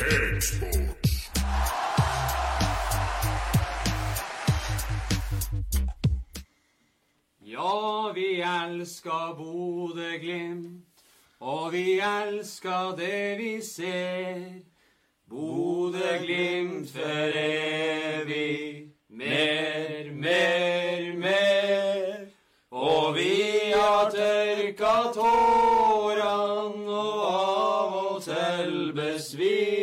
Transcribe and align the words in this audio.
Cakesports. 0.00 1.30
Ja, 7.40 8.12
vi 8.14 8.40
elsker 8.40 9.34
Bodø-Glimt, 9.36 11.04
og 11.40 11.72
vi 11.72 12.00
elsker 12.00 12.96
det 12.96 13.38
vi 13.38 13.60
ser. 13.62 14.62
Bodø-Glimt 15.28 16.90
for 16.92 17.36
evig, 17.36 18.88
mer, 19.08 20.12
mer, 20.12 21.16
mer. 21.18 22.26
Og 22.70 23.14
vi 23.14 23.36
har 23.74 24.10
tørka 24.10 24.96
tårene 25.12 26.88
og 26.88 27.20
av 27.34 27.94
og 28.04 28.22
til 28.22 28.92
besvimt. 28.96 29.79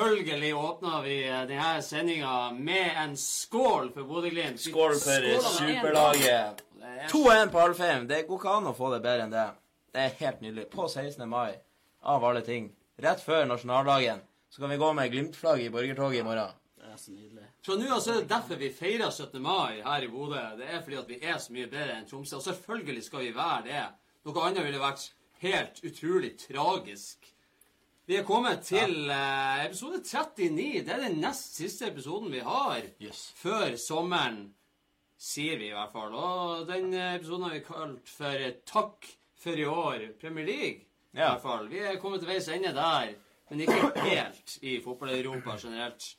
Selvfølgelig 0.00 0.54
åpna 0.54 1.02
vi 1.02 1.16
denne 1.22 1.82
sendinga 1.82 2.50
med 2.52 2.90
en 2.96 3.16
skål 3.16 3.90
for 3.92 4.08
Bodø-Glimt. 4.08 4.60
Skål 4.60 4.94
for 4.96 5.26
superlaget. 5.58 6.62
Er 6.80 7.08
2-1 7.08 7.50
på 7.52 7.60
Alfheim. 7.60 8.06
Det 8.08 8.22
går 8.28 8.40
ikke 8.40 8.54
an 8.56 8.70
å 8.70 8.76
få 8.76 8.92
det 8.94 9.02
bedre 9.04 9.26
enn 9.26 9.34
det. 9.34 9.48
Det 9.92 10.04
er 10.06 10.16
helt 10.22 10.40
nydelig. 10.40 10.68
På 10.72 10.88
16. 10.88 11.26
mai, 11.28 11.52
av 12.00 12.24
alle 12.24 12.40
ting. 12.46 12.70
Rett 13.00 13.20
før 13.24 13.44
nasjonaldagen. 13.50 14.22
Så 14.50 14.62
kan 14.62 14.72
vi 14.72 14.80
gå 14.80 14.92
med 14.96 15.12
Glimt-flagg 15.12 15.62
i 15.66 15.70
borgertoget 15.70 16.22
i 16.22 16.26
morgen. 16.26 16.56
Det 16.80 16.88
er 16.88 16.96
så 16.96 17.12
nydelig. 17.12 17.48
Fra 17.66 17.76
nå 17.76 17.90
av 17.92 18.00
så 18.00 18.14
er 18.14 18.22
det 18.22 18.30
derfor 18.32 18.60
vi 18.60 18.70
feirer 18.72 19.10
17. 19.10 19.42
mai 19.42 19.82
her 19.84 20.06
i 20.06 20.08
Bodø. 20.08 20.40
Det 20.58 20.70
er 20.70 20.80
fordi 20.80 21.00
at 21.02 21.12
vi 21.12 21.20
er 21.20 21.36
så 21.38 21.52
mye 21.52 21.68
bedre 21.68 21.98
enn 21.98 22.08
Tromsø. 22.08 22.38
Og 22.40 22.46
selvfølgelig 22.46 23.04
skal 23.04 23.26
vi 23.26 23.34
være 23.36 23.66
det. 23.68 23.84
Noe 24.24 24.46
annet 24.48 24.64
ville 24.64 24.80
vært 24.80 25.10
helt 25.44 25.84
utrolig 25.84 26.32
tragisk. 26.40 27.30
Vi 28.08 28.16
er 28.16 28.24
kommet 28.26 28.64
til 28.66 29.06
ja. 29.06 29.66
episode 29.66 30.00
39. 30.02 30.84
Det 30.86 30.94
er 30.94 31.02
den 31.04 31.20
nest 31.22 31.56
siste 31.60 31.90
episoden 31.92 32.32
vi 32.32 32.40
har 32.42 32.80
Yes. 33.02 33.30
før 33.38 33.76
sommeren, 33.78 34.54
sier 35.20 35.58
vi 35.60 35.68
i 35.68 35.74
hvert 35.76 35.92
fall. 35.92 36.14
Og 36.16 36.66
den 36.68 36.94
eh, 36.94 37.14
episoden 37.18 37.46
har 37.46 37.54
vi 37.54 37.64
kalt 37.66 38.08
for 38.10 38.46
eh, 38.46 38.56
Takk 38.66 39.06
for 39.40 39.56
i 39.56 39.66
år, 39.68 40.08
Premier 40.20 40.46
League. 40.48 40.86
I 41.12 41.20
hvert 41.20 41.42
fall. 41.42 41.68
Vi 41.70 41.78
er 41.78 42.00
kommet 42.02 42.22
til 42.22 42.30
veis 42.30 42.48
ende 42.48 42.74
der, 42.74 43.14
men 43.50 43.60
ikke 43.60 43.92
helt 44.04 44.58
i 44.62 44.80
fotball-Europa 44.82 45.56
generelt. 45.62 46.10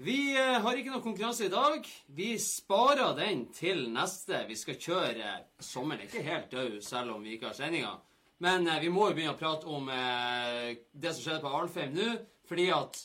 Vi 0.00 0.32
eh, 0.32 0.58
har 0.64 0.76
ikke 0.80 0.94
noe 0.96 1.04
konkurranse 1.04 1.46
i 1.46 1.52
dag. 1.52 1.84
Vi 2.16 2.32
sparer 2.40 3.14
den 3.18 3.50
til 3.52 3.90
neste. 3.92 4.46
Vi 4.48 4.56
skal 4.56 4.80
kjøre 4.80 5.34
Sommeren 5.60 6.00
er 6.00 6.08
ikke 6.08 6.26
helt 6.26 6.52
død, 6.52 6.80
selv 6.82 7.14
om 7.14 7.22
vi 7.22 7.36
ikke 7.36 7.52
har 7.52 7.58
sendinga. 7.58 7.98
Men 8.44 8.66
eh, 8.68 8.80
vi 8.80 8.90
må 8.92 9.10
jo 9.10 9.16
begynne 9.16 9.36
å 9.36 9.40
prate 9.40 9.68
om 9.68 9.88
eh, 9.92 10.80
det 10.92 11.14
som 11.14 11.24
skjedde 11.24 11.42
på 11.44 11.54
Alfheim 11.60 11.96
nå, 11.96 12.10
fordi 12.48 12.70
at 12.74 13.02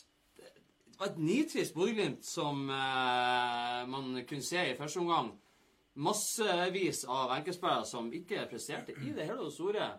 det 0.96 1.02
var 1.02 1.10
et 1.10 1.20
nitrist 1.20 1.74
Bodø-Glimt 1.76 2.24
som 2.24 2.70
eh, 2.72 3.82
man 3.92 4.14
kunne 4.28 4.44
se 4.44 4.62
i 4.64 4.76
første 4.78 5.02
omgang. 5.02 5.34
Massevis 5.96 7.04
av 7.08 7.34
enkeltspillere 7.36 7.84
som 7.88 8.08
ikke 8.12 8.48
presterte 8.50 8.96
i 9.04 9.12
det 9.16 9.28
hele 9.28 9.44
og 9.44 9.52
store. 9.52 9.90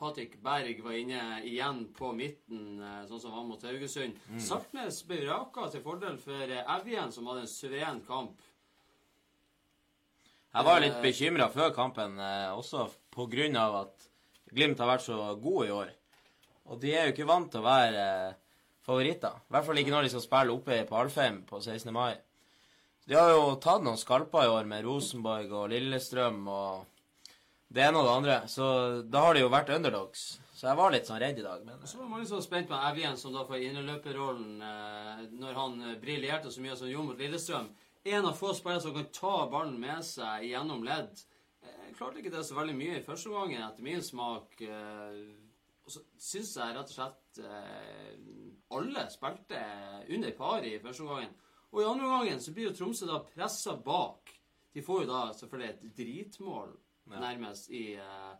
Patrick 0.00 0.38
Berg 0.42 0.82
var 0.82 0.92
inne 0.96 1.22
igjen 1.44 1.82
på 1.92 2.08
midten, 2.16 2.80
eh, 2.80 3.00
sånn 3.06 3.20
som 3.20 3.34
han 3.36 3.48
mot 3.50 3.62
Haugesund. 3.68 4.16
Saltnes 4.40 5.02
ble 5.04 5.18
raka 5.26 5.66
til 5.68 5.82
fordel 5.84 6.16
for 6.22 6.40
eh, 6.46 6.62
Evjen, 6.78 7.12
som 7.12 7.28
hadde 7.28 7.44
en 7.44 7.50
suveren 7.50 8.00
kamp. 8.06 8.40
Jeg 10.50 10.66
var 10.66 10.80
litt 10.82 10.96
bekymra 11.04 11.50
før 11.52 11.74
kampen, 11.76 12.16
eh, 12.18 12.48
også 12.50 12.86
på 13.12 13.28
grunn 13.30 13.58
av 13.60 13.76
at 13.84 13.99
Glimt 14.54 14.80
har 14.82 14.90
vært 14.90 15.06
så 15.06 15.18
gode 15.40 15.68
i 15.68 15.74
år. 15.74 15.92
Og 16.70 16.80
de 16.82 16.94
er 16.94 17.08
jo 17.08 17.14
ikke 17.14 17.28
vant 17.28 17.50
til 17.50 17.62
å 17.62 17.66
være 17.66 18.02
eh, 18.02 18.34
favoritter. 18.86 19.38
I 19.46 19.54
hvert 19.54 19.66
fall 19.68 19.80
ikke 19.82 19.94
når 19.94 20.06
de 20.06 20.12
skal 20.14 20.26
spille 20.26 20.54
oppe 20.54 20.82
på 20.88 20.98
Alfheim 20.98 21.42
på 21.48 21.60
16. 21.62 21.90
mai. 21.94 22.14
De 23.10 23.16
har 23.18 23.32
jo 23.32 23.56
tatt 23.62 23.82
noen 23.82 23.98
skalper 23.98 24.46
i 24.46 24.52
år 24.52 24.68
med 24.70 24.84
Rosenborg 24.86 25.50
og 25.56 25.70
Lillestrøm 25.72 26.44
og 26.46 26.86
det 27.70 27.82
ene 27.86 27.98
og 27.98 28.06
det 28.06 28.14
andre. 28.14 28.36
Så 28.50 28.66
da 29.06 29.24
har 29.26 29.34
de 29.34 29.42
jo 29.44 29.50
vært 29.52 29.72
underdogs. 29.74 30.28
Så 30.54 30.68
jeg 30.68 30.76
var 30.76 30.92
litt 30.92 31.08
sånn 31.08 31.22
redd 31.22 31.38
i 31.40 31.44
dag. 31.46 31.62
Men 31.64 31.80
Så 31.88 31.98
var 31.98 32.10
mange 32.10 32.26
som 32.28 32.36
var 32.36 32.44
spent 32.44 32.68
på 32.68 32.78
Evjen, 32.90 33.16
som 33.16 33.32
da 33.32 33.46
får 33.48 33.62
inneløperrollen 33.64 34.60
eh, 34.60 35.22
når 35.40 35.56
han 35.56 35.78
eh, 35.86 35.98
briljerte 36.02 36.52
så 36.52 36.60
mye 36.60 36.76
som 36.76 36.84
han 36.86 36.92
gjorde 36.92 37.12
mot 37.12 37.22
Lillestrøm. 37.22 37.70
En 38.14 38.28
av 38.28 38.36
få 38.36 38.52
spillere 38.56 38.82
som 38.84 38.94
kan 38.94 39.08
ta 39.14 39.34
ballen 39.52 39.78
med 39.80 40.04
seg 40.04 40.44
gjennom 40.50 40.84
ledd. 40.84 41.22
Eh, 41.62 41.92
klarte 41.96 42.20
ikke 42.20 42.32
det 42.32 42.44
så 42.46 42.56
veldig 42.56 42.76
mye 42.76 42.98
i 42.98 43.04
første 43.04 43.30
omgang, 43.30 43.54
etter 43.60 43.84
min 43.84 44.02
smak. 44.04 44.60
Eh, 44.64 45.22
og 45.84 45.94
så 45.94 46.02
syns 46.20 46.52
jeg 46.56 46.76
rett 46.76 46.92
og 46.92 46.96
slett 46.96 47.40
eh, 47.44 48.12
alle 48.76 49.06
spilte 49.12 49.62
under 50.08 50.36
par 50.38 50.66
i 50.66 50.76
første 50.82 51.06
omgangen. 51.06 51.32
Og 51.70 51.82
i 51.82 51.88
andre 51.88 52.06
omgangen 52.06 52.42
så 52.42 52.54
blir 52.54 52.70
jo 52.70 52.76
Tromsø 52.76 53.08
da 53.08 53.20
pressa 53.24 53.76
bak. 53.78 54.32
De 54.74 54.84
får 54.86 55.02
jo 55.02 55.10
da 55.10 55.24
selvfølgelig 55.34 55.70
et 55.70 55.98
dritmål, 55.98 56.72
nærmest, 57.10 57.70
i 57.74 57.96
eh, 57.98 58.32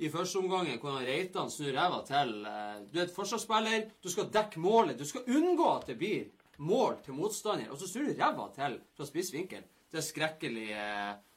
i 0.00 0.08
første 0.08 0.40
omgangen 0.40 0.78
hvordan 0.80 1.04
Reitan 1.04 1.50
snur 1.52 1.74
ræva 1.76 1.98
til. 2.08 2.30
Du 2.88 2.94
er 2.96 3.02
et 3.02 3.12
forsvarsspiller, 3.12 3.82
du 4.00 4.08
skal 4.08 4.30
dekke 4.32 4.62
målet. 4.64 4.96
Du 4.96 5.04
skal 5.04 5.26
unngå 5.28 5.66
at 5.74 5.90
det 5.90 5.98
blir 6.00 6.30
mål 6.56 6.96
til 7.04 7.18
motstander, 7.18 7.68
og 7.68 7.76
så 7.76 7.88
snur 7.88 8.08
du 8.08 8.14
ræva 8.16 8.46
til 8.54 8.78
fra 8.96 9.04
spiss 9.04 9.28
vinkel. 9.34 9.66
Det 9.92 10.00
er 10.00 10.06
skrekkelig. 10.06 10.70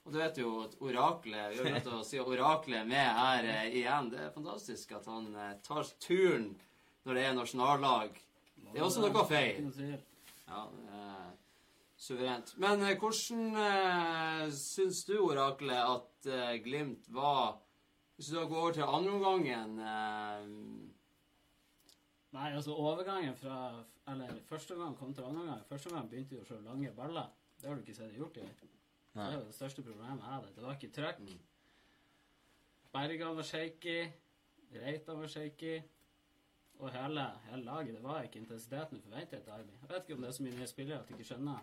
Eh, 0.04 0.08
Og 0.08 0.14
du 0.14 0.20
vet 0.20 0.38
jo 0.38 0.54
at 0.64 0.76
oraklet 0.80 1.58
Vi 1.58 1.72
har 1.72 1.94
å 1.96 2.04
si 2.04 2.20
oraklet 2.20 2.88
med 2.88 3.20
her 3.20 3.44
eh, 3.44 3.70
igjen. 3.80 4.12
Det 4.12 4.20
er 4.20 4.36
fantastisk 4.36 4.92
at 4.92 5.06
han 5.08 5.34
eh, 5.36 5.56
tar 5.64 5.88
turen 6.00 6.52
når 7.04 7.20
det 7.20 7.24
er 7.28 7.34
nasjonallag. 7.36 8.20
Det 8.74 8.80
er 8.80 8.86
også 8.86 9.04
noe 9.04 9.26
feil. 9.28 9.72
Ja, 10.48 10.68
er 10.92 11.32
suverent. 12.04 12.56
Men 12.58 12.82
eh, 12.84 12.98
hvordan 13.00 13.56
eh, 13.60 14.48
syns 14.56 15.04
du, 15.08 15.18
Oraklet, 15.24 15.80
at 15.80 16.28
eh, 16.32 16.58
Glimt 16.64 17.08
var 17.14 17.60
Hvis 18.16 18.28
du 18.30 18.36
da 18.38 18.44
går 18.46 18.62
over 18.62 18.76
til 18.76 18.84
andreomgangen 18.84 19.80
eh, 19.80 20.50
Nei, 22.34 22.50
altså 22.50 22.76
overgangen 22.76 23.36
fra 23.38 23.84
Eller 24.10 24.40
første 24.50 24.76
gang 24.76 24.96
kom 24.98 25.14
til 25.14 25.24
andre 25.24 25.46
gang. 25.48 25.66
Første 25.70 25.94
gang 25.94 26.10
begynte 26.10 26.36
de 26.36 26.42
å 26.42 26.48
slå 26.48 26.60
lange 26.66 26.92
baller. 26.98 27.30
Det 27.62 27.70
har 27.70 27.78
du 27.78 27.86
ikke 27.86 27.96
sett 27.96 28.18
gjort 28.18 28.42
i. 28.42 28.48
Det 29.14 29.22
er 29.22 29.34
jo 29.38 29.44
det 29.46 29.56
største 29.56 29.84
problemet 29.86 30.24
jeg 30.24 30.32
hadde. 30.34 30.54
Det 30.56 30.64
var 30.66 30.78
ikke 30.78 30.94
trøkk. 30.96 31.20
Bergan 32.94 33.36
var 33.38 33.46
shaky. 33.48 33.98
Reitan 34.74 35.20
var 35.22 35.28
shaky. 35.30 35.76
Og 36.82 36.90
hele, 36.92 37.26
hele 37.50 37.64
laget. 37.64 37.94
Det 37.96 38.04
var 38.04 38.26
ikke 38.26 38.40
intensiteten 38.42 38.98
du 38.98 39.04
forventer 39.06 39.38
i 39.38 39.42
et 39.42 39.52
arbeid. 39.54 39.78
Jeg 39.82 39.90
vet 39.92 40.04
ikke 40.08 40.18
om 40.18 40.26
det 40.26 40.30
er 40.32 40.38
så 40.38 40.44
mye 40.48 40.58
nye 40.58 40.68
spillere 40.72 41.00
at 41.00 41.08
de 41.08 41.14
ikke 41.18 41.30
skjønner 41.30 41.62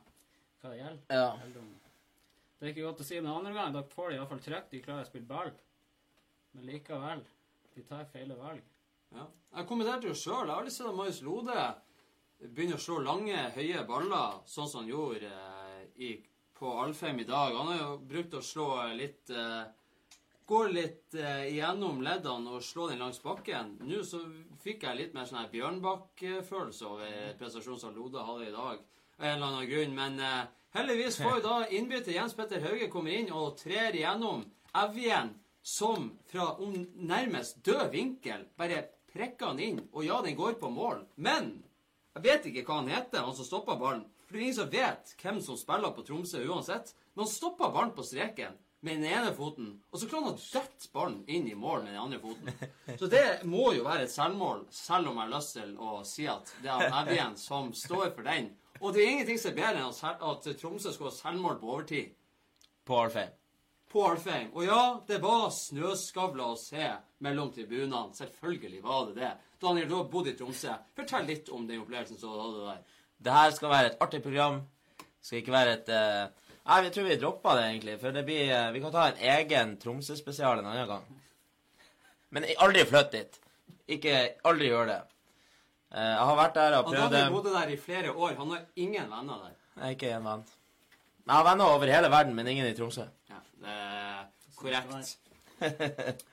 hva 0.61 0.71
det 0.71 0.79
gjelder. 0.79 1.03
Ja. 1.11 1.27
Det 2.61 2.67
er 2.69 2.73
ikke 2.75 2.87
godt 2.87 3.03
å 3.03 3.09
si, 3.09 3.19
men 3.21 3.33
andre 3.33 3.53
gang 3.57 3.75
da 3.75 3.83
får 3.95 4.11
de 4.13 4.19
iallfall 4.19 4.43
trøkk. 4.45 4.71
De 4.71 4.83
klarer 4.85 5.07
å 5.07 5.11
spille 5.11 5.27
ball. 5.29 5.53
Men 6.55 6.67
likevel, 6.71 7.23
de 7.75 7.85
tar 7.89 8.09
feil 8.13 8.35
valg. 8.39 8.63
ja. 9.17 9.27
Jeg 9.57 9.67
kommenterte 9.67 10.07
jo 10.07 10.15
sjøl. 10.15 10.45
Jeg 10.47 10.53
har 10.53 10.61
aldri 10.61 10.71
sett 10.75 10.95
Marius 10.95 11.23
Lode 11.27 11.63
begynne 12.41 12.77
å 12.79 12.81
slå 12.81 13.01
lange, 13.03 13.39
høye 13.57 13.83
baller, 13.89 14.37
sånn 14.49 14.69
som 14.71 14.85
han 14.85 14.91
gjorde 14.93 15.29
eh, 15.29 15.81
i, 16.07 16.11
på 16.61 16.73
Alfheim 16.85 17.21
i 17.21 17.25
dag. 17.25 17.57
Han 17.57 17.73
har 17.73 17.79
jo 17.81 17.93
brukt 18.09 18.35
å 18.37 18.43
slå 18.45 18.73
litt 18.95 19.33
eh, 19.33 19.63
Gå 20.51 20.65
litt 20.67 21.15
eh, 21.15 21.45
igjennom 21.47 22.01
leddene 22.03 22.57
og 22.57 22.65
slå 22.67 22.89
den 22.91 22.99
langs 22.99 23.21
bakken. 23.23 23.77
Nå 23.87 24.01
så 24.03 24.19
fikk 24.59 24.83
jeg 24.83 24.99
litt 24.99 25.13
mer 25.15 25.29
sånn 25.29 25.45
her 25.45 25.53
Bjørnbakk-følelse 25.53 26.89
over 26.89 27.37
prestasjonen 27.39 27.79
som 27.79 27.95
Lode 27.95 28.25
hadde 28.27 28.49
i 28.49 28.57
dag. 28.57 28.81
Av 29.21 29.29
en 29.29 29.37
eller 29.37 29.47
annen 29.47 29.69
grunn. 29.71 29.95
Men 29.95 30.19
eh, 30.27 30.41
heldigvis 30.75 31.21
får 31.23 31.37
jo 31.37 31.45
da 31.45 31.61
innbytter 31.79 32.17
Jens 32.17 32.35
Petter 32.35 32.67
Hauge 32.67 32.91
kommer 32.91 33.15
inn 33.15 33.31
og 33.31 33.61
trer 33.63 33.95
igjennom 33.95 34.43
Evjen, 34.83 35.37
som 35.63 36.11
fra 36.33 36.49
om 36.67 36.75
nærmest 36.99 37.63
død 37.67 37.87
vinkel 37.95 38.49
bare 38.59 38.89
prikker 39.15 39.53
han 39.53 39.63
inn. 39.63 39.79
Og 39.95 40.03
ja, 40.09 40.19
den 40.27 40.35
går 40.35 40.59
på 40.59 40.73
mål. 40.75 41.05
Men 41.15 41.61
jeg 42.17 42.27
vet 42.27 42.51
ikke 42.51 42.67
hva 42.67 42.83
han 42.83 42.91
heter, 42.91 43.23
han 43.23 43.39
som 43.39 43.47
stoppa 43.47 43.79
ballen. 43.79 44.03
For 44.31 44.37
det 44.39 44.45
er 44.45 44.47
ingen 44.47 44.55
som 44.61 44.69
vet 44.71 45.09
hvem 45.19 45.39
som 45.43 45.57
spiller 45.59 45.91
på 45.97 46.05
Tromsø 46.07 46.39
uansett. 46.47 46.93
Men 47.17 47.25
han 47.25 47.31
stoppa 47.33 47.71
ballen 47.75 47.91
på 47.97 48.05
streken 48.07 48.55
med 48.87 49.01
den 49.03 49.11
ene 49.11 49.33
foten, 49.37 49.73
og 49.91 49.99
så 50.01 50.07
klarer 50.09 50.31
han 50.31 50.37
å 50.39 50.45
dette 50.55 50.87
ballen 50.95 51.17
inn 51.29 51.49
i 51.51 51.57
mål 51.59 51.83
med 51.83 51.91
den 51.93 51.99
andre 52.01 52.21
foten. 52.23 52.95
Så 52.97 53.09
det 53.13 53.25
må 53.45 53.73
jo 53.77 53.83
være 53.85 54.07
et 54.07 54.13
selvmål, 54.15 54.63
selv 54.73 55.11
om 55.11 55.19
jeg 55.19 55.27
har 55.27 55.35
lyst 55.35 55.57
til 55.59 55.75
å 55.83 55.99
si 56.09 56.29
at 56.31 56.53
det 56.63 56.71
er 56.73 56.95
Evjen 57.03 57.35
som 57.37 57.75
står 57.77 58.07
for 58.15 58.25
den. 58.31 58.49
Og 58.81 58.95
det 58.95 59.03
er 59.03 59.11
ingenting 59.17 59.43
som 59.43 59.51
er 59.51 59.59
bedre 59.59 59.83
enn 59.83 60.31
at 60.31 60.49
Tromsø 60.63 60.95
skal 60.95 61.11
ha 61.11 61.13
selvmål 61.19 61.59
på 61.61 61.75
overtid 61.75 62.15
På 62.89 63.03
Alfheim. 63.03 63.35
på 63.93 64.07
Alfheim. 64.07 64.49
Og 64.55 64.65
ja, 64.65 64.85
det 65.11 65.19
var 65.21 65.51
snøskavler 65.53 66.55
å 66.55 66.57
se 66.57 66.87
mellom 67.27 67.51
tribunene. 67.53 68.07
Selvfølgelig 68.17 68.81
var 68.87 69.11
det 69.11 69.19
det. 69.21 69.33
Daniel, 69.61 69.89
du 69.91 69.95
har 69.99 70.09
bodd 70.09 70.31
i 70.31 70.37
Tromsø. 70.39 70.73
Fortell 70.97 71.27
litt 71.29 71.51
om 71.53 71.67
den 71.69 71.83
opplevelsen 71.83 72.17
som 72.17 72.33
du 72.33 72.41
hadde 72.41 72.65
der. 72.71 72.97
Det 73.25 73.33
her 73.33 73.51
skal 73.53 73.69
være 73.69 73.87
et 73.91 73.99
artig 74.01 74.23
program. 74.25 74.61
Det 74.99 75.27
skal 75.27 75.43
ikke 75.43 75.53
være 75.53 75.73
et 75.79 75.91
uh, 75.93 76.37
Nei, 76.71 76.83
vi 76.85 76.91
tror 76.95 77.07
vi 77.09 77.17
dropper 77.21 77.57
det, 77.59 77.65
egentlig. 77.69 77.97
For 78.01 78.15
det 78.15 78.25
blir 78.25 78.53
uh, 78.53 78.73
Vi 78.75 78.81
kan 78.81 78.93
ta 78.95 79.07
en 79.11 79.23
egen 79.35 79.77
Tromsø-spesial 79.81 80.61
en 80.61 80.69
annen 80.71 80.89
gang. 80.89 81.05
Men 82.31 82.47
aldri 82.59 82.85
flytt 82.89 83.13
dit. 83.13 83.41
Ikke 83.97 84.15
Aldri 84.47 84.71
gjør 84.71 84.89
det. 84.93 85.01
Uh, 85.91 86.01
Jeg 86.01 86.29
har 86.31 86.39
vært 86.39 86.57
der 86.57 86.79
og 86.79 86.85
Han 86.85 86.95
prøvd 86.95 87.03
hadde 87.03 87.25
har 87.25 87.35
bodd 87.35 87.51
der 87.53 87.75
i 87.75 87.77
flere 87.81 88.15
år. 88.15 88.35
Han 88.39 88.55
har 88.55 88.65
ingen 88.77 89.13
venner 89.13 89.45
der. 89.45 89.59
Er 89.81 89.97
ikke 89.97 90.15
en 90.17 90.31
venn. 90.31 90.47
Jeg 91.27 91.35
har 91.35 91.45
venner 91.51 91.75
over 91.75 91.95
hele 91.97 92.11
verden, 92.11 92.35
men 92.35 92.49
ingen 92.49 92.67
i 92.67 92.75
Tromsø. 92.75 93.05
Ja, 93.31 93.43
det 93.61 93.77
er 93.77 94.25
korrekt. 94.57 95.19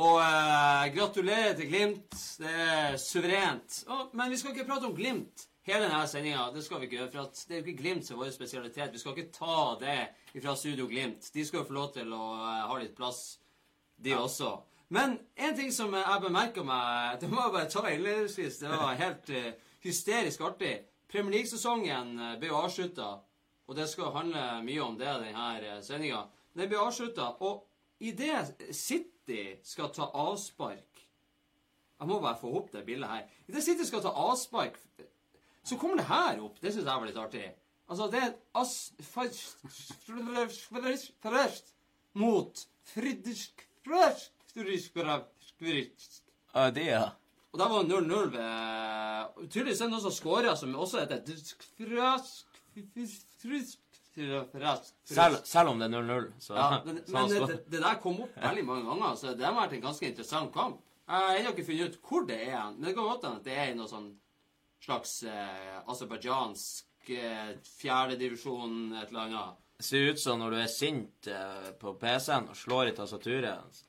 Og 0.00 0.16
uh, 0.22 0.86
gratulerer 0.94 1.52
til 1.58 1.68
Glimt. 1.68 2.16
Det 2.40 2.56
er 2.64 2.96
suverent. 2.96 3.84
Oh, 3.88 4.06
men 4.14 4.30
vi 4.30 4.38
skal 4.38 4.54
ikke 4.54 4.68
prate 4.70 4.88
om 4.88 4.96
Glimt 4.96 5.49
hele 5.70 5.86
denne 5.86 6.06
sendinga. 6.08 6.48
Det 6.54 6.64
skal 6.64 6.80
vi 6.80 6.88
ikke 6.88 6.98
gjøre, 6.98 7.10
for 7.12 7.22
at 7.28 7.44
det 7.48 7.56
er 7.56 7.60
jo 7.60 7.66
ikke 7.68 7.82
Glimt 7.82 8.06
som 8.06 8.16
er 8.16 8.24
vår 8.24 8.34
spesialitet. 8.34 8.92
Vi 8.92 9.02
skal 9.02 9.14
ikke 9.16 9.32
ta 9.36 9.60
det 9.80 9.98
fra 10.42 10.56
Studio 10.56 10.88
Glimt. 10.90 11.30
De 11.34 11.44
skal 11.46 11.62
jo 11.62 11.68
få 11.68 11.76
lov 11.76 11.92
til 11.94 12.12
å 12.16 12.24
eh, 12.34 12.66
ha 12.70 12.78
litt 12.80 12.96
plass, 12.98 13.38
de 14.00 14.14
også. 14.16 14.50
Men 14.90 15.18
en 15.38 15.56
ting 15.56 15.70
som 15.72 15.92
jeg 15.94 16.22
bemerka 16.24 16.64
meg 16.66 17.20
Det 17.20 17.28
må 17.30 17.44
jeg 17.44 17.52
bare 17.54 17.70
ta 17.70 17.84
innledningsvis. 17.86 18.58
Det 18.64 18.70
var 18.72 18.98
helt 18.98 19.30
eh, 19.30 19.52
hysterisk 19.84 20.42
artig. 20.48 20.72
Premier 21.10 21.38
League-sesongen 21.38 22.16
eh, 22.18 22.36
ble 22.40 22.50
jo 22.50 22.58
avslutta, 22.64 23.10
og 23.66 23.78
det 23.78 23.86
skal 23.90 24.14
handle 24.14 24.44
mye 24.66 24.82
om 24.82 24.98
det 24.98 25.14
denne 25.24 25.78
sendinga. 25.86 26.24
Den 26.58 26.70
ble 26.70 26.80
avslutta, 26.82 27.32
og 27.46 27.66
idet 28.02 28.74
City 28.74 29.56
skal 29.62 29.92
ta 29.94 30.08
avspark 30.16 31.06
Jeg 32.00 32.08
må 32.08 32.16
bare 32.18 32.38
få 32.40 32.50
opp 32.56 32.70
det 32.72 32.86
bildet 32.86 33.10
her. 33.10 33.26
Idet 33.50 33.64
City 33.64 33.84
skal 33.84 34.02
ta 34.02 34.14
avspark, 34.16 34.78
så 35.66 35.78
kommer 35.80 36.00
det 36.00 36.08
her 36.08 36.40
opp. 36.44 36.60
Det 36.60 36.72
syns 36.72 36.86
jeg 36.86 37.02
var 37.02 37.08
litt 37.08 37.20
artig. 37.20 37.46
Altså, 37.90 38.06
det 38.12 38.20
er 38.22 38.34
as... 38.60 38.74
Mot 42.18 42.64
Friedrich 42.90 43.50
Ja, 46.54 46.70
det, 46.74 46.86
ja. 46.90 47.04
Og 47.50 47.58
da 47.58 47.66
var 47.70 47.86
0-0 47.86 48.30
ved 48.34 49.48
Tydeligvis 49.50 49.80
er 49.80 49.88
det 49.88 49.94
noen 49.94 50.04
som 50.04 50.14
skåra, 50.14 50.54
som 50.58 50.74
også 50.74 51.02
heter 51.02 51.22
Selv, 55.46 55.70
om 55.72 55.78
det 55.80 55.86
er 55.86 55.94
0-0, 55.96 56.30
så, 56.42 56.54
Ja, 56.58 56.80
men, 56.86 57.02
men 57.14 57.30
det, 57.30 57.58
det 57.70 57.82
der 57.82 57.98
kom 58.02 58.22
opp 58.24 58.38
veldig 58.38 58.64
mange 58.66 58.86
ganger, 58.90 59.18
så 59.18 59.34
det 59.38 59.46
har 59.46 59.54
vært 59.56 59.76
en 59.78 59.84
ganske 59.86 60.08
interessant 60.10 60.54
kamp. 60.54 60.80
Jeg 61.10 61.26
har 61.26 61.38
ennå 61.40 61.52
ikke 61.54 61.66
funnet 61.66 61.94
ut 61.94 62.02
hvor 62.06 62.26
det 62.26 62.38
er, 62.46 62.64
men 62.70 62.84
det 62.86 62.94
kan 62.94 63.06
godt 63.06 63.26
hende 63.26 63.40
at 63.40 63.46
det 63.48 63.56
er 63.58 63.70
i 63.72 63.78
noe 63.78 63.90
sånn 63.90 64.10
slags 64.84 65.22
eh, 65.22 65.78
aserbajdsjansk 65.86 67.10
eh, 67.10 67.56
fjerdedivisjon, 67.80 68.96
et 68.96 69.08
eller 69.08 69.20
annet. 69.20 69.54
Det 69.76 69.84
ser 69.84 69.98
ut 70.12 70.20
som 70.20 70.38
når 70.40 70.50
du 70.52 70.56
er 70.60 70.66
sint 70.72 71.26
eh, 71.32 71.70
på 71.80 71.94
PC-en 72.00 72.48
og 72.52 72.56
slår 72.56 72.86
i 72.90 72.96
tastaturet. 72.96 73.84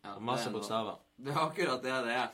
Ja, 0.00 0.18
masse 0.24 0.48
er 0.48 0.52
bokstaver. 0.54 0.96
Det 1.20 1.30
er 1.34 1.40
akkurat 1.42 1.82
det 1.84 1.96
det 2.06 2.14
er. 2.16 2.28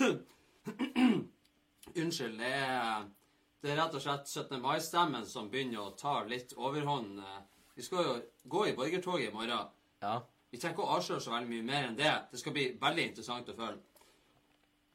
Unnskyld. 2.00 2.38
Det 2.38 2.50
er, 2.50 3.04
det 3.62 3.70
er 3.70 3.76
rett 3.78 3.94
og 3.94 4.02
slett 4.02 4.26
17. 4.26 4.58
mai-stemmen 4.62 5.26
som 5.26 5.50
begynner 5.50 5.80
å 5.84 5.96
ta 5.98 6.24
litt 6.26 6.52
overhånd. 6.58 7.22
Vi 7.78 7.82
skal 7.86 8.04
jo 8.06 8.12
gå 8.50 8.60
i 8.66 8.76
borgertoget 8.78 9.30
i 9.30 9.34
morgen. 9.34 9.66
Ja. 10.02 10.16
Vi 10.50 10.58
trenger 10.58 10.74
ikke 10.74 10.88
å 10.88 10.94
avsløre 10.96 11.22
så 11.22 11.30
veldig 11.34 11.50
mye 11.52 11.66
mer 11.66 11.82
enn 11.86 11.98
det. 11.98 12.14
Det 12.32 12.38
skal 12.42 12.54
bli 12.56 12.64
veldig 12.80 13.04
interessant 13.12 13.50
å 13.52 13.58
følge. 13.58 13.82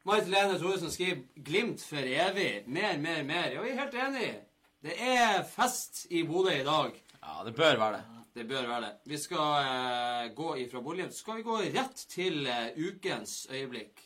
Marit 0.05 0.27
Lene 0.27 0.59
Thoresen 0.59 0.91
skriver 0.91 1.21
'Glimt 1.35 1.81
for 1.81 1.97
evig'. 1.97 2.67
Mer, 2.67 2.97
mer, 2.97 3.23
mer. 3.23 3.51
Ja, 3.51 3.61
vi 3.61 3.69
er 3.69 3.79
helt 3.79 3.93
enig. 3.93 4.35
Det 4.83 4.93
er 5.01 5.43
fest 5.43 6.05
i 6.09 6.23
Bodø 6.23 6.51
i 6.53 6.63
dag. 6.63 6.91
ja, 7.23 7.43
det 7.45 7.55
bør 7.55 7.77
være 7.77 7.93
det. 7.93 8.03
Det 8.35 8.47
bør 8.47 8.67
være 8.67 8.81
det. 8.81 8.91
Vi 9.05 9.17
skal 9.17 9.65
eh, 9.65 10.35
gå 10.35 10.55
ifra 10.55 10.81
Bodø. 10.81 11.09
Så 11.09 11.17
skal 11.17 11.35
vi 11.35 11.41
gå 11.41 11.57
rett 11.57 12.05
til 12.09 12.47
eh, 12.47 12.69
ukens 12.77 13.47
øyeblikk. 13.51 14.01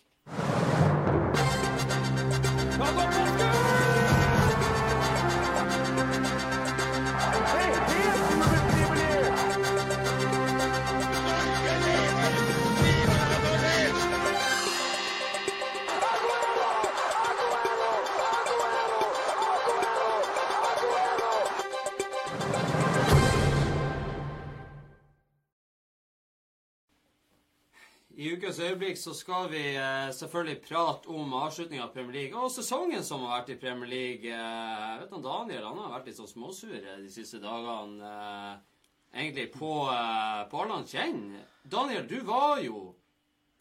I 28.19 28.33
ukens 28.35 28.57
øyeblikk 28.59 28.97
så 28.99 29.13
skal 29.15 29.45
vi 29.47 29.61
eh, 29.79 30.09
selvfølgelig 30.11 30.61
prate 30.65 31.07
om 31.07 31.33
avslutninga 31.39 31.85
av 31.85 31.93
Premier 31.93 32.17
League 32.17 32.41
og 32.41 32.51
sesongen 32.51 33.05
som 33.07 33.21
har 33.23 33.37
vært 33.37 33.53
i 33.53 33.59
Premier 33.61 33.87
League. 33.87 34.33
Eh, 34.35 34.97
vet 34.99 35.13
du, 35.13 35.21
Daniel 35.23 35.63
han 35.69 35.79
har 35.79 35.93
vært 35.93 36.09
litt 36.09 36.19
sånn 36.19 36.27
småsur 36.27 36.73
eh, 36.81 36.97
de 36.99 37.07
siste 37.13 37.39
dagene. 37.39 38.09
Eh, 38.09 38.81
egentlig 39.21 39.47
på, 39.53 39.71
eh, 39.93 40.41
på 40.51 40.59
alle 40.65 40.81
han 40.81 40.89
kjenner. 40.91 41.47
Daniel, 41.63 42.03
du 42.11 42.17
var 42.27 42.59
jo 42.65 42.83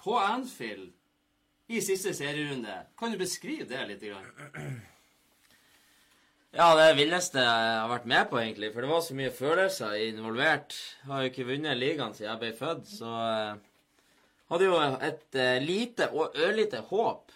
på 0.03 0.19
Anfield 0.19 0.91
i 1.71 1.85
siste 1.85 2.17
serierunde. 2.19 2.81
Kan 2.99 3.15
du 3.15 3.23
beskrive 3.23 3.69
det 3.71 3.87
litt? 3.93 4.07
Grann? 4.11 4.83
Ja, 6.59 6.73
det 6.75 6.95
villeste 6.97 7.43
jeg 7.45 7.73
har 7.77 7.91
vært 7.91 8.07
med 8.09 8.31
på, 8.31 8.39
egentlig. 8.41 8.71
For 8.73 8.83
det 8.83 8.89
var 8.89 9.03
så 9.05 9.15
mye 9.15 9.31
følelser 9.37 9.99
involvert. 10.09 10.73
Jeg 11.05 11.11
har 11.13 11.23
jo 11.23 11.31
ikke 11.31 11.45
vunnet 11.51 11.77
ligaen 11.77 12.17
siden 12.17 12.33
jeg 12.33 12.41
ble 12.41 12.55
født, 12.57 12.89
så 12.89 13.11
eh, 13.21 13.68
hadde 14.49 14.69
jo 14.69 14.77
et 14.81 15.39
eh, 15.39 15.59
lite 15.63 16.11
og 16.15 16.37
ørlite 16.37 16.85
håp 16.91 17.35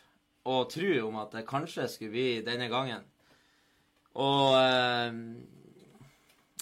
og 0.51 0.71
tro 0.73 0.93
om 1.07 1.19
at 1.23 1.35
det 1.37 1.47
kanskje 1.49 1.89
skulle 1.91 2.15
bli 2.15 2.29
denne 2.47 2.69
gangen. 2.73 3.05
Og 4.21 4.57
eh, 4.59 5.19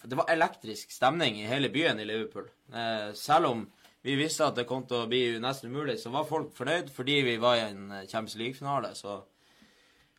det 0.03 0.17
var 0.19 0.33
elektrisk 0.33 0.93
stemning 0.95 1.41
i 1.41 1.49
hele 1.49 1.71
byen 1.73 2.01
i 2.01 2.09
Liverpool. 2.09 2.49
Eh, 2.73 3.13
selv 3.19 3.53
om 3.53 3.67
vi 4.03 4.15
visste 4.17 4.47
at 4.47 4.57
det 4.57 4.65
kom 4.69 4.87
til 4.89 5.03
å 5.03 5.09
bli 5.11 5.25
nesten 5.43 5.73
umulig, 5.73 5.99
så 6.01 6.13
var 6.13 6.29
folk 6.29 6.55
fornøyd 6.57 6.89
fordi 6.95 7.19
vi 7.27 7.37
var 7.41 7.59
i 7.59 7.67
en 7.67 7.91
eh, 7.93 8.07
Champions 8.09 8.39
League-finale. 8.41 8.95
Så 8.97 9.19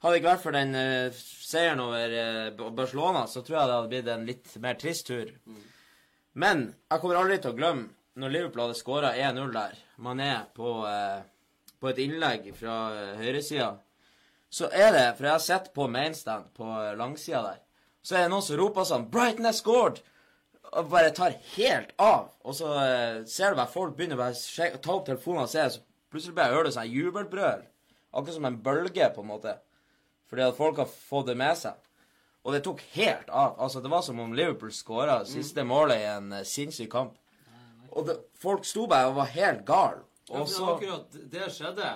hadde 0.02 0.14
det 0.14 0.22
ikke 0.22 0.32
vært 0.32 0.44
for 0.44 0.58
den 0.58 0.76
eh, 0.78 1.22
seieren 1.46 1.82
over 1.84 2.18
eh, 2.18 2.68
Barcelona, 2.78 3.26
så 3.30 3.42
tror 3.42 3.58
jeg 3.58 3.70
det 3.72 3.78
hadde 3.80 3.94
blitt 3.94 4.12
en 4.14 4.28
litt 4.30 4.54
mer 4.62 4.78
trist 4.82 5.10
tur. 5.10 5.34
Men 6.34 6.68
jeg 6.90 7.02
kommer 7.02 7.20
aldri 7.20 7.40
til 7.42 7.54
å 7.54 7.58
glemme 7.58 8.22
når 8.22 8.36
Liverpool 8.36 8.68
hadde 8.68 8.80
skåra 8.80 9.16
1-0 9.18 9.56
der. 9.56 9.80
Mané 10.02 10.34
på, 10.58 10.82
eh, 10.88 11.22
på 11.80 11.90
et 11.92 12.02
innlegg 12.02 12.52
fra 12.58 12.78
eh, 12.96 13.18
høyresida. 13.22 13.76
Så 14.52 14.68
er 14.74 14.92
det, 14.92 15.06
for 15.18 15.28
jeg 15.28 15.36
har 15.36 15.44
sett 15.44 15.70
på 15.76 15.88
mainstand 15.88 16.50
på 16.58 16.68
eh, 16.68 16.96
langsida 17.00 17.44
der, 17.46 17.60
så 18.02 18.18
er 18.18 18.26
det 18.26 18.32
noen 18.34 18.44
som 18.46 18.58
roper 18.60 18.88
sånn 18.88 19.10
'Brighton 19.12 19.48
has 19.48 19.62
scored!' 19.62 20.02
Og 20.72 20.88
bare 20.88 21.12
tar 21.12 21.34
helt 21.58 21.90
av. 22.00 22.30
Og 22.48 22.56
så 22.56 22.70
eh, 22.80 23.24
ser 23.28 23.52
du 23.52 23.60
bare 23.60 23.72
folk 23.72 23.96
begynner 23.98 24.20
bare 24.20 24.36
å 24.72 24.82
ta 24.82 24.94
opp 24.94 25.06
telefonen 25.06 25.44
og 25.44 25.52
se, 25.52 25.66
så 25.70 25.82
plutselig 26.12 26.36
bare 26.38 26.54
hører 26.54 26.70
du 26.70 26.76
sånn 26.78 26.92
jubelbrøl. 26.92 27.66
Akkurat 28.12 28.38
som 28.38 28.48
en 28.48 28.60
bølge, 28.64 29.10
på 29.16 29.24
en 29.24 29.32
måte. 29.32 29.56
Fordi 30.32 30.46
at 30.48 30.56
folk 30.56 30.80
har 30.80 30.88
fått 30.88 31.28
det 31.28 31.36
med 31.40 31.58
seg. 31.60 31.76
Og 32.44 32.56
det 32.56 32.64
tok 32.66 32.82
helt 32.96 33.30
av. 33.30 33.60
Altså, 33.60 33.82
Det 33.82 33.92
var 33.92 34.02
som 34.02 34.20
om 34.20 34.34
Liverpool 34.34 34.72
skåra 34.72 35.26
siste 35.26 35.64
målet 35.64 36.02
i 36.02 36.08
en 36.10 36.32
uh, 36.34 36.44
sinnssyk 36.44 36.90
kamp. 36.92 37.18
Og 37.92 38.08
det, 38.08 38.18
folk 38.40 38.66
sto 38.68 38.88
bare 38.90 39.12
og 39.12 39.20
var 39.20 39.34
helt 39.36 39.66
gale. 39.68 40.06
Og 40.32 40.48
så 40.50 40.64
ja, 40.64 40.76
akkurat 40.76 41.20
det 41.32 41.50
skjedde. 41.56 41.92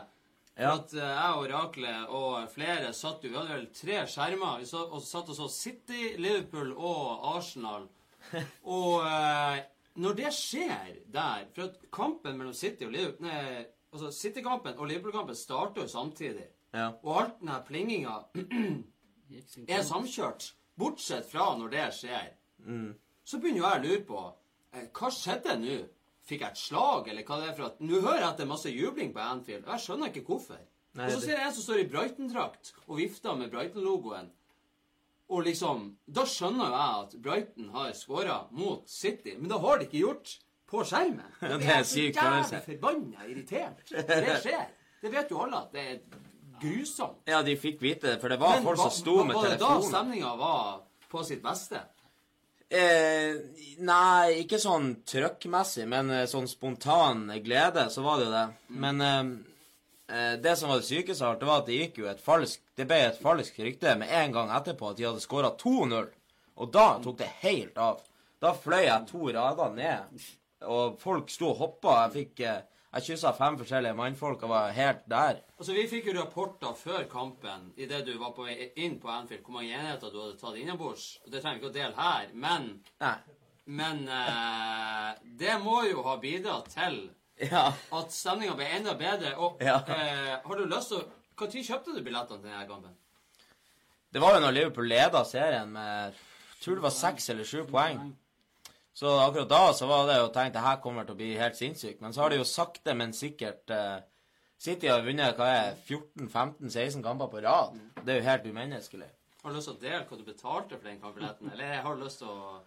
Ja. 0.55 0.69
at 0.77 0.93
eh, 0.95 1.03
jeg 1.03 1.31
og 1.35 1.41
Oraklet 1.43 2.11
og 2.15 2.45
flere 2.47 2.93
satt 2.95 3.25
jo 3.25 3.31
Vi 3.33 3.35
hadde 3.35 3.55
vel 3.57 3.65
tre 3.75 3.97
skjermer. 4.07 4.61
Vi 4.61 4.67
satt 4.69 4.93
og 4.95 5.03
satt 5.03 5.31
og 5.33 5.35
så 5.35 5.49
City, 5.51 6.13
Liverpool 6.15 6.71
og 6.75 7.25
Arsenal. 7.35 7.89
Og 8.75 9.03
eh, 9.05 9.59
når 10.01 10.15
det 10.17 10.31
skjer 10.33 10.95
der 11.13 11.43
For 11.53 11.67
at 11.67 11.75
kampen 11.93 12.39
mellom 12.39 12.55
City 12.57 12.87
og 12.87 12.95
Liverpool 12.95 13.27
Nei, 13.27 13.65
altså 13.93 14.09
City-kampen 14.11 14.79
og 14.79 14.87
Liverpool-kampen 14.89 15.37
starter 15.37 15.85
jo 15.85 15.91
samtidig. 15.91 16.47
Ja. 16.73 16.89
Og 17.03 17.19
alt 17.21 17.37
den 17.39 17.51
her 17.53 17.61
plinginga 17.67 18.15
er 19.75 19.85
samkjørt. 19.85 20.49
Bortsett 20.75 21.29
fra 21.29 21.53
når 21.59 21.71
det 21.71 21.85
skjer. 21.99 22.33
Mm. 22.65 22.89
Så 23.23 23.39
begynner 23.39 23.61
jo 23.61 23.67
jeg 23.69 23.79
å 23.79 23.85
lure 23.85 24.01
på 24.09 24.23
Hva 24.95 25.11
skjedde 25.13 25.57
nå? 25.61 25.77
Fikk 26.25 26.41
jeg 26.41 26.55
et 26.55 26.57
slag, 26.57 27.09
eller 27.11 27.25
hva 27.27 27.35
det 27.37 27.49
er 27.51 27.57
for 27.57 27.67
at 27.67 27.83
Nå 27.85 27.99
hører 28.01 28.23
jeg 28.23 28.29
at 28.31 28.39
det 28.39 28.45
er 28.47 28.49
masse 28.49 28.71
jubling 28.73 29.11
på 29.13 29.21
Anfield, 29.21 29.67
og 29.67 29.75
jeg 29.75 29.83
skjønner 29.83 30.09
ikke 30.09 30.25
hvorfor. 30.25 30.63
Nei, 30.95 31.05
og 31.09 31.11
så 31.13 31.19
ser 31.21 31.37
jeg 31.37 31.49
en 31.49 31.53
som 31.53 31.65
står 31.67 31.81
i 31.83 31.89
Brighton-drakt 31.91 32.71
og 32.87 32.97
vifter 32.97 33.37
med 33.37 33.51
Brighton-logoen. 33.53 34.31
Og 35.35 35.41
liksom 35.45 35.85
Da 36.05 36.23
skjønner 36.29 36.69
jo 36.69 36.79
jeg 36.79 37.03
at 37.03 37.15
Brighton 37.27 37.69
har 37.75 37.93
skåra 37.97 38.39
mot 38.55 38.89
City, 38.89 39.35
men 39.37 39.49
det 39.51 39.59
har 39.61 39.79
de 39.81 39.87
ikke 39.89 40.01
gjort 40.01 40.35
på 40.69 40.83
skjermen. 40.87 41.27
Det 41.41 41.51
er, 41.51 41.59
er 41.59 41.73
jeg 41.75 41.85
så 41.85 41.99
jævlig 41.99 42.21
følelse. 42.21 42.61
forbanna 42.65 43.27
irritert. 43.29 43.83
Det 43.91 44.39
skjer. 44.45 44.65
Det 45.01 45.11
vet 45.13 45.33
jo 45.33 45.41
alle 45.43 45.59
at 45.61 45.75
det 45.75 45.83
er 45.91 45.99
grusomt. 46.61 47.21
Ja, 47.29 47.41
de 47.45 47.53
fikk 47.59 47.81
vite 47.83 48.13
det, 48.13 48.19
for 48.21 48.33
det 48.33 48.39
var 48.41 48.57
Men 48.57 48.69
folk 48.69 48.81
som 48.81 48.93
sto 48.95 49.17
med 49.23 49.35
telefonen. 49.35 49.43
Var 49.43 49.57
det 49.57 49.83
da 49.83 49.89
stemninga 49.91 50.31
var 50.39 50.71
på 51.11 51.23
sitt 51.27 51.43
beste? 51.43 51.83
Eh, 52.69 53.35
nei, 53.85 54.41
ikke 54.41 54.57
sånn 54.57 54.95
trøkkmessig, 55.05 55.85
men 55.89 56.09
eh, 56.09 56.25
sånn 56.29 56.47
spontan 56.49 57.27
glede, 57.45 57.85
så 57.93 58.01
var 58.05 58.17
det 58.17 58.25
jo 58.25 58.33
det. 58.33 58.45
Men 58.81 59.03
eh, 59.05 59.19
eh, 60.09 60.33
det 60.41 60.55
som 60.57 60.71
var 60.71 60.81
det 60.81 60.89
sykeste 60.89 61.21
av 61.25 61.35
alt, 61.35 61.45
var 61.45 61.61
at 61.61 61.69
det 61.69 61.77
gikk 61.77 62.01
jo 62.01 62.09
et 62.09 62.23
falsk 62.23 62.63
Det 62.75 62.87
ble 62.89 62.97
et 63.05 63.21
falskt 63.21 63.61
rykte 63.61 63.93
med 64.01 64.09
en 64.11 64.33
gang 64.35 64.49
etterpå 64.57 64.89
at 64.89 64.97
de 64.97 65.05
hadde 65.07 65.23
skåra 65.23 65.53
2-0. 65.61 66.09
Og 66.55 66.71
da 66.73 66.87
tok 67.03 67.19
det 67.21 67.29
helt 67.43 67.77
av. 67.77 68.01
Da 68.41 68.51
fløy 68.57 68.83
jeg 68.87 69.07
to 69.11 69.29
rader 69.35 69.71
ned, 69.75 70.25
og 70.65 70.97
folk 70.99 71.29
sto 71.31 71.51
og 71.53 71.61
hoppa. 71.61 71.99
Jeg 72.05 72.15
fikk 72.17 72.43
eh, 72.49 72.63
Jeg 72.95 73.03
kyssa 73.09 73.31
fem 73.35 73.57
forskjellige 73.59 73.95
mannfolk 73.97 74.43
og 74.47 74.49
var 74.53 74.69
helt 74.71 75.01
der. 75.11 75.41
Altså, 75.59 75.73
Vi 75.75 75.87
fikk 75.91 76.05
jo 76.07 76.13
rapporter 76.15 76.75
før 76.79 77.03
kampen 77.11 77.73
idet 77.77 78.05
du 78.07 78.13
var 78.21 78.31
på 78.37 78.45
inn 78.79 78.99
på 79.01 79.09
Anfield, 79.11 79.43
hvor 79.43 79.57
mange 79.57 79.73
enheter 79.75 80.13
du 80.13 80.21
hadde 80.21 80.37
tatt 80.39 80.55
innabords. 80.61 81.19
Det 81.27 81.41
trenger 81.43 81.59
vi 81.59 81.65
ikke 81.65 81.73
å 81.73 81.75
dele 81.75 81.95
her, 81.99 82.29
men, 82.33 82.69
Nei. 83.03 83.17
men 83.65 84.07
eh, 84.07 85.09
det 85.41 85.57
må 85.65 85.81
jo 85.89 86.03
ha 86.07 86.15
bidratt 86.23 86.71
til 86.71 87.01
Ja. 87.51 87.65
at 87.91 88.11
stemninga 88.15 88.55
ble 88.55 88.65
enda 88.77 88.93
bedre. 88.95 89.35
Og 89.37 89.57
Ja. 89.61 89.81
eh, 89.87 90.39
har 90.45 90.55
du 90.55 90.65
lyst 90.65 90.87
til 90.89 90.99
å 91.03 91.05
Når 91.37 91.51
kjøpte 91.67 91.93
du 91.93 92.01
billettene 92.01 92.39
til 92.39 92.49
denne 92.49 92.67
kampen? 92.67 92.95
Det 94.13 94.21
var 94.21 94.35
jo 94.35 94.39
når 94.45 94.53
Liverpool 94.53 94.87
leda 94.87 95.25
serien 95.25 95.67
med 95.73 96.13
jeg 96.13 96.61
tror 96.63 96.75
det 96.75 96.83
var 96.83 96.89
seks 96.95 97.29
eller 97.29 97.43
sju 97.43 97.65
poeng. 97.67 98.15
Så 98.95 99.11
akkurat 99.19 99.49
da 99.49 99.73
så 99.75 99.87
var 99.89 100.05
det 100.07 100.19
jo 100.21 100.27
tenkt 100.31 100.55
at 100.55 100.63
her 100.63 100.77
kommer 100.83 101.03
til 101.03 101.17
å 101.17 101.19
bli 101.19 101.33
helt 101.35 101.57
sinnssykt. 101.59 101.99
Men 102.01 102.13
så 102.15 102.23
har 102.23 102.31
det 102.31 102.37
jo 102.39 102.47
sakte, 102.47 102.93
men 102.95 103.11
sikkert 103.13 103.73
uh, 103.75 103.97
City 104.61 104.87
har 104.87 105.03
vunnet 105.03 105.35
hva 105.35 105.49
er 105.51 105.73
14-15-16 105.89 107.03
kamper 107.03 107.27
på 107.33 107.41
rad. 107.43 107.75
Det 107.99 108.13
er 108.13 108.21
jo 108.21 108.27
helt 108.29 108.45
umenneskelig. 108.47 109.09
Har 109.41 109.51
du 109.51 109.57
lyst 109.59 109.67
til 109.67 109.75
å 109.75 109.81
dele 109.81 110.05
hva 110.07 110.19
du 110.19 110.23
betalte 110.23 110.77
for 110.77 110.87
den 110.87 111.01
kampbilletten? 111.01 111.51
Eller 111.51 111.81
har 111.83 111.97
du 111.97 112.05
lyst 112.05 112.23
til 112.23 112.31
å 112.31 112.61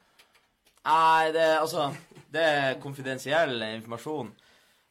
Nei, 0.88 1.32
det 1.34 1.46
altså 1.58 1.88
Det 2.32 2.44
er 2.44 2.76
konfidensiell 2.80 3.64
informasjon. 3.66 4.28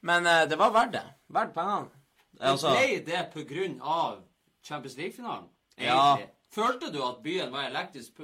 Men 0.10 0.26
uh, 0.26 0.42
det 0.50 0.58
var 0.58 0.74
verdt 0.74 0.98
det. 0.98 1.06
Verdt 1.38 1.54
pengene. 1.54 1.94
Altså, 2.40 2.74
Ble 2.74 2.98
det 3.06 3.22
på 3.34 3.46
grunn 3.50 3.78
av 3.82 4.20
Champions 4.66 4.98
League-finalen? 4.98 5.48
Ja. 5.82 6.18
Følte 6.54 6.90
du 6.94 7.00
at 7.06 7.22
byen 7.22 7.54
var 7.54 7.70
elektrisk? 7.70 8.20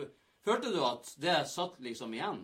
Følte 0.45 0.73
du 0.73 0.81
at 0.85 1.13
det 1.21 1.37
satt 1.49 1.77
liksom 1.81 2.13
igjen? 2.17 2.43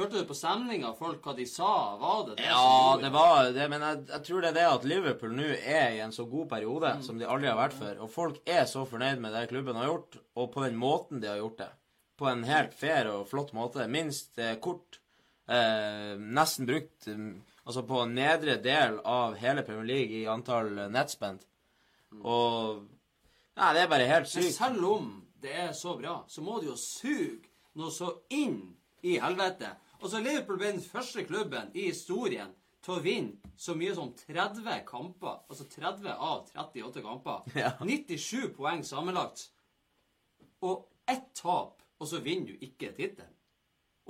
Følte 0.00 0.22
du 0.22 0.28
på 0.30 0.34
stemninga, 0.38 0.94
folk, 0.96 1.18
hva 1.26 1.34
de 1.36 1.44
sa? 1.44 1.70
Var 2.00 2.20
det 2.30 2.36
det 2.38 2.46
Ja, 2.48 2.96
det 3.02 3.10
var 3.12 3.50
det, 3.52 3.66
men 3.68 3.82
jeg, 3.84 3.98
jeg 4.08 4.22
tror 4.24 4.40
det 4.40 4.48
er 4.48 4.56
det 4.56 4.62
at 4.70 4.86
Liverpool 4.88 5.34
nå 5.36 5.48
er 5.58 5.96
i 5.98 6.00
en 6.00 6.14
så 6.16 6.24
god 6.30 6.46
periode 6.48 6.92
som 7.04 7.18
de 7.20 7.26
aldri 7.28 7.50
har 7.50 7.58
vært 7.58 7.76
før. 7.76 7.98
Og 8.06 8.08
folk 8.14 8.38
er 8.48 8.64
så 8.70 8.86
fornøyd 8.88 9.20
med 9.20 9.36
det 9.36 9.42
klubben 9.50 9.76
har 9.76 9.90
gjort, 9.90 10.16
og 10.40 10.48
på 10.54 10.64
den 10.64 10.78
måten 10.80 11.20
de 11.20 11.28
har 11.28 11.36
gjort 11.42 11.58
det. 11.60 11.68
På 12.16 12.30
en 12.32 12.46
helt 12.48 12.72
fair 12.80 13.10
og 13.12 13.28
flott 13.28 13.52
måte. 13.56 13.84
Minst 13.92 14.40
eh, 14.40 14.54
kort. 14.64 15.02
Eh, 15.50 16.16
nesten 16.16 16.68
brukt 16.68 17.10
mm, 17.10 17.34
altså 17.66 17.84
på 17.84 18.00
nedre 18.08 18.56
del 18.64 19.00
av 19.04 19.36
hele 19.40 19.66
Premier 19.68 19.88
League 19.92 20.22
i 20.22 20.26
antall 20.32 20.72
nettspent. 20.94 21.44
Og 22.24 22.86
Nei, 23.60 23.72
det 23.76 23.82
er 23.84 23.90
bare 23.92 24.08
helt 24.08 24.28
Men 24.30 24.32
sykt. 24.48 24.56
selv 24.56 24.84
om 24.88 25.08
det 25.42 25.52
er 25.68 25.72
så 25.76 25.92
bra, 26.00 26.22
så 26.28 26.40
må 26.40 26.56
det 26.62 26.70
jo 26.70 26.76
suge 26.80 27.50
noe 27.76 27.92
så 27.92 28.14
inn 28.32 28.62
i 29.04 29.18
helvete. 29.20 29.68
Altså, 30.02 30.20
Liverpool 30.24 30.58
ble 30.60 30.72
den 30.72 30.80
første 30.84 31.24
klubben 31.28 31.70
i 31.76 31.88
historien 31.90 32.52
til 32.82 32.94
å 32.96 33.02
vinne 33.04 33.50
så 33.60 33.74
mye 33.76 33.94
som 33.94 34.12
30 34.16 34.84
kamper. 34.88 35.42
Altså 35.52 35.66
30 35.68 36.08
av 36.14 36.46
38 36.56 37.02
kamper. 37.04 37.42
Ja. 37.60 37.74
97 37.80 38.54
poeng 38.56 38.84
sammenlagt. 38.86 39.48
Og 40.64 40.86
ett 41.08 41.28
tap, 41.36 41.82
og 42.00 42.08
så 42.08 42.20
vinner 42.24 42.52
du 42.54 42.64
ikke 42.64 42.92
tittelen. 42.96 43.34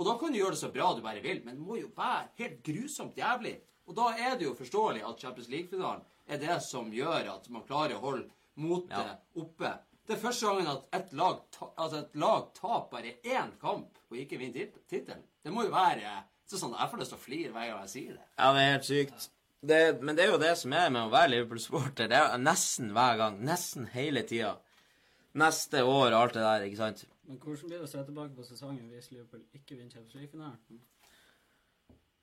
Og 0.00 0.06
da 0.06 0.14
kan 0.20 0.32
du 0.32 0.38
gjøre 0.38 0.54
det 0.54 0.60
så 0.62 0.70
bra 0.72 0.92
du 0.96 1.02
bare 1.04 1.20
vil, 1.20 1.42
men 1.44 1.58
det 1.58 1.64
må 1.66 1.76
jo 1.76 1.90
være 1.96 2.30
helt 2.38 2.62
grusomt 2.64 3.18
jævlig. 3.18 3.56
Og 3.90 3.96
da 3.98 4.06
er 4.16 4.36
det 4.38 4.46
jo 4.46 4.54
forståelig 4.56 5.02
at 5.04 5.20
Champions 5.20 5.50
League-finalen 5.50 6.04
er 6.30 6.38
det 6.40 6.56
som 6.62 6.92
gjør 6.94 7.26
at 7.34 7.48
man 7.50 7.66
klarer 7.66 7.96
å 7.98 8.04
holde 8.04 8.28
motet 8.60 8.94
Ja. 8.94 9.16
oppe. 9.42 9.72
Det 10.10 10.16
er 10.16 10.22
første 10.24 10.46
gangen 10.48 10.66
at 10.72 10.96
et 10.98 11.12
lag, 11.14 11.36
ta, 11.54 11.68
altså 11.78 12.00
et 12.02 12.16
lag 12.18 12.48
taper 12.56 13.04
i 13.06 13.12
én 13.30 13.52
kamp 13.62 13.98
og 14.10 14.16
ikke 14.18 14.40
vinner 14.40 14.56
tit- 14.64 14.80
tittelen. 14.90 15.20
Det 15.44 15.52
må 15.54 15.62
jo 15.68 15.70
være 15.70 16.16
så 16.50 16.58
sånn, 16.58 16.72
Jeg 16.74 16.90
får 16.90 16.98
lyst 16.98 17.12
til 17.14 17.18
å 17.20 17.22
flire 17.22 17.52
hver 17.54 17.68
gang 17.70 17.84
jeg 17.84 17.92
sier 17.92 18.16
det. 18.16 18.24
Ja, 18.40 18.48
det 18.56 18.64
er 18.64 18.72
helt 18.72 18.88
sykt. 18.88 19.28
Det, 19.70 19.78
men 20.02 20.16
det 20.18 20.24
er 20.24 20.32
jo 20.32 20.40
det 20.42 20.50
som 20.58 20.72
er 20.74 20.90
med 20.90 21.04
å 21.06 21.12
være 21.12 21.30
Liverpool-supporter. 21.30 22.08
Det 22.10 22.18
er 22.18 22.42
nesten 22.42 22.90
hver 22.96 23.16
gang. 23.20 23.38
Nesten 23.46 23.86
hele 23.92 24.22
tida. 24.26 24.56
Neste 25.38 25.84
år 25.86 26.08
og 26.10 26.18
alt 26.24 26.34
det 26.34 26.42
der, 26.42 26.64
ikke 26.66 26.80
sant? 26.80 27.04
Men 27.28 27.38
hvordan 27.38 27.68
blir 27.70 27.78
det 27.78 27.86
å 27.86 27.90
se 27.92 28.02
tilbake 28.08 28.34
på 28.34 28.48
sesongen 28.50 28.90
hvis 28.90 29.12
Liverpool 29.12 29.44
ikke 29.54 29.76
vinner 29.78 29.92
Champions 29.94 30.16
League-finalen? 30.18 30.80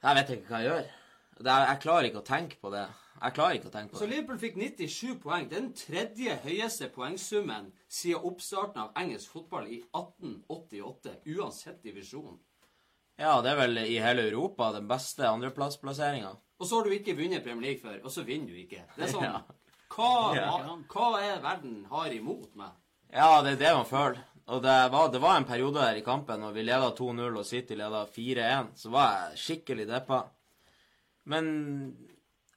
Jeg 0.04 0.16
vet 0.20 0.30
ikke 0.36 0.52
hva 0.52 0.60
jeg 0.66 0.74
gjør. 0.74 0.90
Det 1.38 1.52
er, 1.52 1.68
jeg 1.72 1.82
klarer 1.84 2.08
ikke 2.10 2.22
å 2.24 2.28
tenke 2.28 2.58
på 2.62 2.72
det. 2.74 2.86
Jeg 3.18 3.34
klarer 3.34 3.58
ikke 3.58 3.70
å 3.70 3.74
tenke 3.74 3.94
på 3.94 3.98
Så 4.00 4.06
det. 4.06 4.12
Liverpool 4.16 4.40
fikk 4.42 4.58
97 4.62 5.16
poeng. 5.24 5.48
Det 5.50 5.58
er 5.58 5.62
den 5.62 5.74
tredje 5.78 6.36
høyeste 6.44 6.90
poengsummen 6.94 7.72
siden 7.90 8.22
oppstarten 8.30 8.82
av 8.84 8.92
engelsk 9.02 9.32
fotball 9.34 9.66
i 9.74 9.80
1888, 9.96 11.16
uansett 11.38 11.82
divisjon. 11.86 12.38
Ja, 13.18 13.40
det 13.42 13.54
er 13.56 13.58
vel 13.64 13.80
i 13.82 13.98
hele 14.02 14.28
Europa 14.30 14.72
den 14.76 14.88
beste 14.90 15.26
andreplassplasseringa. 15.30 16.36
Og 16.58 16.66
så 16.70 16.78
har 16.80 16.86
du 16.86 16.94
ikke 16.94 17.16
vunnet 17.18 17.44
Premier 17.46 17.72
League 17.72 17.82
før, 17.82 17.98
og 18.06 18.14
så 18.14 18.24
vinner 18.26 18.54
du 18.54 18.60
ikke. 18.62 18.84
Det 18.96 19.08
er 19.08 19.14
sånn 19.14 19.26
Ja. 19.26 19.42
hva, 19.94 20.12
hva, 20.38 20.78
hva 20.94 21.08
er 21.22 21.42
verden 21.42 21.86
har 21.90 22.14
imot 22.14 22.54
meg? 22.58 22.74
Ja, 23.14 23.42
det 23.42 23.56
er 23.56 23.62
det 23.64 23.74
man 23.78 23.90
føler. 23.90 24.22
Og 24.48 24.62
det 24.64 24.76
var, 24.94 25.10
det 25.12 25.20
var 25.20 25.38
en 25.38 25.46
periode 25.50 25.82
her 25.82 25.98
i 26.00 26.06
kampen 26.06 26.40
når 26.40 26.54
vi 26.56 26.64
leda 26.64 26.92
2-0 26.96 27.36
og 27.42 27.46
City 27.46 27.76
leda 27.76 28.06
4-1, 28.06 28.70
så 28.80 28.92
var 28.94 29.10
jeg 29.32 29.42
skikkelig 29.44 29.88
deppa. 29.90 30.22
Men 31.28 31.50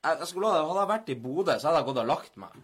jeg, 0.01 0.17
jeg 0.17 0.29
skulle, 0.31 0.53
hadde 0.55 0.83
jeg 0.83 0.93
vært 0.93 1.13
i 1.13 1.19
Bodø, 1.21 1.57
så 1.57 1.71
hadde 1.71 1.83
jeg 1.83 1.89
gått 1.91 2.03
og 2.05 2.11
lagt 2.11 2.39
meg. 2.41 2.61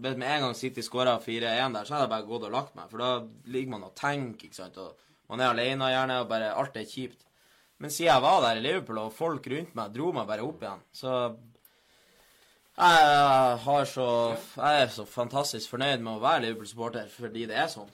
Med 0.00 0.22
en 0.22 0.44
gang 0.46 0.54
City 0.56 0.84
skåra 0.84 1.16
4-1 1.20 1.76
der, 1.76 1.86
så 1.86 1.96
hadde 1.96 2.06
jeg 2.06 2.12
bare 2.14 2.28
gått 2.28 2.46
og 2.48 2.54
lagt 2.54 2.76
meg. 2.78 2.90
For 2.92 3.02
da 3.02 3.10
ligger 3.52 3.74
man 3.74 3.88
og 3.88 3.96
tenker, 3.98 4.48
ikke 4.48 4.60
sant. 4.60 4.78
Og 4.80 5.32
man 5.32 5.42
er 5.42 5.52
alene 5.52 5.90
gjerne, 5.92 6.22
og 6.22 6.30
bare 6.30 6.54
alt 6.56 6.78
er 6.80 6.88
kjipt. 6.88 7.26
Men 7.80 7.92
siden 7.92 8.10
jeg 8.12 8.24
var 8.24 8.42
der 8.44 8.60
i 8.60 8.64
Liverpool, 8.64 9.00
og 9.00 9.14
folk 9.16 9.46
rundt 9.48 9.76
meg 9.78 9.94
dro 9.94 10.10
meg 10.12 10.28
bare 10.28 10.44
opp 10.44 10.64
igjen, 10.64 10.82
så 10.92 11.14
jeg, 12.80 13.56
har 13.64 13.88
så, 13.88 14.08
jeg 14.56 14.82
er 14.82 14.92
så 14.92 15.04
fantastisk 15.08 15.72
fornøyd 15.72 16.04
med 16.04 16.14
å 16.14 16.22
være 16.22 16.44
Liverpool-supporter 16.46 17.08
fordi 17.12 17.46
det 17.48 17.56
er 17.60 17.68
sånn. 17.72 17.88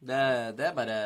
Det, 0.00 0.20
det 0.56 0.66
er 0.66 0.76
bare 0.76 0.96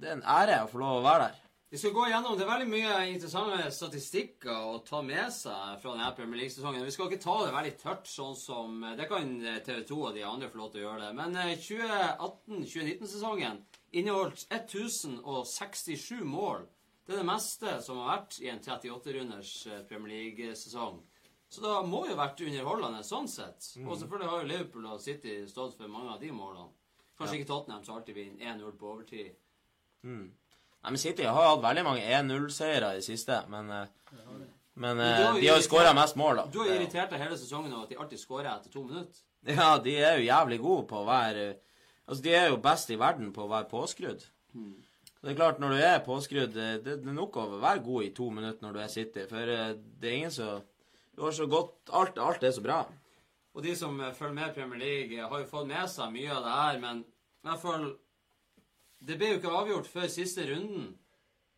Det 0.00 0.08
er 0.08 0.18
en 0.18 0.26
ære 0.28 0.62
å 0.64 0.68
få 0.68 0.80
lov 0.80 0.98
å 0.98 1.04
være 1.04 1.26
der. 1.26 1.43
Vi 1.74 1.78
skal 1.78 1.90
gå 1.90 2.04
gjennom, 2.06 2.36
Det 2.38 2.44
er 2.44 2.50
veldig 2.50 2.66
mye 2.70 2.98
interessante 3.10 3.64
statistikker 3.74 4.54
å 4.54 4.76
ta 4.86 5.00
med 5.02 5.32
seg 5.34 5.80
fra 5.82 5.94
denne 5.96 6.10
Premier 6.14 6.38
League-sesongen. 6.44 6.84
Vi 6.86 6.92
skal 6.94 7.08
ikke 7.08 7.24
ta 7.24 7.32
det 7.40 7.54
veldig 7.56 7.72
tørt, 7.80 8.04
sånn 8.06 8.36
som 8.38 8.76
Det 8.94 9.08
kan 9.10 9.32
TV 9.66 9.80
2 9.88 9.96
og 9.98 10.14
de 10.14 10.22
andre 10.22 10.50
få 10.52 10.60
lov 10.60 10.68
til 10.70 10.84
å 10.84 10.84
gjøre 10.84 11.00
det. 11.02 11.08
Men 11.18 11.34
eh, 11.34 11.56
2018-2019-sesongen 11.64 13.58
inneholdt 13.90 14.44
1067 14.54 16.22
mål. 16.22 16.68
Det 17.08 17.16
er 17.16 17.24
det 17.24 17.26
meste 17.32 17.74
som 17.82 17.98
har 18.04 18.12
vært 18.12 18.38
i 18.38 18.52
en 18.52 18.62
38-runders 18.62 19.56
eh, 19.66 19.82
Premier 19.90 20.14
League-sesong. 20.14 21.02
Så 21.50 21.66
det 21.66 21.74
må 21.90 22.04
jo 22.06 22.14
ha 22.14 22.20
vært 22.22 22.44
underholdende 22.46 23.02
sånn 23.02 23.26
sett. 23.26 23.72
Og 23.82 23.98
selvfølgelig 23.98 24.30
har 24.30 24.46
jo 24.46 24.52
Liverpool 24.52 24.86
og 24.92 25.02
City 25.02 25.40
stått 25.50 25.74
for 25.82 25.90
mange 25.90 26.14
av 26.14 26.22
de 26.22 26.30
målene. 26.30 26.70
Kanskje 27.18 27.40
ikke 27.40 27.50
Tottenham 27.50 27.82
så 27.82 27.98
alltid 27.98 28.20
vinner 28.22 28.54
1-0 28.54 28.78
på 28.78 28.94
overtid. 28.94 29.34
Nei, 30.84 30.92
men 30.92 31.00
City 31.00 31.24
har 31.24 31.46
hatt 31.48 31.62
veldig 31.64 31.84
mange 31.86 32.04
1-0-seiere 32.04 32.90
i 32.92 33.00
det 33.00 33.06
siste, 33.06 33.38
men, 33.48 33.70
eh, 33.72 34.18
men 34.84 35.00
eh, 35.00 35.38
de 35.40 35.48
har 35.48 35.56
jo 35.56 35.64
skåra 35.64 35.94
mest 35.96 36.18
mål, 36.20 36.42
da. 36.42 36.44
Du 36.52 36.58
har 36.60 36.74
irritert 36.74 37.14
deg 37.14 37.22
hele 37.24 37.38
sesongen 37.40 37.72
over 37.72 37.86
at 37.86 37.94
de 37.94 38.00
alltid 38.02 38.20
skårer 38.20 38.50
etter 38.52 38.72
to 38.74 38.82
minutter. 38.84 39.22
Ja, 39.48 39.78
de 39.80 39.94
er 39.96 40.18
jo 40.18 40.26
jævlig 40.26 40.58
gode 40.60 40.86
på 40.88 41.02
å 41.02 41.06
være 41.08 41.54
Altså, 42.04 42.20
de 42.24 42.32
er 42.36 42.50
jo 42.52 42.58
best 42.60 42.90
i 42.92 42.98
verden 43.00 43.30
på 43.32 43.46
å 43.46 43.48
være 43.48 43.68
påskrudd. 43.70 44.20
Så 44.52 45.24
det 45.24 45.30
er 45.32 45.38
klart, 45.38 45.60
når 45.60 45.72
du 45.72 45.78
er 45.80 46.02
påskrudd 46.04 46.52
Det, 46.52 46.66
det 46.84 46.92
er 46.98 47.14
nok 47.16 47.38
å 47.40 47.46
være 47.62 47.80
god 47.84 48.04
i 48.04 48.10
to 48.14 48.26
minutter 48.30 48.60
når 48.60 48.76
du 48.76 48.80
er 48.84 48.90
City, 48.92 49.24
for 49.30 49.52
eh, 49.54 49.72
det 50.00 50.10
er 50.10 50.18
ingen 50.18 50.34
som 50.34 50.60
Du 51.16 51.24
har 51.24 51.32
så 51.32 51.48
godt 51.48 51.92
Alt, 51.96 52.20
alt 52.20 52.44
er 52.44 52.52
så 52.52 52.64
bra. 52.64 52.82
Og 53.54 53.64
de 53.64 53.72
som 53.78 53.96
eh, 54.04 54.12
følger 54.12 54.36
med 54.36 54.50
i 54.50 54.54
Premier 54.58 54.82
League, 54.82 55.16
eh, 55.16 55.28
har 55.30 55.40
jo 55.40 55.48
fått 55.48 55.70
med 55.70 55.88
seg 55.90 56.12
mye 56.12 56.28
av 56.34 56.44
det 56.44 56.54
her, 56.58 56.80
men 56.84 57.00
i 57.04 57.48
hvert 57.48 57.62
fall 57.64 57.86
Det 59.04 59.16
ble 59.20 59.32
jo 59.32 59.40
ikke 59.40 59.52
avgjort 59.52 59.88
før 59.90 60.08
siste 60.08 60.46
runden. 60.48 60.94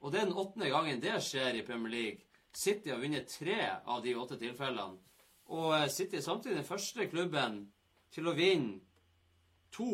Og 0.03 0.13
det 0.13 0.21
er 0.21 0.29
den 0.29 0.39
åttende 0.39 0.71
gangen 0.71 1.03
det 1.03 1.15
skjer 1.25 1.59
i 1.59 1.65
Premier 1.67 1.93
League. 1.93 2.25
City 2.57 2.91
har 2.91 3.01
vunnet 3.03 3.29
tre 3.31 3.59
av 3.85 4.03
de 4.03 4.15
åtte 4.17 4.39
tilfellene. 4.41 4.99
Og 5.55 5.73
eh, 5.77 5.89
City 5.93 6.19
er 6.19 6.25
samtidig 6.27 6.57
den 6.59 6.69
første 6.69 7.07
klubben 7.11 7.61
til 8.15 8.27
å 8.27 8.35
vinne 8.35 8.81
to 9.75 9.91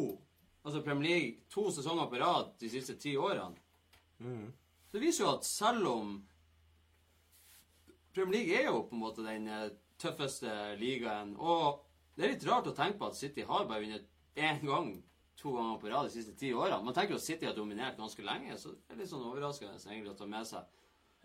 altså 0.62 0.82
Premier 0.84 1.08
League 1.08 1.46
to 1.50 1.70
sesonger 1.74 2.08
på 2.08 2.20
rad 2.22 2.52
de 2.60 2.70
siste 2.70 2.96
ti 3.02 3.16
årene. 3.18 3.58
Det 4.92 5.00
viser 5.00 5.24
jo 5.24 5.32
at 5.32 5.46
selv 5.48 5.88
om 5.90 6.12
Premier 8.14 8.38
League 8.38 8.58
er 8.60 8.68
jo 8.68 8.84
på 8.86 8.94
en 8.94 9.02
måte 9.02 9.24
den 9.26 9.48
eh, 9.48 9.70
tøffeste 9.98 10.76
ligaen, 10.80 11.36
og 11.36 11.88
Det 12.12 12.26
er 12.26 12.32
litt 12.34 12.42
rart 12.44 12.66
å 12.68 12.74
tenke 12.76 12.98
på 13.00 13.06
at 13.08 13.16
City 13.16 13.40
har 13.48 13.64
bare 13.64 13.80
vunnet 13.80 14.02
én 14.36 14.58
gang 14.60 14.90
to 15.42 15.52
ganger 15.56 15.80
på 15.82 15.90
rad 15.90 16.06
de 16.08 16.14
siste 16.14 16.34
ti 16.38 16.52
årene. 16.54 16.82
Man 16.86 16.94
tenker 16.96 17.16
jo 17.16 17.20
at 17.20 17.26
City 17.26 17.48
har 17.48 17.56
dominert 17.56 17.98
ganske 17.98 18.24
lenge, 18.26 18.56
så 18.60 18.74
det 18.74 18.94
er 18.94 19.02
litt 19.02 19.10
sånn 19.10 19.26
overraskende 19.26 19.80
egentlig 19.90 20.14
å 20.14 20.20
ta 20.20 20.28
med 20.30 20.48
seg. 20.48 20.68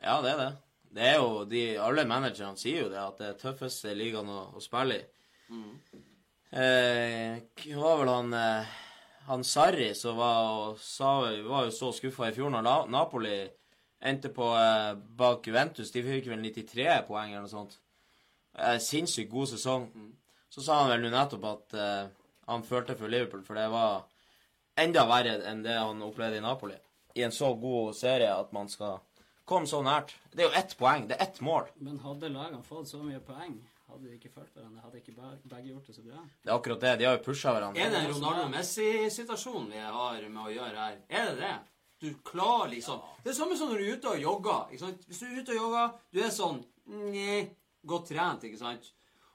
Ja, 0.01 0.17
det 0.25 0.33
er 0.33 0.41
det. 0.41 0.49
Det 0.97 1.03
er 1.03 1.15
jo 1.19 1.43
de, 1.49 1.61
Alle 1.83 2.05
managerne 2.07 2.59
sier 2.59 2.85
jo 2.85 2.91
det, 2.91 2.99
at 3.01 3.21
det 3.21 3.29
er 3.29 3.39
tøffeste 3.41 3.93
ligaen 3.97 4.29
å, 4.31 4.41
å 4.55 4.63
spille 4.63 4.99
i. 4.99 5.05
Mm. 5.51 6.03
Eh, 6.57 7.73
var 7.75 7.97
vel 7.99 8.09
han 8.11 8.33
eh, 8.35 8.75
Han 9.27 9.43
Sarri 9.43 9.89
som 9.95 10.15
var, 10.15 10.77
var 11.47 11.65
jo 11.67 11.73
så 11.75 11.91
skuffa 11.95 12.29
i 12.29 12.35
fjor 12.35 12.51
når 12.53 12.87
Napoli 12.87 13.41
endte 13.99 14.31
på 14.31 14.47
eh, 14.55 14.93
bak 14.95 15.47
Juventus. 15.47 15.91
De 15.91 16.03
fikk 16.05 16.29
vel 16.31 16.45
93 16.45 17.01
poeng 17.07 17.33
eller 17.33 17.43
noe 17.47 17.51
sånt. 17.51 17.75
Eh, 18.55 18.77
Sinnssykt 18.79 19.31
god 19.31 19.51
sesong. 19.51 19.89
Så 20.49 20.63
sa 20.63 20.81
han 20.81 20.93
vel 20.93 21.03
nå 21.03 21.11
nettopp 21.13 21.49
at 21.51 21.77
eh, 21.77 22.05
han 22.47 22.63
følte 22.63 22.95
for 22.95 23.11
Liverpool, 23.11 23.43
for 23.45 23.59
det 23.59 23.67
var 23.71 24.05
enda 24.79 25.05
verre 25.09 25.37
enn 25.49 25.63
det 25.65 25.75
han 25.77 26.01
opplevde 26.05 26.39
i 26.39 26.43
Napoli. 26.43 26.77
I 27.17 27.23
en 27.27 27.33
så 27.33 27.51
god 27.57 27.95
serie 27.97 28.29
at 28.33 28.51
man 28.55 28.69
skal 28.69 28.99
komme 29.47 29.67
så 29.67 29.79
nært. 29.83 30.13
Det 30.31 30.43
er 30.45 30.49
jo 30.51 30.59
ett 30.59 30.75
poeng. 30.77 31.07
Det 31.09 31.17
er 31.17 31.23
ett 31.27 31.41
mål. 31.41 31.69
Men 31.81 31.97
hadde 32.03 32.29
lagene 32.29 32.61
fått 32.67 32.89
så 32.91 32.99
mye 33.01 33.19
poeng, 33.25 33.55
hadde 33.87 34.03
de 34.05 34.17
ikke 34.19 34.29
følt 34.35 34.51
hverandre, 34.53 34.83
hadde 34.83 34.99
ikke 35.01 35.15
begge 35.47 35.71
gjort 35.71 35.87
det 35.89 35.95
så 35.95 36.03
bra. 36.05 36.21
Det 36.43 36.51
er 36.51 36.55
akkurat 36.57 36.83
det. 36.85 36.93
De 36.99 37.07
har 37.09 37.17
jo 37.17 37.23
pusha 37.25 37.53
hverandre. 37.55 37.81
Er 37.81 37.93
det 37.95 38.03
en 38.03 38.13
Ronaldo-Messi-situasjon 38.13 39.69
vi 39.71 39.81
har 39.81 40.21
med 40.29 40.43
å 40.43 40.53
gjøre 40.53 40.85
her? 40.85 40.99
Er 41.09 41.31
det 41.31 41.37
det? 41.41 41.55
Du 41.99 42.11
klarer 42.21 42.69
liksom 42.75 42.99
Det 43.23 43.31
er 43.31 43.31
det 43.31 43.37
samme 43.39 43.55
som 43.57 43.71
når 43.71 43.79
du 43.79 43.85
er 43.87 43.95
ute 43.97 44.11
og 44.11 44.21
jogger. 44.21 44.67
ikke 44.71 44.83
sant? 44.83 45.07
Hvis 45.07 45.19
du 45.19 45.25
er 45.25 45.39
ute 45.41 45.55
og 45.55 45.57
jogger, 45.63 45.95
du 46.13 46.19
er 46.21 46.29
sånn 46.35 46.59
Nei, 46.87 47.39
godt 47.83 48.11
trent, 48.13 48.43
ikke 48.47 48.59
sant? 48.61 48.85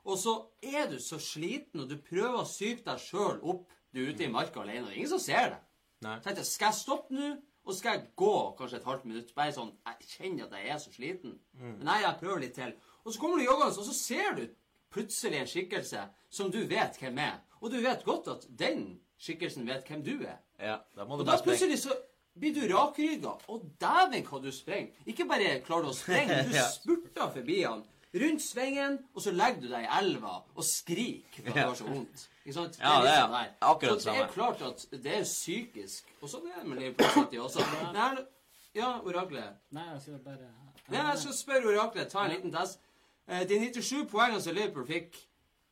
Og 0.05 0.19
så 0.19 0.33
er 0.63 0.89
du 0.91 0.99
så 0.99 1.19
sliten, 1.23 1.81
og 1.85 1.89
du 1.91 1.97
prøver 2.03 2.41
å 2.41 2.47
psyke 2.49 2.83
deg 2.89 2.99
sjøl 2.99 3.39
opp. 3.43 3.69
Du 3.95 4.01
er 4.03 4.11
ute 4.15 4.25
i 4.25 4.31
marka 4.33 4.61
alene, 4.63 4.83
og 4.83 4.89
det 4.91 4.95
er 4.97 5.01
ingen 5.03 5.13
som 5.13 5.21
ser 5.23 5.51
det. 5.55 5.61
Nei. 6.03 6.17
Tenkte 6.25 6.45
Skal 6.49 6.73
jeg 6.73 6.81
stoppe 6.81 7.15
nå, 7.15 7.29
og 7.63 7.77
skal 7.79 7.95
jeg 8.01 8.09
gå 8.19 8.33
kanskje 8.59 8.81
et 8.81 8.89
halvt 8.89 9.05
minutt? 9.07 9.35
Bare 9.37 9.53
sånn 9.55 9.71
Jeg 9.87 10.09
kjenner 10.17 10.49
at 10.49 10.57
jeg 10.59 10.73
er 10.75 10.81
så 10.83 10.91
sliten. 10.97 11.37
Men 11.61 11.85
nei, 11.87 12.01
jeg 12.03 12.19
prøver 12.19 12.41
litt 12.43 12.57
til. 12.59 12.73
Og 13.05 13.13
så 13.15 13.21
kommer 13.23 13.39
du 13.39 13.45
joggende, 13.47 13.79
og 13.79 13.87
så 13.87 13.95
ser 13.95 14.35
du 14.41 14.47
plutselig 14.93 15.39
en 15.39 15.47
skikkelse 15.53 16.03
som 16.33 16.51
du 16.51 16.59
vet 16.67 16.99
hvem 17.01 17.19
er. 17.23 17.39
Og 17.63 17.71
du 17.71 17.79
vet 17.85 18.03
godt 18.05 18.27
at 18.33 18.49
den 18.59 18.99
skikkelsen 19.23 19.69
vet 19.71 19.87
hvem 19.87 20.03
du 20.03 20.17
er. 20.27 20.41
Ja, 20.59 20.81
da 20.97 21.05
må 21.07 21.17
du 21.17 21.23
Og 21.23 21.29
da 21.31 21.39
plutselig 21.45 21.79
så 21.85 21.95
blir 22.35 22.55
du 22.57 22.65
rakrygga. 22.75 23.37
Og 23.53 23.69
dæven 23.81 24.27
hva 24.27 24.41
du 24.43 24.51
springer. 24.53 24.91
Ikke 25.07 25.29
bare 25.31 25.61
klarer 25.63 25.87
du 25.87 25.93
å 25.93 25.97
sprenge, 25.97 26.43
du 26.49 26.57
Ja. 26.57 26.67
spurter 26.75 27.31
forbi 27.37 27.63
han. 27.63 27.85
Rundt 28.13 28.43
svingen, 28.45 28.99
og 29.15 29.23
så 29.25 29.33
legger 29.33 29.61
du 29.63 29.69
deg 29.71 29.87
i 29.87 29.91
elva 29.99 30.35
og 30.55 30.65
skriker 30.69 31.47
for 31.47 31.49
at 31.49 31.55
det 31.55 31.63
var 31.63 31.71
har 31.71 31.79
så 31.79 31.87
vondt. 31.89 32.25
Ikke 32.43 32.55
sant? 32.59 32.75
Ja, 32.81 32.91
litt 32.99 33.07
det 33.07 33.13
er 33.15 33.23
sånn 33.23 33.71
akkurat 33.71 33.89
så 33.89 33.95
det 33.95 34.03
samme. 34.05 34.25
er 34.27 34.33
klart 34.35 34.63
at 34.67 34.85
det 35.07 35.15
er 35.17 35.25
psykisk. 35.25 36.11
Og 36.21 36.29
sånn 36.29 36.51
er 36.51 36.59
det 36.61 36.69
med 36.69 37.07
City 37.15 37.41
også. 37.41 37.65
Her, 37.97 38.21
ja, 38.77 38.91
oraklet. 39.01 39.57
Nei, 39.73 39.87
jeg 39.95 40.03
skal 40.05 40.21
bare 40.27 40.51
Ja, 40.93 41.07
jeg 41.13 41.19
skal 41.23 41.39
spørre 41.39 41.73
oraklet. 41.73 42.11
Ta 42.13 42.27
en 42.27 42.35
liten 42.35 42.53
test. 42.53 42.81
Eh, 43.29 43.47
De 43.49 43.59
97 43.65 44.05
poengene 44.11 44.43
som 44.43 44.55
Liverpool 44.55 44.87
fikk, 44.87 45.17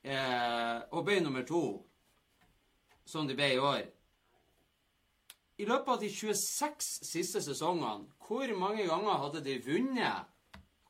eh, 0.04 0.80
og 0.92 1.04
ble 1.04 1.20
nummer 1.20 1.42
to, 1.44 1.82
som 3.04 3.28
de 3.28 3.34
ble 3.34 3.52
i 3.54 3.58
år 3.58 3.82
I 5.58 5.66
løpet 5.68 5.88
av 5.92 6.00
de 6.00 6.08
26 6.08 7.04
siste 7.04 7.42
sesongene, 7.44 8.06
hvor 8.24 8.56
mange 8.56 8.86
ganger 8.88 9.18
hadde 9.26 9.42
de 9.44 9.58
vunnet 9.66 10.29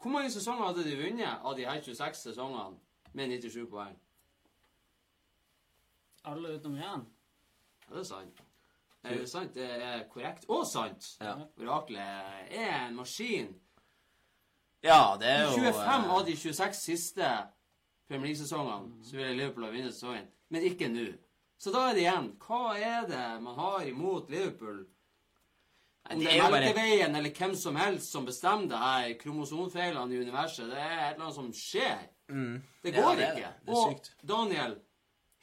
Hvor 0.01 0.11
mange 0.11 0.31
sesonger 0.31 0.65
hadde 0.65 0.85
de 0.85 0.97
vunnet 0.97 1.43
av 1.45 1.57
de 1.57 1.67
her 1.69 1.81
26 1.83 2.17
sesongene 2.17 2.79
med 3.13 3.29
97 3.29 3.67
poeng? 3.71 3.97
Alle 6.25 6.55
utenom 6.57 6.79
én. 6.79 7.03
Ja, 7.89 7.95
det 7.95 8.01
er 8.01 8.05
sant. 8.05 8.41
Er 9.03 9.19
det 9.19 9.29
sant? 9.31 9.55
Det 9.55 9.67
er 9.83 10.09
korrekt. 10.09 10.45
Og 10.49 10.67
sant! 10.67 11.17
Ja. 11.21 11.35
Oraklet 11.61 12.01
er 12.51 12.87
en 12.87 12.97
maskin. 12.97 13.55
Ja, 14.83 15.17
det 15.21 15.29
er 15.29 15.43
jo 15.43 15.51
25 15.51 15.81
eh, 15.81 16.11
av 16.15 16.27
de 16.27 16.37
26 16.37 16.77
siste 16.77 17.31
Premier 18.09 18.27
League-sesongene 18.31 19.05
så 19.05 19.17
ville 19.17 19.35
Liverpool 19.37 19.65
ha 19.65 19.71
vunnet 19.71 19.95
sesongen, 19.95 20.29
men 20.49 20.65
ikke 20.67 20.89
nå. 20.89 21.11
Så 21.61 21.73
da 21.75 21.89
er 21.89 21.95
det 21.95 22.05
igjen 22.07 22.31
Hva 22.41 22.63
er 22.77 23.05
det 23.09 23.25
man 23.45 23.59
har 23.61 23.85
imot 23.89 24.31
Liverpool? 24.33 24.87
Om 26.11 26.19
det 26.19 26.27
det 26.27 26.39
er 26.41 26.51
Melkeveien 26.51 27.17
eller 27.17 27.31
hvem 27.31 27.55
som 27.55 27.77
helst 27.77 28.11
som 28.11 28.25
bestemmer 28.27 28.69
det 28.69 28.79
her, 28.79 29.13
kromosomfeilene 29.21 30.15
i 30.15 30.21
universet, 30.25 30.67
det 30.71 30.79
er 30.79 30.95
et 31.11 31.15
eller 31.15 31.25
annet 31.25 31.35
som 31.35 31.53
skjer. 31.53 32.07
mm, 32.29 32.63
Det 32.83 32.95
Ja, 32.95 33.03
går 33.03 33.17
det 33.17 33.25
er 33.27 33.37
ikke. 33.37 33.53
det. 33.67 33.67
Det 33.67 33.75
Og. 33.75 34.29
Daniel, 34.29 34.79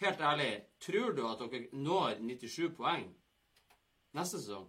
helt 0.01 0.19
ærlig, 0.21 0.61
tror 0.81 1.11
du 1.15 1.27
at 1.27 1.39
dere 1.39 1.67
når 1.73 2.17
97 2.19 2.69
poeng 2.75 3.07
neste 4.13 4.41
sesong? 4.41 4.67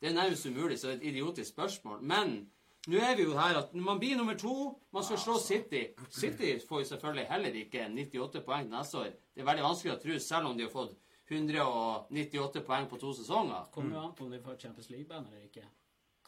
Det 0.00 0.08
er 0.10 0.14
nærmest 0.14 0.46
umulig, 0.46 0.78
så 0.78 0.86
det 0.88 0.94
er 0.94 1.00
et 1.00 1.06
idiotisk 1.14 1.50
spørsmål. 1.52 2.02
Men 2.02 2.50
nå 2.88 2.96
er 2.98 3.16
vi 3.16 3.22
jo 3.22 3.32
her 3.36 3.58
at 3.58 3.74
man 3.74 3.98
blir 4.00 4.16
nummer 4.16 4.34
to. 4.34 4.78
Man 4.92 5.04
skal 5.04 5.18
slå 5.18 5.38
City. 5.38 5.82
City 6.10 6.58
får 6.68 6.78
jo 6.80 6.84
selvfølgelig 6.88 7.26
heller 7.30 7.50
ikke 7.64 7.88
98 7.88 8.40
poeng 8.46 8.70
neste 8.70 8.98
år. 8.98 9.10
Det 9.34 9.40
er 9.42 9.44
veldig 9.50 9.64
vanskelig 9.64 9.92
å 9.96 10.00
tro, 10.02 10.18
selv 10.18 10.46
om 10.46 10.56
de 10.56 10.64
har 10.64 10.70
fått 10.72 10.96
198 11.30 12.64
poeng 12.66 12.88
på 12.90 12.98
to 13.00 13.12
sesonger. 13.14 13.68
Kommer 13.74 13.96
jo 13.96 14.02
an 14.02 14.14
på 14.16 14.24
om 14.26 14.32
de 14.34 14.40
får 14.42 14.58
Champions 14.64 14.90
League-band 14.90 15.30
eller 15.30 15.46
ikke. 15.46 15.66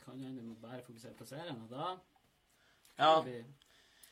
Kan 0.04 0.20
hende 0.20 0.40
de 0.40 0.46
må 0.46 0.54
bare 0.62 0.82
fokusere 0.86 1.14
på 1.18 1.26
serien, 1.26 1.58
og 1.62 1.70
da 1.70 1.96
Ja, 2.98 3.14
kan 3.14 3.24
det 3.24 3.32
bli, 3.32 3.44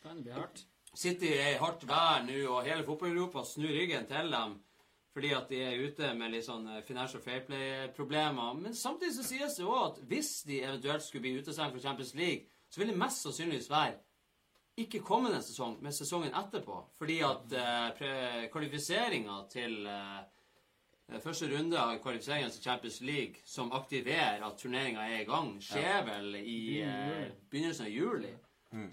kan 0.02 0.16
det 0.16 0.24
bli 0.24 0.32
hardt. 0.32 0.64
City 0.94 1.30
er 1.36 1.54
i 1.54 1.60
hardt 1.60 1.86
vær 1.86 2.24
nå, 2.26 2.40
og 2.50 2.64
hele 2.66 2.84
fotball-Europa 2.86 3.44
snur 3.46 3.70
ryggen 3.70 4.06
til 4.10 4.32
dem 4.34 4.58
fordi 5.10 5.32
at 5.34 5.48
de 5.50 5.58
er 5.62 5.80
ute 5.82 6.12
med 6.14 6.30
litt 6.30 6.46
sånn 6.46 6.68
eh, 6.70 6.84
financial 6.86 7.22
fair 7.22 7.40
play-problemer. 7.46 8.54
Men 8.54 8.76
samtidig 8.78 9.16
så 9.16 9.24
sies 9.26 9.56
det 9.58 9.66
òg 9.66 9.80
at 9.88 9.96
hvis 10.06 10.30
de 10.46 10.60
eventuelt 10.62 11.02
skulle 11.02 11.24
bli 11.24 11.32
utestengt 11.40 11.74
fra 11.74 11.82
Champions 11.82 12.14
League, 12.14 12.46
så 12.70 12.78
vil 12.80 12.92
det 12.92 13.00
mest 13.00 13.24
sannsynligvis 13.26 13.66
være 13.72 13.98
ikke 14.80 15.02
kommende 15.04 15.42
sesong, 15.44 15.74
men 15.82 15.92
sesongen 15.92 16.34
etterpå. 16.38 16.76
Fordi 16.98 17.18
at 17.26 17.56
eh, 17.58 18.44
kvalifiseringa 18.52 19.40
til 19.50 19.80
eh, 19.90 20.20
første 21.18 21.48
runde 21.50 21.78
av 21.80 21.96
kvalifiseringen 22.04 22.52
til 22.54 22.62
Champions 22.62 23.00
League, 23.02 23.42
som 23.44 23.72
aktiverer 23.74 24.44
at 24.46 24.60
turneringa 24.60 25.08
er 25.08 25.24
i 25.24 25.26
gang, 25.28 25.56
skjer 25.64 26.04
vel 26.06 26.36
i 26.38 26.60
eh, 26.84 27.32
begynnelsen 27.50 27.88
av 27.88 27.90
juli. 27.90 28.30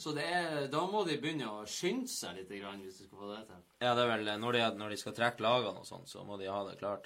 Så 0.01 0.10
det 0.17 0.23
er, 0.25 0.56
da 0.73 0.80
må 0.89 1.03
de 1.06 1.19
begynne 1.21 1.51
å 1.53 1.65
skynde 1.69 2.10
seg 2.10 2.39
litt 2.39 2.49
grann, 2.58 2.82
hvis 2.82 2.97
de 2.97 3.06
skal 3.06 3.19
få 3.19 3.27
det 3.30 3.43
til. 3.45 3.60
ja, 3.84 3.91
det 3.93 4.03
er 4.08 4.10
vel 4.10 4.32
når 4.41 4.58
de, 4.58 4.62
når 4.80 4.89
de 4.89 4.97
skal 4.97 5.13
trekke 5.19 5.45
lagene 5.45 5.84
og 5.84 5.86
sånn, 5.86 6.08
så 6.10 6.23
må 6.25 6.39
de 6.41 6.49
ha 6.49 6.63
det 6.65 6.80
klart. 6.80 7.06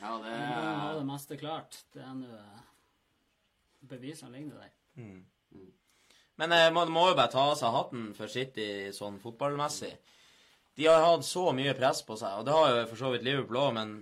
Ja, 0.00 0.16
det 0.22 0.32
er... 0.32 0.40
De 0.40 0.56
må 0.56 0.72
ha 0.80 0.94
det 0.96 1.04
meste 1.10 1.36
klart. 1.40 1.76
Det 1.92 2.00
er 2.00 2.16
nå 2.16 2.32
eh, 2.32 2.62
Bevisene 3.84 4.32
ligger 4.32 4.62
der. 4.62 4.72
Men 6.40 6.52
eh, 6.56 6.70
man 6.72 6.90
må 6.92 7.10
jo 7.10 7.18
bare 7.18 7.32
ta 7.32 7.44
av 7.50 7.58
seg 7.60 7.74
hatten 7.76 8.08
for 8.16 8.32
City 8.32 8.66
sånn 8.96 9.20
fotballmessig. 9.20 9.92
De 10.76 10.86
har 10.90 11.04
hatt 11.04 11.24
så 11.24 11.52
mye 11.54 11.74
press 11.78 12.02
på 12.02 12.16
seg, 12.18 12.40
og 12.40 12.46
det 12.46 12.54
har 12.54 12.72
jo 12.72 12.86
for 12.90 12.98
så 12.98 13.12
vidt 13.14 13.26
Liverpool 13.26 13.60
òg, 13.60 13.72
men 13.76 13.94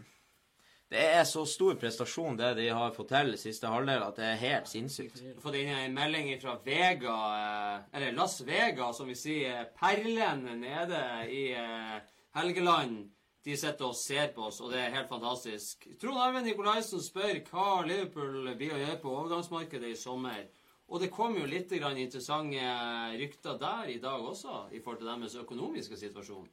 det 0.93 1.03
er 1.17 1.23
så 1.25 1.47
stor 1.49 1.77
prestasjon 1.81 2.37
det 2.37 2.51
de 2.59 2.67
har 2.73 2.93
fått 2.93 3.11
til 3.13 3.31
siste 3.41 3.69
halvdel, 3.69 4.03
at 4.05 4.19
det 4.21 4.27
er 4.29 4.41
helt 4.43 4.69
sinnssykt. 4.69 5.23
Jeg 5.23 5.35
har 5.35 5.41
fått 5.45 5.57
inn 5.57 5.71
en 5.73 5.97
melding 5.97 6.29
fra 6.41 6.59
Vega, 6.65 7.17
eh, 7.41 7.87
eller 7.97 8.17
Las 8.17 8.39
Vega, 8.45 8.91
som 8.93 9.09
vi 9.09 9.17
sier, 9.17 9.71
perlen 9.79 10.45
nede 10.61 11.03
i 11.33 11.47
eh, 11.57 11.99
Helgeland. 12.37 13.07
De 13.43 13.57
sitter 13.59 13.89
og 13.89 13.97
ser 13.99 14.31
på 14.37 14.45
oss, 14.51 14.61
og 14.63 14.71
det 14.73 14.81
er 14.83 14.93
helt 14.95 15.09
fantastisk. 15.11 15.89
Trond 16.01 16.21
Arve 16.21 16.45
Nikolaisen 16.45 17.01
spør 17.03 17.41
hva 17.49 17.69
Liverpool 17.89 18.53
blir 18.53 18.77
å 18.77 18.83
gjøre 18.83 19.01
på 19.03 19.17
overgangsmarkedet 19.17 19.93
i 19.93 19.99
sommer. 19.99 20.45
Og 20.93 21.01
det 21.01 21.13
kom 21.13 21.37
jo 21.41 21.49
litt 21.49 21.73
interessante 21.73 22.73
rykter 23.17 23.57
der 23.61 23.89
i 23.89 24.01
dag 24.01 24.21
også, 24.21 24.67
i 24.77 24.81
forhold 24.85 25.01
til 25.01 25.09
deres 25.09 25.41
økonomiske 25.41 25.97
situasjon. 25.97 26.51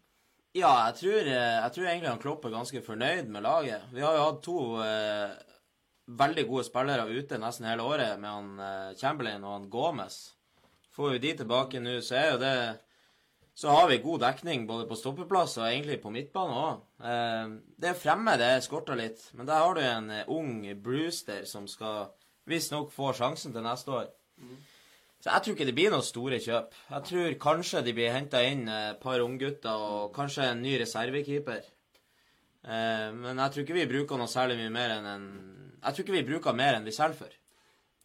Ja, 0.58 0.72
jeg 0.90 0.96
tror, 0.98 1.20
eh, 1.30 1.60
jeg 1.62 1.72
tror 1.76 1.86
egentlig 1.86 2.10
han 2.10 2.22
Klopp 2.22 2.46
er 2.46 2.56
ganske 2.56 2.82
fornøyd 2.82 3.28
med 3.30 3.44
laget. 3.46 3.84
Vi 3.94 4.02
har 4.02 4.16
jo 4.18 4.26
hatt 4.26 4.42
to 4.44 4.58
eh, 4.82 5.36
veldig 6.18 6.46
gode 6.50 6.66
spillere 6.66 7.06
ute 7.06 7.38
nesten 7.38 7.68
hele 7.70 7.86
året, 7.86 8.18
med 8.20 8.30
han 8.30 8.62
eh, 8.66 8.96
Chamberlain 8.98 9.46
og 9.46 9.54
han 9.54 9.68
Gomez. 9.70 10.18
Får 10.96 11.14
vi 11.14 11.22
de 11.28 11.34
tilbake 11.44 11.82
nå, 11.84 12.00
så 12.02 12.16
er 12.18 12.32
jo 12.32 12.40
det 12.42 12.56
Så 13.60 13.68
har 13.70 13.90
vi 13.90 13.98
god 14.00 14.22
dekning 14.24 14.66
både 14.68 14.86
på 14.88 14.96
stoppeplass 14.96 15.58
og 15.60 15.66
egentlig 15.68 15.98
på 16.02 16.10
midtbane 16.16 16.54
òg. 16.56 16.82
Eh, 17.04 17.50
det 17.78 17.90
er 17.90 17.98
fremme 18.00 18.38
det 18.40 18.64
skorter 18.64 18.96
litt, 18.96 19.26
men 19.36 19.46
der 19.46 19.60
har 19.60 19.76
du 19.76 19.82
en 19.84 20.10
eh, 20.16 20.30
ung 20.32 20.64
Brewster 20.82 21.44
som 21.46 21.68
skal 21.68 22.08
visstnok 22.48 22.90
få 22.96 23.12
sjansen 23.14 23.54
til 23.54 23.66
neste 23.66 23.92
år. 23.92 24.08
Så 25.20 25.34
jeg 25.34 25.44
tror 25.44 25.56
ikke 25.56 25.68
det 25.68 25.76
blir 25.76 25.92
noen 25.92 26.06
store 26.06 26.40
kjøp. 26.40 26.78
Jeg 26.94 27.06
tror 27.10 27.34
kanskje 27.44 27.84
de 27.84 27.94
blir 27.98 28.14
henta 28.16 28.40
inn 28.48 28.64
et 28.72 29.02
par 29.04 29.20
unggutter 29.20 29.84
og 29.84 30.14
kanskje 30.16 30.48
en 30.48 30.64
ny 30.64 30.78
reservekeeper. 30.80 31.66
Eh, 32.64 33.10
men 33.18 33.42
jeg 33.44 33.52
tror 33.52 33.66
ikke 33.66 33.78
vi 33.82 33.90
bruker 33.90 34.20
noe 34.20 34.32
særlig 34.32 34.58
mye 34.62 34.72
mer 34.74 34.96
enn 34.98 35.06
en 35.08 35.28
Jeg 35.80 35.96
tror 35.96 36.04
ikke 36.04 36.16
vi 36.18 36.28
bruker 36.28 36.56
mer 36.56 36.78
enn 36.78 36.88
vi 36.88 36.96
selger 36.96 37.20
for. 37.20 37.36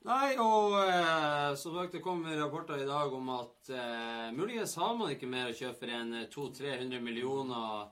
Nei, 0.04 0.34
og 0.36 0.74
eh, 0.82 1.54
som 1.56 1.78
sagt, 1.78 1.94
det 1.94 2.02
kom 2.04 2.26
rapporter 2.28 2.82
i 2.82 2.88
dag 2.88 3.14
om 3.16 3.30
at 3.38 3.70
eh, 3.72 4.34
muligens 4.36 4.74
har 4.76 4.98
man 4.98 5.14
ikke 5.14 5.30
mer 5.30 5.48
å 5.48 5.56
kjøpe 5.56 5.80
for 5.80 5.94
enn 5.96 6.18
200-300 6.34 7.00
millioner 7.00 7.88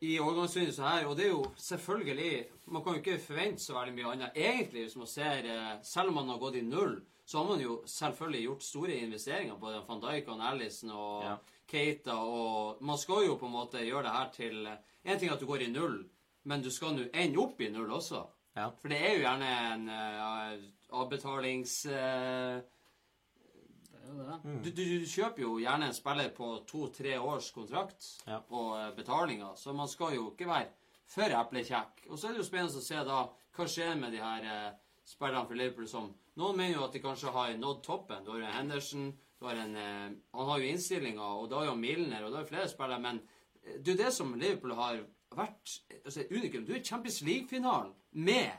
i 0.00 0.14
overgangsvinduet 0.22 0.76
så 0.78 0.86
her. 0.86 1.06
Og 1.10 1.18
det 1.18 1.26
er 1.26 1.34
jo 1.34 1.44
selvfølgelig 1.58 2.32
Man 2.70 2.82
kan 2.84 2.94
jo 2.94 3.02
ikke 3.02 3.18
forvente 3.22 3.62
så 3.62 3.74
veldig 3.74 3.94
mye 3.96 4.10
annet. 4.12 4.36
Egentlig, 4.36 4.86
hvis 4.86 4.96
man 4.96 5.10
ser 5.10 5.46
eh, 5.48 5.78
Selv 5.82 6.12
om 6.12 6.20
man 6.20 6.28
har 6.32 6.40
gått 6.42 6.58
i 6.60 6.64
null, 6.64 6.98
så 7.28 7.38
har 7.42 7.48
man 7.50 7.60
jo 7.60 7.74
selvfølgelig 7.86 8.42
gjort 8.46 8.62
store 8.64 8.94
investeringer 9.04 9.58
på 9.60 9.72
van 9.88 10.00
Dijk 10.00 10.28
og 10.32 10.40
Allison 10.48 10.90
og 10.96 11.24
Ja. 11.26 11.34
Keita 11.68 12.14
og 12.16 12.78
Man 12.80 12.96
skal 12.98 13.26
jo 13.26 13.34
på 13.36 13.44
en 13.46 13.52
måte 13.52 13.82
gjøre 13.84 14.02
det 14.06 14.14
her 14.14 14.30
til 14.32 14.68
En 14.68 15.18
ting 15.20 15.28
er 15.28 15.34
at 15.34 15.40
du 15.40 15.46
går 15.46 15.66
i 15.66 15.70
null, 15.70 15.98
men 16.48 16.62
du 16.64 16.70
skal 16.72 16.94
nå 16.96 17.04
ende 17.12 17.38
opp 17.42 17.60
i 17.60 17.68
null 17.72 17.90
også. 17.92 18.22
Ja. 18.56 18.70
For 18.80 18.88
det 18.88 18.96
er 19.04 19.12
jo 19.14 19.20
gjerne 19.26 19.50
en 19.74 19.84
uh, 19.88 20.98
avbetalings... 21.02 21.76
Uh, 21.86 22.62
Det 23.92 24.08
er 24.08 24.16
jo 24.16 24.24
det. 24.24 24.64
du, 24.64 24.70
du, 24.70 24.82
du 25.02 25.06
kjøper 25.06 25.42
jo 25.44 25.58
gjerne 25.60 25.86
en 25.90 25.94
spiller 25.96 26.30
på 26.36 26.46
to-tre 26.66 27.18
års 27.20 27.50
kontrakt 27.52 28.06
Ja. 28.26 28.38
på 28.40 28.62
eh, 28.78 28.90
betalinga, 28.96 29.50
så 29.56 29.72
man 29.76 29.88
skal 29.88 30.14
jo 30.16 30.30
ikke 30.32 30.48
være 30.48 30.70
for 31.08 31.28
eplekjekk. 31.42 32.06
Og 32.08 32.16
så 32.18 32.28
er 32.28 32.32
det 32.32 32.40
jo 32.42 32.46
spennende 32.48 32.80
å 32.80 32.84
se 32.88 33.02
da 33.04 33.18
hva 33.58 33.66
skjer 33.68 33.96
med 34.00 34.12
de 34.16 34.22
her 34.24 34.48
spillerne 35.08 35.48
for 35.48 35.58
Liverpool 35.58 35.88
som 35.90 36.10
Noen 36.38 36.58
mener 36.60 36.76
jo 36.76 36.84
at 36.86 36.94
de 36.94 37.00
kanskje 37.02 37.32
har 37.34 37.56
nådd 37.58 37.80
toppen. 37.82 38.22
Du 38.22 38.30
har 38.30 38.38
jo 38.38 38.46
en 38.46 38.54
Henderson, 38.54 39.08
du 39.40 39.46
har 39.48 39.58
en 39.58 39.74
eh, 39.76 40.10
Han 40.34 40.50
har 40.50 40.60
jo 40.60 40.68
innstillinga, 40.68 41.30
og 41.40 41.48
da 41.50 41.62
er 41.62 41.70
jo 41.72 41.74
Milner, 41.80 42.24
og 42.24 42.32
da 42.32 42.44
jo 42.44 42.50
flere 42.52 42.68
spillere, 42.70 43.00
men 43.02 43.18
eh, 43.64 43.80
det 43.80 43.88
er 43.88 43.96
jo 43.96 44.02
det 44.04 44.12
som 44.14 44.34
Liverpool 44.34 44.76
har 44.78 45.00
vært 45.34 45.74
altså, 46.04 46.24
unikum. 46.30 46.64
Du 46.66 46.72
er 46.76 46.84
Champions 46.84 47.20
League-finalen 47.26 47.92
med 48.12 48.50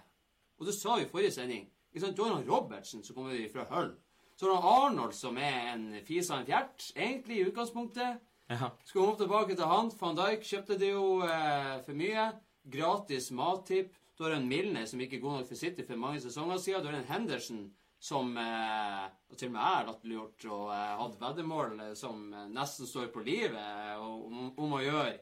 Og 0.59 0.65
det 0.67 0.73
sa 0.75 0.97
vi 0.97 1.05
i 1.05 1.07
forrige 1.07 1.31
sending. 1.31 1.69
Ikke 1.93 2.01
sant? 2.03 2.17
Du 2.17 2.25
har 2.25 2.33
han 2.35 2.43
Robertsen, 2.49 3.03
som 3.03 3.15
kommer 3.15 3.38
fra 3.53 3.63
Hull. 3.69 3.93
Så 4.35 4.49
har 4.49 4.59
han 4.59 4.91
Arnold, 4.91 5.13
som 5.15 5.38
er 5.39 5.69
en 5.71 5.85
fis 6.03 6.27
av 6.29 6.41
en 6.41 6.49
fjert, 6.49 6.89
egentlig, 6.97 7.38
i 7.39 7.45
utgangspunktet. 7.47 8.19
Ja. 8.49 8.69
Skal 8.83 9.05
komme 9.05 9.17
tilbake 9.17 9.55
til 9.55 9.69
han. 9.71 9.91
Van 10.01 10.19
Dijk 10.19 10.43
kjøpte 10.43 10.77
det 10.81 10.91
jo 10.91 11.21
eh, 11.23 11.79
for 11.85 11.95
mye. 11.95 12.27
Gratis 12.75 13.29
mattipp. 13.31 13.95
Du 14.19 14.25
har 14.25 14.32
en 14.36 14.47
Milner 14.51 14.84
som 14.86 14.99
ikke 14.99 15.15
er 15.15 15.21
god 15.23 15.38
nok 15.39 15.47
for 15.47 15.55
City 15.55 15.84
for 15.88 15.95
mange 15.95 16.19
sesonger 16.19 16.58
siden. 16.60 16.82
Du 16.84 16.89
har 16.91 16.97
en 16.99 17.08
Henderson 17.08 17.62
som 18.03 18.34
eh, 18.39 19.05
og 19.32 19.38
til 19.39 19.47
og 19.47 19.53
med 19.53 19.62
jeg 19.62 19.75
har 19.77 19.86
latterliggjort 19.88 20.45
og 20.51 20.65
eh, 20.75 20.91
hatt 20.99 21.15
veddemål 21.21 21.79
eh, 21.86 21.93
som 21.99 22.25
eh, 22.36 22.49
nesten 22.51 22.88
står 22.88 23.08
på 23.15 23.23
livet 23.23 23.55
eh, 23.55 23.95
om, 24.03 24.49
om 24.60 24.75
å 24.75 24.82
gjøre. 24.84 25.13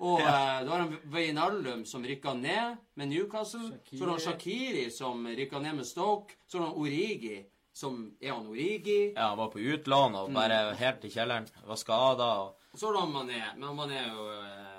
Og 0.00 0.22
eh, 0.30 0.56
du 0.64 0.72
har 0.72 0.86
en 0.86 0.96
Veinaldum 1.12 1.84
som 1.88 2.04
rykka 2.08 2.32
ned 2.40 2.80
med 2.96 3.12
Newcastle. 3.12 3.68
Så 3.92 4.00
har 4.06 4.14
du 4.16 4.24
Shakiri 4.24 4.86
som 4.96 5.28
rykka 5.28 5.60
ned 5.64 5.82
med 5.82 5.88
Stoke. 5.88 6.36
Så 6.48 6.62
har 6.62 6.72
du 6.72 6.80
Origi 6.86 7.42
som 7.78 8.00
Er 8.20 8.32
han 8.32 8.48
Origi? 8.48 9.12
ja, 9.12 9.28
han 9.28 9.38
var 9.38 9.52
på 9.52 9.60
utlån 9.60 10.16
og 10.22 10.32
bare 10.34 10.72
helt 10.80 11.04
i 11.04 11.12
kjelleren. 11.14 11.46
Var 11.68 11.78
skada 11.84 12.32
og 12.46 12.56
Og 12.72 12.80
så 12.80 12.88
har 12.88 12.96
du 13.06 13.12
Mané. 13.12 13.44
Men 13.60 13.76
Mané 13.76 14.00
er 14.02 14.08
jo 14.16 14.24
eh, 14.32 14.77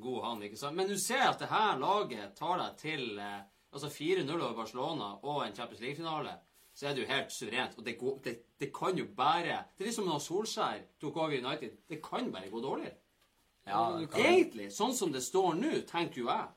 god, 0.00 0.20
han. 0.24 0.42
ikke 0.46 0.58
sant? 0.60 0.76
Men 0.76 0.88
du 0.88 0.96
ser 0.98 1.26
at 1.28 1.40
det 1.42 1.50
her 1.50 1.78
laget 1.80 2.36
tar 2.38 2.60
deg 2.60 2.78
til 2.80 3.18
eh, 3.18 3.42
altså 3.72 3.90
4-0 3.92 4.30
over 4.34 4.56
Barcelona 4.62 5.10
og 5.22 5.42
en 5.44 5.56
Champions 5.56 5.82
League-finale. 5.84 6.38
Så 6.74 6.86
er 6.86 6.94
det 6.94 7.04
jo 7.04 7.10
helt 7.10 7.32
suverent. 7.34 7.76
Og 7.78 7.86
det, 7.86 7.96
går, 7.98 8.18
det, 8.24 8.34
det 8.60 8.70
kan 8.74 8.96
jo 8.98 9.06
bare 9.16 9.64
Det 9.76 9.84
er 9.84 9.90
liksom 9.90 10.08
når 10.08 10.22
Solskjær 10.24 10.84
tok 11.00 11.16
over 11.16 11.36
United. 11.36 11.76
Det 11.88 12.00
kan 12.02 12.32
bare 12.32 12.50
gå 12.50 12.62
dårligere. 12.62 12.96
Ja, 13.68 13.84
Egentlig, 14.16 14.70
sånn 14.72 14.94
som 14.96 15.12
det 15.12 15.20
står 15.22 15.54
nå, 15.58 15.74
tenker 15.88 16.22
jo 16.22 16.30
jeg. 16.30 16.48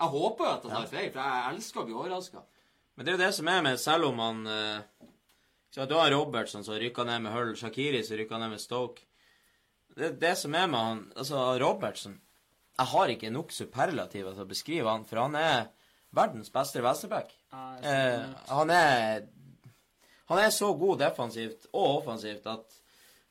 Jeg 0.00 0.10
håper 0.14 0.44
jo 0.46 0.50
at 0.50 0.64
jeg 0.64 0.72
tar 0.72 0.88
feil, 0.90 1.10
for 1.12 1.20
jeg 1.22 1.52
elsker 1.52 1.82
å 1.82 1.86
bli 1.86 1.94
overraska. 1.94 2.42
Men 2.96 3.06
det 3.06 3.12
er 3.12 3.18
jo 3.18 3.22
det 3.22 3.34
som 3.36 3.48
er 3.48 3.62
med 3.64 3.78
Selv 3.80 4.10
om 4.10 4.18
han 4.20 4.40
eh, 4.52 5.06
så 5.72 5.86
Du 5.88 5.94
har 5.96 6.10
Robertson 6.12 6.64
som 6.64 6.76
rykka 6.76 7.04
ned 7.08 7.22
med 7.24 7.32
Hull, 7.32 7.54
Shakiri 7.56 8.02
som 8.04 8.18
rykka 8.20 8.40
ned 8.40 8.50
med 8.52 8.60
Stoke. 8.60 9.06
Det, 9.96 10.14
det 10.20 10.34
som 10.40 10.54
er 10.56 10.68
med 10.70 10.80
han 10.80 11.00
Altså, 11.16 11.38
Robertsen 11.60 12.14
Jeg 12.78 12.86
har 12.94 13.12
ikke 13.12 13.30
nok 13.30 13.52
superlativer 13.52 14.32
til 14.32 14.44
å 14.44 14.48
beskrive 14.48 14.88
han, 14.88 15.04
for 15.04 15.20
han 15.20 15.36
er 15.36 15.66
verdens 16.16 16.52
beste 16.52 16.82
venstreback. 16.84 17.32
Ah, 17.52 17.76
Eh, 17.82 18.24
han 18.48 18.70
er 18.70 19.28
Han 20.28 20.38
er 20.38 20.50
så 20.50 20.72
god 20.74 20.98
defensivt 20.98 21.66
og 21.72 21.98
offensivt 21.98 22.46
at 22.46 22.78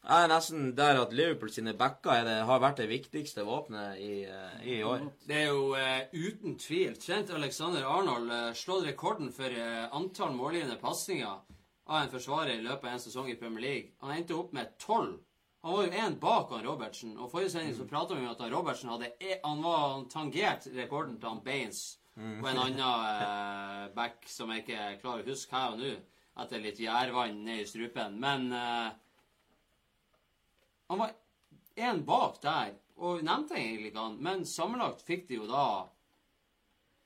jeg 0.02 0.24
er 0.24 0.30
nesten 0.32 0.72
der 0.74 0.98
at 0.98 1.12
Liverpool 1.14 1.52
sine 1.54 1.76
backer 1.78 2.12
er 2.12 2.24
det, 2.26 2.38
har 2.50 2.62
vært 2.62 2.80
det 2.82 2.88
viktigste 2.90 3.44
våpenet 3.46 4.00
i, 4.02 4.24
eh, 4.26 4.64
i 4.66 4.78
år. 4.84 5.04
Det 5.28 5.36
er 5.44 5.52
jo 5.52 5.76
uh, 5.78 6.02
uten 6.10 6.58
tvil 6.58 6.96
Trent 6.98 7.30
Alexander 7.30 7.86
Arnold 7.86 8.32
uh, 8.34 8.54
slått 8.58 8.88
rekorden 8.88 9.30
for 9.34 9.54
uh, 9.54 9.94
antall 9.94 10.34
målgivende 10.34 10.80
pasninger 10.82 11.30
av 11.30 12.00
en 12.00 12.10
forsvarer 12.10 12.56
i 12.56 12.66
løpet 12.66 12.88
av 12.90 12.96
en 12.96 13.04
sesong 13.04 13.30
i 13.30 13.38
Premier 13.38 13.66
League. 13.68 13.92
Han 14.02 14.16
endte 14.16 14.34
opp 14.34 14.56
med 14.58 14.74
tolv. 14.82 15.20
Han 15.62 15.74
var 15.78 15.86
jo 15.86 16.04
én 16.04 16.20
bak 16.20 16.52
han 16.52 16.64
Robertsen. 16.66 17.18
Og 17.18 17.32
forrige 17.32 17.54
sending 17.54 17.76
så 17.78 17.86
prata 17.90 18.16
vi 18.18 18.26
om 18.26 18.32
at 18.32 18.40
han 18.42 18.54
Robertsen 18.54 18.90
hadde 18.90 19.12
e 19.20 19.40
Han 19.44 19.62
var 19.62 19.82
han 19.90 20.08
tangert 20.10 20.68
rekorden 20.74 21.20
til 21.20 21.30
han 21.30 21.44
Baines 21.46 21.84
og 22.20 22.48
en 22.50 22.60
annen 22.60 22.82
eh, 22.82 23.86
back 23.96 24.28
som 24.28 24.52
jeg 24.52 24.66
ikke 24.66 24.88
klarer 25.02 25.24
å 25.24 25.32
huske 25.32 25.56
her 25.56 25.76
og 25.76 25.80
nå, 25.80 25.94
etter 26.44 26.64
litt 26.64 26.82
gjærvann 26.82 27.40
ned 27.46 27.64
i 27.64 27.70
strupen. 27.70 28.18
Men 28.20 28.52
eh, 28.52 28.92
han 30.92 31.00
var 31.00 31.16
én 31.80 32.04
bak 32.06 32.42
der, 32.44 32.76
og 33.02 33.24
nevnte 33.26 33.56
egentlig 33.58 33.94
ikke 33.94 34.06
han, 34.06 34.20
men 34.22 34.46
sammenlagt 34.46 35.06
fikk 35.08 35.28
de 35.30 35.42
jo 35.42 35.50
da 35.50 35.66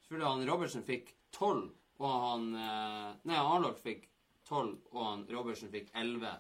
Selvfølgelig 0.05 0.29
han 0.29 0.49
Robertsen 0.49 0.83
fikk 0.85 1.07
tolv, 1.33 1.69
og 2.01 2.11
han 2.27 2.43
eh, 2.61 3.07
Nei, 3.29 3.39
Arnold 3.39 3.79
fikk 3.81 4.09
tolv, 4.45 4.75
og 4.91 5.01
han 5.05 5.23
Robertsen 5.31 5.71
fikk 5.73 5.93
elleve. 5.97 6.35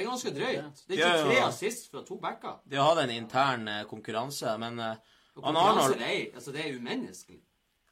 Det 0.00 0.06
er 0.06 0.10
ganske 0.14 0.30
drøyt. 0.32 0.82
Det 0.88 0.96
er 0.96 1.00
ikke 1.04 1.28
tre 1.28 1.40
assist 1.44 1.90
fra 1.92 2.00
to 2.08 2.16
backer. 2.16 2.56
De 2.64 2.78
har 2.80 2.88
hatt 2.88 3.02
en 3.02 3.12
intern 3.12 3.68
eh, 3.68 3.84
konkurranse, 3.90 4.56
men 4.62 4.80
eh, 4.80 4.96
Og 5.36 5.44
han 5.44 5.58
Arnold 5.60 6.00
er, 6.00 6.30
altså, 6.34 6.54
det 6.56 6.64
er 6.64 6.78
umenneskelig. 6.78 7.42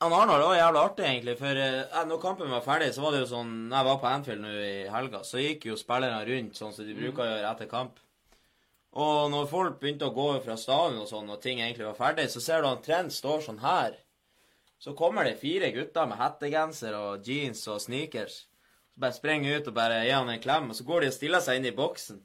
Han 0.00 0.14
Arnold 0.14 0.46
var 0.46 0.56
jævla 0.56 0.84
artig, 0.88 1.04
egentlig. 1.04 1.36
For 1.36 1.60
eh, 1.60 2.00
når 2.08 2.22
kampen 2.22 2.50
var 2.54 2.64
ferdig, 2.64 2.94
så 2.96 3.04
var 3.04 3.12
det 3.12 3.20
jo 3.26 3.30
sånn 3.34 3.52
jeg 3.74 3.88
var 3.90 4.00
på 4.00 4.08
Anfield 4.08 4.44
nå 4.46 4.56
i 4.56 4.88
helga, 4.94 5.20
så 5.26 5.42
gikk 5.42 5.68
jo 5.68 5.76
spillerne 5.76 6.24
rundt 6.30 6.56
sånn 6.56 6.72
som 6.72 6.88
de 6.88 6.96
bruker 6.96 7.26
å 7.26 7.28
gjøre 7.28 7.52
etter 7.52 7.70
kamp. 7.74 8.00
Og 9.04 9.28
når 9.30 9.52
folk 9.52 9.80
begynte 9.82 10.08
å 10.08 10.16
gå 10.16 10.30
fra 10.48 10.56
stadion 10.56 11.02
og 11.04 11.10
sånn, 11.12 11.28
og 11.28 11.42
ting 11.44 11.60
egentlig 11.60 11.90
var 11.90 11.98
ferdig, 11.98 12.30
så 12.32 12.40
ser 12.40 12.64
du 12.64 12.70
han 12.70 12.80
Trent 12.82 13.12
står 13.12 13.44
sånn 13.44 13.60
her. 13.60 14.00
Så 14.80 14.96
kommer 14.96 15.28
det 15.28 15.40
fire 15.42 15.68
gutter 15.74 16.08
med 16.08 16.22
hettegenser 16.22 16.96
og 16.96 17.26
jeans 17.28 17.66
og 17.68 17.82
sneakers. 17.84 18.46
Bare 18.98 19.14
springer 19.14 19.60
ut 19.60 19.70
og 19.70 19.76
bare 19.76 20.02
gir 20.02 20.16
han 20.16 20.32
en 20.32 20.42
klem, 20.42 20.70
og 20.72 20.76
så 20.76 20.86
går 20.86 21.04
de 21.04 21.12
og 21.12 21.14
stiller 21.14 21.42
seg 21.44 21.60
inn 21.60 21.68
i 21.70 21.74
boksen. 21.76 22.18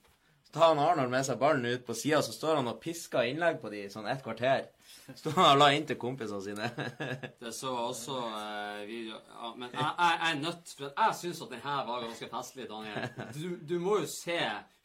Så 0.48 0.56
tar 0.56 0.72
han 0.72 0.82
Arnold 0.82 1.12
med 1.14 1.26
seg 1.28 1.38
ballen 1.42 1.66
ut 1.70 1.86
på 1.86 1.96
sida, 1.98 2.22
så 2.26 2.34
står 2.34 2.60
han 2.62 2.72
og 2.72 2.80
pisker 2.82 3.30
innlegg 3.30 3.60
på 3.62 3.70
de 3.74 3.84
i 3.86 3.92
sånn 3.94 4.10
et 4.10 4.24
kvarter. 4.26 4.66
Står 5.14 5.36
han 5.38 5.52
og 5.52 5.62
la 5.62 5.70
inn 5.76 5.86
til 5.86 6.00
kompisene 6.02 6.42
sine. 6.42 6.70
Det 7.44 7.54
så 7.54 7.72
også 7.90 8.18
eh, 8.40 8.84
video 8.88 9.18
ja, 9.18 9.50
Men 9.58 9.70
jeg, 9.70 9.82
jeg, 9.84 10.20
jeg 10.22 10.30
er 10.30 10.38
nødt 10.40 10.74
For 10.78 10.92
jeg 10.94 11.18
syns 11.20 11.42
at 11.44 11.50
den 11.52 11.64
her 11.66 11.82
var 11.90 12.06
ganske 12.06 12.30
festlig, 12.32 12.68
Daniel. 12.70 13.10
Du, 13.36 13.50
du 13.74 13.74
må 13.84 13.98
jo 14.00 14.08
se 14.10 14.38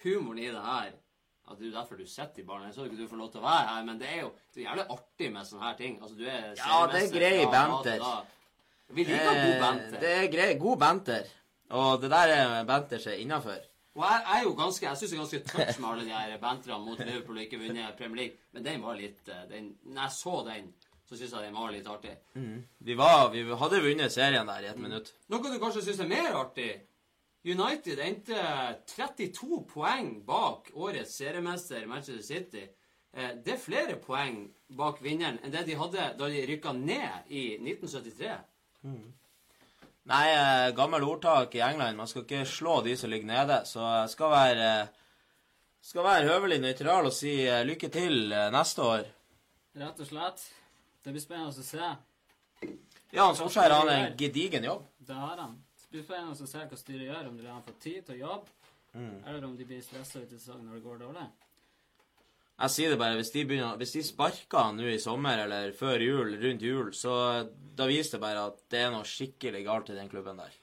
humoren 0.04 0.40
i 0.42 0.48
det 0.50 0.64
her. 0.64 0.90
Ja, 1.48 1.54
det 1.54 1.62
er 1.62 1.70
jo 1.70 1.76
derfor 1.78 1.96
du 1.96 2.06
sitter 2.06 2.42
i 2.42 2.46
baren. 2.48 2.66
Jeg 2.66 2.74
så 2.74 2.84
ikke 2.84 2.98
du 2.98 3.06
får 3.08 3.20
lov 3.22 3.30
til 3.32 3.40
å 3.40 3.46
være 3.46 3.68
her, 3.70 3.84
men 3.86 4.00
det 4.00 4.08
er 4.10 4.18
jo 4.20 4.32
det 4.52 4.60
er 4.60 4.66
jævlig 4.66 4.84
artig 4.98 5.30
med 5.32 5.48
sånne 5.48 5.64
her 5.64 5.78
ting. 5.78 5.94
Altså, 6.02 6.16
du 6.18 6.26
Ja, 6.26 6.80
det 6.92 7.00
er 7.04 7.14
grei 7.14 7.46
banter. 7.54 8.04
Vi 8.88 9.04
liker 9.04 9.38
god 9.44 9.62
banter. 9.62 10.00
Det 10.02 10.12
er 10.18 10.28
grei, 10.32 10.48
god 10.60 10.82
banter. 10.82 11.30
Og 11.70 12.00
det 12.00 12.10
der 12.10 12.32
er 12.34 12.64
Benter 12.68 12.98
seg 13.02 13.20
innafor. 13.20 13.58
Og 13.98 14.04
jeg, 14.04 14.20
jeg 14.24 14.38
er 14.40 14.44
jo 14.44 14.52
ganske 14.56 14.86
Jeg 14.86 14.96
syns 14.96 15.10
det 15.10 15.16
er 15.16 15.22
ganske 15.22 15.40
tørt 15.50 15.78
med 15.82 15.88
alle 15.90 16.04
de 16.06 16.12
her 16.14 16.38
banterne 16.40 16.84
mot 16.84 16.98
Liverpool 17.02 17.36
og 17.36 17.42
ikke 17.42 17.58
vunnet 17.60 17.96
Premier 17.98 18.16
League, 18.22 18.36
men 18.52 18.64
den 18.64 18.82
var 18.84 18.94
litt 18.96 19.28
eh, 19.28 19.42
den, 19.50 19.72
Når 19.84 20.02
jeg 20.02 20.12
så 20.16 20.34
den, 20.46 20.68
så 21.08 21.16
syns 21.16 21.32
jeg 21.34 21.42
den 21.48 21.54
var 21.58 21.72
litt 21.72 21.86
artig. 21.88 22.14
Vi, 22.84 22.94
var, 22.94 23.30
vi 23.32 23.42
hadde 23.62 23.80
vunnet 23.82 24.12
serien 24.12 24.46
der 24.46 24.62
i 24.66 24.70
et 24.70 24.78
minutt. 24.78 25.12
Noe 25.28 25.42
du 25.50 25.58
kanskje 25.58 25.82
syns 25.88 26.00
er 26.04 26.10
mer 26.14 26.36
artig 26.38 26.70
United 27.48 28.00
endte 28.02 28.38
32 28.92 29.62
poeng 29.70 30.08
bak 30.26 30.70
årets 30.74 31.14
seriemester 31.16 31.86
Manchester 31.88 32.22
City. 32.26 32.64
Eh, 33.14 33.30
Det 33.44 33.54
er 33.54 33.62
flere 33.62 33.96
poeng 34.02 34.44
bak 34.76 35.02
vinneren 35.02 35.38
enn 35.42 35.52
det 35.54 35.66
de 35.66 35.76
hadde 35.80 36.10
da 36.18 36.28
de 36.28 36.42
rykka 36.50 36.72
ned 36.76 37.30
i 37.30 37.44
1973. 37.56 38.38
Nei, 40.08 40.28
eh, 40.32 40.74
gammel 40.74 41.04
ordtak 41.04 41.54
i 41.54 41.60
England. 41.60 41.96
Man 41.96 42.08
skal 42.08 42.22
ikke 42.24 42.44
slå 42.48 42.80
de 42.84 42.96
som 42.96 43.10
ligger 43.10 43.28
nede. 43.28 43.60
Så 43.68 43.80
jeg 43.80 44.10
skal 44.10 44.30
være, 44.32 44.68
eh, 44.80 44.86
skal 45.82 46.04
være 46.04 46.28
høvelig 46.30 46.60
nøytral 46.62 47.06
og 47.06 47.12
si 47.12 47.34
eh, 47.44 47.64
lykke 47.68 47.90
til 47.92 48.32
neste 48.54 48.82
år. 48.82 49.04
Rett 49.76 50.00
og 50.00 50.08
slett. 50.08 50.46
Det 51.04 51.12
blir 51.12 51.20
spennende 51.20 51.52
å 51.52 51.66
se. 51.66 51.90
Ja, 53.12 53.26
han 53.26 53.36
Solskjær 53.36 53.74
har 53.74 53.90
en 53.92 54.16
gedigen 54.16 54.64
jobb. 54.64 54.86
Det 54.98 55.14
har 55.14 55.36
han. 55.36 55.58
Det 55.76 55.90
blir 55.92 56.06
spennende 56.08 56.32
å 56.32 56.48
se 56.48 56.64
hva 56.64 56.80
styret 56.80 57.06
gjør, 57.08 57.28
om 57.28 57.36
de 57.36 57.46
har 57.46 57.60
fått 57.68 57.80
tid 57.80 58.00
til 58.06 58.16
å 58.16 58.18
jobbe, 58.24 58.56
eller 58.94 59.44
om 59.44 59.54
de 59.56 59.64
blir 59.64 59.80
stressa 59.84 60.20
ut 60.20 60.32
i 60.32 60.38
sesongen 60.38 60.66
når 60.66 60.80
det 60.80 60.84
går 60.84 60.98
dårlig. 61.04 61.28
Jeg 62.58 62.74
sier 62.74 62.90
det 62.90 62.98
bare, 62.98 63.14
hvis 63.20 63.30
de, 63.30 63.44
begynner, 63.46 63.76
hvis 63.78 63.92
de 63.94 64.00
sparker 64.02 64.72
nå 64.74 64.88
i 64.90 64.98
sommer 64.98 65.44
eller 65.44 65.70
før 65.78 66.02
jul, 66.02 66.32
rundt 66.42 66.64
jul, 66.66 66.88
så 66.96 67.12
da 67.78 67.86
viser 67.86 68.16
det 68.16 68.24
bare 68.24 68.48
at 68.50 68.64
det 68.72 68.80
er 68.82 68.90
noe 68.90 69.06
skikkelig 69.06 69.60
galt 69.66 69.92
i 69.94 69.98
den 69.98 70.10
klubben 70.10 70.40
der. 70.42 70.56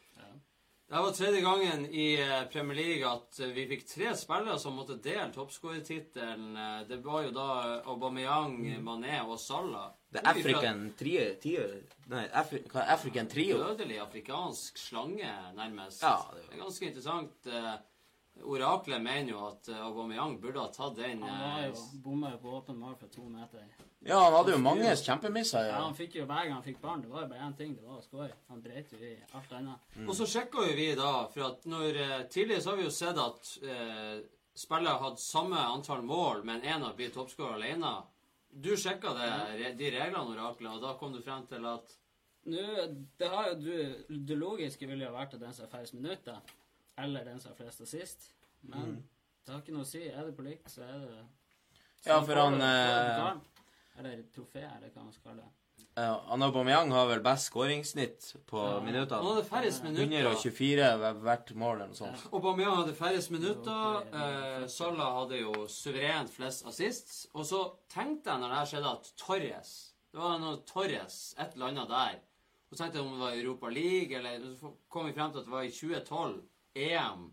Det 0.86 1.02
var 1.02 1.12
tredje 1.12 1.40
gangen 1.42 1.86
i 1.90 2.22
eh, 2.22 2.44
Premier 2.54 2.78
League 2.78 3.10
at 3.10 3.40
eh, 3.42 3.50
vi 3.56 3.64
fikk 3.72 3.88
tre 3.90 4.12
spillere 4.16 4.60
som 4.62 4.76
måtte 4.78 5.00
dele 5.02 5.32
toppskårertittelen. 5.34 6.52
Eh, 6.54 6.84
Det 6.92 7.00
var 7.02 7.24
jo 7.26 7.32
da 7.34 7.48
Aubameyang, 7.90 8.60
Mané 8.86 9.18
og 9.24 9.40
Salah. 9.42 9.96
Det 10.14 10.22
er 10.22 10.30
African 10.30 10.84
Trio 11.00 11.66
Nei, 12.14 12.28
Afri, 12.30 12.62
African 12.84 13.28
Trio. 13.32 13.58
Dødelig 13.64 13.98
afrikansk 14.04 14.78
slange, 14.78 15.34
nærmest. 15.58 16.04
Ja, 16.04 16.20
det 16.30 16.44
var... 16.44 16.46
det 16.52 16.60
er 16.60 16.64
ganske 16.68 16.88
interessant. 16.92 17.52
Oraklet 18.44 19.02
mener 19.02 19.32
jo 19.32 19.40
at 19.48 19.68
eh, 19.72 19.80
Aubameyang 19.86 20.36
burde 20.44 20.60
ha 20.60 20.68
tatt 20.74 20.96
den 20.98 21.22
Han 21.24 21.40
var 21.42 21.62
eh, 21.64 21.70
jo 21.72 22.02
bomma 22.04 22.32
jo 22.34 22.38
på 22.44 22.52
åpen 22.58 22.78
mål 22.78 22.96
fra 23.00 23.08
to 23.08 23.24
meter. 23.32 23.64
Ja, 24.06 24.20
han 24.26 24.34
hadde 24.36 24.52
jo 24.52 24.60
mange 24.62 24.92
kjempemisser. 25.00 25.64
Ja, 25.66 25.78
Ja. 25.78 25.84
han 25.86 25.96
fikk 25.98 26.16
jo 26.20 26.26
hver 26.28 26.44
gang 26.44 26.54
han 26.60 26.64
fikk 26.66 26.82
barn. 26.82 27.02
Det 27.02 27.10
var 27.10 27.24
jo 27.24 27.30
bare 27.32 27.48
én 27.48 27.56
ting, 27.58 27.76
det 27.76 27.84
var 27.88 27.98
å 28.02 28.04
score. 28.04 28.30
Han 28.50 28.62
dreit 28.62 28.92
jo 28.92 29.00
i 29.00 29.16
alt 29.34 29.54
annet. 29.58 29.88
Og 30.06 30.14
så 30.20 30.28
sjekka 30.30 30.66
jo 30.68 30.76
vi 30.78 30.90
da, 31.00 31.14
for 31.34 31.48
at 31.48 31.66
når 31.66 32.02
eh, 32.04 32.24
Tidligere 32.30 32.62
så 32.62 32.70
har 32.74 32.78
vi 32.82 32.84
jo 32.90 32.94
sett 32.94 33.18
at 33.24 33.54
eh, 33.64 34.20
spillere 34.56 35.02
hadde 35.02 35.24
samme 35.24 35.58
antall 35.72 36.04
mål, 36.06 36.44
men 36.44 36.62
én 36.62 36.84
har 36.86 36.94
blitt 36.94 37.16
toppskårer 37.16 37.56
alene. 37.58 37.96
Du 38.52 38.76
sjekka 38.78 39.12
det, 39.18 39.74
de 39.80 39.90
reglene, 39.96 40.22
Oraklet, 40.36 40.76
og 40.76 40.82
da 40.84 40.94
kom 41.00 41.12
du 41.16 41.22
frem 41.24 41.48
til 41.50 41.66
at 41.72 41.96
Nå, 42.46 42.62
det 43.18 43.28
har 43.32 43.48
jo 43.50 43.56
du 43.58 44.18
Det 44.22 44.36
logiske 44.38 44.86
ville 44.86 45.08
jo 45.08 45.16
vært 45.16 45.34
at 45.34 45.42
den 45.42 45.52
som 45.56 45.66
har 45.66 45.72
færrest 45.72 45.96
minutter, 45.98 46.38
eller 46.98 47.26
den 47.26 47.40
som 47.40 47.52
har 47.52 47.58
flest 47.60 47.82
assist. 47.82 48.32
Men 48.62 49.04
det 49.46 49.54
har 49.54 49.62
ikke 49.62 49.76
noe 49.76 49.86
å 49.86 49.90
si. 49.90 50.04
Er 50.10 50.24
det 50.26 50.36
på 50.38 50.46
likt, 50.46 50.70
så 50.72 50.82
er 50.86 51.00
det 51.00 51.12
så 52.04 52.10
Ja, 52.10 52.22
for 52.22 52.36
han, 52.36 52.54
det- 52.60 52.60
det 52.62 53.20
eh. 53.20 53.38
Eller 54.00 54.24
trofé, 54.36 54.64
eller 54.66 54.90
hva 54.92 55.04
man 55.04 55.14
skal 55.14 55.32
kalle 55.32 55.44
det. 55.44 55.52
Uh, 55.98 56.20
Aubameyang 56.44 56.92
har 56.92 57.06
vel 57.08 57.22
best 57.24 57.48
skåringssnitt 57.48 58.34
på 58.50 58.60
Ja. 58.60 58.80
han 58.82 59.26
hadde 59.26 59.44
færrest 59.48 59.82
minutter. 59.84 60.04
124 60.04 60.98
ved 61.00 61.22
hvert 61.24 61.54
mål 61.56 61.76
eller 61.76 61.88
noe 61.88 61.96
sånt. 61.96 62.26
Aubameyang 62.34 62.76
hadde 62.82 62.94
færrest 62.94 63.32
minutter. 63.32 64.04
Uh, 64.12 64.68
Salah 64.68 65.22
hadde 65.22 65.40
jo 65.40 65.54
suverent 65.68 66.30
flest 66.30 66.66
assists. 66.68 67.28
Og 67.34 67.46
så 67.46 67.62
tenkte 67.88 68.30
jeg 68.30 68.42
når 68.42 68.50
det 68.50 68.58
her 68.58 68.66
skjedde, 68.66 68.92
at 68.92 69.12
Torres 69.16 69.92
Det 70.12 70.20
var 70.22 70.38
noe 70.40 70.58
Torres, 70.68 71.34
et 71.40 71.54
eller 71.56 71.68
annet 71.68 71.88
der. 71.90 72.20
Og 72.72 72.78
så 72.78 72.84
tenkte 72.84 73.00
jeg 73.00 73.06
om 73.06 73.12
det 73.14 73.20
var 73.20 73.34
Europa 73.36 73.68
League, 73.70 74.18
eller 74.18 74.56
så 74.56 74.74
kom 74.90 75.06
vi 75.06 75.14
frem 75.14 75.32
til 75.32 75.40
at 75.40 75.46
det 75.46 75.52
var 75.52 75.64
i 75.64 75.72
2012, 75.72 76.42
EM. 76.76 77.30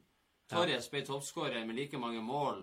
Torres 0.52 0.88
ble 0.92 1.02
toppskårer 1.06 1.64
med 1.66 1.76
like 1.76 1.98
mange 1.98 2.20
mål. 2.22 2.62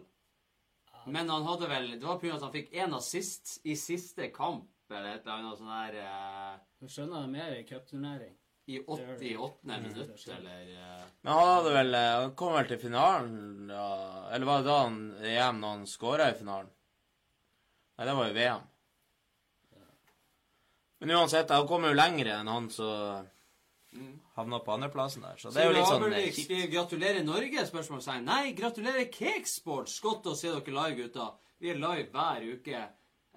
Men 1.09 1.29
han 1.31 1.45
hadde 1.47 1.67
vel 1.69 1.87
Det 1.99 2.05
var 2.05 2.19
pga. 2.19 2.35
at 2.35 2.43
han 2.45 2.51
fikk 2.53 2.73
én 2.73 2.93
assist 2.95 3.59
i 3.63 3.75
siste 3.75 4.29
kamp, 4.35 4.67
eller 4.91 5.15
et 5.15 5.23
eller 5.25 5.37
annet 5.37 5.61
sånn 5.61 5.71
der 5.73 5.97
eh, 6.03 6.59
Du 6.79 6.87
skjønner 6.87 7.23
det 7.25 7.31
mer 7.33 7.55
i 7.55 7.63
cupturnering. 7.67 8.35
I 8.69 8.83
88. 8.85 9.63
Mm, 9.65 9.83
minutt, 9.87 10.27
eller 10.29 10.67
eh, 10.75 11.05
Men 11.21 11.33
han 11.33 11.47
hadde 11.55 11.71
vel 11.73 11.95
eh, 11.97 12.17
Han 12.21 12.35
kom 12.37 12.53
vel 12.53 12.67
til 12.69 12.81
finalen, 12.83 13.71
ja. 13.73 13.87
Eller 14.29 14.45
var 14.45 14.59
det 14.61 14.69
da 14.69 14.75
han 14.83 14.99
EM 15.25 15.61
når 15.63 15.73
han 15.77 15.87
skåra 15.89 16.29
i 16.29 16.37
finalen? 16.37 16.69
Nei, 17.97 18.05
det 18.05 18.13
var 18.19 18.29
jo 18.29 18.37
VM. 18.37 18.67
Men 20.99 21.15
uansett, 21.15 21.49
han 21.49 21.67
kom 21.67 21.87
jo 21.87 21.95
lenger 21.95 22.29
enn 22.35 22.51
han 22.51 22.69
som 22.69 23.25
havna 24.36 24.60
på 24.60 24.71
andreplassen 24.75 25.23
der. 25.25 25.38
Så 25.41 25.52
det 25.54 25.63
er 25.63 25.69
jo 25.69 25.75
litt 25.78 25.89
sånn 25.89 26.13
eh, 26.13 26.30
kjipt. 26.34 26.54
'Gratulerer 26.71 27.23
Norge?' 27.25 27.65
spørsmålstegn. 27.69 28.28
Nei, 28.28 28.54
gratulerer 28.58 29.10
Cakesports. 29.13 29.99
Godt 30.04 30.30
å 30.30 30.36
se 30.38 30.52
dere 30.54 30.75
live, 30.75 30.95
gutta. 31.04 31.32
Vi 31.60 31.71
er 31.73 31.82
live 31.82 32.10
hver 32.13 32.45
uke. 32.54 32.84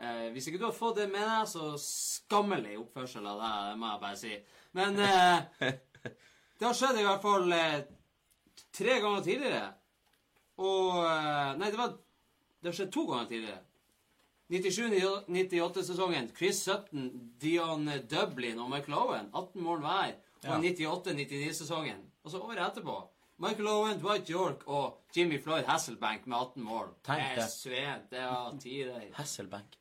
Eh, 0.02 0.28
hvis 0.34 0.48
ikke 0.48 0.60
du 0.60 0.68
har 0.68 0.76
fått 0.76 1.00
det 1.00 1.08
med 1.12 1.24
deg, 1.24 1.48
så 1.48 1.72
skammelig 1.80 2.78
oppførsel 2.80 3.26
av 3.28 3.40
deg, 3.42 3.66
det 3.70 3.80
må 3.80 3.90
jeg 3.92 4.04
bare 4.04 4.20
si. 4.20 4.36
Men 4.78 4.98
eh, 4.98 5.74
det 6.58 6.66
har 6.68 6.76
skjedd 6.76 7.00
i 7.00 7.06
hvert 7.06 7.24
fall 7.24 7.52
eh, 7.56 7.82
tre 8.72 9.00
ganger 9.02 9.26
tidligere. 9.26 9.66
Og 10.62 11.02
eh, 11.02 11.52
Nei, 11.58 11.68
det 11.72 11.80
var 11.80 11.96
Det 12.62 12.70
har 12.70 12.76
skjedd 12.78 12.92
to 12.94 13.06
ganger 13.08 13.30
tidligere. 13.30 13.60
97-98-sesongen. 14.52 16.28
Chris 16.36 16.60
Sutton, 16.62 17.08
Dion 17.40 17.88
Dublin 18.08 18.60
og 18.60 18.68
Michael 18.70 18.98
Owen. 19.00 19.30
18 19.32 19.64
mål 19.64 19.80
hver. 19.82 20.12
Ja. 20.42 20.58
98-99-sesongen. 20.58 22.00
Og 22.22 22.30
så 22.30 22.40
året 22.42 22.62
etterpå. 22.66 22.96
Michael 23.42 23.68
Owen, 23.68 24.00
Dwight 24.00 24.30
York 24.30 24.66
og 24.66 24.98
Jimmy 25.16 25.38
Floyd 25.42 25.64
Hasselbank 25.66 26.26
med 26.26 26.36
18 26.38 26.62
mål. 26.62 26.90
Tenk 27.06 27.22
det. 27.22 27.36
det. 27.42 27.50
svet. 27.50 28.10
Det 28.10 28.24
var 28.26 28.58
tider. 28.62 29.06
Hasselbank. 29.16 29.78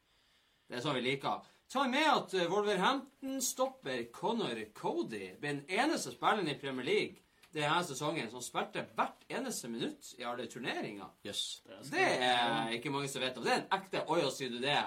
Det 0.70 0.80
er 0.80 0.86
sånn 0.86 0.98
vi 0.98 1.04
liker. 1.06 1.42
Ta 1.72 1.84
med 1.88 2.08
at 2.08 2.34
eh, 2.36 2.48
Wolverhampton-stopper 2.52 4.08
Connor 4.16 4.58
Cody 4.76 5.34
ble 5.40 5.54
den 5.54 5.62
eneste 5.70 6.14
spilleren 6.16 6.50
i 6.52 6.58
Premier 6.60 6.88
League 6.88 7.22
denne 7.52 7.84
sesongen 7.84 8.30
som 8.32 8.44
spilte 8.44 8.84
hvert 8.96 9.26
eneste 9.32 9.70
minutt 9.72 10.14
i 10.20 10.26
alle 10.28 10.48
turneringer. 10.52 11.12
Yes. 11.28 11.62
Det 11.92 12.08
er 12.24 12.72
ikke 12.76 12.92
mange 12.94 13.12
som 13.12 13.24
vet 13.24 13.38
om. 13.38 13.46
Det 13.46 13.54
er 13.54 13.62
en 13.64 13.74
ekte 13.78 14.04
Oya 14.08 14.30
sier 14.32 14.52
du 14.54 14.60
det. 14.64 14.80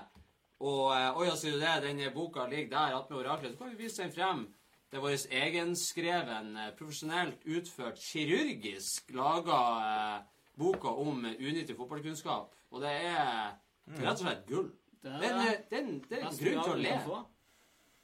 Og 0.64 0.86
uh, 0.94 1.18
Oja, 1.20 1.34
sier 1.36 1.56
du 1.56 1.60
det, 1.60 1.74
denne 1.84 2.12
boka 2.14 2.46
ligger 2.48 2.70
der 2.72 2.96
attmed 2.98 3.20
oraklet. 3.20 3.52
Så 3.52 3.60
kan 3.60 3.74
vi 3.74 3.82
vise 3.84 4.02
den 4.02 4.14
frem. 4.14 4.46
Det 4.94 5.00
er 5.00 5.02
vår 5.02 5.22
egenskreven, 5.34 6.56
eh, 6.56 6.68
profesjonelt 6.78 7.40
utført, 7.50 7.96
kirurgisk 7.98 9.08
laga 9.10 9.56
eh, 9.86 10.20
boka 10.54 10.92
om 11.02 11.24
eh, 11.26 11.32
unyttig 11.34 11.74
fotballkunnskap. 11.74 12.52
Og 12.70 12.84
det 12.84 12.92
er 13.08 13.56
rett 13.96 14.12
og 14.12 14.20
slett 14.20 14.44
gull. 14.46 14.68
Det 15.02 15.16
er 15.16 15.24
en, 15.32 15.40
den, 15.72 15.88
den, 16.06 16.20
er 16.20 16.28
en, 16.28 16.38
grunn 16.38 16.60
til 16.60 16.74
å 16.76 16.78
le. 16.78 16.92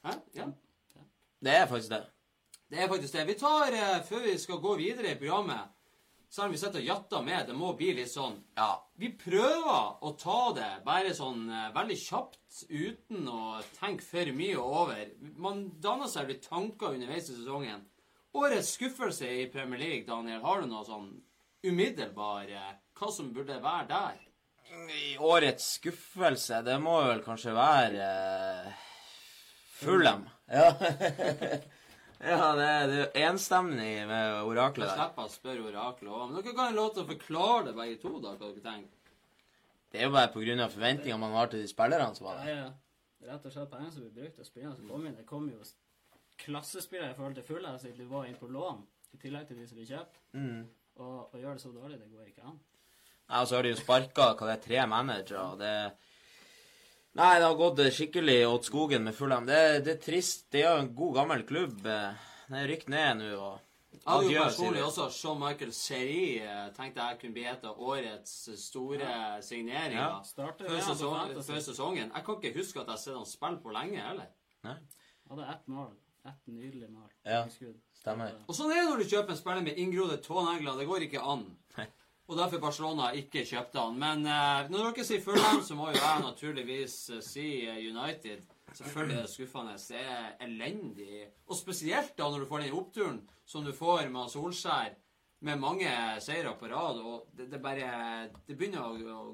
Hæ? 0.03 0.17
Ja. 0.35 0.49
Det 1.47 1.55
er 1.61 1.63
faktisk 1.71 1.93
det. 1.95 2.01
Det 2.75 2.83
er 2.83 2.91
faktisk 2.91 3.15
det. 3.15 3.25
Vi 3.29 3.37
tar, 3.39 3.79
eh, 3.79 4.03
Før 4.09 4.27
vi 4.27 4.35
skal 4.43 4.59
gå 4.67 4.75
videre 4.83 5.15
i 5.15 5.19
programmet, 5.23 5.71
selv 6.31 6.47
om 6.47 6.53
vi 6.55 6.59
sitter 6.61 6.79
og 6.79 6.87
jatter 6.87 7.23
med, 7.25 7.47
det 7.49 7.55
må 7.59 7.73
bli 7.75 7.91
litt 7.97 8.11
sånn 8.11 8.37
Ja. 8.55 8.71
Vi 8.95 9.09
prøver 9.19 9.97
å 9.99 10.11
ta 10.19 10.53
det 10.55 10.69
bare 10.85 11.11
sånn 11.17 11.49
eh, 11.49 11.71
veldig 11.75 11.97
kjapt, 11.99 12.61
uten 12.69 13.27
å 13.27 13.59
tenke 13.75 14.05
for 14.05 14.31
mye 14.37 14.61
over. 14.61 15.01
Man 15.41 15.65
danner 15.83 16.07
seg 16.11 16.29
litt 16.29 16.47
tanker 16.47 16.95
underveis 16.95 17.27
i 17.29 17.35
sesongen. 17.35 17.83
Årets 18.37 18.77
skuffelse 18.77 19.27
i 19.27 19.49
Premier 19.51 19.81
League, 19.81 20.07
Daniel, 20.07 20.39
har 20.45 20.61
du 20.61 20.69
noe 20.71 20.85
sånn 20.87 21.09
umiddelbar 21.67 22.47
eh, 22.47 22.75
Hva 22.95 23.11
som 23.11 23.33
burde 23.35 23.59
være 23.63 23.89
der? 23.91 24.21
I 24.71 25.17
årets 25.19 25.65
skuffelse, 25.81 26.61
det 26.63 26.77
må 26.79 26.95
vel 27.03 27.19
kanskje 27.25 27.51
være 27.57 28.05
uh, 28.07 28.85
Fulham. 29.81 30.23
Ja. 30.47 30.71
ja, 32.21 32.47
det 32.57 32.65
er, 32.69 32.87
det 32.91 33.01
er 33.17 33.29
enstemmig 33.31 33.91
med 34.07 34.17
Jeg 34.21 34.47
oraklet 34.51 34.87
der. 34.87 34.95
slipper 34.97 35.25
å 35.27 35.33
spørre 35.33 35.67
oraklet 35.71 36.11
òg. 36.11 36.23
Men 36.31 36.37
dere 36.43 36.55
kan 36.57 36.71
jo 36.71 36.77
lov 36.77 36.89
til 36.95 37.03
å 37.03 37.09
forklare 37.11 37.63
det 37.69 37.75
begge 37.77 37.97
to, 38.03 38.11
da, 38.21 38.35
hva 38.35 38.49
dere 38.51 38.65
tenker. 38.65 38.97
Det 39.91 39.99
er 39.99 40.07
jo 40.07 40.13
bare 40.15 40.31
pga. 40.31 40.67
forventningene 40.71 41.19
man 41.19 41.33
har 41.35 41.47
til 41.51 41.61
de 41.61 41.67
spillerne 41.67 42.15
som 42.15 42.27
var 42.29 42.39
Ja, 42.39 42.43
der. 42.45 42.55
ja. 42.55 42.71
Rett 43.31 43.45
og 43.45 43.51
slett 43.53 43.69
pengene 43.69 43.91
som 43.93 44.01
blir 44.01 44.13
brukt, 44.21 44.39
av 44.39 44.45
spillerne 44.45 44.75
som 44.75 44.87
kom 44.89 45.05
inn. 45.05 45.15
Det 45.15 45.25
kom 45.29 45.49
jo 45.49 45.59
klassespillere 46.41 47.11
i 47.11 47.17
forhold 47.17 47.35
til 47.35 47.43
fulle, 47.43 47.73
sitt 47.79 47.99
var 48.09 48.25
inn 48.25 48.37
på 48.39 48.47
lån, 48.49 48.79
i 49.13 49.17
tillegg 49.21 49.47
til 49.47 49.57
de 49.59 49.67
som 49.67 49.77
blir 49.77 49.89
kjøpt. 49.91 50.21
Mm. 50.33 50.61
Og 51.01 51.35
å 51.35 51.41
gjøre 51.41 51.57
det 51.57 51.61
så 51.61 51.73
dårlig, 51.73 51.99
det 51.99 52.09
går 52.11 52.29
ikke 52.31 52.47
an. 52.49 52.57
Nei, 53.29 53.41
og 53.41 53.47
så 53.47 53.55
har 53.55 53.63
de 53.63 53.69
jo 53.75 53.79
sparka 53.79 54.57
tre 54.63 54.85
managere, 54.89 55.43
og 55.51 55.59
det 55.61 55.75
Nei, 57.19 57.39
det 57.39 57.43
har 57.43 57.57
gått 57.59 57.79
skikkelig 57.91 58.37
åt 58.47 58.67
skogen 58.69 59.03
med 59.03 59.15
Fulham. 59.15 59.45
Det, 59.45 59.57
det 59.83 59.97
er 59.97 60.03
trist. 60.05 60.45
Det 60.53 60.61
er 60.63 60.69
jo 60.77 60.83
en 60.85 60.93
god, 60.95 61.15
gammel 61.19 61.43
klubb. 61.47 61.81
Den 61.83 62.67
rykker 62.69 62.91
ned 62.93 63.19
nå, 63.19 63.31
og 63.35 63.59
Jeg 63.91 64.05
hadde 64.07 64.29
jo 64.31 64.43
personlig 64.45 64.83
også 64.85 65.07
Sean 65.13 65.39
Michael 65.41 65.73
Seri 65.75 66.21
eh, 66.39 66.69
tenkte 66.75 67.03
jeg 67.03 67.19
kunne 67.19 67.35
bli 67.35 67.43
et 67.51 67.65
av 67.67 67.81
årets 67.83 68.35
store 68.63 69.11
signeringer. 69.43 69.99
Ja. 69.99 70.21
Starter 70.25 70.65
Før, 70.69 70.77
med 70.77 70.83
han 70.87 70.95
sesong, 70.95 71.17
Fantasy. 71.17 71.51
før 71.51 71.59
sesongen. 71.67 72.13
Jeg 72.15 72.25
kan 72.29 72.39
ikke 72.39 72.53
huske 72.61 72.79
at 72.79 72.87
jeg 72.87 72.95
har 72.95 73.03
sett 73.03 73.19
han 73.19 73.27
spille 73.29 73.59
på 73.63 73.75
lenge 73.75 74.07
heller. 74.07 74.31
Nei, 74.67 74.77
Hadde 75.31 75.51
ett 75.51 75.67
mål. 75.71 75.91
Ett 76.31 76.47
nydelig 76.47 76.89
mål. 76.91 77.09
Ja. 77.27 77.43
Stemmer. 77.99 78.39
Og 78.47 78.55
sånn 78.55 78.71
er 78.71 78.81
det 78.81 78.89
når 78.89 79.03
du 79.03 79.11
kjøper 79.11 79.35
en 79.35 79.39
spiller 79.39 79.63
med 79.67 79.79
inngrodde 79.83 80.17
tånegler. 80.23 80.79
Det 80.79 80.87
går 80.89 81.05
ikke 81.07 81.23
an. 81.33 81.45
Og 82.31 82.37
derfor 82.39 82.61
Barcelona 82.63 83.09
ikke 83.19 83.41
kjøpte 83.43 83.81
han. 83.83 83.97
Men 83.99 84.21
eh, 84.23 84.69
når 84.71 84.93
dere 84.95 85.03
sier 85.03 85.19
Fulham, 85.23 85.59
så 85.67 85.75
må 85.75 85.89
jo 85.91 85.97
jeg 85.99 86.21
naturligvis 86.23 86.93
eh, 87.17 87.23
si 87.27 87.47
eh, 87.67 87.81
United. 87.91 88.45
Selvfølgelig 88.71 89.17
er 89.17 89.25
det 89.25 89.31
skuffende. 89.33 89.73
Det 89.75 89.99
er 89.99 90.29
elendig. 90.47 91.25
Og 91.51 91.57
spesielt 91.59 92.13
da 92.15 92.29
når 92.31 92.45
du 92.45 92.47
får 92.47 92.63
den 92.63 92.77
oppturen 92.79 93.17
som 93.51 93.65
du 93.67 93.73
får 93.75 94.07
med 94.13 94.31
Solskjær, 94.31 94.95
med 95.43 95.59
mange 95.59 95.89
seire 96.21 96.53
på 96.55 96.69
rad, 96.71 97.01
og 97.01 97.27
det, 97.35 97.49
det 97.51 97.59
bare 97.63 98.29
Det 98.47 98.55
begynner 98.55 98.85
å, 98.85 99.25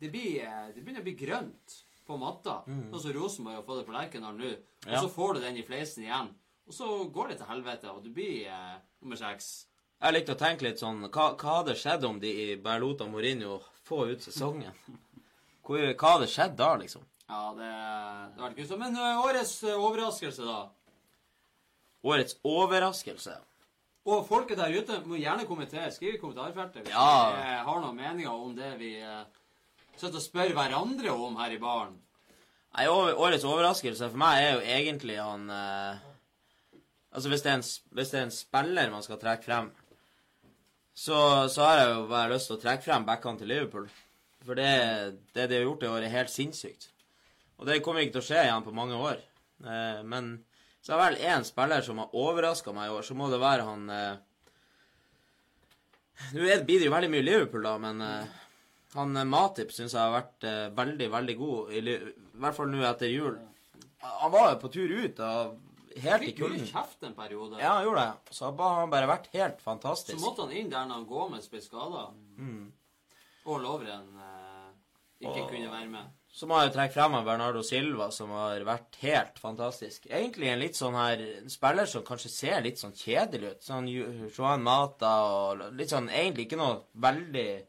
det, 0.00 0.08
blir, 0.14 0.46
det 0.72 0.80
begynner 0.84 1.02
å 1.02 1.08
bli 1.08 1.16
grønt 1.18 1.76
på 2.06 2.16
matta. 2.22 2.60
Sånn 2.64 3.00
som 3.02 3.12
Rosenborg 3.16 3.58
har 3.58 3.64
fått 3.66 3.80
det 3.82 3.86
på 3.90 3.96
Lerkendal 3.96 4.36
nå. 4.38 4.52
Og 4.86 4.92
Ja. 4.92 5.00
så 5.02 5.10
får 5.10 5.34
du 5.34 5.40
den 5.42 5.56
i 5.58 5.64
fleisen 5.66 6.04
igjen. 6.06 6.30
Og 6.66 6.72
så 6.74 6.86
går 7.12 7.28
det 7.34 7.40
til 7.42 7.50
helvete, 7.50 7.90
og 7.92 8.04
du 8.06 8.12
blir 8.14 8.46
eh, 8.48 8.76
nummer 9.02 9.18
seks. 9.20 9.66
Jeg 10.02 10.12
likte 10.12 10.34
å 10.36 10.38
tenke 10.38 10.66
litt 10.66 10.80
sånn 10.82 10.98
Hva, 11.08 11.30
hva 11.40 11.54
hadde 11.62 11.74
skjedd 11.78 12.04
om 12.04 12.18
de 12.20 12.32
bare 12.62 12.82
lot 12.82 13.00
Mourinho 13.08 13.58
få 13.86 14.02
ut 14.12 14.22
sesongen? 14.24 14.74
Hvor, 15.66 15.80
hva 15.96 16.10
hadde 16.16 16.28
skjedd 16.30 16.56
da, 16.58 16.74
liksom? 16.80 17.04
Ja, 17.26 17.42
det, 17.58 17.70
det 18.36 18.42
var 18.44 18.52
ikke 18.54 18.66
så. 18.68 18.76
Men 18.78 18.94
årets 19.00 19.54
overraskelse, 19.72 20.44
da? 20.46 20.60
Årets 22.06 22.36
overraskelse. 22.46 23.34
Og 24.06 24.20
folket 24.28 24.60
der 24.60 24.70
ute 24.76 25.00
må 25.10 25.18
gjerne 25.18 25.46
kommentere. 25.48 25.88
Skriv 25.90 26.14
i 26.14 26.20
kommentarfeltet 26.22 26.84
hvis 26.84 26.92
Ja. 26.94 27.32
dere 27.34 27.64
har 27.66 27.80
noen 27.82 27.96
meninger 27.98 28.30
om 28.30 28.52
det 28.54 28.68
vi 28.78 28.92
sitter 29.96 30.20
og 30.20 30.22
spør 30.22 30.52
hverandre 30.54 31.10
om 31.16 31.34
her 31.40 31.56
i 31.56 31.58
baren. 31.58 31.96
Nei, 32.76 32.84
Årets 32.86 33.46
overraskelse 33.48 34.10
for 34.12 34.20
meg 34.20 34.42
er 34.44 34.52
jo 34.52 34.62
egentlig 34.76 35.16
han 35.22 35.48
eh, 35.50 36.04
Altså, 37.16 37.30
hvis 37.32 37.40
det, 37.46 37.52
en, 37.56 37.62
hvis 37.96 38.10
det 38.12 38.18
er 38.20 38.24
en 38.26 38.34
spiller 38.34 38.90
man 38.92 39.02
skal 39.02 39.16
trekke 39.16 39.46
frem, 39.46 39.70
så, 40.96 41.18
så 41.52 41.64
har 41.66 41.78
jeg 41.80 41.88
jo 41.92 42.04
bare 42.08 42.32
lyst 42.32 42.48
til 42.48 42.56
å 42.56 42.62
trekke 42.62 42.86
frem 42.86 43.04
backene 43.04 43.40
til 43.40 43.50
Liverpool. 43.52 43.88
For 44.46 44.56
det, 44.56 44.70
det 45.36 45.48
de 45.50 45.58
har 45.58 45.66
gjort 45.66 45.84
i 45.84 45.90
år, 45.90 46.06
er 46.06 46.14
helt 46.14 46.32
sinnssykt. 46.32 46.88
Og 47.60 47.68
det 47.68 47.82
kommer 47.84 48.04
ikke 48.04 48.16
til 48.16 48.22
å 48.22 48.28
skje 48.30 48.44
igjen 48.46 48.64
på 48.64 48.74
mange 48.76 48.96
år. 48.96 49.20
Eh, 49.64 50.00
men 50.08 50.36
så 50.80 50.94
er 50.94 50.96
det 50.96 51.04
vel 51.04 51.34
én 51.34 51.44
spiller 51.44 51.84
som 51.84 52.00
har 52.00 52.16
overraska 52.16 52.72
meg 52.72 52.88
i 52.88 52.96
år, 52.96 53.04
så 53.04 53.16
må 53.18 53.28
det 53.32 53.42
være 53.42 53.66
han 53.66 53.92
eh, 53.92 54.16
Nå 56.32 56.40
blir 56.64 56.78
det 56.80 56.86
jo 56.86 56.92
veldig 56.94 57.10
mye 57.12 57.24
Liverpool, 57.26 57.64
da, 57.66 57.74
men 57.80 58.00
eh, 58.00 58.36
han 58.94 59.18
eh, 59.20 59.28
Matip 59.28 59.74
syns 59.74 59.92
jeg 59.92 60.00
har 60.00 60.14
vært 60.14 60.46
eh, 60.48 60.62
veldig, 60.78 61.08
veldig 61.12 61.36
god, 61.40 61.74
i, 61.74 61.82
i 61.82 62.40
hvert 62.40 62.56
fall 62.56 62.70
nå 62.72 62.84
etter 62.88 63.12
jul. 63.12 63.34
Han 64.06 64.32
var 64.32 64.52
jo 64.52 64.60
på 64.62 64.70
tur 64.72 64.94
ut 64.94 65.20
av 65.20 65.56
helt 66.02 66.22
i 66.22 66.26
Fikk 66.32 66.42
mye 66.44 66.66
kjeft 66.68 67.02
en 67.08 67.14
periode. 67.14 67.58
Ja, 67.60 67.74
han 67.78 67.84
gjorde 67.86 68.04
det. 68.06 68.34
Så 68.36 68.50
har 68.50 68.80
han 68.80 68.90
bare 68.90 69.08
vært 69.10 69.30
helt 69.32 69.60
fantastisk. 69.64 70.18
Så 70.18 70.24
måtte 70.24 70.46
han 70.46 70.52
inn 70.52 70.70
der 70.70 70.86
når 70.90 71.06
Gomez 71.08 71.48
ble 71.52 71.60
skada. 71.64 72.08
Mm. 72.38 72.72
Og 73.46 73.60
Lovren 73.62 74.08
eh, 74.18 74.70
ikke 75.20 75.42
Og- 75.42 75.50
kunne 75.50 75.70
være 75.72 75.88
med. 75.90 76.12
Så 76.36 76.44
må 76.46 76.58
jeg 76.60 76.68
jo 76.68 76.72
trekke 76.74 76.92
frem 76.92 77.14
Bernardo 77.24 77.62
Silva, 77.64 78.10
som 78.12 78.28
har 78.36 78.60
vært 78.60 78.96
helt 79.00 79.38
fantastisk. 79.40 80.04
Egentlig 80.10 80.50
en 80.52 80.58
litt 80.60 80.76
sånn 80.76 80.92
her 80.92 81.22
en 81.38 81.48
spiller 81.48 81.86
som 81.88 82.02
kanskje 82.04 82.28
ser 82.28 82.60
litt 82.60 82.76
sånn 82.76 82.92
kjedelig 82.92 83.54
ut. 83.54 83.62
Sånn 83.64 83.88
Johan 83.88 84.60
Mata 84.62 85.14
og 85.24 85.62
litt 85.72 85.88
sånn 85.94 86.10
Egentlig 86.10 86.44
ikke 86.50 86.58
noe 86.60 86.82
veldig 86.92 87.64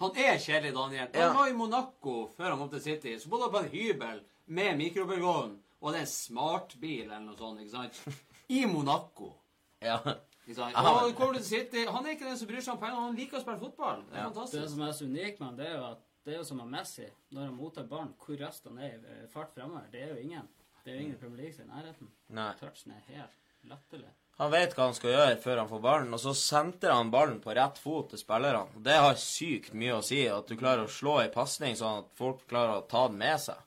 Han 0.00 0.10
er 0.16 0.34
kjedelig, 0.38 0.74
Daniel. 0.74 1.08
Ja. 1.14 1.28
Han 1.28 1.36
var 1.36 1.48
i 1.48 1.52
Monaco 1.52 2.16
før 2.36 2.50
han 2.50 2.58
kom 2.58 2.70
til 2.70 2.80
City. 2.80 3.14
Så 3.18 3.28
bodde 3.30 3.46
han 3.46 3.52
på 3.54 3.62
en 3.62 3.70
hybel 3.70 4.20
med 4.46 4.76
mikrobølgeovn 4.78 5.56
og 5.80 5.92
det 5.92 6.00
er 6.00 6.06
en 6.06 6.10
smartbil 6.12 7.04
eller 7.06 7.20
noe 7.26 7.36
sånt. 7.38 7.60
ikke 7.62 7.74
sant? 7.76 8.24
I 8.48 8.64
Monaco. 8.66 9.34
Ja. 9.80 10.00
Og 10.02 11.12
kommer 11.14 11.36
du 11.36 11.38
til 11.38 11.44
City, 11.44 11.84
Han 11.86 12.06
er 12.06 12.16
ikke 12.16 12.24
den 12.26 12.38
som 12.40 12.48
bryr 12.48 12.62
seg 12.64 12.72
om 12.72 12.78
penger, 12.80 12.96
han 13.04 13.14
liker 13.14 13.38
å 13.38 13.42
spille 13.44 13.60
fotball. 13.60 14.00
Det 14.08 14.16
er 14.16 14.24
Ja. 14.24 14.46
Det 14.50 14.70
som 14.72 14.80
er 14.82 14.92
så 14.96 15.04
unikt 15.06 15.38
med 15.38 15.46
han, 15.46 15.58
det 15.60 15.66
er 15.68 15.76
jo 15.76 15.84
at 15.92 16.00
det 16.24 16.32
er 16.34 16.38
jo 16.40 16.44
som 16.48 16.56
med 16.58 16.66
Messi. 16.72 17.06
Når 17.30 17.44
han 17.44 17.54
mottar 17.54 17.84
barn, 17.88 18.14
hvor 18.18 18.40
raskt 18.40 18.66
han 18.66 18.78
er 18.82 18.96
i 18.96 19.12
eh, 19.20 19.28
fart 19.30 19.52
fremover, 19.54 19.84
det 19.92 20.02
er 20.02 20.08
jo 20.14 20.22
ingen. 20.24 20.48
Det 20.82 20.90
er 20.90 20.96
jo 20.96 21.04
ingen 21.04 21.14
i 21.14 21.20
Premier 21.20 21.42
League 21.44 21.62
i 21.62 21.68
nærheten. 21.68 22.10
Nei. 22.40 22.48
Touchen 22.58 22.96
er 22.96 23.04
helt 23.12 23.70
latterlig. 23.70 24.10
Han 24.38 24.50
vet 24.56 24.74
hva 24.74 24.84
han 24.88 24.94
skal 24.98 25.10
gjøre 25.14 25.38
før 25.42 25.60
han 25.62 25.70
får 25.70 25.80
ballen, 25.84 26.12
og 26.14 26.20
så 26.22 26.34
sentrer 26.34 26.94
han 26.94 27.10
ballen 27.14 27.40
på 27.44 27.54
rett 27.58 27.78
fot 27.82 28.10
til 28.10 28.20
spillerne. 28.20 28.82
Det 28.82 28.98
har 28.98 29.14
sykt 29.20 29.72
mye 29.78 29.96
å 30.00 30.02
si, 30.02 30.24
at 30.30 30.48
du 30.50 30.56
klarer 30.58 30.84
å 30.86 30.92
slå 30.92 31.20
ei 31.22 31.30
pasning 31.34 31.76
sånn 31.78 32.04
at 32.04 32.12
folk 32.18 32.44
klarer 32.50 32.80
å 32.80 32.86
ta 32.88 33.06
den 33.10 33.18
med 33.22 33.38
seg. 33.46 33.58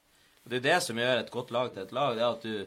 Og 0.43 0.49
Det 0.49 0.57
er 0.57 0.67
det 0.73 0.81
som 0.83 0.97
gjør 0.97 1.19
et 1.19 1.31
godt 1.31 1.51
lag 1.51 1.71
til 1.73 1.83
et 1.83 1.91
lag, 1.91 2.15
det 2.15 2.23
er 2.23 2.31
at 2.31 2.41
du, 2.43 2.65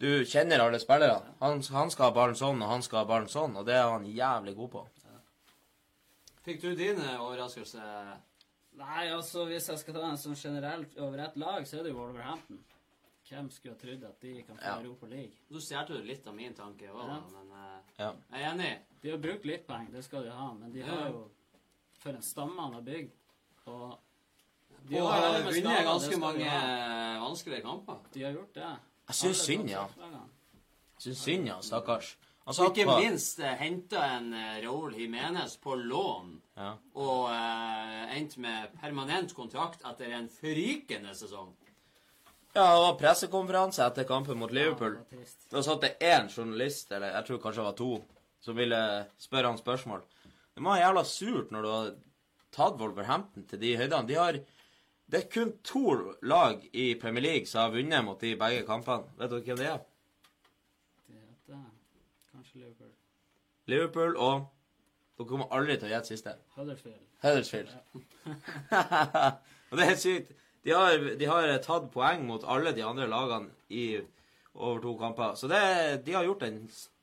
du 0.00 0.24
kjenner 0.24 0.60
alle 0.64 0.78
spillerne. 0.80 1.34
Han, 1.40 1.60
han 1.62 1.90
skal 1.90 2.08
ha 2.08 2.14
ballen 2.16 2.34
sånn, 2.38 2.62
og 2.62 2.68
han 2.72 2.82
skal 2.82 3.02
ha 3.02 3.04
ballen 3.10 3.28
sånn, 3.28 3.56
og 3.56 3.66
det 3.68 3.74
er 3.76 3.90
han 3.90 4.06
jævlig 4.08 4.54
god 4.56 4.70
på. 4.76 4.84
Fikk 6.42 6.60
du 6.64 6.72
dine 6.74 7.12
overraskelser? 7.22 8.14
Nei, 8.80 9.04
altså 9.12 9.44
hvis 9.46 9.68
jeg 9.68 9.78
skal 9.82 9.94
ta 9.98 10.06
en 10.08 10.18
sånn 10.18 10.34
generelt 10.38 10.94
over 10.98 11.20
ett 11.26 11.36
lag, 11.38 11.66
så 11.68 11.78
er 11.78 11.84
det 11.86 11.92
jo 11.92 11.98
Wolverhampton. 12.00 12.62
Hvem 13.28 13.46
skulle 13.54 13.74
ha 13.76 13.80
trodd 13.80 14.02
at 14.08 14.16
de 14.24 14.32
kan 14.44 14.56
få 14.58 14.64
Ja. 14.64 14.72
Europa 14.82 15.06
League? 15.06 15.36
Nå 15.52 15.60
stjal 15.62 15.86
du 15.88 15.94
litt 16.04 16.26
av 16.26 16.34
min 16.34 16.54
tanke 16.56 16.88
òg, 16.90 17.04
Ja. 17.06 17.20
men 17.32 17.52
uh, 17.52 17.78
Ja. 17.98 18.08
jeg 18.32 18.42
er 18.42 18.50
enig. 18.50 18.72
De 19.02 19.10
har 19.10 19.18
brukt 19.18 19.44
litt 19.44 19.66
penger, 19.66 19.92
det 19.92 20.04
skal 20.04 20.24
de 20.24 20.30
ha, 20.30 20.52
men 20.54 20.72
de 20.72 20.80
Ja. 20.80 20.86
har 20.86 21.08
jo 21.10 21.30
For 22.02 22.10
en 22.10 22.22
stamme 22.22 22.58
han 22.60 22.72
har 22.74 22.82
bygd. 22.82 23.12
Og 23.66 23.98
de 24.88 25.00
Og 25.00 25.08
har 25.12 25.38
vunnet 25.46 25.84
ganske 25.86 26.18
mange 26.20 26.44
de 26.44 27.20
vanskelige 27.22 27.62
kamper. 27.64 28.02
De 28.14 28.24
har 28.24 28.32
gjort 28.32 28.54
det. 28.54 28.72
Jeg 29.08 29.18
syns 29.20 29.46
synd, 29.46 29.70
ja. 29.70 29.86
Jeg 30.02 31.06
syns 31.06 31.24
synd, 31.26 31.48
ja, 31.48 31.56
stakkars. 31.62 32.16
Altså, 32.42 32.66
ikke 32.72 32.88
på 32.88 32.96
minst 32.98 33.38
uh, 33.38 33.52
henta 33.60 34.02
en 34.16 34.32
uh, 34.34 34.56
Raúl 34.64 34.96
Jiménez 34.98 35.54
på 35.62 35.76
lån. 35.78 36.32
ja. 36.58 36.72
Og 36.98 37.28
uh, 37.30 38.16
endte 38.16 38.40
med 38.42 38.72
permanent 38.80 39.34
kontrakt 39.34 39.84
etter 39.86 40.16
en 40.18 40.28
forrykende 40.28 41.14
sesong. 41.14 41.52
ja, 42.54 42.64
det 42.66 42.80
var 42.82 42.98
pressekonferanse 42.98 43.84
etter 43.86 44.04
kampen 44.04 44.38
mot 44.38 44.50
Liverpool. 44.52 44.98
Ja. 45.10 45.28
Da 45.52 45.62
satt 45.62 45.86
det 45.86 45.94
én 46.00 46.28
journalist, 46.28 46.90
eller 46.92 47.14
jeg 47.14 47.26
tror 47.26 47.38
kanskje 47.44 47.62
det 47.62 47.68
var 47.68 47.78
to, 47.78 47.92
som 48.40 48.58
ville 48.58 48.80
spørre 49.18 49.46
han 49.46 49.58
spørsmål. 49.58 50.02
Det 50.54 50.62
må 50.62 50.74
være 50.74 50.82
jævla 50.82 51.04
surt 51.04 51.54
når 51.54 51.62
du 51.62 51.70
har 51.70 51.94
tatt 52.52 52.80
Wolverhampton 52.80 53.46
til 53.48 53.62
de 53.62 53.76
høydene. 53.76 54.08
De 54.08 54.18
har 54.18 54.40
Det 55.12 55.18
er 55.20 55.28
kun 55.28 55.50
to 55.64 55.90
lag 56.22 56.62
i 56.72 56.94
Premier 57.00 57.22
League 57.22 57.46
som 57.46 57.66
har 57.66 57.74
vunnet 57.74 58.04
mot 58.04 58.20
de 58.20 58.30
begge 58.40 58.62
kampene. 58.64 59.10
Vet 59.18 59.30
dere 59.30 59.44
hvem 59.44 59.58
det 59.60 59.66
er? 59.68 59.82
Det 61.08 61.18
heter 61.18 61.58
kanskje 62.32 62.62
Liverpool. 62.62 62.94
Liverpool 63.66 64.16
og 64.16 64.46
Dere 65.18 65.28
kommer 65.28 65.52
aldri 65.52 65.76
til 65.76 65.90
å 65.90 65.92
gjette 65.92 66.14
siste. 66.14 66.32
Huddersfield. 66.56 67.04
Huddersfield. 67.22 67.74
og 69.70 69.76
det 69.78 69.90
er 69.90 70.00
sykt. 70.00 70.32
De 70.64 70.72
har, 70.72 71.06
de 71.20 71.28
har 71.28 71.52
tatt 71.60 71.92
poeng 71.92 72.24
mot 72.24 72.48
alle 72.48 72.72
de 72.72 72.86
andre 72.86 73.10
lagene 73.10 73.52
i 73.68 73.84
over 74.54 74.80
to 74.80 74.96
kamper. 74.96 75.36
Så 75.36 75.52
det, 75.52 75.62
de 76.06 76.16
har 76.16 76.24
gjort 76.24 76.48
en 76.48 76.58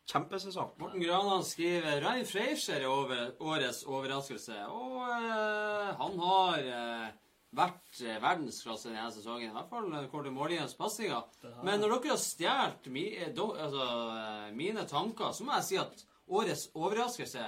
kjempesesong. 0.09 0.73
Morten 0.81 1.05
Granan 1.05 1.45
skriver 1.45 2.01
Ryan 2.01 2.25
Freischer 2.25 2.81
er 2.81 2.89
over, 2.89 3.25
årets 3.39 3.85
overraskelse. 3.85 4.63
Og 4.73 5.01
eh, 5.05 5.89
han 6.01 6.21
har 6.25 6.69
eh, 6.73 7.09
vært 7.55 8.01
uh, 8.03 8.15
verdensklasse 8.21 8.91
denne 8.91 9.09
sesongen. 9.13 9.51
I 9.51 9.55
hvert 9.57 9.71
fall 9.71 9.87
når 9.89 10.09
det 10.25 10.33
målgivende 10.35 10.77
pasninger. 10.77 11.39
Men 11.65 11.81
når 11.81 11.95
dere 11.95 12.13
har 12.13 12.21
stjålet 12.23 12.89
mi, 12.93 13.05
eh, 13.17 13.31
altså, 13.33 13.87
eh, 14.15 14.49
mine 14.57 14.85
tanker, 14.89 15.31
så 15.33 15.47
må 15.47 15.57
jeg 15.57 15.69
si 15.69 15.79
at 15.81 16.03
årets 16.29 16.67
overraskelse, 16.77 17.47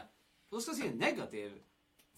og 0.50 0.58
da 0.58 0.64
skal 0.64 0.74
jeg 0.76 0.82
si 0.82 0.98
negativ 0.98 1.60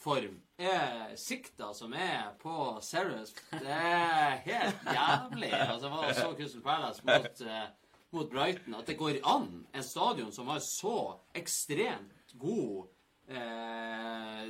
form, 0.04 0.39
er 0.60 1.13
sikta 1.19 1.72
som 1.76 1.93
er 1.96 2.34
på 2.41 2.78
Serious. 2.84 3.34
Det 3.52 3.72
er 3.72 4.39
helt 4.48 4.88
jævlig. 4.88 5.52
Altså, 5.54 5.91
hva 5.91 6.12
så 6.15 6.34
Crystal 6.38 6.63
Palace 6.63 7.06
mot, 7.08 7.43
eh, 7.48 7.67
mot 8.15 8.32
Brighton 8.32 8.76
at 8.80 8.89
det 8.89 8.98
går 9.00 9.22
an 9.28 9.50
en 9.74 9.86
stadion 9.86 10.32
som 10.36 10.52
har 10.52 10.63
så 10.65 10.98
ekstremt 11.36 12.36
god 12.39 12.88
eh, 13.28 14.50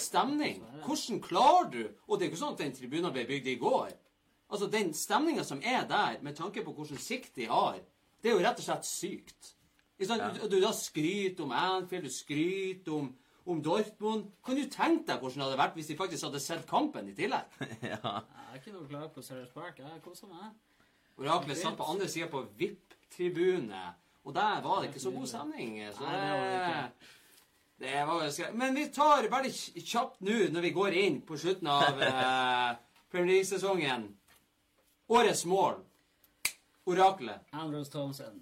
stemning. 0.00 0.62
Hvordan 0.84 1.20
klarer 1.24 1.70
du 1.70 1.82
Og 2.06 2.18
det 2.18 2.26
er 2.26 2.30
ikke 2.30 2.40
sånn 2.40 2.54
at 2.54 2.62
den 2.62 2.74
tribunen 2.76 3.12
ble 3.14 3.26
bygd 3.28 3.46
i 3.52 3.58
går. 3.60 3.92
Altså, 4.50 4.66
Den 4.70 4.94
stemninga 4.94 5.44
som 5.44 5.60
er 5.64 5.86
der, 5.88 6.20
med 6.22 6.36
tanke 6.36 6.62
på 6.64 6.72
hvordan 6.72 6.98
sikt 7.02 7.34
de 7.36 7.48
har, 7.50 7.80
det 8.22 8.30
er 8.30 8.36
jo 8.36 8.42
rett 8.44 8.60
og 8.60 8.66
slett 8.66 8.86
sykt. 8.86 9.52
Sånn, 9.96 10.20
ja. 10.20 10.28
Du, 10.34 10.44
du 10.52 10.58
da 10.60 10.72
skryter 10.76 11.46
om 11.46 11.54
Anfield, 11.56 12.04
du 12.04 12.12
skryter 12.12 12.92
om, 12.92 13.08
om 13.48 13.62
Dortmund. 13.64 14.28
Kan 14.44 14.58
du 14.58 14.66
tenke 14.70 15.08
deg 15.08 15.22
hvordan 15.22 15.40
det 15.40 15.46
hadde 15.48 15.60
vært 15.62 15.78
hvis 15.78 15.90
de 15.90 15.96
faktisk 15.98 16.28
hadde 16.28 16.42
sett 16.44 16.66
kampen 16.68 17.08
i 17.10 17.16
tillegg? 17.16 17.56
ja. 17.92 18.00
Jeg 18.20 18.46
er 18.52 18.60
ikke 18.60 18.74
noe 18.76 18.88
klar 18.90 19.08
på 19.14 19.24
Serious 19.24 19.52
Park. 19.54 19.80
Jeg 19.80 20.02
koser 20.04 20.30
meg. 20.30 20.52
Oraklet 21.16 21.56
satt 21.56 21.78
på 21.78 21.86
andre 21.88 22.10
sida 22.12 22.28
på 22.28 22.42
VIP-tribune, 22.60 23.84
og 24.26 24.34
der 24.36 24.60
var 24.60 24.82
det 24.82 24.90
ikke 24.90 25.00
så 25.00 25.10
god 25.14 25.30
stemning. 25.30 25.78
Så 25.96 26.04
Nei, 26.04 26.90
det 27.78 28.04
var 28.08 28.14
jo 28.14 28.20
ganske 28.24 28.46
Men 28.56 28.74
vi 28.74 28.86
tar 28.88 29.26
veldig 29.28 29.52
kjapt 29.84 30.20
nå, 30.24 30.36
når 30.54 30.60
vi 30.64 30.70
går 30.76 30.92
inn 31.02 31.18
på 31.28 31.36
slutten 31.38 31.68
av 31.68 32.00
eh, 32.10 32.72
Premier 33.12 33.34
League-sesongen 33.36 34.08
Årets 35.08 35.44
mål. 35.46 35.74
Oraklet. 36.86 37.40
Andrews 37.52 37.90
Townsend. 37.92 38.40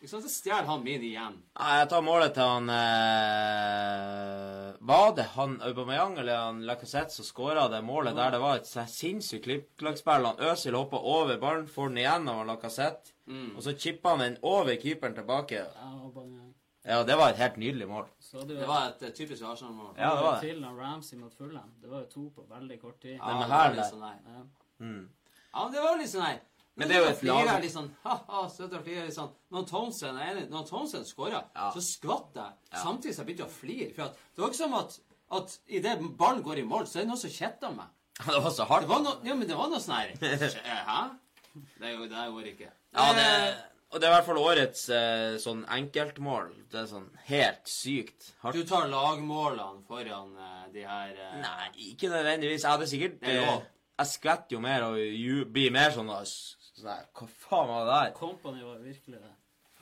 Ikke 0.00 0.08
sant? 0.10 0.24
Så 0.26 0.30
stjeler 0.34 0.66
han 0.68 0.82
min 0.84 1.02
igjen. 1.04 1.38
Nei, 1.56 1.76
Jeg 1.78 1.88
tar 1.88 2.02
målet 2.04 2.34
til 2.36 2.44
han 2.44 2.68
eh, 2.74 4.74
Var 4.84 5.14
det 5.16 5.24
han 5.34 5.54
Aubameyang 5.64 6.18
eller 6.20 6.36
han 6.42 6.58
Lacassette 6.68 7.14
som 7.14 7.24
skåra 7.24 7.68
det 7.72 7.80
målet 7.84 8.16
der 8.18 8.30
det 8.34 8.40
var 8.42 8.56
et 8.60 8.68
sinnssykt 8.92 9.44
klippklakkspill? 9.46 10.26
Han 10.28 10.42
Øzil 10.50 10.76
hoppa 10.76 10.98
over 11.00 11.38
ballen, 11.40 11.66
får 11.68 11.88
den 11.92 12.02
igjen 12.04 12.28
av 12.34 12.44
Lacassette, 12.50 13.10
Mm. 13.26 13.54
og 13.56 13.62
så 13.64 13.72
chippa 13.72 14.10
han 14.10 14.18
den 14.20 14.34
over 14.44 14.74
keeperen 14.76 15.14
tilbake. 15.16 15.62
Ja, 15.64 15.86
Aubameyang. 16.04 16.50
Ja, 16.84 17.02
det 17.02 17.16
var 17.16 17.30
et 17.32 17.36
helt 17.40 17.56
nydelig 17.56 17.86
mål. 17.88 18.06
Så 18.20 18.38
hadde 18.42 18.58
Det 18.60 18.66
var 18.68 18.88
et 18.90 19.02
eh, 19.02 19.12
typisk 19.16 19.42
Arsenal-mål. 19.42 19.94
Ja, 19.96 20.10
det 20.16 20.24
var 20.24 20.34
det. 20.40 20.40
Til 20.50 20.58
når 20.60 20.74
Ramsey 20.82 21.16
mot 21.18 21.32
Fulham. 21.34 21.70
Det 21.82 21.90
var 21.90 22.02
jo 22.04 22.06
to 22.12 22.24
på 22.36 22.44
veldig 22.50 22.80
kort 22.82 22.98
tid. 23.00 23.14
Ja, 23.16 23.38
Men 23.38 23.50
her, 23.50 23.70
det 23.72 23.76
var 23.76 23.78
litt 23.78 23.92
sånn. 23.94 24.50
Mm. 24.80 25.08
Ja, 25.54 25.64
men 25.64 25.72
det 25.72 25.80
var 25.86 25.96
litt 26.02 26.10
sånn 26.12 26.22
nei. 26.26 26.34
Men 26.76 26.88
det 26.90 26.96
er 26.96 27.00
jo 27.04 27.08
et 27.14 27.22
lag- 27.22 27.60
Litt 27.62 27.70
sånn, 27.72 27.88
ha-ha, 28.02 28.48
søtt 28.50 28.72
og 28.74 28.82
flirer 28.84 29.04
litt 29.06 29.14
sånn. 29.14 29.30
Når 29.54 29.66
Townsend 29.70 30.18
er 30.18 30.30
enig, 30.34 30.48
når 30.50 30.64
Townsend 30.68 31.06
skåra, 31.06 31.44
Ja. 31.54 31.70
så 31.70 31.80
skvatt 31.80 32.34
jeg. 32.34 32.52
Ja. 32.72 32.82
Samtidig 32.82 33.14
som 33.14 33.26
jeg 33.26 33.36
begynte 33.36 33.46
å 33.48 33.54
flire. 33.54 33.94
For 33.94 34.02
at 34.02 34.14
det 34.34 34.42
var 34.42 34.48
ikke 34.50 34.56
som 34.62 34.74
at, 34.74 34.98
at 35.38 35.58
idet 35.68 36.16
ballen 36.18 36.42
går 36.42 36.58
i 36.58 36.62
mål, 36.66 36.84
så 36.90 36.98
er 36.98 37.06
det 37.06 37.08
noe 37.14 37.16
som 37.22 37.30
kjetter 37.30 37.70
meg. 37.76 37.86
Det 38.18 38.42
var 38.42 38.50
så 38.50 38.56
Det 38.64 38.68
hardt. 38.68 38.88
var 38.88 39.00
no, 39.00 39.10
Ja, 39.24 39.34
men 39.34 39.48
det 39.48 39.56
var 39.56 39.68
noe 39.70 39.78
sånn 39.80 39.94
her 39.94 40.08
Hæ? 40.20 41.10
Det, 41.54 42.10
det 42.10 42.26
går 42.34 42.50
ikke. 42.50 42.68
Ja, 42.92 43.12
det, 43.14 43.24
Eh, 43.24 43.54
og 43.94 44.00
det 44.00 44.08
er 44.08 44.10
i 44.10 44.14
hvert 44.16 44.26
fall 44.26 44.38
årets 44.42 44.80
eh, 44.90 45.36
sånn 45.38 45.60
enkeltmål. 45.70 46.48
Det 46.72 46.80
er 46.82 46.88
sånn 46.90 47.06
helt 47.28 47.68
sykt 47.70 48.32
hardt. 48.42 48.56
Du 48.58 48.64
tar 48.66 48.88
lagmålene 48.90 49.84
foran 49.86 50.32
eh, 50.36 50.64
de 50.74 50.82
her 50.88 51.12
eh, 51.14 51.36
Nei, 51.44 51.68
ikke 51.92 52.10
nødvendigvis. 52.10 52.64
Jeg 52.66 52.70
hadde 52.74 52.88
sikkert 52.90 53.20
Det 53.22 53.36
er 53.38 53.46
eh. 53.52 53.62
Jeg 54.02 54.10
skvetter 54.10 54.56
jo 54.56 54.60
mer 54.64 54.82
og 54.88 54.98
ju, 54.98 55.44
blir 55.54 55.70
mer 55.70 55.92
sånn 55.94 56.08
da, 56.10 56.16
sånn 56.26 56.88
der, 56.88 57.04
Hva 57.14 57.28
faen 57.46 57.68
var 57.70 57.84
det 57.86 57.92
der? 58.00 58.12
Company 58.18 58.64
var 58.66 58.80
virkelig 58.82 59.20
det. 59.22 59.30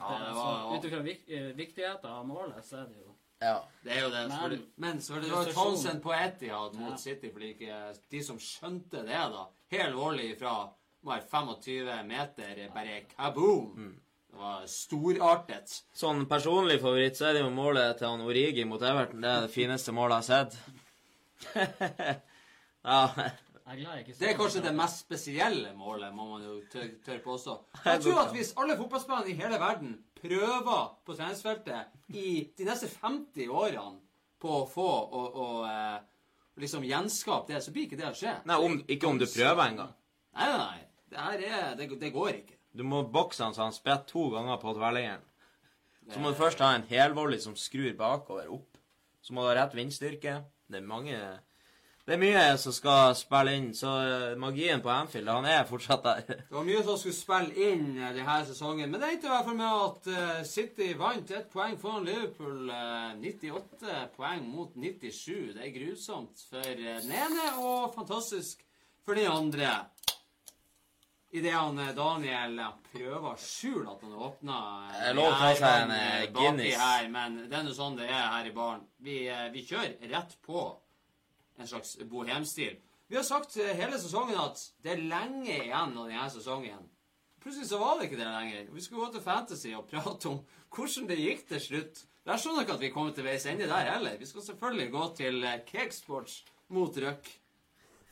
Ja, 0.03 0.11
det 0.13 0.27
det 0.27 0.35
var 0.37 0.53
så- 0.61 0.77
Ut 0.77 0.85
ifra 0.91 1.01
vik 1.07 1.25
eh, 1.31 1.49
viktigheten 1.57 2.11
av 2.11 2.27
målet, 2.29 2.61
så 2.69 2.83
er 2.83 2.87
det 2.93 3.01
jo 3.01 3.17
Ja. 3.43 3.57
Det 3.83 3.97
er 3.97 4.01
jo 4.05 4.11
det. 4.11 4.29
Men- 4.29 4.39
så 4.39 4.49
det 4.51 4.61
men 4.77 5.01
så 5.01 5.13
var 5.15 5.21
det, 5.21 5.31
det 5.31 5.37
var. 5.37 5.53
Townsend 5.57 6.03
på 6.03 6.13
Etihad 6.13 6.75
mot 6.75 6.91
Ja. 6.93 6.97
City, 6.97 7.31
fordi 7.33 7.55
ikke 7.57 7.81
de 8.11 8.23
som 8.23 8.39
skjønte 8.39 9.01
det, 9.09 9.09
da 9.33 9.47
Helt 9.73 9.95
årlig 9.97 10.39
fra 10.39 10.69
var 11.03 11.21
25 11.31 12.07
meter, 12.07 12.69
bare 12.75 13.01
kaboom! 13.17 13.73
Mm. 13.77 14.01
Det 14.33 14.41
var 14.41 14.65
storartet. 14.71 15.73
Sånn 15.93 16.25
personlig 16.29 16.79
favoritt 16.81 17.19
så 17.19 17.29
er 17.29 17.37
det 17.37 17.43
jo 17.43 17.51
målet 17.53 17.99
til 18.01 18.09
han 18.09 18.23
Origi 18.25 18.65
mot 18.65 18.81
Everton. 18.81 19.21
Det 19.21 19.29
er 19.29 19.43
det 19.45 19.53
fineste 19.53 19.93
målet 19.93 20.25
jeg 20.25 20.39
har 20.39 20.47
sett. 20.47 20.55
ja. 22.89 23.03
Det 23.73 24.29
er 24.31 24.39
kanskje 24.39 24.63
det 24.65 24.73
mest 24.77 25.05
spesielle 25.05 25.75
målet, 25.77 26.15
må 26.17 26.25
man 26.31 26.47
jo 26.47 26.55
tør, 26.73 26.89
tør 27.05 27.21
påstå. 27.25 27.59
Jeg 27.85 28.01
tror 28.05 28.23
at 28.25 28.33
hvis 28.35 28.55
alle 28.61 28.77
fotballspillerne 28.81 29.31
i 29.31 29.37
hele 29.39 29.61
verden 29.61 29.93
prøver 30.19 30.89
på 31.07 31.17
treningsfeltet 31.17 32.17
i 32.17 32.33
de 32.59 32.67
neste 32.69 32.89
50 32.91 33.53
årene 33.53 34.01
på 34.43 34.57
å 34.63 34.65
få 34.69 34.89
og, 34.89 35.39
og 35.45 35.69
eh, 35.69 36.01
liksom 36.65 36.89
gjenskape 36.89 37.53
det, 37.53 37.61
så 37.65 37.73
blir 37.75 37.87
ikke 37.87 38.01
det 38.01 38.09
å 38.09 38.17
skje. 38.17 38.35
Nei, 38.49 38.59
om, 38.59 38.81
ikke 38.89 39.13
om 39.13 39.21
du 39.21 39.29
prøver 39.29 39.63
engang. 39.69 39.95
Nei, 40.35 40.49
nei, 40.49 40.59
nei. 40.65 40.89
Det 41.13 41.21
her 41.21 41.47
er 41.47 41.79
Det, 41.79 41.89
det 42.01 42.13
går 42.17 42.35
ikke. 42.41 42.59
Du 42.73 42.83
må 42.89 43.03
bokse 43.13 43.45
han 43.45 43.55
så 43.55 43.67
han 43.67 43.77
spretter 43.77 44.09
to 44.15 44.29
ganger 44.33 44.57
på 44.63 44.73
tverrliggeren. 44.77 45.25
Så 46.11 46.19
må 46.21 46.33
du 46.33 46.39
først 46.41 46.59
ha 46.65 46.73
en 46.75 46.87
helvolley 46.89 47.39
som 47.41 47.55
skrur 47.57 47.93
bakover 47.99 48.49
opp. 48.51 48.79
Så 49.23 49.35
må 49.35 49.45
du 49.45 49.53
ha 49.53 49.59
rett 49.61 49.77
vindstyrke. 49.77 50.41
Det 50.67 50.81
er 50.81 50.87
mange 50.89 51.19
Det 52.03 52.17
er 52.17 52.19
mye 52.19 52.57
som 52.59 52.75
skal 52.75 53.13
spille 53.15 53.53
inn, 53.55 53.69
så 53.79 53.91
eh, 54.03 54.33
magien 54.41 54.81
på 54.83 54.91
Anfield, 54.91 55.29
han 55.31 55.45
er 55.47 55.63
fortsatt 55.69 56.03
der. 56.03 56.23
Det 56.49 56.57
var 56.57 56.65
mye 56.67 56.81
som 56.83 56.97
skulle 56.99 57.15
spille 57.15 57.69
inn 57.69 57.85
eh, 57.95 58.11
denne 58.17 58.39
sesongen, 58.49 58.91
men 58.91 58.99
det 58.99 59.11
endte 59.13 59.29
i 59.29 59.31
hvert 59.31 59.47
fall 59.47 59.61
med 59.61 59.85
at 59.85 60.09
eh, 60.11 60.41
City 60.51 60.89
vant 60.99 61.31
ett 61.31 61.47
poeng 61.53 61.77
foran 61.79 62.09
Liverpool. 62.09 62.73
eh, 62.75 63.13
98 63.23 64.01
poeng 64.17 64.43
mot 64.51 64.75
97. 64.75 65.53
Det 65.55 65.63
er 65.63 65.77
grusomt 65.77 66.43
for 66.51 66.75
den 66.83 67.15
ene 67.23 67.47
og 67.63 67.95
fantastisk 67.95 68.67
for 69.07 69.15
den 69.15 69.31
andre. 69.31 69.71
Idet 71.33 71.55
han 71.57 71.79
eh, 71.81 71.95
Daniel 71.97 72.59
eh, 72.61 72.73
prøver 72.93 73.29
å 73.31 73.37
skjule 73.41 73.89
at 73.95 74.03
han 74.05 74.13
åpna 74.29 74.57
Jeg 74.93 75.11
er 75.11 75.17
lov 75.17 75.31
å 75.31 75.37
ta 75.41 75.51
seg 75.57 75.77
en, 75.87 75.93
eh, 75.97 76.27
Guinness. 76.35 76.77
her, 76.77 77.09
men 77.15 77.39
det 77.49 77.57
er 77.57 77.65
nå 77.65 77.73
sånn 77.77 77.97
det 77.97 78.09
er 78.11 78.27
her 78.35 78.51
i 78.51 78.53
baren. 78.57 78.83
Vi, 79.01 79.19
eh, 79.33 79.47
vi 79.55 79.65
kjører 79.65 79.97
rett 80.13 80.37
på 80.45 80.65
en 81.59 81.71
slags 81.71 81.97
bohemstil. 82.11 82.77
Vi 83.09 83.17
har 83.17 83.25
sagt 83.25 83.57
eh, 83.57 83.73
hele 83.81 83.97
sesongen 84.01 84.37
at 84.41 84.61
det 84.85 84.93
er 84.97 85.05
lenge 85.09 85.57
igjen 85.57 85.97
av 85.97 86.07
denne 86.09 86.29
sesongen. 86.33 86.85
Plutselig 87.43 87.67
så 87.73 87.81
var 87.81 87.99
det 87.99 88.11
ikke 88.11 88.21
det 88.21 88.29
lenger. 88.29 88.69
Vi 88.77 88.85
skulle 88.85 89.07
gå 89.07 89.13
til 89.17 89.25
Fantasy 89.25 89.73
og 89.75 89.89
prate 89.91 90.29
om 90.31 90.43
hvordan 90.73 91.09
det 91.11 91.19
gikk 91.19 91.47
til 91.49 91.61
slutt. 91.65 92.05
Det 92.23 92.37
skjønner 92.39 92.61
sånn 92.61 92.61
ikke 92.63 92.77
at 92.77 92.85
vi 92.85 92.93
kommer 92.95 93.17
til 93.17 93.27
veis 93.27 93.49
ende 93.51 93.67
der 93.67 93.89
heller. 93.89 94.21
Vi 94.21 94.29
skal 94.31 94.45
selvfølgelig 94.47 94.93
gå 94.93 95.07
til 95.19 95.41
eh, 95.49 95.63
Cakesports 95.67 96.43
mot 96.77 97.01
Røk. 97.03 97.33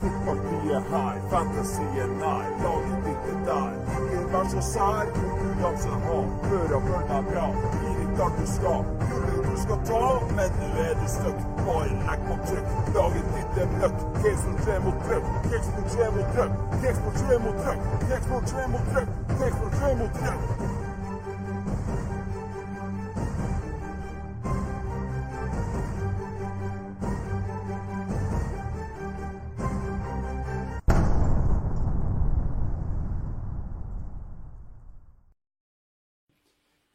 Fotballtid 0.01 0.71
er 0.77 0.85
high, 0.93 1.21
fantasy 1.31 1.83
er 2.03 2.11
nær, 2.21 2.45
laget 2.63 3.01
ditt 3.05 3.27
er 3.33 3.41
der. 3.49 3.73
Ikke 4.05 4.23
vær 4.33 4.47
så 4.53 4.63
sær, 4.73 5.05
konkurransen 5.17 5.99
har, 6.07 6.25
hør 6.49 6.75
og 6.77 6.83
følg 6.89 7.05
deg 7.11 7.29
bra. 7.29 7.45
Gi 7.83 7.93
litt 7.99 8.23
alt 8.27 8.41
du 8.41 8.47
skal, 8.55 8.89
gullet 9.11 9.51
du 9.51 9.61
skal 9.65 9.85
ta, 9.91 10.01
men 10.39 10.57
nå 10.63 10.71
er 10.87 10.97
du 11.03 11.07
stuck. 11.17 11.45
Bare 11.67 12.01
legg 12.09 12.27
på 12.31 12.41
trykk, 12.49 12.75
laget 12.97 13.31
ditt 13.37 13.63
er 13.65 13.71
møkk. 13.77 14.03
Kexport 14.23 14.67
3 14.67 14.81
mot 14.89 15.07
trøkk, 15.07 15.33
Kexport 15.51 15.95
3 15.95 16.13
mot 16.17 16.37
trøkk, 16.37 16.61
Kexport 16.83 17.25
3 17.25 17.41
mot 17.47 17.65
trøkk, 17.65 17.89
Kexport 18.09 18.53
3 18.55 18.69
mot 18.77 18.93
trøkk, 18.95 19.17
Kexport 19.37 19.83
3 19.83 19.97
mot 20.01 20.23
trøkk. 20.23 20.80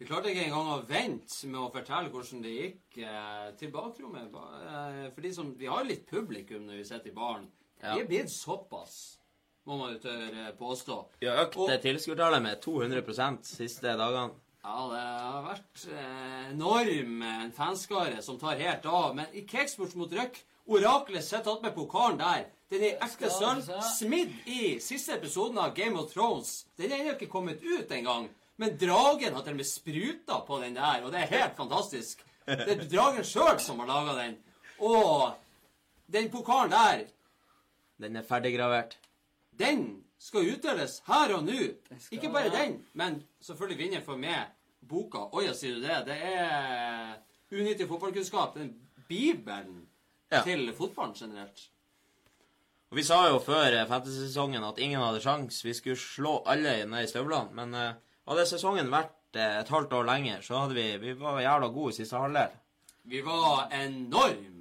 Vi 0.05 0.11
klarte 0.11 0.29
ikke 0.29 0.43
engang 0.45 0.67
å 0.69 0.81
vente 0.85 1.47
med 1.49 1.57
å 1.63 1.69
fortelle 1.73 2.11
hvordan 2.13 2.41
det 2.45 2.51
gikk 2.53 2.97
eh, 3.01 3.47
til 3.57 3.71
bakrommet. 3.73 4.27
Ba- 4.29 4.51
Eh, 4.65 5.09
for 5.15 5.21
de 5.25 5.31
som, 5.33 5.47
vi 5.57 5.65
har 5.65 5.81
jo 5.81 5.89
litt 5.89 6.03
publikum 6.05 6.67
når 6.67 6.77
vi 6.77 6.83
sitter 6.85 7.09
i 7.09 7.13
baren. 7.15 7.47
Ja. 7.81 7.95
Vi 7.95 8.03
er 8.03 8.07
blitt 8.11 8.29
såpass, 8.29 9.17
må 9.65 9.79
man 9.79 9.95
jo 9.95 10.03
tørre 10.03 10.51
påstå. 10.59 10.97
Vi 11.23 11.27
har 11.31 11.41
økt 11.47 11.57
tilskuertallet 11.81 12.43
med 12.45 12.61
200% 12.61 13.49
siste 13.49 13.95
dagene. 13.97 14.35
Ja, 14.61 14.77
det 14.93 15.01
har 15.01 15.41
vært 15.47 15.87
eh, 15.89 16.51
enorm 16.53 17.25
en 17.31 17.51
fanskare 17.57 18.21
som 18.25 18.37
tar 18.41 18.61
helt 18.61 18.85
av. 18.85 19.11
Men 19.17 19.33
i 19.33 19.41
Cakesports 19.49 19.97
mot 19.97 20.13
Røk, 20.13 20.37
oraklet 20.69 21.25
sitter 21.25 21.49
tatt 21.49 21.65
med 21.65 21.73
pokalen 21.81 22.21
der. 22.21 22.45
Den 22.69 22.81
er 22.91 23.01
ekte 23.09 23.29
sølv, 23.33 23.65
smidd 23.97 24.37
i 24.49 24.75
siste 24.81 25.17
episoden 25.17 25.57
av 25.61 25.73
Game 25.77 25.97
of 25.97 26.13
Thrones. 26.13 26.59
Den 26.77 26.91
er 26.93 27.01
ennå 27.03 27.17
ikke 27.17 27.33
kommet 27.33 27.61
ut 27.65 27.89
engang. 27.93 28.29
Men 28.57 28.77
dragen 28.79 29.33
har 29.35 29.43
til 29.43 29.51
og 29.51 29.59
med 29.59 29.67
spruta 29.67 30.37
på 30.47 30.59
den 30.61 30.75
der, 30.77 31.03
og 31.03 31.11
det 31.11 31.21
er 31.25 31.31
helt 31.39 31.57
fantastisk. 31.57 32.21
Det 32.45 32.69
er 32.71 32.85
dragen 32.91 33.23
sjøl 33.27 33.59
som 33.59 33.79
har 33.79 33.87
laga 33.89 34.13
den. 34.21 34.37
Og 34.79 35.33
den 36.11 36.29
pokalen 36.31 36.71
der, 36.71 37.05
Den 37.99 38.15
er 38.15 38.23
ferdiggravert. 38.23 38.97
den 39.59 40.03
skal 40.19 40.47
utdeles 40.53 41.01
her 41.07 41.33
og 41.35 41.43
nå. 41.45 41.57
skal- 41.99 42.17
Ikke 42.17 42.29
bare 42.31 42.49
den, 42.49 42.85
men 42.93 43.23
selvfølgelig 43.41 43.77
vinner 43.83 44.01
for 44.01 44.15
meg 44.17 44.47
boka. 44.87 45.17
Oi, 45.33 45.47
sier 45.53 45.75
du 45.75 45.81
det? 45.81 46.05
Det 46.05 46.17
er 46.23 47.15
unyttig 47.51 47.87
fotballkunnskap. 47.87 48.53
Den 48.55 48.73
bibelen 49.07 49.87
Ja. 50.31 50.41
til 50.43 50.73
fotballen 50.73 51.13
generelt. 51.15 51.69
Og 52.91 52.95
Vi 52.97 53.03
sa 53.03 53.27
jo 53.27 53.39
før 53.39 53.81
eh, 53.81 53.87
fantasy-sesongen 53.87 54.63
at 54.63 54.77
ingen 54.79 54.99
hadde 55.01 55.21
sjans. 55.21 55.63
Vi 55.65 55.73
skulle 55.73 55.97
slå 55.97 56.43
alle 56.45 56.85
ned 56.85 57.03
i 57.03 57.07
støvlene. 57.07 57.51
Men 57.53 57.73
eh, 57.73 57.93
hadde 58.29 58.45
sesongen 58.49 58.91
vært 58.93 59.39
eh, 59.39 59.59
et 59.61 59.71
halvt 59.73 59.95
år 59.99 60.07
lenger, 60.09 60.43
så 60.45 60.63
hadde 60.63 60.77
vi 60.77 60.85
Vi 61.01 61.15
var 61.19 61.41
jævla 61.43 61.71
gode 61.73 61.93
i 61.93 61.97
siste 61.99 62.19
halvdel. 62.19 62.53
Vi 63.05 63.21
var 63.25 63.67
enorm 63.71 64.53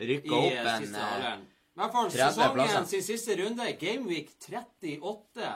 Rykka 0.00 0.32
i 0.32 0.36
opp 0.38 0.52
eh, 0.52 0.74
en 0.74 0.84
siste 0.84 1.00
eh, 1.00 1.08
halvdelen. 1.12 1.48
I 1.70 1.80
hvert 1.80 1.96
fall 1.96 2.10
30 2.10 2.36
sesongen 2.36 2.86
sin 2.90 3.04
siste 3.04 3.36
runde, 3.40 3.66
Gameweek 3.80 4.32
38. 4.46 5.50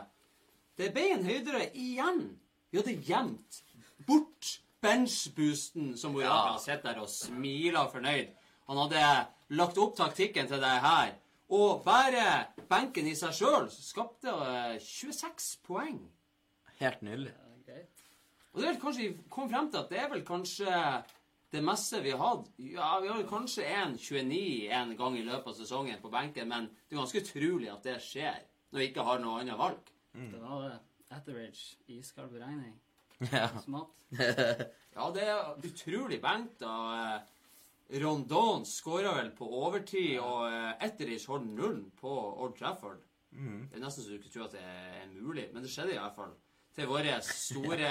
Det 0.79 0.91
ble 0.95 1.07
en 1.15 1.25
høydere 1.27 1.69
igjen. 1.77 2.23
Vi 2.71 2.81
hadde 2.81 2.97
gjemt 3.07 3.61
bort 4.07 4.55
benchboosten 4.85 5.95
som 5.97 6.17
Orakla 6.19 6.59
sitter 6.61 6.93
der 6.93 7.03
og 7.05 7.11
smiler 7.13 7.89
fornøyd. 7.93 8.33
Han 8.69 8.81
hadde 8.85 9.05
lagt 9.57 9.79
opp 9.81 9.97
taktikken 9.97 10.49
til 10.51 10.61
det 10.61 10.75
her. 10.85 11.15
Og 11.55 11.85
bare 11.85 12.49
benken 12.71 13.09
i 13.09 13.15
seg 13.17 13.35
sjøl 13.37 13.69
skapte 13.73 14.33
eh, 14.33 14.77
26 14.81 15.49
poeng. 15.67 16.01
Helt 16.81 17.03
nydelig. 17.07 17.33
Ja. 17.35 17.45
Og 18.55 18.61
det 18.61 18.67
er 18.69 18.73
vel 18.73 18.81
kanskje 18.83 19.03
vi 19.03 19.29
kom 19.35 19.51
frem 19.51 19.69
til 19.71 19.81
at 19.83 19.91
det 19.91 19.99
er 19.99 20.11
vel 20.13 20.25
kanskje 20.27 20.73
det 21.55 21.63
meste 21.63 22.01
vi 22.03 22.13
har 22.15 22.23
hatt. 22.23 22.49
Ja, 22.59 22.91
vi 23.03 23.11
har 23.11 23.27
kanskje 23.31 23.67
en 23.67 23.97
29 23.99 24.71
en 24.75 24.95
gang 24.99 25.19
i 25.19 25.25
løpet 25.27 25.53
av 25.53 25.59
sesongen 25.59 26.01
på 26.03 26.11
benken, 26.11 26.49
men 26.51 26.69
det 26.71 26.95
er 26.95 27.01
ganske 27.03 27.23
utrolig 27.23 27.71
at 27.71 27.87
det 27.87 27.99
skjer 28.03 28.41
når 28.71 28.81
vi 28.81 28.89
ikke 28.91 29.07
har 29.07 29.23
noe 29.23 29.41
annet 29.43 29.59
valg. 29.59 29.93
Det 30.15 30.41
var 30.43 30.77
Atterage 31.15 31.77
iskald 31.95 32.33
beregning. 32.35 32.75
Ja. 33.31 33.49
Smart. 33.63 33.95
Ja, 34.95 35.09
det 35.11 35.25
er 35.27 35.57
utrolig 35.67 36.21
benkt. 36.23 36.61
Og 36.63 36.91
eh, 36.95 37.99
Rondon 37.99 38.63
skåra 38.67 39.11
vel 39.17 39.33
på 39.35 39.49
overtid, 39.59 40.21
og 40.23 40.45
eh, 40.47 40.87
Etheridge 40.87 41.27
holdt 41.27 41.49
nullen 41.51 41.89
på 41.99 42.13
Old 42.15 42.55
Trafford. 42.59 43.01
Det 43.35 43.75
er 43.75 43.83
nesten 43.83 44.05
så 44.05 44.13
du 44.13 44.21
ikke 44.21 44.31
tror 44.31 44.45
at 44.47 44.55
det 44.55 44.63
er 44.63 45.09
mulig, 45.11 45.49
men 45.51 45.65
det 45.65 45.73
skjedde 45.73 45.97
i 45.97 45.99
hvert 45.99 46.15
fall. 46.15 46.31
Til 46.75 46.89
vår 46.91 47.09
store 47.23 47.91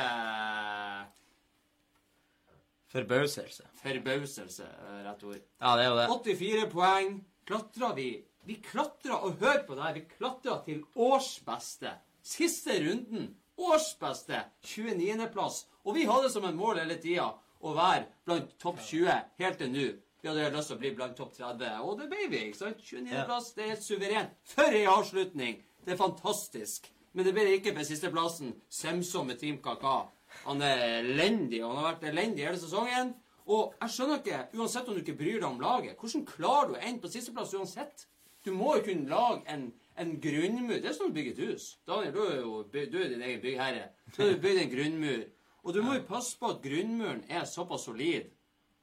Forbauselse. 2.93 3.63
forbauselse, 3.81 4.63
eh, 4.63 5.03
rett 5.05 5.23
ord. 5.23 5.39
Ja, 5.61 5.75
det 5.77 5.85
er 5.85 5.89
jo 5.89 5.97
det. 5.97 6.37
84 6.37 6.69
poeng. 6.69 7.25
Klatra 7.45 7.93
vi 7.95 8.23
Vi 8.45 8.55
klatra, 8.55 9.23
og 9.23 9.37
hør 9.39 9.63
på 9.65 9.75
det 9.75 9.83
her, 9.83 9.93
vi 9.93 10.01
klatra 10.17 10.57
til 10.65 10.83
årsbeste. 10.95 11.93
Siste 12.21 12.71
runden. 12.83 13.37
Årsbeste. 13.57 14.43
29.-plass. 14.63 15.65
Og 15.85 15.95
vi 15.95 16.03
hadde 16.03 16.29
som 16.29 16.43
en 16.43 16.55
mål 16.55 16.81
hele 16.81 16.97
tida 16.99 17.29
å 17.61 17.73
være 17.73 18.05
blant 18.25 18.51
topp 18.59 18.81
20 18.83 19.15
helt 19.39 19.57
til 19.57 19.71
nå. 19.71 19.85
vi 20.21 20.27
hadde 20.29 20.51
lyst 20.57 20.67
til 20.67 20.75
å 20.75 20.79
bli 20.79 20.91
blant 20.95 21.15
topp 21.15 21.33
30, 21.37 21.79
og 21.83 21.99
det 21.99 22.09
ble 22.09 22.27
vi. 22.29 22.37
ikke 22.49 22.57
sant? 22.57 22.83
29.-plass, 22.83 23.53
det 23.55 23.63
er 23.63 23.69
helt 23.69 23.83
suverent. 23.83 24.35
For 24.43 24.75
ei 24.75 24.85
avslutning! 24.85 25.63
Det 25.85 25.93
er 25.93 25.97
fantastisk. 25.97 26.91
Men 27.13 27.27
det 27.27 27.33
ble 27.35 27.45
ikke 27.57 27.75
på 27.75 27.85
sisteplassen. 27.85 28.55
Semso 28.73 29.23
med 29.27 29.39
Team 29.41 29.59
Kaka. 29.63 30.07
Han 30.47 30.63
er 30.65 30.81
elendig, 31.01 31.61
han 31.61 31.77
har 31.77 31.91
vært 31.91 32.07
elendig 32.09 32.47
hele 32.47 32.57
sesongen. 32.57 33.13
Og 33.53 33.75
jeg 33.81 33.93
skjønner 33.93 34.21
ikke, 34.21 34.41
uansett 34.57 34.89
om 34.89 34.95
du 34.95 35.03
ikke 35.03 35.17
bryr 35.19 35.37
deg 35.37 35.47
om 35.49 35.61
laget, 35.61 35.97
hvordan 35.99 36.25
klarer 36.25 36.71
du 36.71 36.75
å 36.77 36.81
ende 36.81 37.03
på 37.03 37.11
sisteplass 37.11 37.53
uansett? 37.59 38.05
Du 38.43 38.51
må 38.55 38.73
jo 38.77 38.85
kunne 38.87 39.11
lage 39.11 39.43
en, 39.51 39.67
en 39.99 40.13
grunnmur. 40.23 40.79
Det 40.79 40.89
er 40.89 40.95
som 40.97 41.11
å 41.11 41.15
bygge 41.15 41.35
et 41.35 41.41
hus. 41.45 41.67
Daniel, 41.87 42.15
du 42.15 42.21
er 42.23 42.37
jo 42.39 42.63
du 42.71 42.79
er 42.81 43.11
din 43.11 43.23
egen 43.23 43.43
byggherre. 43.43 43.89
Så 44.11 44.23
har 44.23 44.33
du 44.33 44.41
bygd 44.43 44.63
en 44.63 44.71
grunnmur. 44.73 45.25
Og 45.63 45.75
du 45.75 45.83
må 45.83 45.95
jo 45.95 46.07
passe 46.07 46.39
på 46.39 46.49
at 46.51 46.63
grunnmuren 46.63 47.23
er 47.31 47.45
såpass 47.47 47.85
solid 47.87 48.31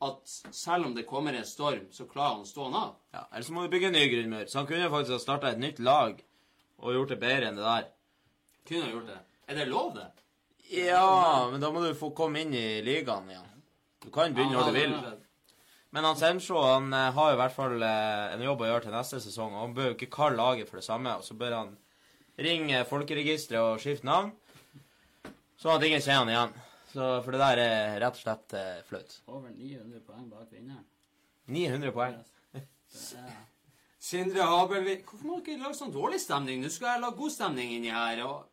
at 0.00 0.32
selv 0.56 0.86
om 0.88 0.94
det 0.96 1.04
kommer 1.08 1.36
en 1.36 1.44
storm, 1.44 1.90
så 1.92 2.06
klarer 2.08 2.38
han 2.38 2.46
å 2.46 2.48
stå 2.48 2.68
av. 2.72 2.94
Ja, 3.12 3.26
Eller 3.28 3.44
så 3.44 3.52
må 3.52 3.64
du 3.66 3.72
bygge 3.74 3.90
en 3.90 3.98
ny 3.98 4.06
grunnmur. 4.08 4.46
Så 4.48 4.62
han 4.62 4.68
kunne 4.68 4.88
faktisk 4.92 5.12
ha 5.18 5.20
starta 5.20 5.50
et 5.50 5.60
nytt 5.60 5.82
lag 5.84 6.22
og 6.80 6.94
gjort 6.96 7.12
det 7.12 7.18
bedre 7.20 7.50
enn 7.50 7.60
det 7.60 7.66
der. 7.66 7.90
Kunne 8.70 8.86
ha 8.86 8.90
gjort 8.94 9.08
det. 9.10 9.18
Er 9.50 9.56
det 9.58 9.64
lov, 9.66 9.94
det? 9.96 10.06
Ja, 10.70 11.48
men 11.50 11.58
da 11.58 11.72
må 11.74 11.82
du 11.82 11.90
få 11.98 12.12
komme 12.14 12.44
inn 12.44 12.52
i 12.54 12.78
ligaen 12.86 13.26
igjen. 13.32 13.48
Du 14.04 14.12
kan 14.14 14.30
begynne 14.30 14.54
når 14.54 14.68
du 14.70 14.76
vil. 14.76 14.92
Men 15.90 16.06
han 16.06 16.18
Semsjå 16.18 16.60
han 16.62 16.92
eh, 16.94 17.08
har 17.16 17.32
i 17.32 17.38
hvert 17.40 17.54
fall 17.56 17.82
eh, 17.82 18.36
en 18.36 18.44
jobb 18.44 18.62
å 18.62 18.68
gjøre 18.68 18.84
til 18.84 18.94
neste 18.94 19.18
sesong. 19.24 19.56
og 19.56 19.64
Han 19.64 19.74
bør 19.74 19.88
jo 19.90 19.96
ikke 19.96 20.12
kalle 20.14 20.38
laget 20.38 20.70
for 20.70 20.78
det 20.78 20.86
samme. 20.86 21.16
Og 21.18 21.26
så 21.26 21.34
bør 21.40 21.56
han 21.56 21.72
ringe 22.38 22.84
folkeregisteret 22.86 23.72
og 23.74 23.82
skifte 23.82 24.06
navn, 24.06 24.30
sånn 25.58 25.74
at 25.74 25.86
ingen 25.88 26.04
ser 26.04 26.20
han 26.20 26.30
igjen. 26.30 26.54
Så, 26.92 27.08
for 27.24 27.34
det 27.34 27.42
der 27.42 27.62
er 27.64 27.98
rett 28.04 28.16
og 28.20 28.22
slett 28.22 28.54
eh, 28.58 28.78
flaut. 28.86 29.18
Over 29.34 29.50
900 29.50 30.06
poeng 30.06 30.30
bak 30.30 30.46
vinneren. 30.54 30.86
900 31.50 31.96
poeng. 31.98 32.20
Er 32.54 33.34
Sindre 34.00 34.46
Habelvik 34.48 35.04
Hvorfor 35.10 35.26
må 35.26 35.42
dere 35.44 35.60
lage 35.60 35.76
sånn 35.76 35.92
dårlig 35.92 36.22
stemning? 36.22 36.62
Nå 36.62 36.70
skal 36.72 36.94
jeg 36.94 37.02
lage 37.02 37.18
god 37.18 37.34
stemning 37.34 37.74
inni 37.74 37.90
her. 37.92 38.22
og 38.24 38.49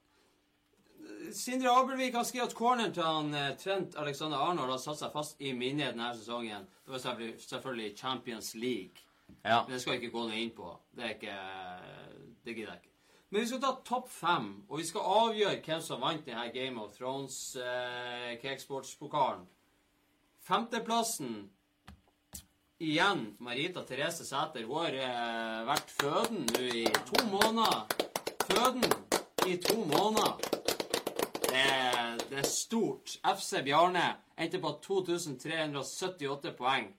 Sindre 1.34 1.72
Abelvik 1.72 2.16
har 2.16 2.26
skrevet 2.28 2.56
corneren 2.56 2.94
til 2.96 3.06
han 3.06 3.34
eh, 3.36 3.54
Trent 3.60 3.96
Alexander 4.00 4.38
Arnold 4.38 4.72
har 4.72 4.82
satt 4.82 5.02
seg 5.02 5.14
fast 5.14 5.42
i 5.42 5.54
minnet 5.58 5.94
denne 5.94 6.12
sesongen. 6.16 6.68
Det 6.86 6.94
var 6.94 7.04
selvfølgelig, 7.04 7.96
Champions 7.98 8.54
League. 8.56 9.04
Ja. 9.44 9.64
Men 9.64 9.74
det 9.74 9.82
skal 9.82 9.96
jeg 9.96 10.04
ikke 10.04 10.16
gå 10.16 10.28
noe 10.28 10.40
inn 10.40 10.54
på. 10.56 10.72
Det 10.96 11.04
er 11.04 11.16
ikke 11.18 11.40
Det 12.46 12.56
gidder 12.56 12.72
jeg 12.72 12.82
ikke. 12.84 12.94
Men 13.30 13.42
vi 13.42 13.48
skal 13.48 13.60
ta 13.60 13.74
topp 13.84 14.08
fem, 14.10 14.48
og 14.70 14.80
vi 14.80 14.86
skal 14.88 15.10
avgjøre 15.12 15.60
hvem 15.66 15.82
som 15.84 16.02
vant 16.02 16.24
denne 16.26 16.48
Game 16.54 16.80
of 16.80 16.94
Thrones 16.96 17.58
eh. 17.60 18.40
Femteplassen 20.48 21.50
igjen 22.80 23.36
Marita 23.40 23.84
Therese 23.84 24.24
Sæter. 24.24 24.64
Hun 24.64 24.86
har 24.86 24.96
eh, 24.96 25.68
vært 25.68 25.92
føden 25.92 26.48
nå 26.54 26.64
i 26.72 26.86
to 27.10 27.26
måneder. 27.34 27.84
Føden 28.48 28.88
i 29.48 29.58
to 29.58 29.84
måneder. 29.92 30.77
Det 31.58 31.64
er, 31.66 32.18
det 32.30 32.38
er 32.44 32.48
stort. 32.50 33.18
FC 33.38 33.64
Bjarne 33.66 34.04
endte 34.38 34.60
på 34.62 34.76
2378 34.84 36.52
poeng. 36.58 36.92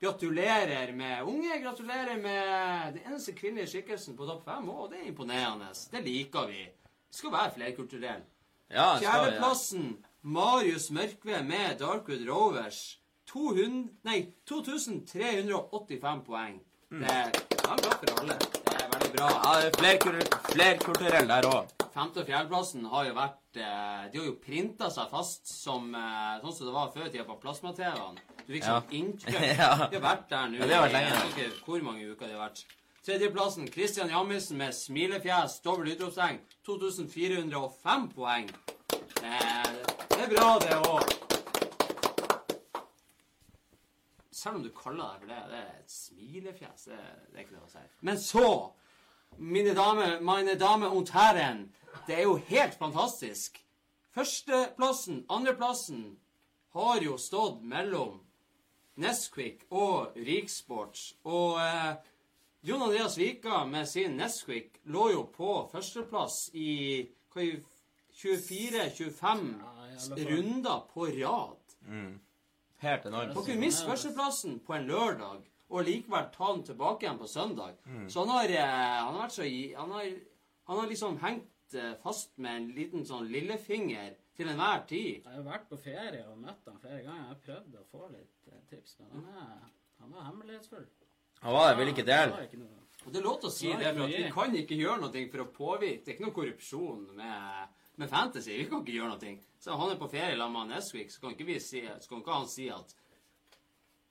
Gratulerer 0.00 0.92
med 0.96 1.22
unge. 1.22 1.58
Gratulerer 1.62 2.16
med 2.22 2.94
den 2.94 3.02
eneste 3.10 3.34
kvinnelige 3.36 3.74
skikkelsen 3.74 4.16
på 4.16 4.28
topp 4.28 4.46
fem. 4.48 4.70
Å, 4.72 4.88
det 4.88 5.02
er 5.02 5.10
imponerende. 5.10 5.68
Det 5.92 6.00
liker 6.06 6.48
vi. 6.48 6.64
Vi 6.64 7.18
skal 7.18 7.34
være 7.34 7.54
flerkulturelle. 7.58 8.24
Ja, 8.72 8.96
Fjerdeplassen 8.98 9.84
ja. 9.92 10.10
Marius 10.22 10.88
Mørkve 10.90 11.42
med 11.44 11.76
Darkwood 11.84 12.24
Rovers. 12.28 12.80
200, 13.28 13.90
nei, 14.08 14.20
2385 14.48 16.24
poeng. 16.24 16.60
Det 16.88 17.12
er 17.12 17.32
bra 17.66 17.96
for 18.00 18.20
alle. 18.20 18.40
Det 18.40 18.76
er 18.80 18.92
veldig 18.94 19.14
bra. 19.18 19.32
ja 19.44 19.66
er 19.66 20.36
flerkulturell 20.54 21.34
der 21.34 21.50
òg. 21.52 21.75
Femte- 21.96 22.20
og 22.20 22.26
fjerdeplassen 22.28 22.84
har 22.92 23.06
jo 23.08 23.12
vært 23.16 23.56
eh, 23.56 24.02
De 24.12 24.18
har 24.20 24.26
jo 24.28 24.34
printa 24.42 24.90
seg 24.92 25.08
fast 25.08 25.48
som 25.48 25.86
eh, 25.96 26.34
sånn 26.42 26.52
som 26.58 26.68
det 26.68 26.74
var 26.74 26.90
før 26.92 27.06
i 27.06 27.12
tida 27.14 27.24
på 27.24 27.38
plasma-TV-ene. 27.40 28.20
Du 28.44 28.50
fikk 28.52 28.66
sånn 28.66 28.90
inntrykk. 28.98 29.38
Ja. 29.56 29.70
De 29.88 29.96
har 29.96 30.04
vært 30.04 30.26
der 30.30 30.50
nå. 30.52 30.58
Ja, 30.60 30.66
det 30.68 30.76
har 30.76 30.84
vært 30.84 30.92
i- 30.92 30.98
lenge. 30.98 31.14
Jeg 31.14 31.22
vet 31.22 31.54
ikke 31.56 31.70
hvor 31.70 31.86
mange 31.88 32.10
uker 32.10 32.26
de 32.28 32.36
har 32.36 32.42
vært. 32.50 32.64
Tredjeplassen 33.06 33.68
Christian 33.72 34.10
Jammisen 34.12 34.58
med 34.60 34.74
smilefjes, 34.76 35.60
dobbelt 35.64 35.94
utropstegn. 35.96 36.40
2405 36.66 38.08
poeng. 38.12 38.48
Det 38.90 39.30
er, 39.30 39.76
det 40.10 40.20
er 40.26 40.32
bra, 40.34 40.48
det 40.60 40.80
òg. 40.90 41.14
Selv 44.36 44.58
om 44.58 44.62
du 44.66 44.72
kaller 44.76 45.14
deg 45.14 45.22
for 45.22 45.30
det, 45.32 45.38
det 45.54 45.60
er 45.62 45.76
et 45.80 45.92
smilefjes. 45.96 46.88
Det, 46.90 46.98
det 47.32 47.38
er 47.40 47.46
ikke 47.46 47.56
noe 47.56 47.68
å 47.68 47.72
si. 47.72 47.84
Men 48.04 48.18
så, 48.20 48.44
mine 49.38 49.74
damer, 49.74 50.20
mine 50.20 50.54
damer 50.58 50.92
und 50.96 51.10
herren, 51.14 51.72
det 52.06 52.18
er 52.18 52.22
jo 52.22 52.36
helt 52.36 52.74
fantastisk. 52.78 53.58
Førsteplassen, 54.14 55.24
andreplassen 55.28 56.16
har 56.72 57.00
jo 57.04 57.16
stått 57.20 57.62
mellom 57.62 58.20
Nesquik 58.96 59.66
og 59.70 60.14
Riksport. 60.16 60.98
Og 61.28 61.58
eh, 61.60 61.96
Jon 62.64 62.82
Andreas 62.86 63.18
Vika 63.20 63.64
med 63.68 63.88
sin 63.88 64.16
Nesquik 64.16 64.80
lå 64.88 65.10
jo 65.12 65.26
på 65.36 65.66
førsteplass 65.72 66.50
i 66.54 67.04
24-25 67.36 69.12
Ja, 69.20 69.86
i 69.86 69.96
alle 69.96 69.98
fall. 70.00 70.24
runder 70.30 70.80
på 70.94 71.06
rad. 71.06 71.76
Helt 72.78 73.04
enormt. 73.06 73.34
Dere 73.34 73.44
kunne 73.44 73.60
miste 73.60 73.86
førsteplassen 73.88 74.58
på 74.66 74.74
en 74.76 74.86
lørdag 74.88 75.44
og 75.68 75.86
likevel 75.86 76.28
ta 76.34 76.52
den 76.52 76.62
tilbake 76.66 77.06
igjen 77.06 77.18
på 77.18 77.28
søndag. 77.30 77.78
Så 78.08 78.22
han 78.22 78.32
har, 78.34 78.52
eh, 78.54 78.98
han 79.02 79.14
har 79.14 79.22
vært 79.24 79.36
så 79.36 79.46
han 79.80 79.90
har, 79.96 80.12
han 80.70 80.78
har 80.78 80.86
liksom 80.92 81.18
hengt 81.22 81.74
eh, 81.74 81.94
fast 82.02 82.36
med 82.38 82.56
en 82.56 82.68
liten 82.76 83.06
sånn 83.06 83.26
lillefinger 83.32 84.14
til 84.36 84.52
enhver 84.52 84.84
tid. 84.86 85.24
Jeg 85.24 85.32
har 85.32 85.46
vært 85.46 85.68
på 85.70 85.78
ferie 85.80 86.22
og 86.28 86.38
møtt 86.38 86.68
han 86.68 86.78
flere 86.82 87.02
ganger. 87.02 87.22
Jeg 87.22 87.32
har 87.32 87.42
prøvd 87.48 87.80
å 87.80 87.84
få 87.90 88.08
litt 88.12 88.52
eh, 88.52 88.62
tips, 88.70 88.98
men 89.00 89.14
han 89.16 89.28
er, 89.42 89.70
han 90.02 90.12
var 90.12 90.28
hemmelighetsfull. 90.30 90.86
Han 91.42 91.56
var 91.56 91.70
det, 91.70 91.78
vil 91.80 91.92
ikke 91.92 92.04
Det 92.06 92.12
dele. 92.14 92.68
Og 93.06 93.12
det 93.12 93.18
er 93.20 93.26
lov 93.26 93.40
til 93.40 93.48
å 93.48 93.54
si 93.54 93.68
det, 93.70 93.90
for 93.94 94.02
at 94.06 94.14
vi 94.16 94.30
kan 94.34 94.54
ikke 94.58 94.78
gjøre 94.78 95.00
noe 95.02 95.24
for 95.30 95.42
å 95.44 95.50
påvirke. 95.54 96.02
Det 96.02 96.10
er 96.10 96.16
ikke 96.16 96.26
noe 96.26 96.34
korrupsjon 96.34 97.02
med, 97.18 97.74
med 98.02 98.10
fantasy. 98.10 98.56
Vi 98.56 98.68
kan 98.70 98.82
ikke 98.82 98.96
gjøre 98.96 99.12
noe. 99.14 99.34
Så 99.62 99.76
han 99.78 99.92
er 99.92 100.00
på 100.00 100.08
ferie 100.10 100.38
sammen 100.38 100.56
med 100.66 100.74
Nesquik, 100.74 101.12
så 101.12 101.22
kan 101.22 101.36
ikke, 101.36 101.46
vi 101.46 101.58
si, 101.62 101.84
så 101.86 102.10
kan 102.10 102.22
ikke 102.24 102.38
han 102.40 102.48
si 102.50 102.66
at 102.72 102.96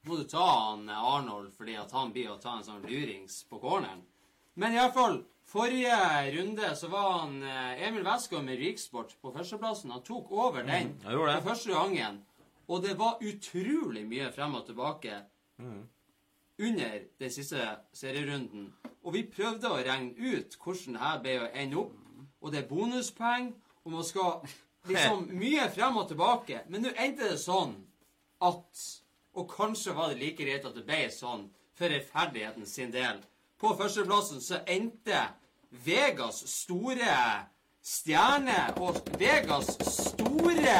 må 0.05 0.17
du 0.19 0.25
ta 0.29 0.45
han 0.45 0.89
eh, 0.89 1.07
Arnold 1.13 1.53
fordi 1.57 1.77
at 1.81 1.93
han 1.95 2.11
blir 2.13 2.33
å 2.33 2.39
ta 2.41 2.57
en 2.57 2.67
sånn 2.67 2.85
lurings 2.85 3.43
på 3.49 3.59
corneren. 3.63 4.03
Men 4.55 4.75
i 4.75 4.79
hvert 4.79 4.95
fall, 4.95 5.17
forrige 5.49 5.97
runde 6.37 6.71
så 6.79 6.89
var 6.93 7.09
han 7.19 7.41
eh, 7.43 7.87
Emil 7.87 8.05
Westgård 8.07 8.45
med 8.47 8.61
Riksport 8.61 9.15
på 9.21 9.33
førsteplassen. 9.35 9.93
Han 9.95 10.05
tok 10.05 10.31
over 10.31 10.63
den 10.63 10.95
mm, 10.95 11.09
for 11.09 11.49
første 11.49 11.75
gangen. 11.75 12.21
Og 12.65 12.81
det 12.81 12.95
var 12.97 13.21
utrolig 13.21 14.05
mye 14.09 14.31
frem 14.33 14.55
og 14.57 14.65
tilbake 14.65 15.19
under 16.57 16.99
den 17.19 17.31
siste 17.31 17.67
serierunden. 17.93 18.71
Og 19.05 19.13
vi 19.13 19.21
prøvde 19.29 19.69
å 19.69 19.81
regne 19.85 20.15
ut 20.17 20.55
hvordan 20.57 20.95
det 20.95 21.03
her 21.03 21.21
ble 21.21 21.35
å 21.43 21.49
ende 21.53 21.81
opp. 21.83 21.93
Og 22.41 22.53
det 22.53 22.63
er 22.63 22.69
bonuspoeng, 22.69 23.51
og 23.85 23.93
man 23.93 24.05
skal 24.05 24.41
liksom 24.89 25.27
mye 25.37 25.67
frem 25.73 25.97
og 26.01 26.07
tilbake. 26.09 26.63
Men 26.69 26.85
nå 26.85 26.93
endte 26.95 27.29
det 27.31 27.41
sånn 27.41 27.75
at 28.45 28.85
Og 29.35 29.49
kanskje 29.51 29.95
var 29.95 30.09
det 30.09 30.19
like 30.19 30.43
greit 30.43 30.65
at 30.65 30.75
det 30.75 30.85
ble 30.87 31.05
sånn 31.11 31.49
for 31.75 31.91
rettferdigheten 31.91 32.65
sin 32.65 32.93
del. 32.93 33.19
På 33.59 33.73
førsteplassen 33.75 34.41
så 34.43 34.61
endte 34.67 35.25
Vegas 35.85 36.39
store 36.47 37.17
stjerne 37.83 38.71
og 38.79 39.01
Vegas 39.19 39.75
store 39.91 40.79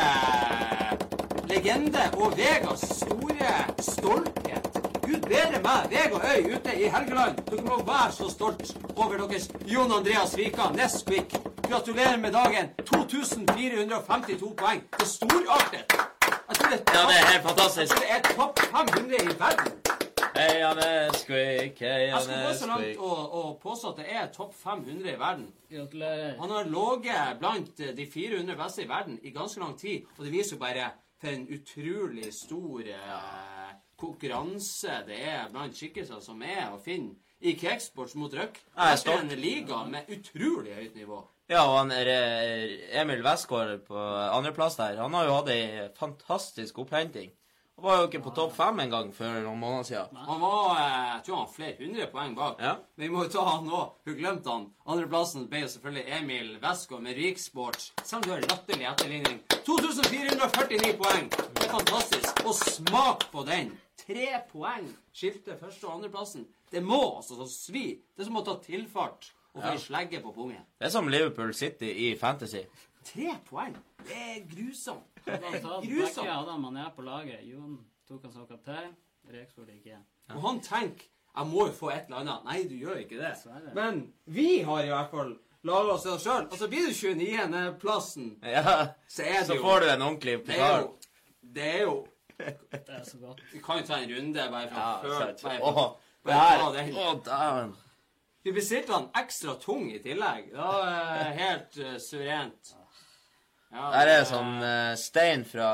legende 1.51 2.07
og 2.15 2.37
Vegas 2.37 2.87
store 3.01 3.51
stolthet. 3.79 4.79
Gud 5.05 5.27
bedre 5.27 5.59
meg, 5.61 5.91
Vega 5.91 6.17
Øy 6.31 6.55
ute 6.55 6.79
i 6.79 6.87
Helgeland. 6.89 7.43
Dere 7.51 7.67
må 7.67 7.83
være 7.85 8.11
så 8.11 8.29
stolt 8.31 8.71
over 8.95 9.19
deres 9.27 9.51
Jon 9.67 9.91
Andreas 9.91 10.37
Vika, 10.37 10.71
Nesquik. 10.73 11.35
Gratulerer 11.67 12.17
med 12.17 12.31
dagen. 12.33 12.73
2452 12.87 14.53
poeng. 14.57 14.83
Det 14.97 15.01
er 15.05 15.13
storartet. 15.17 16.14
Det, 16.75 16.93
Ja, 16.93 17.01
det 17.09 17.15
er 17.19 17.25
helt 17.31 17.43
fantastisk. 17.43 17.91
Det 17.95 18.07
er 18.15 18.21
topp 18.35 18.59
500 18.59 19.15
i 19.15 19.35
verden. 19.39 19.71
Heia 20.35 20.73
Nesquik, 20.75 21.79
heia 21.79 22.09
Jeg 22.09 22.23
skal 22.23 22.41
gå 22.47 22.53
så 22.59 22.67
langt 22.67 22.97
og, 22.97 23.21
og 23.39 23.59
påstå 23.63 23.93
at 23.93 24.01
det 24.01 24.05
er 24.11 24.25
topp 24.35 24.55
500 24.63 25.13
i 25.13 25.19
verden. 25.19 25.45
Gratulerer. 25.71 26.33
Han 26.41 26.51
har 26.51 26.67
ligget 26.73 27.39
blant 27.39 27.77
de 27.97 28.07
400 28.13 28.57
beste 28.63 28.83
i 28.83 28.89
verden 28.89 29.19
i 29.23 29.31
ganske 29.31 29.59
lang 29.59 29.79
tid, 29.79 30.03
og 30.17 30.25
det 30.25 30.31
viser 30.33 30.57
jo 30.57 30.59
bare 30.59 30.89
for 31.21 31.31
en 31.31 31.47
utrolig 31.55 32.33
stor 32.33 32.81
eh, 32.97 33.71
konkurranse 33.97 34.99
det 35.07 35.21
er 35.29 35.47
blant 35.53 35.77
skikkelser 35.79 36.19
som 36.19 36.43
er 36.43 36.73
å 36.73 36.81
finne 36.83 37.15
i 37.39 37.55
Cakesports 37.55 38.17
mot 38.19 38.35
Røk. 38.35 38.59
Jeg 38.75 38.83
er 38.83 38.91
er 38.91 38.99
stolt. 38.99 39.31
en 39.31 39.39
liga 39.39 39.83
med 39.87 40.11
utrolig 40.11 40.75
høyt 40.75 40.95
nivå. 40.99 41.23
Ja, 41.45 41.61
og 41.69 41.75
han 41.77 41.91
er, 41.93 42.07
eh, 42.09 43.01
Emil 43.01 43.21
Westgård 43.21 43.83
på 43.85 43.95
andreplass 44.33 44.79
der, 44.79 44.97
han 44.97 45.13
har 45.13 45.27
jo 45.27 45.35
hatt 45.35 45.49
ei 45.53 45.89
fantastisk 45.93 46.79
opphenting. 46.81 47.29
Han 47.75 47.83
var 47.85 47.97
jo 47.99 48.07
ikke 48.07 48.21
på 48.23 48.31
topp 48.33 48.53
fem 48.55 48.79
engang 48.79 49.11
for 49.13 49.27
noen 49.43 49.59
måneder 49.59 49.83
siden. 49.85 50.15
Han 50.25 50.39
var 50.41 50.77
eh, 50.79 51.11
Jeg 51.11 51.23
tror 51.27 51.41
han 51.41 51.51
flere 51.53 51.75
hundre 51.83 52.07
poeng 52.07 52.33
bak. 52.37 52.63
Ja. 52.63 52.73
Men 52.95 53.03
vi 53.05 53.11
må 53.13 53.25
jo 53.25 53.33
ta 53.35 53.43
han 53.49 53.67
nå. 53.67 53.81
Hun 54.07 54.17
glemte 54.17 54.49
han. 54.49 54.65
Andreplassen 54.87 55.45
ble 55.51 55.61
jo 55.65 55.69
selvfølgelig 55.75 56.17
Emil 56.21 56.51
Westgård 56.63 57.03
med 57.05 57.19
Riksport. 57.19 57.89
Selv 58.01 58.21
om 58.21 58.25
du 58.25 58.31
har 58.31 58.47
latterlig 58.47 58.89
etterligning. 58.89 59.39
2449 59.67 60.93
poeng! 61.03 61.29
Det 61.29 61.67
er 61.67 61.73
fantastisk. 61.75 62.45
Og 62.47 62.55
smak 62.63 63.27
på 63.35 63.45
den! 63.45 63.73
Tre 64.05 64.27
poeng 64.49 64.87
skilte 65.13 65.59
første- 65.59 65.85
og 65.89 65.99
andreplassen. 65.99 66.47
Det 66.71 66.81
må 66.81 67.03
altså 67.17 67.37
så 67.43 67.51
svi. 67.51 67.89
Det 68.15 68.23
er 68.23 68.31
som 68.31 68.39
å 68.39 68.45
ta 68.47 68.55
tilfart 68.65 69.29
og 69.55 69.61
få 69.63 69.71
Ja. 69.71 69.77
slegge 69.77 70.19
på 70.21 70.31
pungen. 70.35 70.61
Det 70.79 70.85
er 70.85 70.89
som 70.89 71.07
Liverpool 71.07 71.53
City 71.53 71.85
i 72.09 72.15
Fantasy. 72.19 72.61
Tre 73.05 73.37
poeng! 73.49 73.75
Det 74.05 74.15
er 74.15 74.39
grusomt. 74.55 75.03
Grusomt. 75.25 76.27
hadde 76.27 76.51
han 76.51 76.61
Mané 76.61 76.89
på 76.95 77.01
laget. 77.01 77.39
Jon 77.47 77.79
tok 78.07 78.23
han 78.23 78.31
som 78.33 78.47
kaptein. 78.47 78.95
Gikk 79.31 79.85
igjen. 79.85 80.03
Og 80.29 80.41
han 80.41 80.59
tenker 80.61 81.05
jeg 81.37 81.47
må 81.47 81.65
jo 81.67 81.71
få 81.73 81.89
et 81.91 82.05
eller 82.05 82.17
annet. 82.21 82.43
Nei, 82.45 82.63
du 82.63 82.75
gjør 82.75 82.95
ikke 83.01 83.17
det. 83.19 83.31
Dessverre. 83.33 83.73
Men 83.75 84.13
vi 84.25 84.61
har 84.61 84.83
i 84.83 84.87
hvert 84.87 85.09
fall 85.11 85.33
laga 85.63 85.91
oss 85.97 86.03
det 86.03 86.19
sjøl. 86.23 86.45
Og 86.51 86.57
så 86.57 86.67
blir 86.71 86.85
du 86.87 86.93
29.-plassen. 86.93 88.29
Ja, 88.43 88.87
Så 89.07 89.23
er 89.23 89.39
det 89.39 89.47
så 89.47 89.57
får 89.61 89.79
du 89.81 89.89
en 89.89 90.01
ordentlig 90.01 90.37
Det 90.45 90.55
er 90.55 90.61
pokal. 90.61 90.81
jo 90.81 90.95
Det 91.55 91.63
er 91.75 91.81
jo 91.81 92.07
Det 92.37 92.89
er 92.89 93.03
så 93.03 93.17
godt. 93.17 93.41
Vi 93.53 93.59
kan 93.59 93.79
jo 93.81 93.85
ta 93.87 93.93
en 93.99 94.09
runde 94.15 94.47
bare 94.51 94.69
fra 94.69 94.85
Ja, 95.03 95.09
før. 95.09 95.33
Bare, 95.43 95.61
Åh, 95.63 95.91
det 96.25 96.33
bare 96.33 96.83
her 96.83 97.19
ta 97.23 97.67
Vi 98.45 98.51
bestilte 98.53 98.93
han 98.93 99.07
ekstra 99.17 99.55
tung 99.57 99.87
i 99.89 99.97
tillegg. 100.03 100.51
Det 100.51 100.57
var 100.61 100.89
eh, 100.91 101.31
helt 101.39 101.77
uh, 101.81 101.95
suverent. 101.97 102.75
Ja, 103.73 103.87
Der 103.91 104.01
er 104.01 104.19
det- 104.19 104.27
sånn 104.29 104.51
eh, 104.63 104.91
stein 105.01 105.45
fra, 105.49 105.69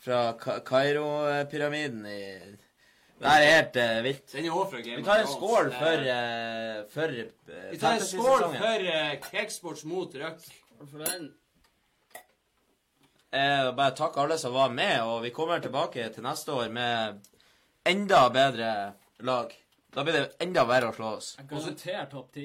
fra 0.00 0.20
Ka- 0.38 0.60
Kairo-pyramiden 0.64 2.06
i 2.06 2.20
Det 3.18 3.26
her 3.26 3.42
er 3.42 3.50
helt 3.56 3.76
eh, 3.82 3.96
vilt. 4.06 4.30
Den 4.32 4.46
er 4.46 4.54
også 4.54 4.70
fra 4.76 4.84
Game 4.86 5.00
Vi 5.02 5.06
tar 5.08 5.24
en 5.24 5.32
skål 5.32 5.72
for, 5.74 6.06
uh, 6.14 6.78
for 6.94 7.16
uh, 7.18 7.58
Vi 7.72 7.80
tar 7.82 7.98
en 7.98 8.06
skål 8.06 8.46
for 8.54 8.86
uh, 8.94 9.12
Cakesports 9.26 9.84
mot 9.90 10.14
Røk. 10.22 10.46
For 10.86 11.04
den 11.04 11.28
Eh, 13.28 13.66
bare 13.76 13.92
takk 13.92 14.14
alle 14.22 14.38
som 14.40 14.54
var 14.54 14.70
med, 14.72 15.02
og 15.04 15.18
vi 15.20 15.28
kommer 15.36 15.60
tilbake 15.60 16.06
til 16.14 16.24
neste 16.24 16.48
år 16.56 16.70
med 16.72 17.18
enda 17.84 18.22
bedre 18.32 18.70
lag. 19.20 19.52
Da 19.98 20.04
blir 20.06 20.14
det 20.14 20.26
enda 20.44 20.62
verre 20.62 20.92
å 20.92 20.94
slå 20.94 21.08
oss. 21.16 21.32
Jeg 21.40 21.48
garanterer 21.50 22.04
topp 22.06 22.28
ti. 22.36 22.44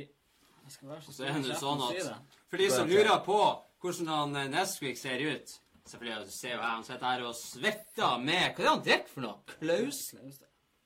Være 0.82 1.02
så 1.06 1.26
er 1.28 1.36
det 1.44 1.58
sånn 1.60 1.84
at. 1.86 2.32
For 2.50 2.58
de 2.58 2.70
som 2.74 2.88
lurer 2.90 3.20
på 3.22 3.36
hvordan 3.84 4.08
han 4.10 4.40
eh, 4.40 4.48
Nesquik 4.50 4.98
ser 4.98 5.22
ut 5.22 5.52
Selvfølgelig 5.92 6.32
ser 6.32 6.54
jo 6.54 6.62
jeg 6.62 6.70
han 6.70 6.86
sitter 6.88 7.06
her 7.10 7.26
og 7.28 7.36
svetter 7.36 8.24
med 8.24 8.40
Hva 8.40 8.48
er 8.48 8.64
det 8.64 8.72
han 8.72 8.82
drikker 8.88 9.12
for 9.12 9.26
noe? 9.26 9.58
Klaus? 9.60 10.00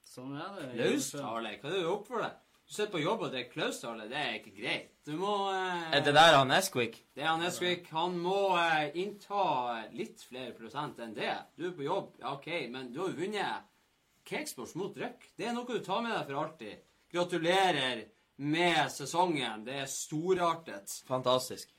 Sånn 0.10 0.34
er 0.34 0.58
det. 0.58 0.66
Klaustale? 0.74 1.54
Hva 1.62 1.70
er 1.70 1.78
det 1.78 1.86
du 1.86 1.90
oppfører 1.94 2.26
deg? 2.26 2.44
Du 2.68 2.74
sitter 2.74 2.92
på 2.98 3.04
jobb 3.06 3.24
og 3.24 3.32
drikker 3.38 3.54
Klaustale. 3.54 4.10
Det 4.12 4.20
er 4.26 4.36
ikke 4.42 4.56
greit. 4.58 4.92
Du 5.08 5.14
må 5.22 5.38
eh, 5.54 5.88
Er 6.02 6.04
det 6.04 6.16
der 6.18 6.36
han 6.42 6.52
Nesquik? 6.52 7.00
Det 7.16 7.24
er 7.24 7.30
han 7.30 7.46
Nesquik. 7.46 7.88
Han 7.96 8.20
må 8.28 8.42
eh, 8.60 8.90
innta 9.06 9.86
litt 9.96 10.28
flere 10.28 10.52
prosent 10.58 11.00
enn 11.00 11.16
det. 11.16 11.32
Du 11.56 11.70
er 11.70 11.80
på 11.80 11.88
jobb, 11.88 12.18
ja 12.26 12.36
OK, 12.36 12.52
men 12.76 12.92
du 12.92 13.06
har 13.06 13.14
jo 13.14 13.22
vunnet 13.22 13.72
Cakesports 14.28 14.76
mot 14.80 14.98
Røk. 15.00 15.26
Det 15.38 15.48
er 15.48 15.56
noe 15.56 15.68
du 15.68 15.84
tar 15.84 16.04
med 16.04 16.14
deg 16.14 16.28
for 16.28 16.42
alltid. 16.44 16.86
Gratulerer 17.14 18.04
med 18.44 18.92
sesongen. 18.92 19.66
Det 19.66 19.82
er 19.82 19.92
storartet. 19.92 21.00
Fantastisk. 21.08 21.72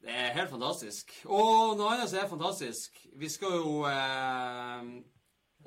Det 0.00 0.12
er 0.16 0.36
helt 0.36 0.52
fantastisk. 0.52 1.12
Og 1.28 1.76
noe 1.76 1.90
annet 1.92 2.08
som 2.08 2.22
er 2.22 2.30
fantastisk 2.30 3.02
Vi 3.20 3.28
skal 3.28 3.58
jo 3.58 3.82
eh, 3.84 4.86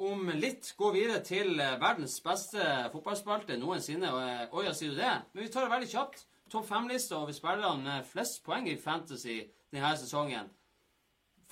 om 0.01 0.31
litt 0.33 0.71
gå 0.77 0.89
videre 0.95 1.21
til 1.25 1.59
eh, 1.59 1.75
verdens 1.81 2.15
beste 2.25 2.63
fotballspilte 2.95 3.59
noensinne. 3.61 4.09
Eh, 4.09 4.47
Oi, 4.49 4.65
ja, 4.65 4.73
sier 4.73 4.95
du 4.95 4.97
det? 4.97 5.13
Men 5.33 5.45
vi 5.45 5.51
tar 5.53 5.67
det 5.67 5.75
veldig 5.75 5.91
kjapt. 5.91 6.25
Topp 6.49 6.65
fem-lista 6.69 7.19
over 7.19 7.35
spillerne 7.35 7.83
med 7.85 8.09
flest 8.09 8.41
poeng 8.45 8.65
i 8.69 8.77
Fantasy 8.77 9.39
denne 9.73 9.93
sesongen. 9.97 10.49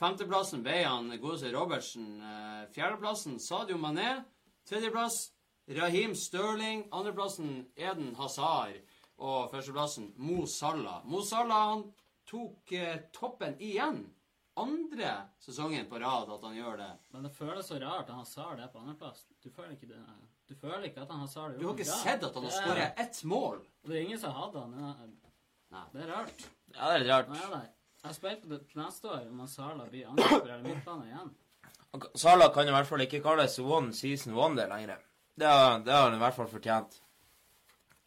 Femteplassen 0.02 0.64
ble 0.66 0.80
han 0.82 1.12
godeste 1.22 1.52
Robertsen. 1.54 2.06
Eh, 2.26 2.62
Fjerdeplassen 2.74 3.36
Sadio 3.39 3.78
Mané. 3.78 4.24
Tredjeplass 4.66 5.28
Raheem 5.78 6.16
Sterling. 6.18 6.88
Andreplassen 6.91 7.68
Eden 7.76 8.16
Hazard. 8.18 8.80
Og 9.22 9.52
førsteplassen 9.52 10.08
Mo 10.18 10.47
Salah. 10.49 11.04
Mo 11.06 11.22
Salah 11.22 11.68
han 11.70 11.84
tok 12.26 12.74
eh, 12.74 12.95
toppen 13.14 13.54
igjen. 13.62 14.08
Andre 14.58 15.12
sesongen 15.39 15.86
på 15.89 15.99
rad 16.02 16.32
at 16.34 16.47
han 16.49 16.58
gjør 16.58 16.80
det. 16.82 16.89
Men 17.14 17.28
det 17.28 17.32
føles 17.36 17.70
så 17.70 17.78
rart 17.80 18.10
at 18.10 18.16
han 18.18 18.26
sa 18.28 18.47
det 18.58 18.72
på 18.74 18.82
andreplass. 18.82 19.22
Du 19.38 19.52
føler 19.54 19.76
ikke 19.78 19.91
det 19.91 19.99
Du 20.49 20.56
føler 20.60 20.88
ikke 20.89 21.06
at 21.06 21.14
han 21.14 21.28
det 21.30 21.60
Du 21.62 21.68
har 21.68 21.76
ikke 21.78 21.86
sett 21.88 22.26
at 22.26 22.34
han 22.34 22.43
har 22.43 22.52
er- 22.52 22.66
skåret 22.66 22.99
ett 23.06 23.22
mål. 23.24 23.62
Det 23.86 23.95
er 23.95 24.02
ingen 24.02 24.20
som 24.20 24.34
hadde 24.34 24.60
han. 24.66 24.72
Det 24.72 24.82
er- 24.82 25.38
Nei. 25.72 25.86
Det 25.93 26.02
er 26.02 26.12
rart. 26.12 26.49
Ja, 26.74 26.89
det 26.89 26.95
er 26.95 26.99
litt 26.99 27.14
rart. 27.14 27.30
Nei, 27.30 27.43
er 27.45 27.56
det. 27.56 27.80
Jeg 28.02 28.16
spiller 28.18 28.41
på 28.41 28.49
det 28.49 28.60
til 28.66 28.82
neste 28.82 29.10
år 29.14 29.26
om 29.30 29.41
Sala 29.47 29.86
blir 29.89 30.08
angriper 30.10 30.49
eller 30.49 30.64
midtbane 30.66 31.10
igjen. 31.10 31.32
Sala 32.18 32.47
kan 32.54 32.68
i 32.70 32.74
hvert 32.74 32.88
fall 32.89 33.04
ikke 33.06 33.22
kalles 33.22 33.60
one 33.62 33.93
season 33.93 34.34
wonder 34.34 34.70
lenger. 34.72 35.02
Det 35.38 35.47
har, 35.47 35.80
det 35.86 35.93
har 35.93 36.08
han 36.08 36.18
i 36.18 36.22
hvert 36.22 36.38
fall 36.38 36.49
fortjent. 36.49 36.97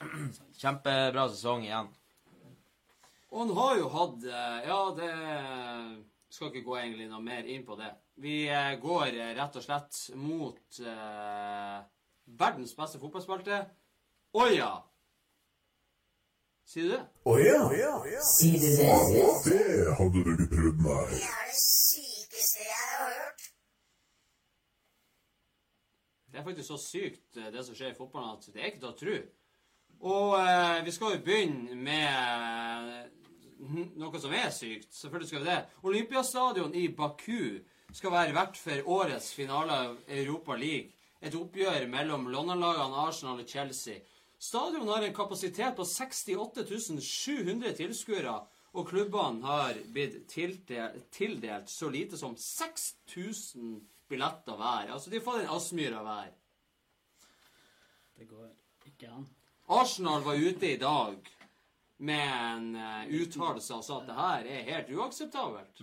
Kjempebra 0.61 1.29
sesong 1.31 1.67
igjen. 1.69 1.93
Og 3.31 3.41
han 3.45 3.55
har 3.59 3.77
jo 3.79 3.87
hatt 3.91 4.27
eh, 4.31 4.59
Ja, 4.69 4.81
det 4.95 5.09
Skal 6.35 6.51
ikke 6.51 6.65
gå 6.67 6.77
egentlig 6.79 7.09
noe 7.11 7.23
mer 7.23 7.47
inn 7.51 7.65
på 7.67 7.77
det. 7.79 7.93
Vi 8.23 8.45
eh, 8.51 8.75
går 8.83 9.15
eh, 9.15 9.33
rett 9.39 9.59
og 9.59 9.65
slett 9.65 9.99
mot 10.19 10.81
eh, 10.83 11.79
verdens 12.39 12.75
beste 12.79 12.99
fotballspalte. 13.03 13.63
Å 14.35 14.47
ja! 14.51 14.73
Sier 16.65 16.89
du 16.89 16.93
det? 16.95 17.01
Å 17.29 17.35
ja, 17.41 17.93
Sier 18.25 18.61
du 18.61 18.69
det? 18.79 18.93
det 19.47 19.97
hadde 19.99 20.23
du 20.25 20.31
ikke 20.35 20.49
trodd 20.53 20.85
nei. 20.85 21.03
Det 21.13 21.21
er 21.29 21.51
det 21.51 21.59
sykeste 21.61 22.65
jeg 22.65 22.87
har 22.91 23.11
hørt. 23.19 23.51
Det 26.35 26.41
er 26.41 26.47
faktisk 26.49 26.67
så 26.73 26.79
sykt, 26.83 27.37
eh, 27.39 27.51
det 27.55 27.63
som 27.67 27.77
skjer 27.79 27.93
i 27.93 27.99
fotballen, 27.99 28.39
at 28.41 28.49
det 28.51 28.63
er 28.63 28.73
ikke 28.73 28.81
til 28.83 28.91
å 28.91 28.97
tro. 28.99 29.19
Og 30.15 30.33
eh, 30.41 30.81
vi 30.87 30.95
skal 30.97 31.15
jo 31.15 31.21
begynne 31.29 31.77
med 31.79 32.09
eh, 32.97 33.85
noe 34.01 34.21
som 34.21 34.35
er 34.35 34.51
sykt. 34.53 34.91
Selvfølgelig 34.97 35.31
skal 35.31 35.45
vi 35.45 35.51
det. 35.53 35.61
Olympiastadion 35.87 36.75
i 36.75 36.89
Baku 36.89 37.61
skal 37.95 38.17
være 38.17 38.35
vert 38.35 38.59
for 38.59 38.91
årets 38.97 39.31
finale 39.37 39.79
av 39.85 39.95
Europa 40.11 40.57
League. 40.59 40.91
Et 41.25 41.37
oppgjør 41.39 41.87
mellom 41.93 42.27
London-lagene 42.33 43.05
Arsenal 43.07 43.39
og 43.45 43.49
Chelsea. 43.49 44.03
Stadion 44.45 44.89
har 44.89 45.03
en 45.03 45.15
kapasitet 45.15 45.77
på 45.77 45.85
68 45.85 46.65
700 47.01 47.71
tilskuere, 47.79 48.35
og 48.77 48.89
klubbene 48.91 49.47
har 49.47 49.79
blitt 49.95 50.19
tildelt, 50.29 50.99
tildelt 51.15 51.71
så 51.73 51.89
lite 51.89 52.19
som 52.21 52.35
6000 52.37 53.79
billetter 54.11 54.59
hver. 54.59 54.91
Altså, 54.93 55.11
de 55.11 55.17
har 55.17 55.25
fått 55.25 55.41
en 55.41 55.55
Aspmyra 55.55 56.03
hver. 56.05 56.35
Det 58.19 58.27
går 58.29 58.51
ikke 58.91 59.15
an. 59.15 59.25
Arsenal 59.79 60.27
var 60.27 60.37
ute 60.37 60.69
i 60.75 60.77
dag 60.83 61.31
med 62.05 62.35
en 62.35 62.69
uh, 62.77 63.15
uttalelse 63.17 63.79
og 63.79 63.87
sa 63.87 64.03
at 64.03 64.11
det 64.11 64.19
her 64.19 64.51
er 64.59 64.69
helt 64.69 64.93
uakseptabelt. 64.99 65.81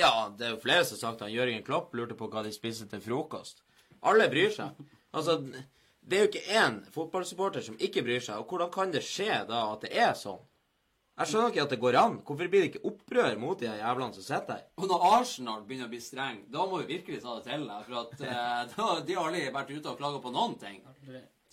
Ja, 0.00 0.10
det 0.34 0.48
er 0.48 0.56
jo 0.56 0.64
flere 0.64 0.82
som 0.82 0.96
har 0.96 1.04
sagt 1.04 1.22
det. 1.22 1.30
Jørgen 1.36 1.62
Klopp 1.62 1.94
lurte 1.94 2.18
på 2.18 2.26
hva 2.34 2.42
de 2.42 2.50
spiste 2.56 2.90
til 2.90 3.04
frokost. 3.06 3.62
Alle 4.02 4.26
bryr 4.32 4.50
seg. 4.58 4.74
Altså, 5.14 5.38
det 6.04 6.16
er 6.16 6.24
jo 6.24 6.30
ikke 6.32 6.58
én 6.60 6.80
fotballsupporter 6.92 7.64
som 7.64 7.78
ikke 7.80 8.02
bryr 8.04 8.20
seg. 8.20 8.40
Og 8.40 8.50
hvordan 8.50 8.72
kan 8.72 8.92
det 8.92 9.04
skje 9.06 9.44
da 9.48 9.62
at 9.72 9.86
det 9.86 9.92
er 9.96 10.12
sånn? 10.18 10.42
Jeg 11.14 11.30
skjønner 11.30 11.52
ikke 11.52 11.62
at 11.62 11.70
det 11.70 11.78
går 11.78 11.96
an. 12.00 12.16
Hvorfor 12.26 12.48
blir 12.50 12.64
det 12.64 12.70
ikke 12.72 12.88
opprør 12.90 13.36
mot 13.38 13.60
de 13.60 13.68
jævlene 13.70 14.16
som 14.16 14.24
sitter 14.26 14.56
her? 14.56 14.64
Og 14.82 14.88
når 14.90 15.04
Arsenal 15.12 15.62
begynner 15.62 15.86
å 15.86 15.92
bli 15.92 16.00
streng, 16.02 16.40
da 16.50 16.64
må 16.66 16.80
vi 16.82 16.96
virkelig 16.96 17.20
ta 17.22 17.36
det 17.38 17.44
til. 17.46 17.68
da. 17.70 17.78
For 17.86 18.00
at 18.00 18.24
eh, 18.26 18.64
da, 18.74 18.88
de 19.06 19.16
har 19.16 19.30
aldri 19.30 19.44
vært 19.54 19.70
ute 19.76 19.92
og 19.92 20.00
klaga 20.02 20.20
på 20.24 20.34
noen 20.34 20.58
ting. 20.58 20.82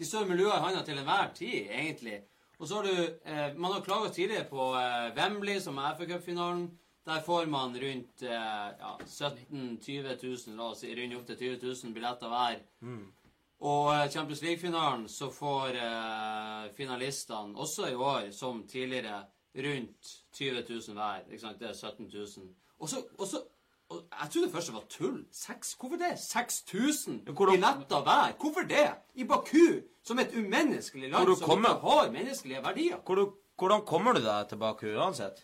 De 0.02 0.08
står 0.08 0.26
med 0.26 0.42
lua 0.42 0.58
i 0.58 0.64
handa 0.66 0.82
til 0.88 0.98
enhver 0.98 1.30
tid, 1.38 1.70
egentlig. 1.78 2.18
Og 2.58 2.68
så 2.70 2.80
har 2.80 2.90
du 2.90 2.96
eh, 3.06 3.54
Man 3.58 3.76
har 3.76 3.86
klaga 3.86 4.10
tidligere 4.10 4.50
på 4.50 4.72
eh, 4.82 5.14
Wembley, 5.18 5.62
som 5.62 5.78
er 5.78 5.94
FA-cupfinalen. 6.00 6.68
Der 7.06 7.22
får 7.26 7.46
man 7.50 7.78
rundt 7.78 8.26
eh, 8.26 8.68
ja, 8.82 8.92
17 9.06 9.78
000-20 9.82 10.26
000, 10.26 10.58
la 10.58 10.68
oss 10.74 10.82
si 10.82 10.90
rundt 10.98 11.18
opp 11.18 11.30
til 11.30 11.38
20 11.38 11.62
000 11.86 11.94
billetter 11.96 12.34
hver. 12.34 12.60
Og 13.62 13.92
eh, 13.94 14.10
Champions 14.10 14.42
League-finalen 14.42 15.08
så 15.10 15.30
får 15.30 15.76
eh, 15.78 16.72
finalistene 16.78 17.56
også 17.62 17.92
i 17.92 17.94
år, 17.96 18.32
som 18.34 18.64
tidligere, 18.68 19.24
rundt 19.58 20.12
20 20.34 20.64
000 20.70 20.96
hver. 20.98 21.26
Ikke 21.30 21.40
sant? 21.44 21.60
Det 21.60 21.70
er 21.70 21.74
17 21.74 22.08
000. 22.14 22.48
Og 22.80 22.90
så, 22.90 23.04
og 23.20 23.28
så 23.28 23.42
og 23.92 24.06
Jeg 24.22 24.30
trodde 24.32 24.50
først 24.52 24.68
det 24.68 24.74
var 24.76 24.84
tull. 24.90 25.18
Seks, 25.36 25.74
hvorfor 25.80 25.98
det? 26.00 26.14
6000 26.20 27.18
hvordan- 27.28 27.52
billetter 27.60 28.02
hver? 28.06 28.32
Hvorfor 28.40 28.62
det? 28.70 28.86
I 29.16 29.24
Baku, 29.28 29.82
som 30.04 30.20
et 30.20 30.32
umenneskelig 30.38 31.10
land 31.12 31.28
som 31.38 31.48
kommer- 31.50 31.70
ikke 31.76 31.90
har 31.90 32.12
menneskelige 32.12 32.62
verdier. 32.64 32.98
Hvor 33.06 33.16
du, 33.16 33.34
hvordan 33.60 33.82
kommer 33.86 34.14
du 34.14 34.20
deg 34.24 34.48
til 34.50 34.58
Baku 34.58 34.86
uansett? 34.96 35.44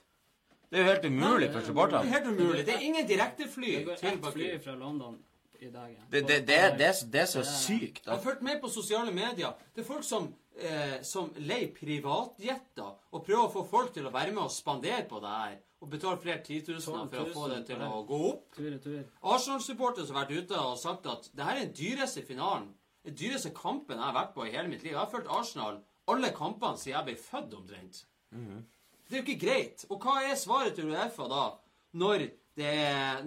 Det 0.72 0.80
er 0.80 0.84
jo 0.86 0.92
helt 0.94 1.06
umulig 1.06 1.50
for 1.52 1.60
Det 1.60 1.68
supporterne. 1.68 2.08
er 2.08 2.14
helt 2.20 2.28
umulig. 2.28 2.66
Det 2.66 2.74
er 2.76 2.80
ingen 2.80 3.08
direktefly 3.08 3.76
Det 3.76 3.86
går 3.86 3.96
til 3.96 4.10
ett 4.14 4.22
Baku. 4.22 4.32
fly 4.34 4.58
fra 4.64 4.76
London 4.76 5.18
i 5.62 5.70
dag. 5.74 5.90
ja. 5.94 6.04
Det, 6.12 6.22
det, 6.28 6.40
det, 6.48 6.48
det, 6.80 6.88
er- 6.88 7.06
det 7.12 7.22
er 7.22 7.26
så 7.26 7.44
sykt. 7.44 8.04
Jeg 8.06 8.12
har 8.12 8.18
At, 8.18 8.24
fulgt 8.24 8.42
med 8.42 8.60
på 8.62 8.70
sosiale 8.70 9.12
medier. 9.12 9.54
Det 9.76 9.82
er 9.82 9.88
folk 9.88 10.04
som, 10.04 10.28
eh, 10.58 11.02
som 11.04 11.32
leier 11.38 11.72
privatjetter 11.76 12.92
og 13.12 13.24
prøver 13.26 13.46
å 13.48 13.52
få 13.54 13.64
folk 13.70 13.94
til 13.94 14.06
å 14.08 14.12
være 14.14 14.32
med 14.36 14.44
og 14.44 14.52
spandere 14.52 15.04
på 15.10 15.20
det 15.24 15.30
her. 15.34 15.58
Og 15.82 15.90
betale 15.94 16.18
flere 16.18 16.42
titusener 16.42 17.06
for 17.12 17.22
å 17.22 17.34
få 17.34 17.48
det 17.52 17.60
til 17.68 17.82
å 17.86 18.00
gå 18.10 18.18
opp. 18.32 18.56
Arsenal-supportere 19.22 20.08
som 20.08 20.16
har 20.18 20.26
vært 20.26 20.44
ute 20.48 20.58
og 20.62 20.78
sagt 20.82 21.06
at 21.06 21.30
det 21.38 21.46
her 21.46 21.60
er 21.60 21.66
den 21.68 21.76
dyreste 21.78 22.24
finalen, 22.26 22.72
den 23.06 23.16
dyreste 23.20 23.52
kampen 23.56 23.98
jeg 24.00 24.06
har 24.08 24.16
vært 24.16 24.34
på 24.34 24.48
i 24.48 24.52
hele 24.56 24.68
mitt 24.72 24.82
liv. 24.84 24.94
Jeg 24.96 25.00
har 25.00 25.12
fulgt 25.12 25.30
Arsenal 25.30 25.78
alle 26.10 26.32
kampene 26.34 26.80
siden 26.82 26.96
jeg 26.98 27.06
ble 27.12 27.16
født, 27.22 27.54
omtrent. 27.60 28.02
Det 29.08 29.16
er 29.16 29.22
jo 29.22 29.24
ikke 29.28 29.40
greit. 29.46 29.86
Og 29.92 30.02
hva 30.04 30.18
er 30.26 30.36
svaret 30.40 30.76
til 30.76 30.90
Uefa 30.92 31.28
da, 31.32 31.44
når 31.94 32.26
det, 32.58 32.74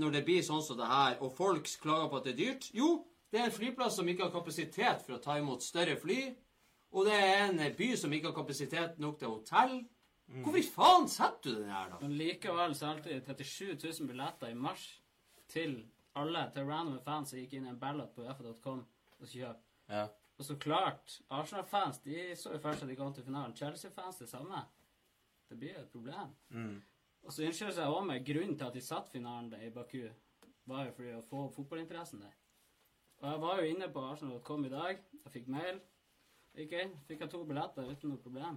når 0.00 0.16
det 0.16 0.24
blir 0.26 0.42
sånn 0.42 0.62
som 0.64 0.78
det 0.78 0.88
her, 0.90 1.16
og 1.22 1.34
folk 1.36 1.70
klager 1.82 2.10
på 2.10 2.18
at 2.18 2.26
det 2.26 2.34
er 2.34 2.40
dyrt? 2.40 2.68
Jo, 2.74 2.90
det 3.30 3.40
er 3.40 3.46
en 3.48 3.54
flyplass 3.54 3.98
som 4.00 4.08
ikke 4.10 4.26
har 4.26 4.34
kapasitet 4.34 5.04
for 5.06 5.16
å 5.16 5.22
ta 5.22 5.38
imot 5.38 5.62
større 5.62 5.94
fly. 6.00 6.20
Og 6.90 7.06
det 7.06 7.14
er 7.14 7.44
en 7.46 7.60
by 7.78 7.90
som 7.98 8.12
ikke 8.12 8.32
har 8.32 8.38
kapasitet 8.40 8.98
nok 9.02 9.20
til 9.20 9.30
hotell. 9.30 9.76
Hvorfor 10.30 10.58
i 10.58 10.66
faen 10.66 11.08
setter 11.10 11.54
du 11.54 11.62
den 11.62 11.70
her, 11.70 11.88
da? 11.90 11.98
Men 12.02 12.14
likevel 12.18 12.74
så 12.78 12.92
de 13.02 13.20
37 13.26 13.74
000 13.74 14.10
billetter 14.10 14.50
i 14.50 14.58
mars 14.58 14.84
til 15.50 15.80
alle, 16.18 16.44
til 16.54 16.66
random 16.66 17.00
fans 17.06 17.32
som 17.32 17.38
gikk 17.38 17.56
inn 17.58 17.66
i 17.66 17.72
en 17.72 17.78
ballot 17.78 18.12
på 18.14 18.26
uefa.com 18.26 18.82
og 19.20 19.30
kjøpte. 19.30 19.70
ja. 19.90 20.08
Og 20.40 20.46
så 20.46 20.54
klart, 20.56 21.18
Arsenal-fans 21.36 21.98
de 22.00 22.30
så 22.36 22.54
jo 22.54 22.58
først 22.62 22.86
at 22.86 22.88
de 22.88 22.94
kom 22.96 23.10
til 23.12 23.26
finalen. 23.26 23.52
Chelsea-fans 23.56 24.22
det 24.22 24.28
samme. 24.30 24.62
Det 25.50 25.58
blir 25.58 25.74
jo 25.74 25.82
et 25.82 25.90
problem. 25.92 26.30
Mm. 26.48 26.78
Og 27.26 27.32
så 27.32 27.44
innskylder 27.46 27.74
seg 27.76 27.92
òg 27.92 28.04
med 28.08 28.24
grunnen 28.26 28.56
til 28.58 28.66
at 28.66 28.76
de 28.76 28.82
satt 28.84 29.10
finalen 29.12 29.52
i 29.60 29.70
Baku, 29.74 30.06
var 30.70 30.86
jo 30.86 30.94
fordi 30.96 31.16
å 31.16 31.24
få 31.26 31.48
fotballinteressen 31.54 32.22
der. 32.22 32.36
Og 33.20 33.28
jeg 33.28 33.40
var 33.42 33.60
jo 33.60 33.68
inne 33.68 33.88
på 33.92 34.04
Arsenal.com 34.12 34.64
i 34.64 34.72
dag. 34.72 35.02
Jeg 35.24 35.32
fikk 35.34 35.50
mail. 35.52 35.80
Gikk 36.56 36.72
inn, 36.80 36.94
fikk 37.06 37.20
jeg 37.26 37.30
to 37.30 37.42
billetter 37.46 37.86
uten 37.90 38.14
noe 38.14 38.22
problem. 38.22 38.56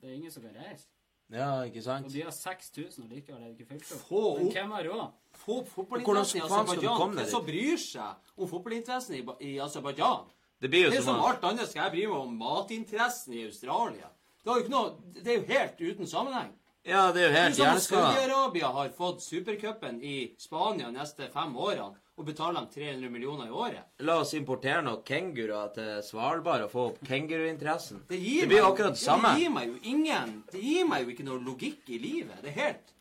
Det 0.00 0.08
er 0.08 0.16
ingen 0.16 0.32
som 0.32 0.42
kan 0.42 0.56
reise. 0.56 0.88
ja, 1.30 1.62
ikke 1.68 1.82
sant? 1.84 2.06
Og 2.08 2.12
de 2.12 2.22
har 2.24 2.32
6000, 2.34 3.04
og 3.04 3.10
likevel 3.12 3.42
er 3.42 3.50
det 3.52 3.60
ikke 3.60 3.74
fylt 3.74 3.92
opp. 3.94 4.06
Få 4.08 4.22
Men 4.38 4.52
hvem 4.54 4.72
har 4.74 4.88
råd? 4.88 5.18
Få 5.42 5.58
opp 5.60 5.68
fotballinteressen 5.74 6.40
i 6.40 6.44
Aserbajdsjan. 6.46 7.14
Hvem 7.18 7.30
som 7.34 7.44
bryr 7.46 7.82
seg 7.84 8.32
om 8.36 8.50
fotballinteressen 8.50 9.18
i, 9.18 9.22
i 9.50 9.52
Aserbajdsjan? 9.62 10.32
Det 10.60 10.70
blir 10.72 10.86
jo 10.86 10.90
Det 10.90 10.98
er 10.98 11.04
som 11.04 11.20
som 11.20 11.28
alt 11.28 11.44
annet 11.44 11.68
skal 11.68 11.86
jeg 11.86 11.92
bry 11.94 12.06
meg 12.08 12.16
om 12.24 12.34
matinteressen 12.40 13.36
i 13.36 13.44
Australia. 13.46 14.10
Det, 14.40 14.48
er 14.48 14.56
jo 14.56 14.64
ikke 14.64 14.74
noe, 14.74 14.90
det 15.20 15.28
er 15.28 15.38
jo 15.38 15.46
helt 15.52 15.80
uten 15.80 16.10
sammenheng. 16.10 16.50
Ja, 16.82 17.10
det 17.12 17.20
er 17.20 17.26
jo 17.26 17.32
helt 17.34 17.58
om. 17.60 17.80
Saudi-Arabia 17.84 18.70
har 18.72 18.88
fått 18.96 19.20
supercupen 19.22 19.98
i 20.02 20.34
Spania 20.40 20.86
de 20.88 20.96
neste 20.96 21.26
fem 21.32 21.52
årene 21.56 21.92
og 22.20 22.24
betaler 22.28 22.60
dem 22.60 22.70
300 22.72 23.10
millioner 23.12 23.48
i 23.48 23.52
året. 23.52 23.84
La 24.04 24.18
oss 24.20 24.32
importere 24.36 24.80
noen 24.84 25.02
kenguruer 25.04 25.70
til 25.76 26.00
Svalbard 26.04 26.64
og 26.66 26.72
få 26.72 26.86
opp 26.90 26.98
kenguruinteressen. 27.08 28.02
Det, 28.08 28.16
Det 28.16 28.48
blir 28.48 28.62
jo 28.62 28.70
akkurat 28.72 28.96
det 28.96 29.02
samme. 29.02 29.34
Det 29.36 29.44
gir 29.44 29.52
meg 29.54 29.68
jo 29.68 29.78
ingen 29.92 30.34
Det 30.52 30.60
gir 30.64 30.88
meg 30.88 31.04
jo 31.04 31.14
ikke 31.14 31.28
noe 31.28 31.44
logikk 31.44 31.88
i 31.88 32.00
livet. 32.00 32.40
Det 32.42 32.52
er 32.54 32.58
helt 32.60 32.92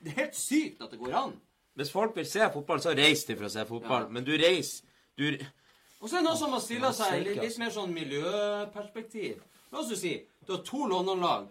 Det 0.00 0.12
er 0.12 0.20
helt 0.22 0.36
sykt 0.36 0.82
at 0.84 0.92
det 0.92 1.00
går 1.00 1.16
an. 1.16 1.34
Hvis 1.76 1.92
folk 1.92 2.16
vil 2.16 2.26
se 2.28 2.48
fotball, 2.52 2.80
så 2.80 2.94
reis 2.96 3.24
de 3.24 3.36
for 3.36 3.48
å 3.48 3.52
se 3.52 3.64
fotball. 3.68 4.06
Ja. 4.06 4.12
Men 4.12 4.24
du 4.24 4.32
reiser 4.36 4.84
du, 5.16 5.38
Og 6.00 6.08
så 6.08 6.16
er 6.18 6.20
det 6.20 6.28
noe 6.28 6.36
som 6.36 6.52
har 6.52 6.60
stilla 6.60 6.92
seg 6.92 7.22
litt, 7.24 7.40
litt 7.40 7.58
mer 7.58 7.72
sånn 7.72 7.92
miljøperspektiv. 7.96 9.40
La 9.72 9.80
oss 9.80 9.90
jo 9.90 9.96
si 9.96 10.18
du 10.46 10.52
har 10.52 10.62
to 10.64 10.84
London-lag 10.88 11.48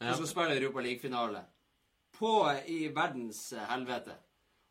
Ja. 0.00 0.14
skal 0.14 0.26
spille 0.28 0.56
Europa 0.60 0.80
League-finale 0.84 1.44
på 2.18 2.30
i 2.66 2.88
verdens 2.96 3.52
eh, 3.52 3.64
helvete. 3.70 4.14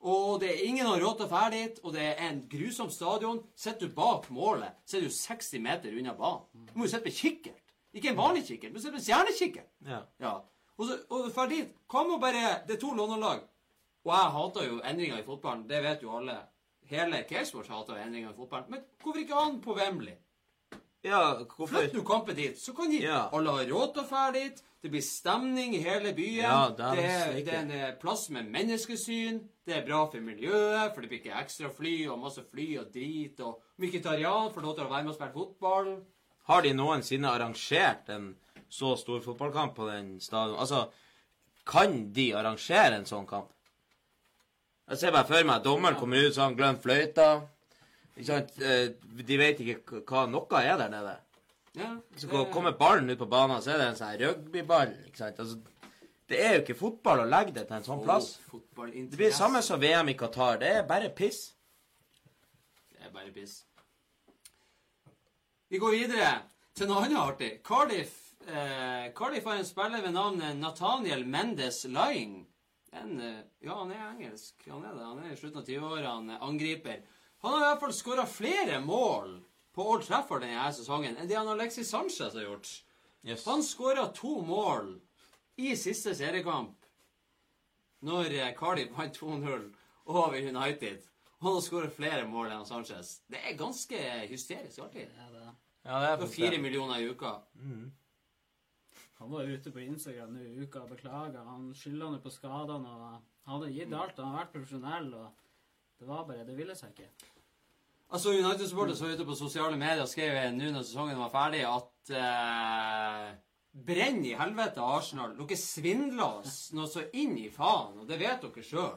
Og 0.06 0.40
det 0.42 0.50
er 0.52 0.66
ingen 0.68 0.86
har 0.86 1.00
råd 1.02 1.18
til 1.18 1.26
å 1.26 1.30
dra 1.32 1.50
dit, 1.50 1.80
og 1.84 1.94
det 1.96 2.02
er 2.04 2.20
en 2.28 2.42
grusom 2.52 2.90
stadion. 2.94 3.40
Sitter 3.58 3.88
du 3.88 3.94
bak 3.96 4.28
målet, 4.30 4.76
så 4.86 4.98
er 4.98 5.02
du 5.08 5.10
60 5.10 5.60
meter 5.64 5.96
unna 5.98 6.14
banen. 6.14 6.68
Du 6.68 6.74
må 6.78 6.86
jo 6.86 6.92
sitte 6.92 7.08
med 7.10 7.16
kikkert. 7.18 7.62
Ikke 7.96 8.10
en 8.12 8.18
vanlig 8.20 8.44
kikkert, 8.48 8.74
men 8.76 8.82
sitte 8.84 8.98
med 8.98 9.06
stjernekikkert. 9.06 9.72
ja. 9.88 10.02
Ja. 10.20 10.36
Og 10.78 10.90
så 10.90 10.98
og 11.10 11.30
dra 11.32 11.46
dit. 11.48 11.70
Hva 11.88 12.02
med 12.04 12.20
bare 12.20 12.62
Det 12.68 12.76
er 12.76 12.80
to 12.82 12.90
London-lag. 12.94 13.40
Og 14.06 14.12
jeg 14.12 14.32
hater 14.36 14.66
jo 14.68 14.82
endringer 14.84 15.18
i 15.22 15.24
fotballen. 15.24 15.62
Det 15.70 15.80
vet 15.84 16.02
jo 16.04 16.12
alle. 16.18 16.36
Hele 16.90 17.24
Cakesports 17.30 17.70
hater 17.72 17.96
endringer 18.04 18.34
i 18.34 18.36
fotballen. 18.36 18.68
Men 18.70 18.82
hvorfor 19.02 19.20
ikke 19.22 19.40
han 19.40 19.62
på 19.62 19.74
Wembley? 19.78 20.18
ja, 21.06 21.22
hvorfor 21.44 21.68
Flytt 21.80 21.94
nå 21.94 22.02
kampen 22.04 22.36
dit, 22.36 22.60
så 22.60 22.74
kan 22.76 22.90
de 22.92 23.00
Ja. 23.02 23.30
alle 23.32 23.52
ha 23.52 23.64
råd 23.64 23.94
til 23.94 24.04
å 24.04 24.08
dra 24.10 24.32
dit. 24.32 24.62
Det 24.86 24.92
blir 24.94 25.02
stemning 25.02 25.72
i 25.74 25.80
hele 25.82 26.12
byen. 26.14 26.44
Ja, 26.46 26.70
det 26.78 26.86
er 26.86 27.00
det, 27.34 27.46
det 27.48 27.54
er 27.56 27.62
en 27.64 27.72
eh, 27.74 27.94
plass 27.98 28.28
med 28.30 28.52
menneskesyn. 28.54 29.40
Det 29.66 29.74
er 29.80 29.86
bra 29.88 30.04
for 30.12 30.22
miljøet, 30.22 30.92
for 30.94 31.02
det 31.02 31.10
blir 31.10 31.24
ikke 31.24 31.40
ekstra 31.40 31.72
fly 31.74 31.94
og 32.14 32.20
masse 32.22 32.44
fly 32.52 32.68
og 32.84 32.92
drit. 32.94 33.42
Og 33.42 33.64
Mkhitaryan 33.82 34.52
får 34.54 34.62
lov 34.68 34.76
til 34.78 34.86
å 34.86 34.92
være 34.92 35.08
med 35.08 35.14
og 35.16 35.18
spille 35.18 35.34
fotball. 35.34 35.90
Har 36.52 36.62
de 36.62 36.76
noensinne 36.78 37.32
arrangert 37.34 38.14
en 38.14 38.28
så 38.70 38.94
stor 39.02 39.26
fotballkamp 39.26 39.74
på 39.80 39.90
den 39.90 40.14
stadion? 40.22 40.60
Altså, 40.62 40.84
kan 41.66 41.98
de 42.14 42.28
arrangere 42.38 43.00
en 43.00 43.10
sånn 43.10 43.26
kamp? 43.26 43.50
Jeg 44.86 45.02
ser 45.02 45.18
bare 45.18 45.26
for 45.26 45.50
meg 45.50 45.56
at 45.64 45.66
dommeren 45.66 45.98
kommer 45.98 46.30
ut 46.30 46.38
sånn, 46.38 46.54
glemmer 46.62 46.78
fløyta. 46.86 47.32
Ikke 48.14 48.30
sant? 48.30 48.54
Eh, 48.62 48.92
De 49.02 49.42
vet 49.42 49.66
ikke 49.66 50.04
hva 50.06 50.28
noe 50.30 50.62
er 50.62 50.78
der 50.78 50.94
nede. 50.94 51.18
Ja, 51.76 51.98
Så 52.16 52.28
det- 52.28 52.52
kommer 52.54 52.72
ballen 52.72 53.10
ut 53.10 53.20
på 53.20 53.26
banen, 53.30 53.62
så 53.62 53.74
er 53.74 53.78
det 53.78 53.88
en 53.88 53.96
sånn 53.96 54.20
rugbyball. 54.20 54.94
Ikke 55.08 55.18
sant? 55.18 55.40
Altså, 55.40 55.62
det 56.28 56.40
er 56.40 56.54
jo 56.56 56.62
ikke 56.62 56.78
fotball 56.80 57.20
å 57.20 57.30
legge 57.30 57.54
det 57.54 57.68
til 57.68 57.76
en 57.78 57.84
sånn 57.84 58.04
plass. 58.04 58.40
Å. 58.54 58.62
Det 58.92 59.18
blir 59.18 59.30
det 59.30 59.34
samme 59.34 59.62
som 59.62 59.80
VM 59.80 60.10
i 60.10 60.14
Qatar. 60.14 60.60
Det 60.60 60.68
er 60.68 60.84
bare 60.88 61.10
piss. 61.10 61.54
Det 62.92 63.06
er 63.06 63.12
bare 63.12 63.32
piss. 63.32 63.64
Vi 65.70 65.80
går 65.82 65.92
videre 65.92 66.42
til 66.76 66.88
noe 66.88 67.04
annet 67.04 67.18
artig. 67.20 67.52
Cardiff, 67.64 68.34
eh, 68.48 69.12
Cardiff 69.18 69.44
har 69.44 69.58
en 69.58 69.66
spiller 69.66 70.02
ved 70.02 70.14
navn 70.14 70.60
Nathaniel 70.60 71.26
Mendes 71.26 71.86
Lying. 71.86 72.46
En, 72.94 73.20
eh, 73.20 73.42
ja, 73.62 73.76
han 73.76 73.92
er 73.92 74.14
engelsk. 74.14 74.54
Han 74.70 74.86
er 74.86 74.94
det. 74.94 75.04
Han 75.04 75.20
er 75.26 75.34
i 75.34 75.36
slutten 75.36 75.58
av 75.58 75.66
20-åra. 75.66 76.14
Han 76.16 76.30
er 76.30 76.40
angriper. 76.40 77.02
Han 77.42 77.52
har 77.52 77.60
i 77.60 77.74
hvert 77.74 77.80
fall 77.80 77.94
skåra 77.94 78.26
flere 78.28 78.80
mål 78.82 79.42
på 79.76 79.86
Old 79.92 80.06
Trafford 80.08 80.46
denne 80.46 80.70
sesongen 80.74 81.18
enn 81.20 81.28
det 81.30 81.38
han 81.38 81.52
Alexis 81.52 81.90
Sanchez 81.92 82.34
har 82.34 82.46
gjort. 82.46 82.70
Yes. 83.26 83.46
Han 83.46 83.64
skåra 83.64 84.08
to 84.16 84.38
mål 84.46 84.96
i 85.58 85.74
siste 85.80 86.14
seriekamp 86.16 86.86
når 88.06 88.32
eh, 88.38 88.54
Cardiff 88.58 88.94
vant 88.96 89.18
2-0 89.18 89.68
over 90.06 90.38
United. 90.38 91.04
Og 91.40 91.48
han 91.48 91.58
har 91.58 91.66
skåra 91.66 91.92
flere 91.92 92.26
mål 92.30 92.54
enn 92.54 92.66
Sanchez. 92.68 93.20
Det 93.28 93.42
er 93.42 93.58
ganske 93.60 94.02
hysterisk. 94.30 94.82
Det 94.94 95.08
er 95.10 95.32
det. 95.34 95.46
Ja, 95.86 96.00
det 96.02 96.10
er 96.12 96.20
For 96.24 96.32
fire 96.32 96.58
millioner 96.62 97.02
i 97.02 97.10
uka. 97.10 97.36
Han 99.20 99.32
var 99.32 99.48
ute 99.48 99.72
på 99.72 99.80
Instagram 99.84 100.34
nå 100.36 100.44
i 100.44 100.64
uka 100.64 100.84
og 100.84 100.92
beklaga. 100.96 101.44
Han 101.50 101.72
skylder 101.78 102.14
nå 102.14 102.22
på 102.24 102.32
skadene. 102.34 102.90
og 102.90 103.22
Han 103.46 103.60
hadde 103.60 103.74
gitt 103.74 103.94
alt. 103.94 104.18
Han 104.22 104.34
har 104.34 104.46
vært 104.46 104.56
profesjonell. 104.56 105.14
og 105.14 105.32
Det 106.00 106.08
var 106.08 106.26
bare 106.28 106.46
Det 106.46 106.58
ville 106.58 106.76
seg 106.76 106.94
ikke. 106.94 107.34
Altså, 108.14 108.36
United-supporter 108.36 108.96
så 108.96 109.10
ute 109.10 109.26
på 109.26 109.36
sosiale 109.38 109.78
medier 109.80 110.04
og 110.04 110.12
skrev 110.12 110.38
nå 110.54 110.70
når 110.72 110.86
sesongen 110.86 111.20
var 111.20 111.32
ferdig, 111.34 111.64
at 111.66 112.14
eh, 112.14 113.32
Brenn 113.76 114.22
i 114.24 114.36
helvete, 114.40 114.80
Arsenal. 114.80 115.34
Dere 115.36 115.58
svindler 115.60 116.42
oss 116.42 116.70
noe 116.78 116.88
så 116.88 117.04
inn 117.18 117.34
i 117.42 117.50
faen, 117.52 117.98
og 118.00 118.08
det 118.08 118.20
vet 118.22 118.46
dere 118.46 118.64
sjøl. 118.64 118.94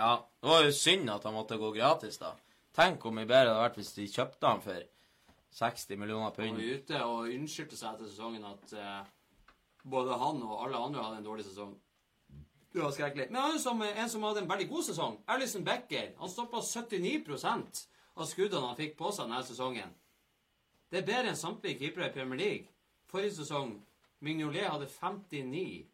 Ja, 0.00 0.14
det 0.40 0.48
var 0.48 0.64
jo 0.64 0.72
synd 0.74 1.12
at 1.12 1.26
han 1.28 1.36
måtte 1.36 1.60
gå 1.60 1.70
gratis, 1.76 2.18
da. 2.18 2.32
Tenk 2.74 3.04
hvor 3.04 3.14
mye 3.14 3.28
bedre 3.28 3.50
det 3.50 3.52
hadde 3.52 3.66
vært 3.66 3.78
hvis 3.80 3.94
de 3.98 4.08
kjøpte 4.10 4.48
han 4.48 4.64
for 4.64 4.82
60 5.60 6.00
millioner 6.00 6.34
pund. 6.34 6.54
Han 6.54 6.58
var 6.58 6.80
ute 6.80 7.04
og 7.04 7.30
unnskyldte 7.36 7.78
seg 7.78 7.94
etter 7.94 8.10
sesongen 8.10 8.46
at 8.48 8.74
eh, 8.78 9.00
både 9.84 10.18
han 10.18 10.42
og 10.46 10.64
alle 10.64 10.82
andre 10.88 11.04
hadde 11.04 11.20
en 11.20 11.26
dårlig 11.26 11.46
sesong. 11.46 11.74
Det 12.72 12.82
var 12.82 12.92
skrekkelig. 12.94 13.26
Men 13.30 13.42
han 13.42 13.56
er 13.56 13.62
som, 13.62 13.82
en 13.82 14.10
som 14.10 14.22
hadde 14.22 14.44
en 14.44 14.50
veldig 14.50 14.68
god 14.70 14.84
sesong. 14.86 15.16
Alison 15.26 15.64
Becker. 15.66 16.12
Han 16.18 16.30
stoppa 16.30 16.62
79% 16.62 17.80
av 18.14 18.28
skuddene 18.30 18.66
han 18.68 18.78
fikk 18.78 18.96
på 18.98 19.10
seg 19.14 19.26
denne 19.26 19.42
sesongen. 19.46 19.94
Det 20.90 21.00
er 21.00 21.06
bedre 21.06 21.32
enn 21.32 21.38
samtlige 21.38 21.80
keepere 21.82 22.10
i 22.10 22.14
Premier 22.14 22.38
League. 22.38 22.70
Forrige 23.10 23.40
sesong 23.40 23.78
Mignolet 24.20 24.68
hadde 24.68 24.86
59, 24.92 25.86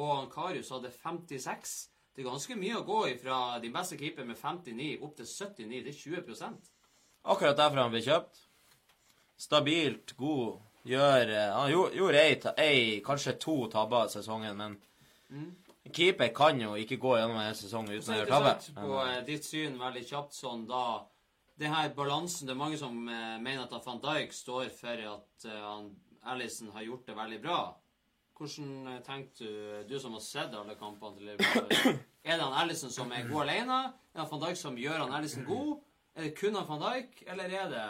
og 0.00 0.12
Ankarius 0.22 0.70
hadde 0.72 0.90
56. 0.90 1.74
Det 2.14 2.22
er 2.22 2.30
ganske 2.30 2.56
mye 2.56 2.78
å 2.78 2.86
gå 2.86 3.00
fra 3.20 3.38
din 3.62 3.74
beste 3.74 3.98
keeper 4.00 4.26
med 4.26 4.38
59 4.40 5.02
opp 5.04 5.18
til 5.18 5.28
79. 5.28 5.82
Det 5.84 5.92
er 5.92 5.98
20% 6.22 6.70
Akkurat 7.24 7.56
derfor 7.56 7.80
han 7.80 7.92
ble 7.92 8.02
kjøpt. 8.04 8.40
Stabilt, 9.40 10.14
god. 10.16 10.62
Gjør 10.84 11.30
eh, 11.32 11.52
Han 11.56 11.70
gjorde, 11.72 12.20
ei, 12.20 12.34
ei, 12.60 12.80
kanskje 13.04 13.38
to 13.40 13.56
tabber 13.72 14.10
sesongen, 14.12 14.56
men 14.56 14.74
en 15.32 15.46
keeper 15.92 16.32
kan 16.34 16.60
jo 16.60 16.74
ikke 16.80 16.96
gå 17.00 17.16
gjennom 17.18 17.40
en 17.40 17.56
sesong 17.58 17.90
uten 17.90 18.14
å 18.14 18.18
gjøre 18.20 18.30
tabbe. 18.30 18.54
på 18.78 19.00
eh, 19.04 19.20
ditt 19.26 19.44
syn 19.44 19.76
veldig 19.80 20.04
kjapt 20.08 20.36
sånn 20.36 20.64
da 20.68 21.04
det 21.54 21.68
her 21.70 21.92
balansen 21.94 22.48
Det 22.48 22.54
er 22.54 22.58
mange 22.58 22.78
som 22.80 22.96
eh, 23.06 23.36
mener 23.38 23.68
at 23.68 23.86
van 23.86 24.00
Dijk 24.02 24.32
står 24.34 24.72
for 24.74 25.04
at 25.12 25.46
eh, 25.46 25.60
han, 25.60 25.92
Allison 26.32 26.72
har 26.74 26.86
gjort 26.86 27.06
det 27.06 27.14
veldig 27.18 27.40
bra. 27.42 27.58
Hvordan 28.34 28.70
tenkte 29.04 29.44
tenker 29.44 29.84
du, 29.86 29.92
du 29.92 29.98
som 30.00 30.16
har 30.16 30.24
sett 30.24 30.56
alle 30.56 30.74
kampene 30.74 31.18
til 31.18 31.28
Liverpool 31.28 31.98
Er 32.24 32.38
det 32.38 32.42
han 32.42 32.56
Allison 32.64 32.90
som 32.90 33.12
er 33.12 33.28
god 33.28 33.44
alene? 33.44 33.80
Er 34.14 34.22
det 34.24 34.30
van 34.32 34.42
Dijk 34.46 34.58
som 34.58 34.80
gjør 34.80 35.04
han 35.04 35.14
Allison 35.14 35.44
god? 35.46 35.76
Er 36.16 36.26
det 36.26 36.34
kun 36.38 36.56
han 36.56 36.66
van 36.66 36.82
Dijk, 36.82 37.22
eller 37.28 37.54
er 37.60 37.70
det 37.70 37.86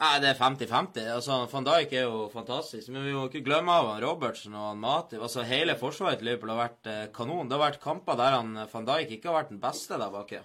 Nei, 0.00 0.14
det 0.22 0.30
er 0.30 0.38
50-50. 0.38 1.08
Altså, 1.12 1.34
Van 1.52 1.66
Dijk 1.66 1.90
er 1.92 2.06
jo 2.06 2.22
fantastisk, 2.32 2.88
men 2.88 3.02
vi 3.04 3.12
må 3.12 3.26
ikke 3.28 3.42
glemme 3.44 3.74
av 3.74 3.90
han 3.90 4.00
Robertsen 4.00 4.54
og 4.56 4.70
han 4.70 4.80
Matip. 4.80 5.20
Altså, 5.20 5.44
hele 5.44 5.74
forsvaret 5.76 6.22
til 6.22 6.30
Liverpool 6.30 6.54
har 6.54 6.60
vært 6.62 6.88
eh, 6.88 7.02
kanon. 7.12 7.50
Det 7.50 7.58
har 7.58 7.66
vært 7.66 7.82
kamper 7.82 8.16
der 8.16 8.38
han 8.38 8.54
eh, 8.62 8.70
Van 8.72 8.88
Dijk 8.88 9.12
ikke 9.12 9.28
har 9.28 9.36
vært 9.42 9.52
den 9.52 9.60
beste 9.60 9.98
der 10.00 10.14
baki. 10.14 10.40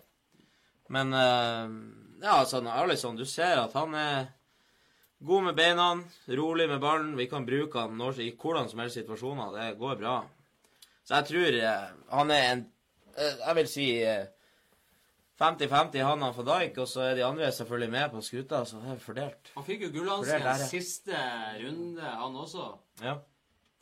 Men 0.91 1.16
eh, 1.16 1.72
ja, 2.26 2.34
altså, 2.41 2.60
Alison, 2.68 3.16
du 3.16 3.24
ser 3.24 3.62
at 3.62 3.80
han 3.80 3.95
er 3.95 4.28
god 5.24 5.47
med 5.47 5.56
beina, 5.56 5.88
rolig 6.41 6.68
med 6.74 6.84
ballen. 6.84 7.16
Vi 7.16 7.32
kan 7.32 7.47
bruke 7.47 7.86
han 7.86 7.95
når, 7.95 8.20
i 8.28 8.34
hvordan 8.36 8.68
som 8.68 8.84
helst 8.84 8.99
situasjoner. 8.99 9.56
Det 9.56 9.80
går 9.80 10.03
bra. 10.03 10.18
Så 11.08 11.22
jeg 11.22 11.32
tror 11.32 11.62
han 12.18 12.32
er 12.34 12.47
en 12.51 12.70
Jeg 13.16 13.56
vil 13.56 13.68
si 13.72 13.84
50-50 15.42 16.04
han 16.08 16.24
og 16.24 16.38
Van 16.38 16.48
Dijk, 16.48 16.78
og 16.80 16.88
så 16.88 17.02
er 17.10 17.16
de 17.18 17.24
andre 17.28 17.52
selvfølgelig 17.52 17.92
med 17.92 18.12
på 18.14 18.22
skuta, 18.24 18.62
så 18.66 18.80
det 18.80 18.94
er 18.94 19.02
fordelt. 19.04 19.50
Han 19.56 19.66
fikk 19.68 19.82
jo 19.84 19.90
For 19.90 19.98
gullhansken 19.98 20.68
siste 20.70 21.24
runde, 21.60 22.02
han 22.22 22.38
også. 22.40 22.68
Ja. 23.04 23.18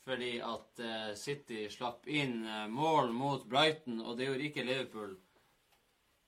Fordi 0.07 0.31
at 0.43 0.81
uh, 0.83 1.11
City 1.15 1.67
slapp 1.71 2.07
inn 2.11 2.41
eh, 2.43 2.65
mål 2.67 3.13
mot 3.15 3.45
Brighton, 3.47 4.01
og 4.01 4.17
det 4.17 4.25
gjorde 4.27 4.49
ikke 4.49 4.65
Liverpool. 4.67 5.13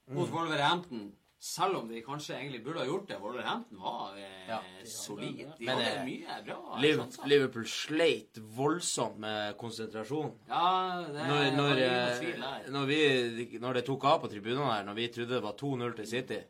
Mot 0.07 0.30
Mm. 0.30 0.36
Wolverhampton. 0.36 1.01
Selv 1.45 1.75
om 1.77 1.87
de 1.91 1.99
kanskje 2.01 2.33
egentlig 2.39 2.63
burde 2.65 2.79
ha 2.81 2.85
gjort 2.87 3.07
det. 3.11 3.17
Wolverhampton 3.21 3.77
var 3.83 4.15
eh, 4.17 4.47
Ja. 4.49 4.57
solid. 4.89 5.43
De 5.59 5.65
Men, 5.67 5.77
hadde 5.77 5.91
eh, 5.91 6.05
mye 6.07 6.37
bra 6.47 6.79
Liv- 6.81 6.97
sjanser. 6.97 7.27
Liverpool 7.29 7.67
sleit 7.69 8.39
voldsomt 8.57 9.19
med 9.21 9.53
konsentrasjon. 9.61 10.31
Ja, 10.49 11.03
det 11.05 11.27
Når, 11.29 11.51
når, 11.59 11.81
eh, 11.83 12.17
tvil 12.19 12.73
når, 12.73 12.85
vi, 12.89 13.59
når 13.61 13.73
det 13.77 13.85
tok 13.85 14.07
av 14.09 14.19
på 14.25 14.31
tribunene 14.33 14.71
her, 14.73 14.83
når 14.89 14.97
vi 14.97 15.07
trodde 15.13 15.35
det 15.37 15.43
var 15.45 15.53
2-0 15.61 15.95
til 16.01 16.07
City 16.15 16.41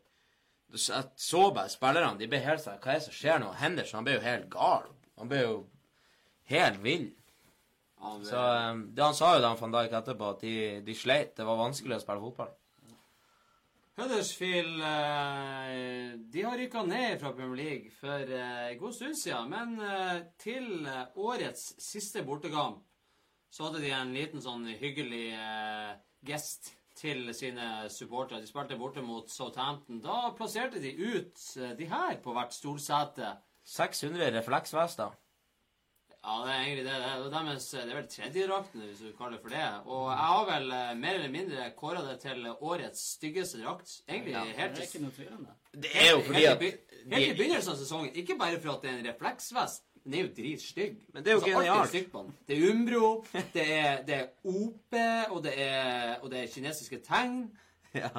Jeg 0.75 1.03
så 1.15 1.43
bare 1.53 1.69
spillerne. 1.69 2.17
De 2.19 2.27
ble 2.31 2.39
helt 2.47 2.63
sånn 2.63 2.79
Hva 2.79 2.95
er 2.95 2.99
det 3.01 3.03
som 3.09 3.13
skjer 3.19 3.39
nå? 3.43 3.51
Henderson 3.59 3.97
han 3.99 4.07
ble 4.07 4.15
jo 4.15 4.23
helt 4.23 4.49
gal. 4.55 4.87
Han 5.19 5.27
ble 5.31 5.41
jo 5.43 5.55
helt 6.55 6.79
vill. 6.83 7.09
Han, 7.99 8.23
Så 8.23 8.35
eh, 8.37 8.83
det 8.95 9.03
Han 9.03 9.13
sa 9.17 9.35
jo 9.35 9.41
da 9.43 9.53
Van 9.59 9.71
Dijk 9.75 9.91
etterpå, 9.99 10.29
at 10.37 10.39
de, 10.47 10.55
de 10.87 10.95
sleit. 10.95 11.35
Det 11.35 11.43
var 11.47 11.59
vanskelig 11.59 11.99
å 11.99 12.05
spille 12.07 12.23
fotball. 12.29 12.55
Huddersfield 13.95 14.81
eh, 14.83 16.19
de 16.19 16.41
har 16.43 16.57
rykka 16.59 16.81
ned 16.83 17.19
fra 17.21 17.31
Premier 17.31 17.55
League 17.61 17.91
for 17.95 18.27
eh, 18.27 18.71
en 18.73 18.79
god 18.81 18.95
stund 18.97 19.15
siden. 19.15 19.47
Men 19.53 19.77
eh, 19.79 20.17
til 20.41 20.89
årets 21.15 21.69
siste 21.79 22.25
bortekamp 22.27 22.83
så 23.55 23.69
hadde 23.69 23.85
de 23.85 23.93
en 23.95 24.11
liten 24.11 24.43
sånn 24.43 24.67
hyggelig 24.81 25.29
gest 26.27 26.73
til 26.99 27.29
sine 27.31 27.85
supportere. 27.87 28.41
De 28.43 28.49
spilte 28.49 28.75
borte 28.75 28.99
mot 28.99 29.31
Southampton. 29.31 30.01
Da 30.03 30.33
plasserte 30.35 30.81
de 30.83 30.91
ut 30.91 31.39
de 31.79 31.87
her 31.87 32.19
på 32.23 32.35
hvert 32.35 32.51
stolsete. 32.51 33.31
600 33.63 34.27
refleksvester. 34.35 35.15
Ja, 36.25 36.35
det 36.41 36.53
er 36.53 36.61
egentlig 36.63 36.85
det. 36.85 36.93
Det 36.97 37.09
er, 37.09 37.17
det 37.21 37.37
er 37.37 37.43
deres, 37.45 37.65
det 37.69 37.81
er 37.91 37.97
vel 37.99 38.07
tredjedrakten, 38.09 38.81
hvis 38.81 39.01
du 39.03 39.09
kaller 39.17 39.35
det 39.37 39.41
for 39.43 39.53
det. 39.53 39.65
Og 39.85 40.05
jeg 40.09 40.29
har 40.31 40.45
vel 40.49 40.71
eh, 40.73 40.93
mer 40.97 41.17
eller 41.19 41.33
mindre 41.35 41.65
kåra 41.77 42.01
det 42.07 42.15
til 42.23 42.47
årets 42.55 43.03
styggeste 43.17 43.59
drakt. 43.61 43.91
Egentlig 44.09 44.33
Ja, 44.33 44.39
Det 44.47 44.55
helt 44.57 44.79
er 44.79 44.87
ikke 44.87 45.01
noe 45.03 45.13
tvil 45.17 45.33
om 45.35 45.43
det. 45.45 45.57
Det 45.85 45.91
er 46.01 46.09
jo 46.11 46.23
fordi 46.25 46.45
at 46.49 46.63
helt 46.63 47.27
i 47.27 47.35
begynnelsen 47.37 47.73
av 47.75 47.77
sesongen. 47.83 48.15
Ikke 48.23 48.37
bare 48.39 48.57
for 48.63 48.73
at 48.73 48.81
det 48.87 48.89
er 48.91 48.97
en 49.03 49.09
refleksvest, 49.11 49.85
men 50.03 50.13
det 50.13 50.19
er 50.19 50.23
jo 50.25 50.31
dritstygg. 50.39 50.95
Men 51.13 51.25
det 51.25 51.31
er 51.31 51.35
jo 51.35 51.43
altså, 51.43 51.59
genialt. 51.59 52.13
den. 52.15 52.33
Det 52.47 52.57
er 52.57 52.71
Umbro, 52.71 53.11
det 53.53 53.67
er, 53.77 54.01
det 54.07 54.15
er 54.15 54.25
OP, 54.55 54.97
og 55.29 55.43
det 55.45 55.53
er, 55.61 56.15
og 56.23 56.31
det 56.31 56.39
er 56.41 56.49
kinesiske 56.55 57.01
tegn. 57.05 57.37
ja. 57.93 58.09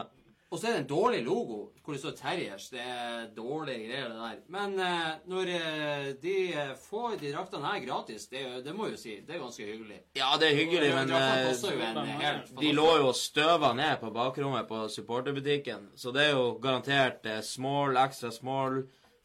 Og 0.50 0.60
så 0.60 0.68
er 0.68 0.76
det 0.76 0.80
en 0.84 0.88
dårlig 0.90 1.24
logo 1.26 1.56
hvor 1.82 1.94
det 1.94 2.00
står 2.00 2.12
Terriers. 2.18 2.68
Det 2.70 2.78
er 2.82 3.24
dårlige 3.34 3.88
greier, 3.88 4.08
det 4.12 4.18
der. 4.20 4.36
Men 4.54 4.76
eh, 4.78 5.08
når 5.26 5.48
eh, 5.56 6.04
de 6.22 6.34
eh, 6.54 6.70
får 6.78 7.16
de 7.20 7.32
draktene 7.34 7.66
her 7.66 7.80
gratis, 7.82 8.28
det, 8.30 8.42
det 8.62 8.74
må 8.74 8.86
jeg 8.86 8.94
jo 8.94 9.00
si, 9.00 9.14
det 9.26 9.34
er 9.34 9.42
ganske 9.42 9.66
hyggelig. 9.66 9.98
ja, 10.18 10.28
det 10.38 10.50
er 10.50 10.58
hyggelig, 10.60 10.92
men 10.94 11.10
eh, 11.18 11.48
koster 11.48 11.74
jo 11.74 11.82
en 11.88 12.60
De 12.60 12.70
lå 12.78 12.86
jo 13.00 13.08
og 13.10 13.18
støva 13.18 13.72
ned 13.78 13.98
på 14.02 14.12
bakrommet 14.14 14.68
på 14.70 14.84
supporterbutikken, 14.94 15.90
så 15.98 16.14
det 16.14 16.28
er 16.28 16.36
jo 16.38 16.46
garantert 16.62 17.26
eh, 17.26 17.42
small, 17.46 17.98
ekstra 18.06 18.30
small, 18.34 18.84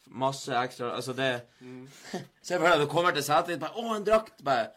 masse 0.10 0.58
ekstra 0.58 0.90
Altså, 0.98 1.14
det 1.14 1.30
Se 2.46 2.58
for 2.58 2.66
deg, 2.66 2.82
du 2.82 2.90
kommer 2.90 3.14
til 3.14 3.24
setet 3.26 3.54
ditt, 3.54 3.62
bare 3.62 3.78
Å, 3.78 3.94
en 3.96 4.06
drakt! 4.10 4.42
Bare 4.44 4.72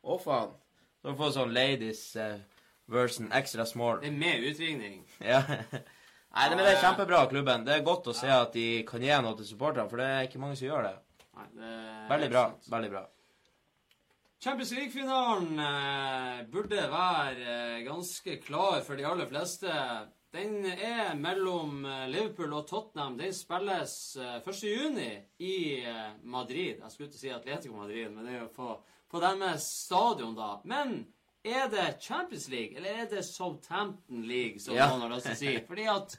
Å, 0.00 0.16
faen. 0.24 0.56
Så 1.00 1.12
du 1.12 1.16
får 1.20 1.36
sånn 1.36 1.52
ladies 1.56 2.02
eh, 2.20 2.40
version 2.90 3.30
extra 3.32 3.66
small. 3.66 4.00
Det 4.02 4.10
er 4.12 4.18
med 4.18 4.46
utringning. 4.50 5.00
Ja. 5.32 5.42
Nei, 6.30 6.44
det, 6.46 6.54
men 6.56 6.62
det 6.62 6.72
er 6.76 6.82
kjempebra, 6.84 7.24
klubben. 7.26 7.64
Det 7.66 7.72
er 7.74 7.80
godt 7.86 8.06
å 8.06 8.12
se 8.14 8.28
at 8.30 8.52
de 8.54 8.84
kan 8.86 9.02
gi 9.02 9.10
noe 9.24 9.34
til 9.40 9.48
supporterne, 9.48 9.90
for 9.90 9.98
det 9.98 10.06
er 10.06 10.28
ikke 10.28 10.38
mange 10.38 10.54
som 10.60 10.68
gjør 10.68 10.84
det. 10.86 10.92
Nei, 11.34 11.46
det 11.56 11.72
Veldig 12.12 12.28
bra. 12.30 12.44
sant. 12.52 12.68
Veldig 12.70 12.90
bra. 12.92 13.02
Champions 14.40 14.70
League-finalen 14.72 15.58
eh, 15.60 16.38
burde 16.52 16.84
være 16.92 17.56
eh, 17.74 17.82
ganske 17.84 18.38
klar 18.44 18.78
for 18.86 18.96
de 18.96 19.04
aller 19.10 19.26
fleste. 19.28 19.74
Den 20.32 20.62
er 20.70 21.10
mellom 21.18 21.82
eh, 21.84 22.06
Liverpool 22.08 22.54
og 22.56 22.68
Tottenham. 22.70 23.18
Den 23.18 23.34
spilles 23.36 23.96
eh, 24.16 24.38
1. 24.40 24.62
juni 24.70 25.10
i 25.44 25.54
eh, 25.82 26.06
Madrid. 26.22 26.78
Jeg 26.78 26.94
skulle 26.94 27.10
ikke 27.10 27.20
si 27.20 27.34
Atletico 27.34 27.74
Madrid, 27.82 28.06
men 28.14 28.24
det 28.30 28.36
er 28.38 28.44
jo 28.44 28.52
på, 28.54 28.70
på 29.10 29.20
deres 29.26 29.66
stadion, 29.82 30.38
da. 30.38 30.54
Men 30.64 31.02
er 31.44 31.68
det 31.72 32.02
Champions 32.02 32.48
League, 32.48 32.76
eller 32.76 32.90
er 33.02 33.06
det 33.10 33.24
Southampton 33.24 34.22
League, 34.28 34.58
som 34.60 34.74
Ja. 34.74 34.88
noen 34.90 35.00
har 35.06 35.14
lyst 35.16 35.26
til 35.26 35.32
å 35.32 35.36
si? 35.36 35.66
Fordi 35.66 35.86
at 35.88 36.16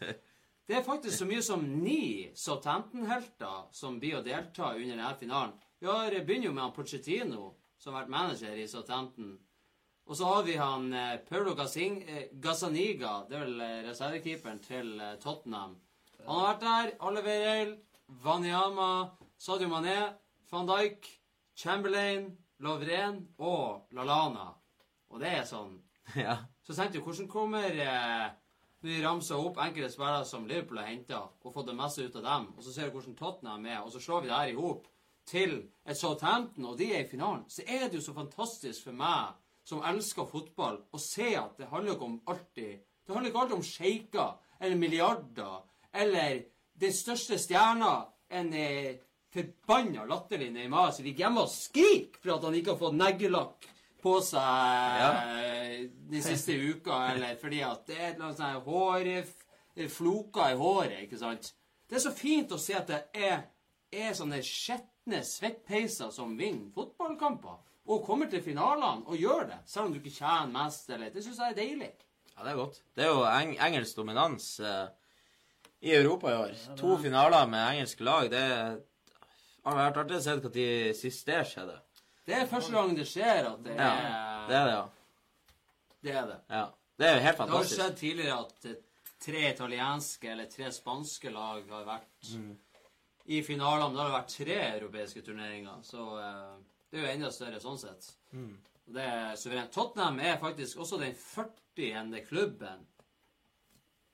det 0.67 0.77
er 0.77 0.83
faktisk 0.83 1.17
så 1.17 1.25
mye 1.27 1.41
som 1.43 1.61
ni 1.83 2.31
Southampton-helter 2.35 3.67
som 3.71 3.99
blir 3.99 4.17
å 4.19 4.23
delta 4.23 4.71
under 4.73 4.95
denne 4.95 5.15
finalen. 5.19 5.53
Vi 5.79 5.87
har 5.87 6.11
begynner 6.11 6.45
jo 6.45 6.53
med 6.53 6.63
han 6.63 6.73
Pochettino, 6.73 7.55
som 7.77 7.93
har 7.93 8.03
vært 8.03 8.09
manager 8.13 8.53
i 8.57 8.67
Southampton. 8.67 9.37
Og 10.07 10.15
så 10.17 10.25
har 10.25 10.43
vi 10.43 10.55
han 10.57 10.93
eh, 10.93 11.17
Paulo 11.29 11.53
Gassing, 11.55 12.01
eh, 12.09 12.27
Gazzaniga, 12.33 13.27
det 13.29 13.37
er 13.37 13.45
vel 13.45 13.61
eh, 13.61 13.83
reservekeeperen 13.89 14.59
til 14.59 14.99
eh, 14.99 15.15
Tottenham. 15.21 15.75
Han 16.25 16.39
har 16.39 16.53
vært 16.55 16.61
der. 16.61 16.91
Oliver 17.07 17.77
Wanyama, 18.23 19.11
Sadio 19.37 19.67
Mané, 19.69 20.13
van 20.51 20.67
Dijk, 20.67 21.07
Chamberlain, 21.55 22.37
Lovren 22.59 23.27
og 23.39 23.87
Lalana. 23.93 24.53
Og 25.11 25.19
det 25.21 25.33
er 25.39 25.43
sånn 25.47 25.75
ja. 26.25 26.37
så 26.65 26.75
tenkte 26.75 26.97
jeg, 26.97 27.05
hvordan 27.05 27.27
kommer 27.31 27.81
eh, 27.85 28.29
Vi 28.81 28.97
ramsa 29.03 29.37
opp 29.37 29.59
enkelte 29.61 29.91
spillere 29.93 30.25
som 30.25 30.47
Liverpool 30.49 30.79
har 30.81 30.89
henta, 30.89 31.19
og 31.43 31.53
fått 31.53 31.69
det 31.69 31.77
meste 31.77 32.07
ut 32.07 32.15
av 32.17 32.23
dem. 32.25 32.47
Og 32.57 32.65
så 32.65 32.73
ser 32.73 32.89
du 32.89 32.95
hvordan 32.95 33.17
Tottenham 33.19 33.67
er, 33.69 33.83
og 33.83 33.91
så 33.93 34.01
slår 34.01 34.23
vi 34.23 34.31
det 34.31 34.39
her 34.39 34.53
i 34.53 34.57
hop 34.57 34.87
til 35.29 35.53
et 35.85 35.99
Southampton, 35.99 36.65
og 36.65 36.79
de 36.79 36.87
er 36.95 37.03
i 37.03 37.09
finalen. 37.09 37.43
Så 37.45 37.61
er 37.67 37.85
det 37.85 37.99
jo 37.99 38.07
så 38.07 38.15
fantastisk 38.17 38.87
for 38.87 38.97
meg, 38.97 39.35
som 39.67 39.83
elsker 39.85 40.25
fotball, 40.25 40.79
å 40.89 41.01
se 41.01 41.35
at 41.37 41.59
det 41.61 41.69
handler 41.69 41.93
ikke 41.93 42.09
om 42.09 42.17
alltid 42.33 42.87
Det 43.05 43.13
handler 43.13 43.29
ikke 43.29 43.41
alltid 43.43 43.57
om 43.57 43.65
sjeiker 43.65 44.33
eller 44.61 44.77
milliarder 44.77 45.61
eller 45.93 46.43
den 46.81 46.93
største 46.93 47.37
stjerna, 47.41 48.05
en 48.31 48.53
eh, 48.55 48.97
forbanna 49.33 50.05
latterlig 50.07 50.51
Neymar 50.53 50.93
som 50.95 51.05
ligger 51.05 51.25
hjemme 51.25 51.43
og 51.45 51.51
skriker 51.51 52.21
for 52.21 52.35
at 52.35 52.45
han 52.47 52.57
ikke 52.57 52.73
har 52.73 52.79
fått 52.79 52.97
neglelakk 52.99 53.67
på 54.01 54.17
seg 54.25 54.99
ja. 55.01 55.11
de 56.11 56.21
siste 56.25 56.55
uka, 56.55 56.99
eller 57.13 57.39
fordi 57.41 57.61
at 57.65 57.87
det 57.87 57.97
er 57.97 58.07
et 58.09 58.15
eller 58.15 58.29
annet 58.29 58.41
sånn 58.41 58.61
hår 58.67 59.09
eh, 59.15 59.87
Floker 59.91 60.51
i 60.51 60.57
håret, 60.59 61.03
ikke 61.05 61.19
sant? 61.21 61.53
Det 61.87 61.95
er 61.97 62.03
så 62.03 62.11
fint 62.15 62.51
å 62.51 62.59
se 62.59 62.75
at 62.75 62.89
det 62.91 63.01
er, 63.15 63.45
er 63.91 64.15
sånne 64.15 64.41
skjetne 64.43 65.21
svettpeiser 65.25 66.11
som 66.13 66.33
vinner 66.39 66.73
fotballkamper. 66.75 67.59
Og 67.91 68.03
kommer 68.05 68.29
til 68.29 68.43
finalene 68.45 69.07
og 69.07 69.17
gjør 69.17 69.47
det, 69.49 69.59
selv 69.67 69.87
om 69.87 69.95
du 69.95 69.99
ikke 70.01 70.13
tjener 70.13 70.51
mest. 70.53 70.89
eller 70.91 71.11
Det 71.11 71.23
syns 71.25 71.39
jeg 71.41 71.55
er 71.55 71.57
deilig. 71.57 71.91
Ja, 72.35 72.43
det 72.43 72.51
er 72.51 72.59
godt. 72.59 72.81
Det 72.95 73.05
er 73.05 73.09
jo 73.11 73.23
eng 73.27 73.55
engelsk 73.63 73.97
dominans 73.97 74.47
eh, 74.59 74.85
i 75.81 75.95
Europa 75.95 76.31
i 76.31 76.37
år. 76.37 76.55
To 76.79 76.97
finaler 77.01 77.47
med 77.49 77.67
engelske 77.73 78.05
lag. 78.05 78.29
Det 78.31 78.43
har 79.65 79.77
vært 79.77 79.99
artig 80.03 80.19
å 80.19 80.23
se 80.23 80.37
når 80.37 80.95
sist 80.97 81.27
det 81.27 81.41
skjedde. 81.49 81.79
Det 82.27 82.35
er 82.37 82.47
første 82.49 82.71
gang 82.75 82.95
det 82.95 83.07
skjer 83.09 83.47
at 83.49 83.63
det 83.65 83.75
Ja, 83.75 83.89
er 83.91 84.47
det 84.47 84.55
er 84.57 84.65
det, 84.65 84.73
ja. 84.73 84.87
Det 86.01 86.15
er 86.15 86.27
det. 86.27 86.39
ja. 86.49 86.65
Det 87.01 87.07
er 87.07 87.15
jo 87.15 87.21
helt 87.25 87.37
fantastisk. 87.37 87.75
Det 87.77 87.81
har 87.81 87.89
skjedd 87.89 87.97
tidligere 87.99 88.39
at 88.45 88.65
eh, 88.65 88.75
tre 89.21 89.41
italienske 89.51 90.29
eller 90.31 90.49
tre 90.51 90.71
spanske 90.73 91.31
lag 91.33 91.63
har 91.69 91.85
vært 91.87 92.33
Mm. 92.35 92.51
i 93.25 93.41
finalene. 93.43 93.95
Da 93.95 94.01
har 94.03 94.09
det 94.11 94.19
vært 94.19 94.35
tre 94.37 94.59
europeiske 94.77 95.21
turneringer. 95.25 95.81
Så 95.83 96.05
eh, 96.19 96.57
det 96.91 96.99
er 96.99 97.05
jo 97.07 97.11
enda 97.15 97.31
større 97.31 97.59
sånn 97.63 97.77
sett. 97.81 98.11
Mm. 98.33 98.53
Og 98.87 98.93
det 98.93 99.03
er 99.07 99.35
suverent. 99.35 99.71
Tottenham 99.73 100.19
er 100.19 100.37
faktisk 100.41 100.77
også 100.77 100.99
den 100.99 101.13
40. 101.15 102.21
klubben 102.27 102.85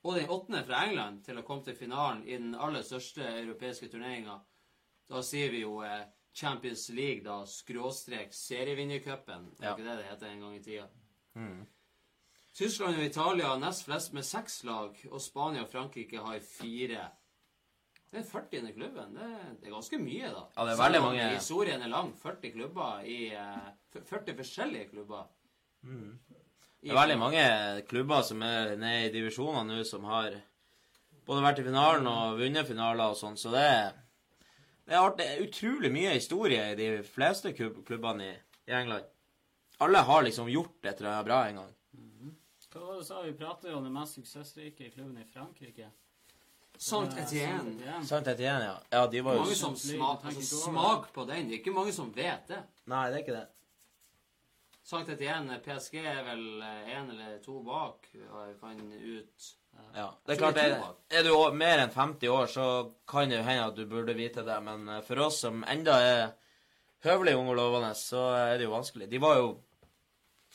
og 0.04 0.14
den 0.14 0.28
åttende 0.30 0.64
fra 0.64 0.84
England 0.86 1.24
til 1.26 1.38
å 1.38 1.42
komme 1.42 1.64
til 1.66 1.74
finalen 1.76 2.22
i 2.24 2.36
den 2.38 2.54
aller 2.54 2.82
største 2.86 3.20
europeiske 3.42 3.88
turneringa. 3.92 4.38
Da 5.08 5.20
sier 5.22 5.50
vi 5.50 5.60
jo 5.64 5.80
eh, 5.84 6.04
Champions 6.38 6.88
League, 6.94 7.24
da, 7.26 7.40
skråstrek 7.46 8.32
serievinnercupen. 8.34 9.50
Det 9.58 9.64
Ja. 9.66 9.72
er 9.72 9.76
ikke 9.76 9.88
det 9.90 9.96
det 9.98 10.08
heter 10.10 10.26
en 10.32 10.40
gang 10.44 10.56
i 10.56 10.62
tida. 10.62 10.86
Mm. 11.34 11.66
Tyskland 12.54 12.96
og 12.98 13.04
Italia 13.04 13.46
har 13.52 13.58
nest 13.62 13.84
flest 13.86 14.12
med 14.14 14.24
seks 14.26 14.60
lag, 14.64 14.96
og 15.12 15.20
Spania 15.22 15.62
og 15.62 15.68
Frankrike 15.70 16.18
har 16.24 16.40
fire. 16.40 17.08
Den 18.10 18.24
40. 18.24 18.72
klubben, 18.72 19.14
det, 19.14 19.28
det 19.60 19.68
er 19.68 19.74
ganske 19.74 19.98
mye, 20.00 20.30
da. 20.32 20.44
Ja, 20.56 20.64
det 20.64 20.72
er 20.72 20.82
veldig 20.82 21.00
mange- 21.04 21.34
Historien 21.34 21.82
er 21.82 21.88
lang. 21.92 22.14
40 22.22 22.50
klubber 22.54 23.02
i 23.04 23.18
eh, 23.34 24.00
40 24.08 24.34
forskjellige 24.38 24.88
klubber. 24.94 25.26
Det 25.84 26.90
er 26.90 26.94
veldig 26.94 27.18
mange 27.18 27.82
klubber 27.88 28.22
som 28.22 28.42
er 28.42 28.76
nede 28.80 29.08
i 29.08 29.12
divisjonene 29.12 29.76
nå, 29.76 29.84
som 29.86 30.04
har 30.08 30.30
både 31.26 31.42
vært 31.44 31.58
i 31.60 31.66
finalen 31.66 32.06
og 32.08 32.38
vunnet 32.40 32.66
finaler 32.66 33.10
og 33.12 33.16
sånn, 33.20 33.36
så 33.36 33.50
det 33.52 33.60
er, 33.66 33.92
det 34.88 35.24
er, 35.26 35.42
utrolig 35.44 35.90
mye 35.92 36.14
historie 36.16 36.62
i 36.72 36.76
de 36.78 36.88
fleste 37.04 37.52
klubb, 37.52 37.82
klubbene 37.86 38.24
i, 38.24 38.36
i 38.70 38.74
England. 38.78 39.04
Alle 39.84 40.00
har 40.08 40.24
liksom 40.26 40.48
gjort 40.50 40.84
et 40.88 40.98
eller 40.98 41.12
annet 41.12 41.28
bra 41.28 41.42
en 41.48 41.60
gang. 41.62 41.74
Hva 42.68 42.80
var 42.84 42.94
det 42.98 43.00
du 43.00 43.06
sa? 43.08 43.22
Vi 43.24 43.32
prater 43.38 43.70
jo 43.72 43.78
om 43.78 43.84
den 43.86 43.94
mest 43.94 44.18
suksessrike 44.18 44.90
klubben 44.92 45.16
i 45.18 45.24
Frankrike. 45.32 45.88
Saint 46.78 47.14
Eh, 47.16 47.24
Etienne. 47.24 47.58
Saint-Étienne. 47.58 48.06
Sant 48.06 48.28
Etienne, 48.30 48.64
ja. 48.64 48.74
Ja, 48.92 49.06
de 49.10 49.20
var 49.24 49.34
jo 49.34 49.40
Mange 49.40 49.56
som 49.58 49.76
smak, 49.76 50.24
altså, 50.24 50.60
smak 50.62 51.08
på 51.12 51.24
den. 51.26 51.48
Det 51.48 51.56
er 51.56 51.62
ikke 51.62 51.74
mange 51.74 51.92
som 51.92 52.12
vet 52.14 52.46
det. 52.48 52.60
Nei, 52.86 53.00
det 53.10 53.16
er 53.18 53.24
ikke 53.24 53.34
det. 53.34 53.46
Saint 54.88 55.08
igjen, 55.12 55.50
PSG 55.60 55.98
er 56.00 56.22
vel 56.24 56.62
én 56.64 57.10
eller 57.12 57.34
to 57.44 57.58
bak, 57.60 58.06
har 58.30 58.46
jeg 58.48 58.54
funnet 58.56 59.02
ut. 59.04 59.48
Ja, 59.92 60.06
det 60.24 60.32
er 60.32 60.38
klart, 60.40 60.56
er 60.62 60.78
er, 61.12 61.26
du 61.26 61.34
mer 61.52 61.82
enn 61.82 61.92
50 61.92 62.32
år, 62.32 62.46
så 62.48 62.64
kan 63.08 63.28
det 63.28 63.36
jo 63.36 63.44
hende 63.44 63.66
at 63.68 63.76
du 63.76 63.84
burde 63.90 64.16
vite 64.16 64.44
det, 64.46 64.56
men 64.64 64.88
eh, 64.88 65.02
for 65.04 65.20
oss 65.26 65.42
som 65.44 65.60
enda 65.68 65.98
er 66.00 66.22
høvelig 67.04 67.36
unge 67.36 67.52
og 67.52 67.60
lovende, 67.60 67.92
så 68.00 68.24
er 68.38 68.56
det 68.56 68.64
jo 68.64 68.72
vanskelig. 68.72 69.10
De 69.12 69.20
var 69.20 69.36
jo 69.42 69.52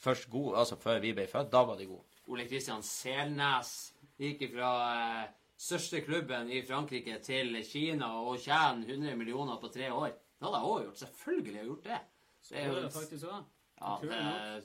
først 0.01 0.29
gode, 0.33 0.57
altså 0.63 0.81
før 0.81 0.99
vi 1.05 1.13
ble 1.13 1.29
født, 1.29 1.53
da 1.53 1.63
var 1.69 1.77
de 1.77 1.87
gode. 1.93 2.09
Ole 2.33 2.49
Kristian 2.49 2.81
Selnes 2.81 3.71
gikk 4.17 4.47
fra 4.55 4.73
eh, 4.97 5.31
største 5.61 6.01
klubben 6.07 6.49
i 6.49 6.65
Frankrike 6.65 7.21
til 7.23 7.59
Kina 7.69 8.15
og 8.25 8.41
tjene 8.41 8.87
100 8.89 9.13
millioner 9.19 9.61
på 9.61 9.69
tre 9.77 9.93
år. 9.93 10.09
Det 10.09 10.49
hadde 10.49 10.59
jeg 10.59 10.71
òg 10.73 10.85
gjort. 10.87 11.03
Selvfølgelig 11.05 11.53
har 11.53 11.61
jeg 11.61 11.73
gjort 11.75 11.91
det. 11.91 12.05
Det 12.49 12.57
er 12.57 12.63
Det 12.63 12.69
jo 12.71 12.79
er 12.79 12.87
det 12.87 12.95
faktisk 12.97 13.27
også. 13.29 13.43
Ja, 13.83 13.97
det, 14.01 14.63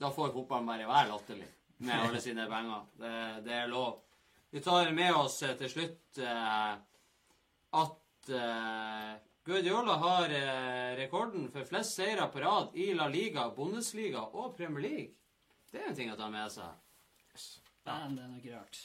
Da 0.00 0.10
får 0.10 0.32
fotballen 0.34 0.66
bare 0.66 0.88
være 0.88 1.10
latterlig 1.12 1.48
med 1.82 2.06
alle 2.06 2.20
sine 2.22 2.46
penger. 2.50 2.86
Det, 2.98 3.12
det 3.46 3.54
er 3.60 3.68
lov. 3.70 4.00
Vi 4.52 4.60
tar 4.60 4.90
med 4.92 5.14
oss 5.16 5.38
eh, 5.46 5.54
til 5.60 5.70
slutt 5.72 6.18
eh, 6.20 6.72
at 7.82 8.32
eh, 8.36 9.12
Guardiola 9.46 9.94
har 10.02 10.34
eh, 10.36 10.90
rekorden 10.98 11.48
for 11.54 11.64
flest 11.66 11.96
seire 11.98 12.26
på 12.30 12.42
rad 12.42 12.74
i 12.78 12.90
La 12.94 13.06
Liga, 13.10 13.46
Bundesliga 13.56 14.20
og 14.28 14.56
Premier 14.58 14.84
League. 14.84 15.14
Det 15.72 15.80
er 15.80 15.88
en 15.90 15.96
ting 15.96 16.12
å 16.12 16.18
ta 16.18 16.28
med 16.30 16.52
seg. 16.52 16.74
Men 17.86 18.18
det 18.18 18.26
er 18.26 18.28
noe 18.34 18.52
rart. 18.58 18.82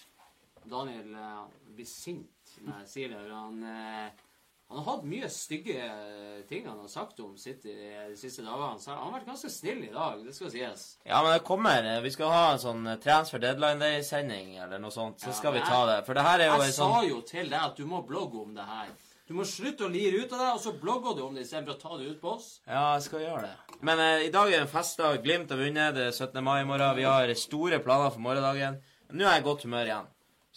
Daniel 0.67 1.13
eh, 1.15 1.43
blir 1.75 1.89
sint 1.89 2.55
når 2.63 2.81
jeg 2.85 2.91
sier 2.93 3.13
det. 3.13 3.25
Han, 3.31 3.59
eh, 3.67 4.23
han 4.69 4.77
har 4.81 4.85
hatt 4.97 5.03
mye 5.07 5.29
stygge 5.31 5.77
eh, 5.79 6.41
ting 6.49 6.65
han 6.67 6.79
har 6.81 6.87
sagt 6.91 7.19
om 7.23 7.37
City 7.39 7.71
de 7.71 8.15
siste 8.19 8.43
dagene. 8.43 8.79
Så 8.83 8.91
han 8.91 8.99
har 9.05 9.13
vært 9.19 9.29
ganske 9.29 9.49
snill 9.49 9.83
i 9.87 9.91
dag, 9.93 10.19
det 10.25 10.35
skal 10.35 10.51
sies. 10.51 10.85
Ja, 11.07 11.21
men 11.23 11.33
det 11.37 11.43
kommer. 11.47 11.83
eh, 11.87 12.01
Vi 12.03 12.11
skal 12.11 12.33
ha 12.33 12.45
en 12.51 12.59
sånn 12.59 12.87
eh, 12.91 12.97
transfer 13.03 13.39
deadline 13.39 13.79
day-sending 13.79 14.57
eller 14.59 14.79
noe 14.83 14.91
sånt, 14.91 15.19
så 15.23 15.31
Ja, 15.31 15.37
skal 15.39 15.53
vi 15.55 15.61
ta 15.63 15.85
det. 15.87 16.01
For 16.05 16.13
det 16.19 16.25
her 16.27 16.39
er 16.39 16.51
jo 16.51 16.61
Jeg 16.63 16.73
sa 16.75 16.89
sånn 16.89 17.09
jo 17.09 17.21
til 17.21 17.47
deg 17.49 17.61
at 17.61 17.75
du 17.79 17.85
må 17.85 18.03
blogge 18.07 18.41
om 18.43 18.53
det 18.55 18.65
her. 18.67 18.91
Du 19.27 19.33
må 19.35 19.43
slutte 19.43 19.83
å 19.83 19.91
lire 19.91 20.21
ut 20.23 20.31
av 20.31 20.39
det, 20.39 20.51
og 20.55 20.59
så 20.63 20.71
blogger 20.79 21.15
du 21.17 21.23
om 21.25 21.33
det 21.35 21.41
istedenfor 21.43 21.75
å 21.75 21.81
ta 21.81 21.97
det 21.99 22.05
ut 22.11 22.21
på 22.21 22.29
oss. 22.37 22.45
Ja, 22.67 22.93
jeg 22.95 23.03
skal 23.09 23.19
gjøre 23.25 23.41
det. 23.47 23.79
Men 23.81 23.99
eh, 23.99 24.27
i 24.27 24.29
dag 24.31 24.51
er 24.51 24.61
en 24.65 24.71
festdag. 24.71 25.21
Glimt 25.23 25.49
har 25.51 25.59
vunnet. 25.59 25.95
Det 25.95 26.05
er 26.07 26.11
17. 26.15 26.43
mai 26.43 26.61
i 26.61 26.67
morgen. 26.67 26.95
Vi 26.95 27.03
har 27.07 27.33
store 27.35 27.79
planer 27.83 28.11
for 28.11 28.23
morgendagen. 28.23 28.79
Nå 29.11 29.23
er 29.25 29.33
jeg 29.37 29.43
i 29.43 29.47
godt 29.47 29.63
humør 29.67 29.83
igjen. 29.91 30.07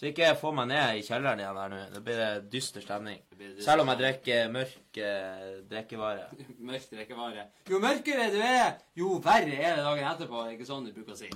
Så 0.01 0.09
ikke 0.09 0.31
få 0.41 0.49
meg 0.57 0.71
ned 0.71 0.97
i 0.97 1.03
kjelleren 1.05 1.43
igjen 1.43 1.59
her 1.61 1.73
nå. 1.75 1.79
Da 1.93 2.01
blir 2.01 2.17
det 2.17 2.29
dyster 2.55 2.81
stemning. 2.81 3.19
blir 3.37 3.51
dyster 3.51 3.67
Selv 3.67 3.83
om 3.83 3.91
jeg 3.93 4.01
drikker 4.01 4.47
mørk 4.55 5.01
eh, 5.05 5.43
drikkevare. 5.69 6.23
Mørk 6.71 6.87
drikkevare. 6.95 7.45
Jo 7.69 7.81
mørkere 7.85 8.31
du 8.33 8.39
er, 8.41 8.79
jo 8.97 9.19
verre 9.21 9.59
er 9.59 9.77
det 9.77 9.85
dagen 9.85 10.09
etterpå. 10.09 10.47
Ikke 10.55 10.69
sånn 10.69 10.89
du 10.89 10.95
bruker 10.97 11.13
å 11.13 11.21
si. 11.21 11.29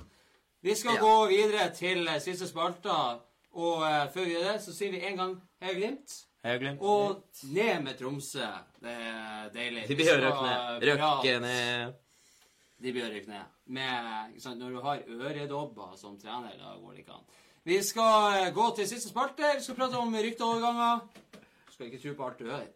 Vi 0.65 0.73
skal 0.73 0.97
Ja. 0.97 1.03
gå 1.03 1.13
videre 1.29 1.69
til 1.77 2.07
eh, 2.09 2.17
siste 2.25 2.49
spalta, 2.49 2.97
og 3.53 3.85
uh, 3.85 4.07
før 4.11 4.25
vi 4.25 4.33
gjør 4.33 4.49
det, 4.49 4.57
så 4.65 4.73
sier 4.73 4.91
vi 4.97 5.03
en 5.11 5.21
gang 5.21 5.37
Heia 5.61 5.77
Glimt. 5.77 6.17
Jeg 6.45 6.59
glemt? 6.65 6.81
Og 6.81 7.21
ned 7.53 7.85
med 7.85 7.95
Tromsø. 8.01 8.49
Det 8.81 8.91
er 8.91 9.47
deilig. 9.53 9.85
De 9.89 9.95
blir 9.97 10.19
røkke 10.25 10.43
ned. 10.49 10.89
Røkke 10.89 11.37
ned. 11.45 11.95
De 12.81 12.91
blir 12.97 13.07
rykke 13.13 13.31
ned. 13.31 13.55
Med, 13.77 14.35
sant, 14.41 14.59
når 14.61 14.75
du 14.75 14.81
har 14.83 15.01
øredobber 15.07 15.95
som 15.97 16.17
trener, 16.21 16.57
da 16.59 16.75
går 16.81 16.97
det 16.97 17.05
ikke 17.05 17.17
an. 17.17 17.25
Vi 17.65 17.83
skal 17.83 18.45
eh, 18.45 18.53
gå 18.53 18.65
til 18.77 18.85
siste 18.87 19.09
spalte. 19.09 19.41
Vi 19.57 19.63
skal 19.63 19.75
prate 19.75 19.97
om 19.97 20.13
rykteoverganger. 20.13 20.99
Du 21.65 21.71
skal 21.73 21.87
ikke 21.87 22.01
tro 22.03 22.11
på 22.17 22.27
alt 22.27 22.39
du 22.39 22.45
hører. 22.45 22.67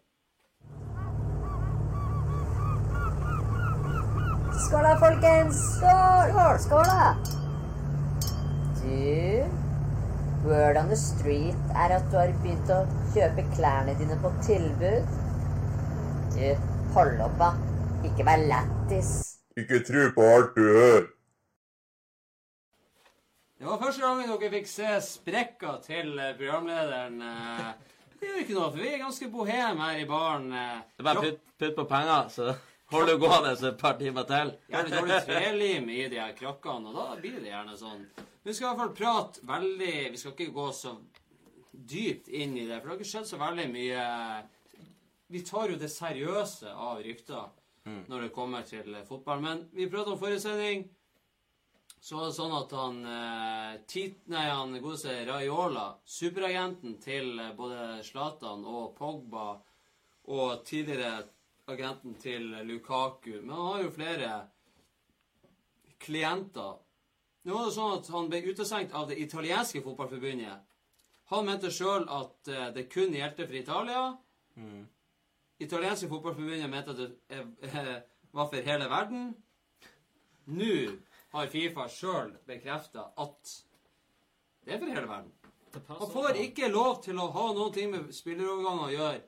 Skål 4.64 4.88
da, 4.88 4.96
folkens! 5.04 5.60
Skål! 5.76 6.32
Skål, 6.32 6.58
skål 6.64 6.90
da! 6.90 7.06
Du, 8.80 9.06
word 10.48 10.82
on 10.82 10.90
the 10.90 10.98
street 10.98 11.78
er 11.84 11.94
at 12.00 12.10
du 12.10 12.18
har 12.18 12.34
begynt 12.42 12.74
å 12.74 12.80
kjøpe 13.14 13.46
klærne 13.54 13.94
dine 14.02 14.18
på 14.26 14.34
tilbud. 14.50 15.14
Du, 16.34 16.66
hold 16.98 17.22
opp 17.28 17.38
da. 17.46 17.54
Ikke 18.10 18.26
vær 18.26 18.42
lættis. 18.56 19.14
Ikke 19.54 19.84
tro 19.86 20.10
på 20.18 20.30
alt 20.34 20.58
du 20.58 20.66
hører. 20.66 21.10
Det 23.60 23.68
var 23.68 23.80
første 23.82 24.02
gangen 24.02 24.30
dere 24.32 24.50
fikk 24.54 24.70
se 24.72 24.90
sprekka 25.04 25.74
til 25.84 26.14
eh, 26.16 26.36
programlederen. 26.40 27.18
eh. 27.22 27.72
Det 28.20 28.28
gjør 28.28 28.42
ikke 28.44 28.56
noe, 28.56 28.70
for 28.72 28.80
vi 28.84 28.90
er 28.94 29.02
ganske 29.02 29.28
bohem 29.34 29.82
her 29.84 30.00
i 30.00 30.06
baren. 30.08 30.46
eh. 30.56 30.78
Det 30.96 31.04
er 31.04 31.08
bare 31.10 31.24
putt, 31.26 31.42
putt 31.60 31.76
på 31.76 31.86
penger, 31.92 32.30
så 32.32 32.54
holder 32.94 33.18
du 33.18 33.26
gående 33.26 33.52
et 33.68 33.78
par 33.82 33.98
timer 34.00 34.28
til. 34.30 34.54
Gjerne 34.72 34.94
dårlig 34.96 35.18
trelim 35.28 35.90
i 35.92 36.08
de 36.14 36.22
her 36.24 36.32
krakkene, 36.40 36.88
og 36.94 36.96
da 37.02 37.20
blir 37.20 37.36
det 37.44 37.52
gjerne 37.52 37.76
sånn. 37.80 38.06
Vi 38.48 38.56
skal 38.56 38.66
i 38.66 38.70
hvert 38.70 38.80
fall 38.80 38.96
prate 38.96 39.44
veldig 39.50 39.96
Vi 40.14 40.18
skal 40.22 40.32
ikke 40.38 40.54
gå 40.56 40.68
så 40.74 40.94
dypt 41.74 42.30
inn 42.32 42.56
i 42.58 42.64
det, 42.68 42.80
for 42.80 42.88
det 42.88 42.94
har 42.94 43.00
ikke 43.02 43.12
skjedd 43.12 43.28
så 43.28 43.40
veldig 43.42 43.66
mye 43.74 44.06
Vi 45.30 45.42
tar 45.46 45.70
jo 45.70 45.76
det 45.84 45.92
seriøse 45.94 46.72
av 46.72 47.04
rykter 47.04 47.50
når 47.90 48.22
det 48.22 48.32
kommer 48.34 48.62
til 48.68 48.96
fotball. 49.08 49.40
Men 49.42 49.62
vi 49.74 49.88
pratet 49.90 50.14
om 50.14 50.20
forrige 50.20 50.42
sending. 50.44 50.84
Så 52.00 52.16
var 52.16 52.30
det 52.30 52.36
sånn 52.38 52.54
at 52.56 52.74
han 52.80 53.00
eh, 53.12 53.74
tit, 53.92 54.22
Nei, 54.32 54.46
han 54.48 54.78
godeste 54.80 55.18
Raiola, 55.28 55.90
superagenten 56.08 56.96
til 57.04 57.34
eh, 57.36 57.52
både 57.58 58.00
Zlatan 58.08 58.64
og 58.64 58.94
Pogba, 58.96 59.50
og 60.30 60.64
tidligere 60.64 61.26
agenten 61.70 62.16
til 62.22 62.46
Lukaku 62.68 63.42
Men 63.42 63.52
han 63.56 63.66
har 63.66 63.84
jo 63.84 63.92
flere 63.94 64.32
klienter. 66.00 66.78
Nå 67.44 67.56
var 67.56 67.68
det 67.68 67.76
sånn 67.76 67.98
at 67.98 68.10
han 68.14 68.30
ble 68.32 68.42
utestengt 68.48 68.96
av 68.96 69.10
det 69.10 69.20
italienske 69.20 69.82
fotballforbundet. 69.84 70.64
Han 71.34 71.46
mente 71.46 71.72
sjøl 71.74 72.08
at 72.10 72.50
eh, 72.50 72.70
det 72.76 72.88
kun 72.94 73.14
gjeldte 73.14 73.46
for 73.46 73.60
Italia. 73.60 74.06
Italienske 75.60 76.08
fotballforbundet 76.10 76.72
mente 76.72 76.96
at 76.96 77.04
det 77.04 77.12
eh, 77.68 77.94
var 78.38 78.48
for 78.48 78.72
hele 78.72 78.90
verden. 78.90 79.30
Nå 80.50 80.74
har 81.34 81.48
Fifa 81.52 81.88
sjøl 81.92 82.32
bekrefta 82.48 83.08
at 83.22 83.52
det 84.66 84.74
er 84.76 84.80
for 84.82 84.94
hele 84.94 85.08
verden. 85.10 85.32
Han 85.88 86.10
får 86.10 86.40
ikke 86.42 86.70
lov 86.74 87.02
til 87.06 87.20
å 87.22 87.28
ha 87.36 87.44
noe 87.54 87.84
med 87.92 88.10
spilleroverganger 88.14 88.88
å 88.88 88.94
gjøre 88.96 89.20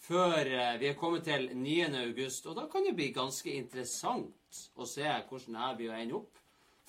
før 0.00 0.50
eh, 0.52 0.74
vi 0.80 0.88
er 0.90 0.94
kommet 1.00 1.24
til 1.28 1.48
9. 1.56 1.88
august. 2.06 2.46
Og 2.48 2.56
da 2.56 2.66
kan 2.72 2.84
det 2.84 2.94
bli 2.96 3.10
ganske 3.16 3.52
interessant 3.52 4.60
å 4.80 4.86
se 4.88 5.04
hvordan 5.28 5.56
det 5.56 5.64
her 5.64 5.74
blir 5.80 5.90
å 5.94 5.98
ende 6.00 6.18
opp. 6.20 6.38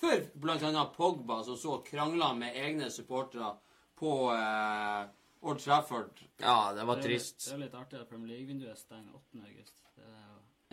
For 0.02 0.24
bl.a. 0.34 0.84
Pogba, 0.96 1.42
som 1.46 1.56
så 1.56 1.76
krangla 1.86 2.32
med 2.34 2.56
egne 2.58 2.88
supportere 2.90 3.52
på 4.00 4.14
eh, 4.34 5.02
Old 5.42 5.60
Trafford. 5.62 6.20
Ja, 6.42 6.72
det 6.76 6.84
var 6.88 6.96
Det 7.00 7.04
er 7.04 7.14
litt- 7.14 7.20
trist. 7.22 7.44
Det 7.48 7.54
er 7.54 7.62
litt 7.64 7.74
artig 7.78 8.00
at 8.00 8.08
Premier 8.10 8.32
League-vinduet 8.36 8.78
stenger 8.80 9.14
8. 9.14 9.44
august. 9.48 9.78
Jo 9.96 10.10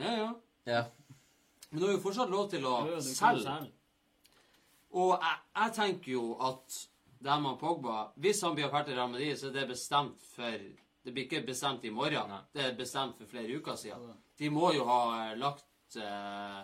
Ja, 0.04 0.16
ja. 0.16 0.30
Ja. 0.70 0.84
Men 1.70 1.82
du 1.82 1.86
har 1.86 1.93
jo 1.93 2.01
fortsatt 2.03 2.32
lov 2.34 2.47
til 2.49 2.65
å 2.65 2.76
selge. 3.05 3.57
Og 4.97 5.11
jeg, 5.13 5.41
jeg 5.59 5.76
tenker 5.76 6.11
jo 6.15 6.24
at 6.41 6.80
det 7.20 7.36
med 7.43 7.59
Pogba 7.59 8.07
Hvis 8.15 8.41
han 8.41 8.55
blir 8.55 8.72
ferdig 8.72 8.95
Real 8.95 9.11
Madrid, 9.11 9.36
så 9.38 9.49
er 9.49 9.57
det 9.57 9.67
bestemt 9.70 10.24
for 10.34 10.63
Det 11.03 11.13
blir 11.13 11.28
ikke 11.28 11.45
bestemt 11.45 11.86
i 11.86 11.93
morgen. 11.93 12.32
Nei. 12.32 12.41
Det 12.53 12.63
er 12.65 12.78
bestemt 12.78 13.20
for 13.20 13.30
flere 13.30 13.59
uker 13.59 13.78
siden. 13.80 14.17
De 14.39 14.49
må 14.49 14.72
jo 14.76 14.86
ha 14.88 14.99
eh, 15.20 15.38
lagt 15.39 15.97
eh, 15.99 16.59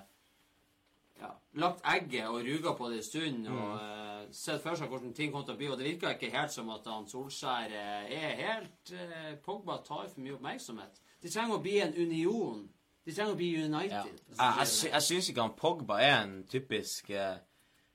ja, 1.21 1.31
lagt 1.61 1.85
egget 1.87 2.27
og 2.27 2.43
ruga 2.43 2.73
på 2.75 2.89
det 2.91 2.99
en 2.99 3.07
stund 3.07 3.47
og 3.47 3.77
eh, 3.79 4.25
sett 4.35 4.63
for 4.63 4.77
seg 4.77 4.91
hvordan 4.91 5.13
ting 5.15 5.31
kommer 5.31 5.47
til 5.47 5.55
å 5.55 5.59
bli. 5.59 5.69
Og 5.71 5.79
det 5.79 5.87
virker 5.87 6.15
ikke 6.15 6.33
helt 6.35 6.53
som 6.53 6.71
at 6.73 6.87
han 6.91 7.07
Solskjær 7.09 7.75
eh, 7.75 8.15
er 8.17 8.39
helt 8.41 8.95
eh, 8.95 9.33
Pogba 9.45 9.79
tar 9.85 10.09
for 10.09 10.23
mye 10.23 10.35
oppmerksomhet. 10.37 11.01
De 11.23 11.31
trenger 11.31 11.57
å 11.57 11.63
bli 11.63 11.77
en 11.83 11.95
union. 11.95 12.65
De 13.05 13.13
trenger 13.13 13.33
å 13.33 13.37
bli 13.37 13.51
Ja. 13.53 13.65
United. 13.65 14.21
Jeg, 14.31 14.53
jeg, 14.59 14.67
sy- 14.67 14.89
jeg 14.91 15.01
syns 15.07 15.29
ikke 15.29 15.41
han 15.45 15.55
Pogba 15.59 15.99
er 16.01 16.15
en 16.23 16.37
typisk 16.49 17.09
eh, 17.13 17.35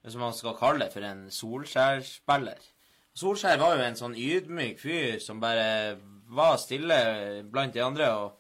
Som 0.07 0.21
man 0.23 0.33
skal 0.33 0.55
kalle 0.57 0.85
det 0.87 0.93
for 0.95 1.05
en 1.05 1.27
Solskjær-spiller. 1.35 2.61
Solskjær 3.21 3.59
var 3.61 3.75
jo 3.77 3.83
en 3.85 3.99
sånn 3.99 4.15
ydmyk 4.17 4.79
fyr 4.81 5.19
som 5.21 5.41
bare 5.43 5.99
var 6.31 6.57
stille 6.63 7.43
blant 7.51 7.75
de 7.75 7.83
andre 7.85 8.07
og 8.15 8.37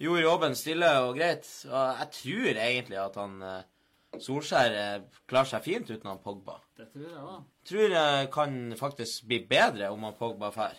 gjorde 0.00 0.22
jobben 0.24 0.56
stille 0.58 0.88
og 1.04 1.12
greit. 1.20 1.46
Og 1.68 2.00
jeg 2.00 2.10
tror 2.16 2.62
egentlig 2.64 2.98
at 3.04 3.20
han 3.20 3.36
eh, 3.42 3.62
Solskjær 4.18 4.74
eh, 4.80 4.98
klarer 5.28 5.52
seg 5.52 5.62
fint 5.68 5.90
uten 5.92 6.08
han 6.10 6.22
Pogba. 6.24 6.56
Det 6.78 6.88
tror 6.94 7.04
jeg 7.12 7.22
òg. 7.28 7.46
Tror 7.68 7.94
jeg 7.94 8.30
kan 8.34 8.58
faktisk 8.80 9.26
bli 9.28 9.42
bedre 9.50 9.90
om 9.92 10.08
han 10.08 10.16
Pogba 10.18 10.48
drar. 10.56 10.74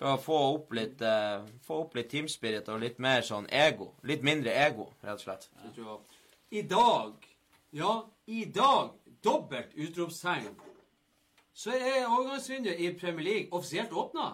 For 0.00 0.14
å 0.14 0.20
få 0.20 0.38
opp 0.54 0.72
litt, 0.76 1.02
uh, 1.04 1.44
få 1.66 1.82
opp 1.84 1.96
litt 1.98 2.08
teamspirit 2.10 2.68
og 2.72 2.80
litt 2.82 2.98
mer 3.02 3.24
sånn 3.26 3.46
ego. 3.52 3.92
Litt 4.08 4.24
mindre 4.26 4.54
ego, 4.64 4.88
rett 5.04 5.20
og 5.20 5.24
slett. 5.26 5.48
Ja. 5.76 5.98
I 6.52 6.62
dag, 6.68 7.26
ja, 7.76 7.92
i 8.26 8.44
dag, 8.52 8.96
dobbelt 9.24 9.76
utropstegn, 9.78 10.56
så 11.52 11.76
er 11.76 12.08
overgangsvinduet 12.08 12.80
i 12.80 12.90
Premier 12.98 13.24
League 13.28 13.52
offisielt 13.52 13.92
åpna. 13.92 14.32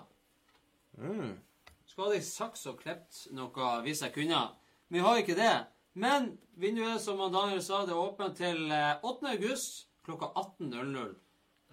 Mm. 0.98 1.34
Skulle 1.86 2.08
hadde 2.08 2.20
jeg 2.20 2.28
saks 2.30 2.66
og 2.70 2.78
klept 2.82 3.24
noe 3.34 3.72
hvis 3.84 4.02
jeg 4.06 4.14
kunne. 4.14 4.40
Vi 4.88 5.02
har 5.02 5.18
ikke 5.20 5.36
det. 5.38 5.54
Men 5.98 6.36
vinduet, 6.54 7.00
som 7.02 7.18
Daniel 7.32 7.62
sa, 7.62 7.82
det 7.86 7.94
er 7.94 8.02
åpent 8.02 8.36
til 8.38 8.70
eh, 8.70 9.02
8. 9.02 9.32
august 9.34 9.88
klokka 10.06 10.30
18.00. 10.36 11.16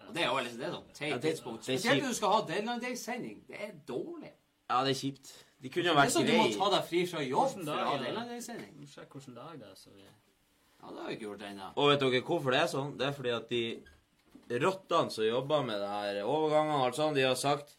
Og 0.08 0.14
Det 0.14 0.22
er 0.24 0.28
jo 0.30 0.36
liksom 0.44 0.60
det 0.60 0.72
sånn 0.74 0.88
teit 0.94 1.10
Ja, 1.10 1.18
det- 1.18 1.32
tidspunkt. 1.32 1.66
det 1.66 1.80
Spesielt 1.80 2.04
når 2.04 2.08
du 2.08 2.14
skal 2.14 2.30
ha 2.30 2.42
deadline 2.46 2.82
day-sending. 2.82 3.42
Det 3.48 3.58
er 3.62 3.72
dårlig. 3.88 4.32
Ja, 4.70 4.84
det 4.84 4.92
er 4.92 5.00
kjipt. 5.00 5.32
De 5.62 5.70
kunne 5.70 5.86
jo 5.86 5.94
Det 5.94 5.98
er 5.98 6.02
vært 6.06 6.12
sånn 6.16 6.26
du 6.26 6.32
må 6.38 6.58
ta 6.58 6.70
deg 6.78 6.86
fri 6.90 7.06
fra 7.06 7.20
jobb 7.22 7.50
for 7.52 7.72
å 7.72 7.86
ha 7.86 7.98
deadline 7.98 8.28
day-sending. 8.30 8.88
Sjekk 8.88 9.10
hvilken 9.10 9.36
dag 9.36 9.60
det 9.60 9.68
er. 9.68 9.76
så 9.76 9.90
vi... 9.94 10.02
Ja, 10.02 10.92
det 10.92 11.00
har 11.02 11.08
vi 11.08 11.16
ikke 11.16 11.28
gjort 11.30 11.42
ennå. 11.42 11.72
Og 11.78 11.90
vet 11.90 12.00
dere 12.00 12.22
hvorfor 12.22 12.52
det 12.52 12.62
er 12.62 12.68
sånn? 12.68 12.98
Det 12.98 13.08
er 13.08 13.12
fordi 13.12 13.36
at 13.36 13.50
de 13.50 14.60
rottene 14.62 15.12
som 15.12 15.24
jobber 15.24 15.64
med 15.66 15.80
det 15.82 15.90
her 15.90 16.24
overgangene 16.24 16.76
og 16.76 16.86
alt 16.86 16.96
sånt, 16.96 17.16
de 17.16 17.22
har 17.26 17.36
sagt 17.36 17.76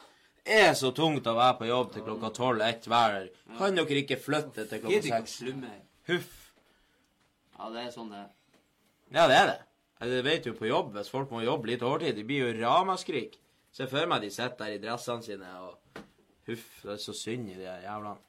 det 0.47 0.55
er 0.62 0.74
så 0.79 0.93
tungt 0.95 1.27
å 1.27 1.35
være 1.35 1.59
på 1.59 1.66
jobb 1.66 1.93
til 1.93 2.03
klokka 2.07 2.31
tolv 2.35 2.61
ett 2.62 2.85
hver. 2.87 3.29
Kan 3.59 3.74
dere 3.74 3.99
ikke 4.03 4.18
flytte 4.22 4.68
til 4.70 4.79
klokka 4.81 5.03
seks? 5.03 5.41
Huff. 6.07 6.53
Ja, 7.59 7.70
det 7.70 7.87
er 7.87 7.91
sånn 7.91 8.11
det 8.12 8.20
er. 8.20 8.29
Ja, 9.11 9.27
det 9.27 9.37
er 9.37 9.47
det. 9.47 9.66
Jeg 10.01 10.25
vet 10.25 10.47
jo 10.47 10.53
på 10.57 10.69
jobb, 10.69 10.93
hvis 10.97 11.11
folk 11.11 11.31
må 11.33 11.41
jobbe 11.45 11.71
litt 11.71 11.85
overtid, 11.85 12.17
det 12.19 12.27
blir 12.29 12.45
jo 12.45 12.57
ramaskrik. 12.59 13.39
Se 13.73 13.87
for 13.89 14.09
meg 14.09 14.25
de 14.25 14.31
sitter 14.33 14.59
der 14.61 14.75
i 14.77 14.83
dressene 14.83 15.25
sine 15.25 15.53
og 15.63 16.03
Huff, 16.47 16.67
det 16.85 16.93
er 16.95 17.01
så 17.03 17.13
synd 17.17 17.49
i 17.51 17.57
de 17.59 17.65
her 17.67 17.81
jævlene. 17.83 18.21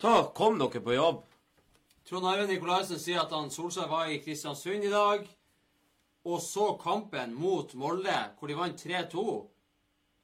Ta, 0.00 0.14
kom 0.34 0.56
dere 0.58 0.80
på 0.82 0.96
jobb. 0.96 1.20
Trond 2.08 2.26
Arve 2.26 2.48
Nikolaisen 2.48 2.98
sier 2.98 3.20
at 3.22 3.30
han 3.36 3.52
Solskjær 3.54 3.86
var 3.92 4.08
i 4.10 4.18
Kristiansund 4.24 4.88
i 4.88 4.90
dag 4.90 5.28
og 6.24 6.40
så 6.44 6.74
kampen 6.80 7.32
mot 7.34 7.74
Molde, 7.74 8.16
hvor 8.38 8.48
de 8.48 8.56
vant 8.56 8.82
3-2. 8.86 9.22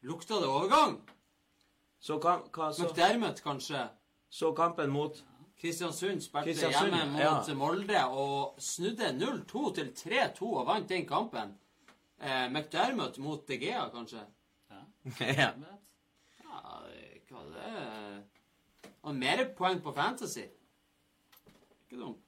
Lukta 0.02 0.40
det 0.42 0.48
overgang? 0.48 0.98
Så, 2.00 2.18
kan, 2.20 2.44
hva, 2.52 2.72
så, 2.72 2.84
McDermott, 2.84 3.40
kanskje? 3.44 3.86
så 4.30 4.52
kampen 4.52 4.90
mot 4.92 5.16
Kristiansund 5.60 6.20
spilte 6.22 6.50
Kristiansund, 6.50 6.92
hjemme 6.92 7.12
mot 7.14 7.48
ja. 7.48 7.54
Molde 7.56 8.02
og 8.12 8.58
snudde 8.60 9.08
0-2 9.16 9.62
til 9.78 9.92
3-2 9.96 10.50
og 10.50 10.66
vant 10.68 10.90
den 10.90 11.06
kampen. 11.08 11.54
Eh, 12.20 12.44
McDermott 12.50 13.18
mot 13.18 13.46
De 13.48 13.56
Gea, 13.60 13.86
kanskje? 13.92 14.24
ja. 14.70 14.82
ja. 15.40 15.50
Ja, 16.42 16.60
hva 17.30 17.42
det 17.52 17.64
er 17.70 18.22
Og 19.06 19.14
mer 19.14 19.42
poeng 19.56 19.80
på 19.82 19.92
Fantasy. 19.94 20.44
Ikke 21.86 22.00
dumt. 22.00 22.22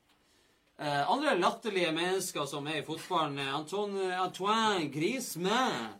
Eh, 0.79 1.11
andre 1.11 1.35
latterlige 1.39 1.91
mennesker 1.93 2.47
som 2.47 2.69
er 2.71 2.81
i 2.81 2.85
fotballen, 2.87 3.41
Antoine, 3.51 4.13
Antoine 4.15 4.87
Griezmann 4.95 5.97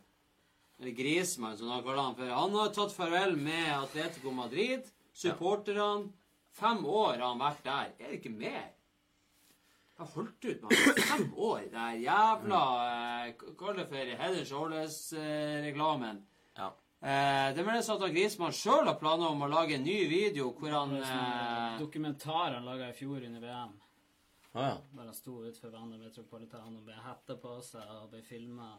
Eller 0.79 0.95
Griezmann, 0.95 1.57
som 1.59 1.73
han 1.73 1.83
kaller 1.83 2.03
han 2.03 2.15
for. 2.15 2.31
Han 2.31 2.55
har 2.55 2.71
tatt 2.77 2.95
farvel 2.95 3.35
med 3.37 3.73
Atletico 3.75 4.31
Madrid. 4.31 4.87
Supporterne. 5.13 6.13
Fem 6.59 6.83
år 6.87 7.15
har 7.21 7.29
han 7.29 7.41
vært 7.43 7.65
der. 7.65 7.95
Er 7.99 8.11
det 8.11 8.19
ikke 8.19 8.35
mer? 8.35 8.67
Jeg 9.99 10.07
har 10.07 10.11
holdt 10.15 10.45
ut 10.45 10.63
med 10.63 10.75
han 10.79 10.99
i 10.99 11.07
fem 11.07 11.25
år. 11.35 11.63
Det 11.73 11.85
er 11.85 12.03
jævla 12.05 12.59
eh, 12.89 13.47
Kall 13.59 13.79
det 13.79 13.87
for 13.91 14.13
Head 14.23 14.37
and 14.41 14.47
Shoulders-reklamen. 14.47 16.21
ja. 16.59 16.69
Eh, 16.99 17.55
det 17.55 17.63
meldes 17.63 17.89
at 17.95 18.03
Grismann 18.11 18.55
sjøl 18.55 18.89
har 18.89 18.97
planer 18.99 19.31
om 19.31 19.43
å 19.47 19.49
lage 19.51 19.77
en 19.77 19.85
ny 19.87 20.01
video 20.11 20.49
hvor 20.59 20.73
han 20.75 20.97
Det 20.97 21.03
var 21.05 21.13
sånn 21.13 21.75
eh, 21.75 21.77
dokumentar 21.79 22.57
han 22.57 22.67
laga 22.67 22.89
i 22.91 22.97
fjor 22.99 23.23
under 23.23 23.45
VM. 23.45 23.77
Å 24.55 24.65
ja. 24.65 24.73
Der 24.97 25.05
han 25.05 25.15
sto 25.15 25.37
utenfor 25.45 25.75
Vanda 25.77 25.99
Metropolitan 26.01 26.75
og 26.75 26.89
ble 26.89 26.97
hette 27.05 27.37
på 27.39 27.59
seg 27.63 27.93
og 28.01 28.09
ble 28.11 28.23
filma. 28.27 28.73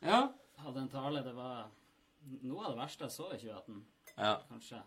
Ja. 0.00 0.22
Hadde 0.62 0.84
en 0.84 0.88
tale 0.92 1.20
Det 1.26 1.34
var 1.36 1.68
noe 2.40 2.64
av 2.64 2.72
det 2.72 2.80
verste 2.80 3.04
jeg 3.04 3.16
så 3.18 3.28
i 3.34 3.40
2018, 3.40 3.84
ja. 4.16 4.32
kanskje. 4.48 4.80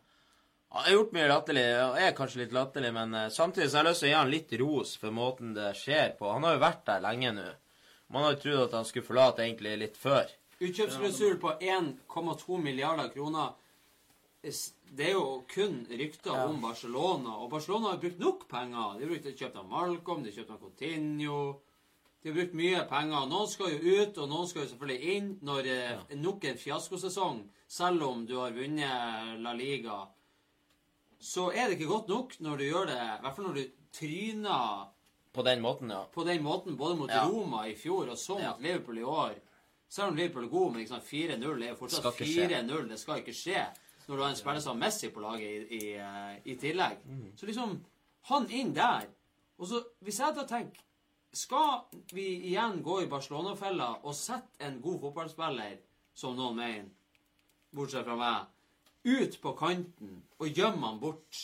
Han 0.72 0.86
har 0.86 0.94
gjort 0.96 1.16
mye 1.16 1.28
latterlig, 1.28 1.64
og 1.84 1.98
er 2.00 2.14
kanskje 2.16 2.46
litt 2.46 2.54
latterlig, 2.56 2.94
men 2.96 3.16
eh, 3.20 3.32
samtidig 3.36 3.68
så 3.70 3.82
har 3.82 3.90
jeg 3.90 3.92
lyst 3.92 4.04
til 4.04 4.08
å 4.08 4.12
gi 4.12 4.20
han 4.20 4.30
litt 4.32 4.54
ros 4.62 4.94
for 5.02 5.16
måten 5.16 5.50
det 5.58 5.74
skjer 5.76 6.14
på. 6.20 6.30
Han 6.32 6.46
har 6.48 6.56
jo 6.56 6.62
vært 6.64 6.86
der 6.88 7.02
lenge 7.04 7.34
nå. 7.36 7.48
Man 8.12 8.24
har 8.24 8.38
jo 8.38 8.40
trodd 8.44 8.62
at 8.70 8.78
han 8.80 8.88
skulle 8.88 9.08
forlate 9.08 9.44
egentlig 9.44 9.74
litt 9.82 10.00
før. 10.00 10.32
Utkjøpsklausul 10.62 11.36
på 11.42 11.52
1,2 11.60 12.60
milliarder 12.62 13.10
kroner. 13.12 13.58
Det 14.42 15.06
er 15.10 15.12
jo 15.16 15.44
kun 15.50 15.84
rykter 15.90 16.32
Ja. 16.36 16.46
om 16.48 16.62
Barcelona, 16.62 17.36
og 17.44 17.52
Barcelona 17.52 17.90
har 17.92 17.98
brukt 17.98 18.20
nok 18.20 18.48
penger. 18.50 19.00
De 19.00 19.06
har 19.06 19.38
kjøpt 19.44 19.60
av 19.60 19.68
Malcolm, 19.70 20.24
de 20.24 20.32
har 20.32 20.40
kjøpt 20.40 20.56
av 20.56 20.60
Coutinho. 20.60 21.62
De 22.22 22.30
har 22.30 22.36
brukt 22.36 22.54
mye 22.54 22.86
penger. 22.90 23.28
Noen 23.28 23.48
skal 23.48 23.72
jo 23.76 24.02
ut, 24.02 24.18
og 24.18 24.30
noen 24.30 24.48
skal 24.48 24.64
jo 24.64 24.70
selvfølgelig 24.70 25.16
inn 25.16 25.30
når 25.42 25.66
ja. 25.66 26.00
nok 26.16 26.46
en 26.46 26.58
fiaskosesong, 26.58 27.44
selv 27.68 28.04
om 28.04 28.26
du 28.26 28.36
har 28.38 28.52
vunnet 28.52 29.40
La 29.42 29.54
Liga, 29.54 30.08
så 31.22 31.52
er 31.54 31.70
det 31.70 31.78
ikke 31.78 31.92
godt 31.92 32.08
nok 32.10 32.34
når 32.42 32.58
du 32.58 32.64
gjør 32.66 32.90
det, 32.90 32.98
i 32.98 33.22
hvert 33.22 33.36
fall 33.38 33.46
når 33.48 33.60
du 33.60 33.64
tryner 33.94 34.90
På 35.34 35.44
den 35.48 35.62
måten, 35.64 35.92
ja. 35.94 36.02
på 36.12 36.24
den 36.28 36.42
måten 36.44 36.76
både 36.78 36.98
mot 37.00 37.10
Ja. 37.14 37.24
Roma 37.30 37.66
i 37.70 37.76
fjor 37.76 38.10
og 38.10 38.18
så 38.18 38.34
mot 38.34 38.42
Ja. 38.44 38.54
Liverpool 38.60 38.98
i 38.98 39.04
år. 39.04 39.36
Selv 39.90 40.08
om 40.08 40.16
Liverpool 40.16 40.44
er 40.46 40.50
god, 40.50 40.72
men 40.72 40.82
liksom 40.82 41.00
4-0 41.00 41.64
er 41.64 41.70
jo 41.70 41.76
fortsatt 41.76 42.02
Skal 42.02 42.12
ikke 42.12 42.34
skje. 42.34 42.48
4-0. 42.50 42.90
Det 42.90 43.00
skal 43.00 43.18
ikke 43.22 43.34
skje 43.34 43.66
når 44.08 44.16
du 44.18 44.22
har 44.24 44.30
en 44.30 44.36
spiller 44.36 44.60
som 44.60 44.78
Messi 44.80 45.10
på 45.10 45.20
laget 45.24 45.72
i, 45.72 45.78
i, 45.78 45.94
eh, 45.96 46.38
i 46.46 46.56
tillegg. 46.60 46.98
Mm. 47.06 47.32
Så 47.38 47.46
liksom 47.46 47.78
Han 48.30 48.50
inn 48.52 48.74
der. 48.76 49.06
Og 49.58 49.68
så, 49.68 49.84
hvis 50.00 50.20
jeg 50.20 50.36
da 50.36 50.44
tenker 50.46 50.82
Skal 51.34 51.80
vi 52.14 52.26
igjen 52.52 52.82
gå 52.84 53.02
i 53.02 53.08
Barcelona-fella 53.08 54.04
og 54.04 54.16
sette 54.16 54.66
en 54.68 54.82
god 54.82 55.00
fotballspiller, 55.00 55.78
som 56.14 56.36
noen 56.36 56.56
mener, 56.58 56.90
bortsett 57.74 58.04
fra 58.04 58.16
meg, 58.20 58.50
ut 59.04 59.42
på 59.42 59.56
kanten 59.58 60.22
og 60.40 60.48
gjemme 60.48 60.88
han 60.88 61.00
bort 61.02 61.40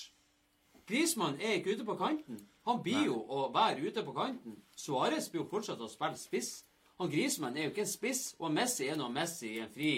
Grismann 0.87 1.39
er 1.41 1.57
ikke 1.57 1.73
ute 1.75 1.85
på 1.85 1.97
kanten. 1.99 2.39
Han 2.63 2.79
blir 2.83 3.09
jo 3.09 3.17
å 3.19 3.49
være 3.51 3.89
ute 3.89 4.03
på 4.07 4.13
kanten. 4.15 4.55
Suárez 4.75 5.27
blir 5.31 5.41
jo 5.41 5.49
fortsatt 5.49 5.81
å 5.83 5.89
spille 5.91 6.15
spiss. 6.19 6.51
Han 7.01 7.11
Grismann 7.11 7.57
er 7.57 7.67
jo 7.67 7.73
ikke 7.73 7.83
en 7.83 7.91
spiss, 7.91 8.21
og 8.39 8.53
Messi 8.55 8.87
er 8.87 8.95
nå 8.99 9.09
Messi 9.11 9.57
i 9.57 9.59
en 9.65 9.73
fri 9.73 9.91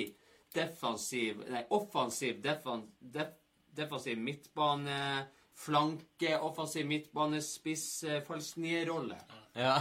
defensiv 0.55 1.43
Nei, 1.45 1.61
offensiv 1.69 2.41
defen, 2.41 2.87
def, 2.99 3.35
defensiv 3.77 4.17
midtbane 4.17 5.27
flanke, 5.59 6.33
offensiv 6.41 6.87
midtbane, 6.89 7.41
spiss, 7.43 8.03
falsk 8.27 8.57
rolle 8.89 9.19
Ja. 9.55 9.77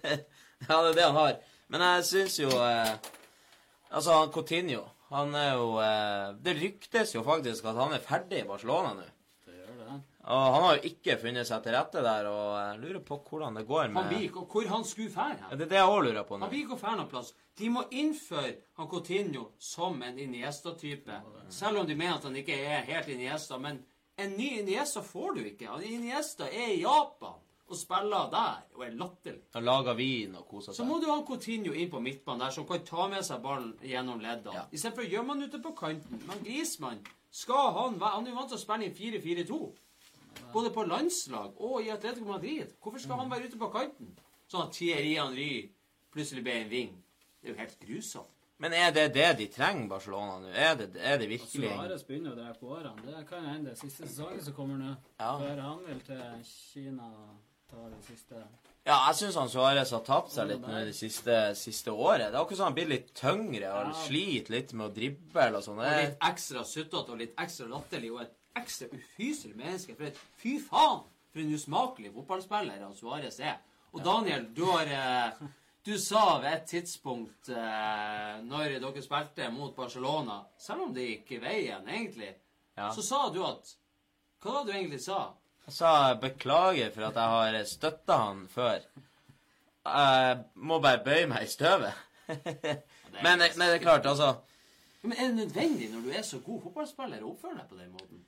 ja, 0.68 0.82
det 0.82 0.90
er 0.90 0.94
det 0.94 1.04
han 1.04 1.16
har. 1.20 1.36
Men 1.68 1.80
jeg 1.80 2.04
syns 2.04 2.40
jo 2.40 2.48
eh, 2.48 2.96
Altså, 3.90 4.12
han 4.12 4.32
Coutinho 4.32 4.86
Han 5.10 5.34
er 5.34 5.54
jo 5.58 5.70
eh, 5.82 6.28
Det 6.44 6.54
ryktes 6.60 7.14
jo 7.16 7.24
faktisk 7.26 7.66
at 7.66 7.78
han 7.80 7.96
er 7.96 8.04
ferdig 8.04 8.44
i 8.44 8.46
Barcelona 8.48 8.92
nå. 8.94 9.06
Det 9.46 9.56
gjør 9.56 9.80
det. 9.80 9.96
Og 10.30 10.44
han 10.54 10.64
har 10.66 10.76
jo 10.76 10.90
ikke 10.92 11.16
funnet 11.18 11.48
seg 11.48 11.62
til 11.64 11.74
rette 11.74 12.02
der, 12.04 12.28
og 12.30 12.50
jeg 12.60 12.80
lurer 12.84 13.02
på 13.08 13.18
hvordan 13.26 13.56
det 13.58 13.64
går 13.66 13.86
Han 13.88 13.94
med 13.96 14.10
blir 14.12 14.26
ikke, 14.28 14.44
og 14.44 14.54
hvor 14.54 14.68
han 14.70 14.84
skulle 14.86 15.10
fære 15.10 15.38
ja. 15.40 15.48
Det 15.56 15.66
er 15.66 15.72
det 15.72 15.80
jeg 15.80 15.90
òg 15.94 16.02
lurer 16.06 16.26
på 16.28 16.36
Han 16.36 16.44
nå. 16.44 16.50
blir 16.52 16.64
ikke 16.66 16.76
å 16.76 16.82
fære 16.84 16.98
noen 17.00 17.10
plass. 17.10 17.32
De 17.58 17.70
må 17.74 17.82
innføre 17.90 18.52
han 18.78 18.88
Coutinho 18.92 19.46
som 19.58 19.98
en 20.06 20.18
Iniesta-type. 20.22 21.20
Selv 21.52 21.82
om 21.82 21.88
de 21.88 21.96
mener 21.98 22.20
at 22.20 22.28
han 22.28 22.36
ikke 22.36 22.56
er 22.62 22.86
helt 22.92 23.08
Iniesta. 23.16 23.58
Men 23.58 23.82
en 24.20 24.36
ny 24.38 24.60
Iniesta 24.60 25.02
får 25.02 25.34
du 25.36 25.42
ikke. 25.50 25.72
Han 25.72 25.82
Iniesta 25.84 26.46
er 26.48 26.76
i 26.76 26.82
Japan 26.84 27.40
og 27.70 27.78
spiller 27.78 28.30
der 28.32 28.62
og 28.74 28.84
er 28.84 28.96
latterlig. 28.98 29.42
Og 29.54 29.62
lager 29.62 29.96
vin 29.98 30.34
og 30.38 30.46
koser 30.48 30.72
seg. 30.72 30.80
Så 30.80 30.86
må 30.88 30.98
du 31.02 31.06
ha 31.10 31.20
Coutinho 31.26 31.74
inn 31.74 31.90
på 31.92 32.00
midtbanen 32.02 32.42
der 32.44 32.54
som 32.54 32.66
kan 32.68 32.82
ta 32.86 33.06
med 33.12 33.26
seg 33.26 33.42
ballen 33.44 33.76
gjennom 33.86 34.22
leddene. 34.22 34.56
Ja. 34.58 34.64
Istedenfor 34.74 35.06
å 35.06 35.10
gjemme 35.12 35.36
han 35.36 35.46
ute 35.46 35.62
på 35.62 35.74
kanten. 35.78 36.24
Men 36.26 36.42
Grismann, 36.46 37.04
skal 37.30 37.70
han 37.76 38.00
være 38.00 38.16
Han 38.16 38.26
er 38.26 38.32
jo 38.32 38.38
vant 38.40 38.50
til 38.50 38.58
å 38.58 38.64
spille 38.64 38.88
inn 38.88 38.96
4-4-2. 38.98 39.60
Både 40.50 40.72
på 40.74 40.86
landslag 40.86 41.62
og 41.62 41.78
i 41.84 41.92
Atletico 41.94 42.26
Madrid. 42.26 42.74
Hvorfor 42.82 43.02
skal 43.02 43.22
han 43.22 43.30
være 43.30 43.50
ute 43.50 43.60
på 43.60 43.70
kanten? 43.70 44.10
Sånn 44.50 44.66
at 44.66 44.74
Thierry 44.74 45.14
Henry 45.14 45.52
plutselig 46.10 46.42
ble 46.46 46.58
en 46.64 46.70
ving. 46.70 46.94
Det 47.38 47.50
er 47.50 47.54
jo 47.54 47.60
helt 47.62 47.82
grusomt. 47.86 48.36
Men 48.60 48.74
er 48.76 48.90
det 48.92 49.06
det 49.14 49.28
de 49.38 49.46
trenger, 49.48 49.86
Barcelona 49.88 50.34
nå? 50.42 50.50
Er 50.52 50.74
det, 50.76 50.90
er 51.00 51.14
det 51.22 51.30
virkelig 51.30 51.70
Suárez 51.70 52.02
begynner 52.04 52.34
å 52.34 52.36
dra 52.36 52.50
på 52.52 52.68
årene. 52.74 53.06
Det 53.06 53.22
kan 53.30 53.46
hende 53.48 53.70
det 53.70 53.78
siste 53.80 54.04
sesongen 54.04 54.42
som 54.44 54.56
kommer 54.58 54.76
nå. 54.76 54.90
Ja. 55.16 55.30
Før 55.40 55.62
han 55.64 55.86
vil 55.86 56.02
til 56.04 56.42
Kina 56.44 57.06
ta 57.70 57.88
de 57.88 58.00
siste 58.06 58.42
Ja, 58.86 58.96
jeg 59.10 59.16
syns 59.20 59.52
Suárez 59.52 59.90
har 59.92 60.00
tapt 60.06 60.32
seg 60.32 60.48
litt 60.48 60.62
nå 60.64 60.72
det 60.88 60.94
siste, 60.96 61.34
siste 61.54 61.92
året. 61.92 62.30
Det 62.30 62.34
er 62.34 62.40
akkurat 62.40 62.56
som 62.62 62.70
han 62.70 62.74
blir 62.78 62.88
litt 62.88 63.10
tyngre 63.14 63.68
og 63.76 63.90
Ja. 63.90 63.92
sliter 64.06 64.50
litt 64.56 64.72
med 64.72 64.86
å 64.90 64.94
drible 64.94 65.56
og 65.58 65.62
sånn. 65.66 65.78
Og 65.84 66.00
litt 66.00 66.18
ekstra 66.30 66.64
suttete 66.64 67.12
og 67.12 67.18
litt 67.18 67.34
ekstra 67.36 67.66
latterlig 67.68 68.10
og 68.14 68.22
et 68.22 68.36
ekstra 68.56 68.88
ufyselig 68.88 69.54
menneske. 69.56 69.94
For 69.96 70.04
et 70.08 70.16
fy 70.40 70.58
faen 70.58 71.02
for 71.32 71.40
en 71.44 71.54
usmakelig 71.54 72.12
fotballspiller 72.14 72.86
Suárez 72.96 73.38
er. 73.40 73.58
Og 73.92 74.02
Daniel, 74.04 74.46
du 74.54 74.64
har 74.64 74.86
eh, 74.86 75.32
Du 75.84 75.96
sa 75.98 76.38
ved 76.40 76.52
et 76.52 76.66
tidspunkt 76.68 77.48
eh, 77.48 78.40
når 78.44 78.80
dere 78.80 79.02
spilte 79.02 79.50
mot 79.52 79.74
Barcelona, 79.76 80.42
selv 80.58 80.82
om 80.82 80.92
det 80.94 81.06
gikk 81.24 81.40
veien 81.42 81.86
egentlig, 81.88 82.34
Ja. 82.76 82.90
så 82.92 83.02
sa 83.02 83.28
du 83.30 83.42
at 83.44 83.74
Hva 84.42 84.52
var 84.52 84.64
det 84.64 84.72
du 84.72 84.78
egentlig 84.78 85.00
sa? 85.00 85.32
Jeg 85.66 85.74
sa 85.76 86.14
beklager 86.18 86.90
for 86.94 87.06
at 87.08 87.18
jeg 87.20 87.34
har 87.36 87.58
støtta 87.68 88.16
han 88.24 88.46
før. 88.50 88.80
Jeg 89.86 90.38
må 90.54 90.78
bare 90.82 91.02
bøye 91.04 91.28
meg 91.30 91.46
i 91.46 91.50
støvet. 91.50 91.92
men, 92.28 93.38
men 93.38 93.64
det 93.66 93.74
er 93.74 93.82
klart, 93.82 94.06
altså 94.06 94.34
Men 95.02 95.12
er 95.12 95.30
det 95.30 95.36
nødvendig 95.36 95.88
når 95.90 96.00
du 96.04 96.10
er 96.14 96.22
så 96.22 96.38
god 96.44 96.60
fotballspiller, 96.62 97.22
å 97.24 97.32
oppføre 97.32 97.56
deg 97.56 97.70
på 97.70 97.78
den 97.78 97.90
måten? 97.94 98.20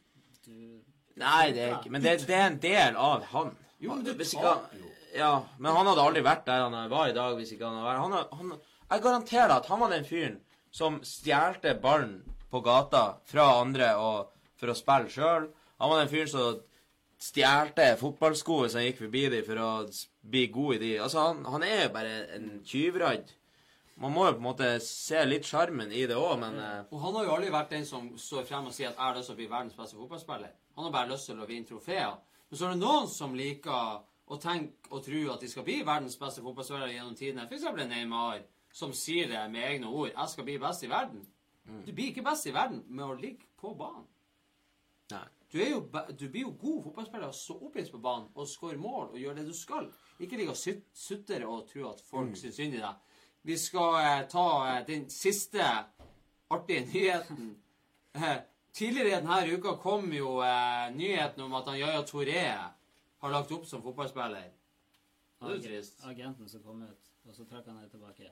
Du 0.46 1.20
Nei, 1.20 1.52
det 1.52 1.66
er 1.66 1.74
ikke 1.76 1.92
Men 1.92 2.02
det, 2.02 2.14
det 2.26 2.34
er 2.38 2.46
en 2.48 2.59
del 2.62 2.96
av 2.96 3.26
han. 3.34 3.52
Jo, 3.82 3.94
men 3.94 4.04
du 4.04 4.12
han- 4.14 4.66
jo. 4.78 4.88
Ja, 5.14 5.32
men 5.59 5.74
han 5.76 5.86
hadde 5.86 6.00
aldri 6.06 6.22
vært 6.24 6.46
der 6.46 6.62
han 6.64 6.90
var 6.90 7.09
i 7.10 7.12
dag 7.16 7.34
hvis 7.36 7.52
ikke 7.52 7.68
han 7.68 7.76
hadde 7.76 7.90
vært 7.90 8.00
han, 8.00 8.38
han, 8.38 8.60
Jeg 8.90 9.02
garanterer 9.02 9.56
at 9.59 9.66
han 9.68 9.80
var 9.80 9.90
den 9.92 10.04
fyren 10.09 10.38
som 10.72 11.00
stjelte 11.04 11.74
ballen 11.82 12.22
på 12.50 12.62
gata 12.64 13.18
fra 13.28 13.60
andre 13.60 13.90
og, 14.00 14.30
for 14.56 14.72
å 14.72 14.76
spille 14.76 15.12
sjøl. 15.12 15.50
Han 15.80 15.90
var 15.92 16.00
den 16.00 16.09
fyren 16.12 16.30
som 16.32 16.62
stjelte 17.22 17.92
fotballsko 18.00 18.62
hvis 18.64 18.74
han 18.78 18.88
gikk 18.88 19.04
forbi 19.04 19.22
dem 19.30 19.46
for 19.46 19.62
å 19.62 19.70
bli 20.32 20.46
god 20.54 20.74
i 20.76 20.80
de. 20.82 20.90
Altså, 21.04 21.28
han, 21.28 21.44
han 21.54 21.64
er 21.66 21.84
jo 21.84 21.94
bare 21.94 22.18
en 22.38 22.50
tyvradd. 22.66 23.30
Man 24.02 24.14
må 24.14 24.24
jo 24.26 24.34
på 24.34 24.40
en 24.40 24.46
måte 24.48 24.68
se 24.82 25.20
litt 25.28 25.46
sjarmen 25.46 25.92
i 25.92 26.06
det 26.10 26.16
òg, 26.18 26.38
men 26.40 26.56
mm. 26.58 26.86
Og 26.90 27.02
han 27.04 27.18
har 27.18 27.26
jo 27.26 27.34
aldri 27.36 27.50
vært 27.54 27.74
den 27.76 27.84
som 27.86 28.08
står 28.18 28.46
frem 28.48 28.70
og 28.70 28.74
sier 28.74 28.90
at 28.90 28.96
jeg 28.96 29.04
har 29.04 29.18
lyst 29.18 29.30
til 29.30 29.36
å 29.36 29.40
bli 29.42 29.50
verdens 29.50 29.76
beste 29.78 29.98
fotballspiller. 30.00 30.54
Han 30.78 30.88
har 30.88 30.94
bare 30.94 31.12
lyst 31.12 31.28
til 31.28 31.42
å 31.42 31.48
vinne 31.48 31.68
trofeer. 31.68 32.16
Men 32.48 32.58
så 32.58 32.66
er 32.66 32.74
det 32.74 32.82
noen 32.82 33.06
som 33.12 33.36
liker 33.36 34.00
å 34.32 34.38
tenke 34.40 34.90
og 34.90 35.04
tro 35.04 35.22
at 35.34 35.44
de 35.44 35.50
skal 35.52 35.66
bli 35.66 35.82
verdens 35.84 36.18
beste 36.20 36.42
fotballspiller 36.44 36.94
gjennom 36.94 37.14
tidene. 37.18 37.46
F.eks. 37.46 37.68
Neymar, 37.92 38.42
som 38.72 38.96
sier 38.96 39.28
det 39.30 39.44
med 39.52 39.68
egne 39.68 39.92
ord. 39.92 40.10
'Jeg 40.10 40.34
skal 40.34 40.48
bli 40.48 40.58
best 40.58 40.82
i 40.82 40.90
verden'. 40.90 41.28
Du 41.86 41.92
blir 41.92 42.10
ikke 42.10 42.24
best 42.26 42.46
i 42.46 42.54
verden 42.54 42.82
med 42.88 43.04
å 43.06 43.14
ligge 43.14 43.46
på 43.60 43.74
banen. 43.78 44.08
Du, 45.52 45.58
er 45.60 45.68
jo, 45.74 45.80
du 46.16 46.28
blir 46.32 46.46
jo 46.46 46.54
god 46.60 46.78
fotballspiller 46.86 47.28
og 47.28 47.34
stå 47.36 47.58
oppgitt 47.66 47.90
på 47.92 47.98
banen 48.00 48.30
og 48.34 48.46
skåre 48.48 48.78
mål 48.80 49.10
og 49.12 49.18
gjøre 49.20 49.36
det 49.42 49.46
du 49.50 49.56
skal. 49.56 49.90
Ikke 50.22 50.38
ligge 50.40 50.54
og 50.54 50.56
sut- 50.56 50.86
sutre 50.96 51.42
og 51.44 51.66
tro 51.68 51.90
at 51.90 52.00
folk 52.08 52.32
syns 52.40 52.56
synd 52.56 52.78
i 52.78 52.80
deg. 52.80 53.18
Vi 53.44 53.56
skal 53.58 53.98
eh, 54.00 54.22
ta 54.32 54.46
eh, 54.70 54.78
den 54.88 55.08
siste 55.12 55.66
artige 56.48 56.86
nyheten. 56.92 57.50
Eh, 58.16 58.38
tidligere 58.72 59.18
denne 59.20 59.56
uka 59.58 59.74
kom 59.82 60.08
jo 60.16 60.38
eh, 60.46 60.88
nyheten 60.96 61.44
om 61.44 61.58
at 61.58 61.68
han 61.68 61.76
Yaya 61.82 62.00
Touré 62.08 62.46
har 62.46 63.34
lagt 63.34 63.52
opp 63.52 63.66
som 63.68 63.82
fotballspiller. 63.84 64.48
Det 65.42 65.50
er 65.50 65.56
jo 65.58 65.62
trist. 65.66 66.00
Agenten 66.06 66.48
som 66.48 66.62
kom 66.64 66.80
ut, 66.86 67.10
og 67.28 67.34
så 67.36 67.44
trakk 67.50 67.66
han 67.68 67.82
det 67.82 67.90
tilbake. 67.92 68.30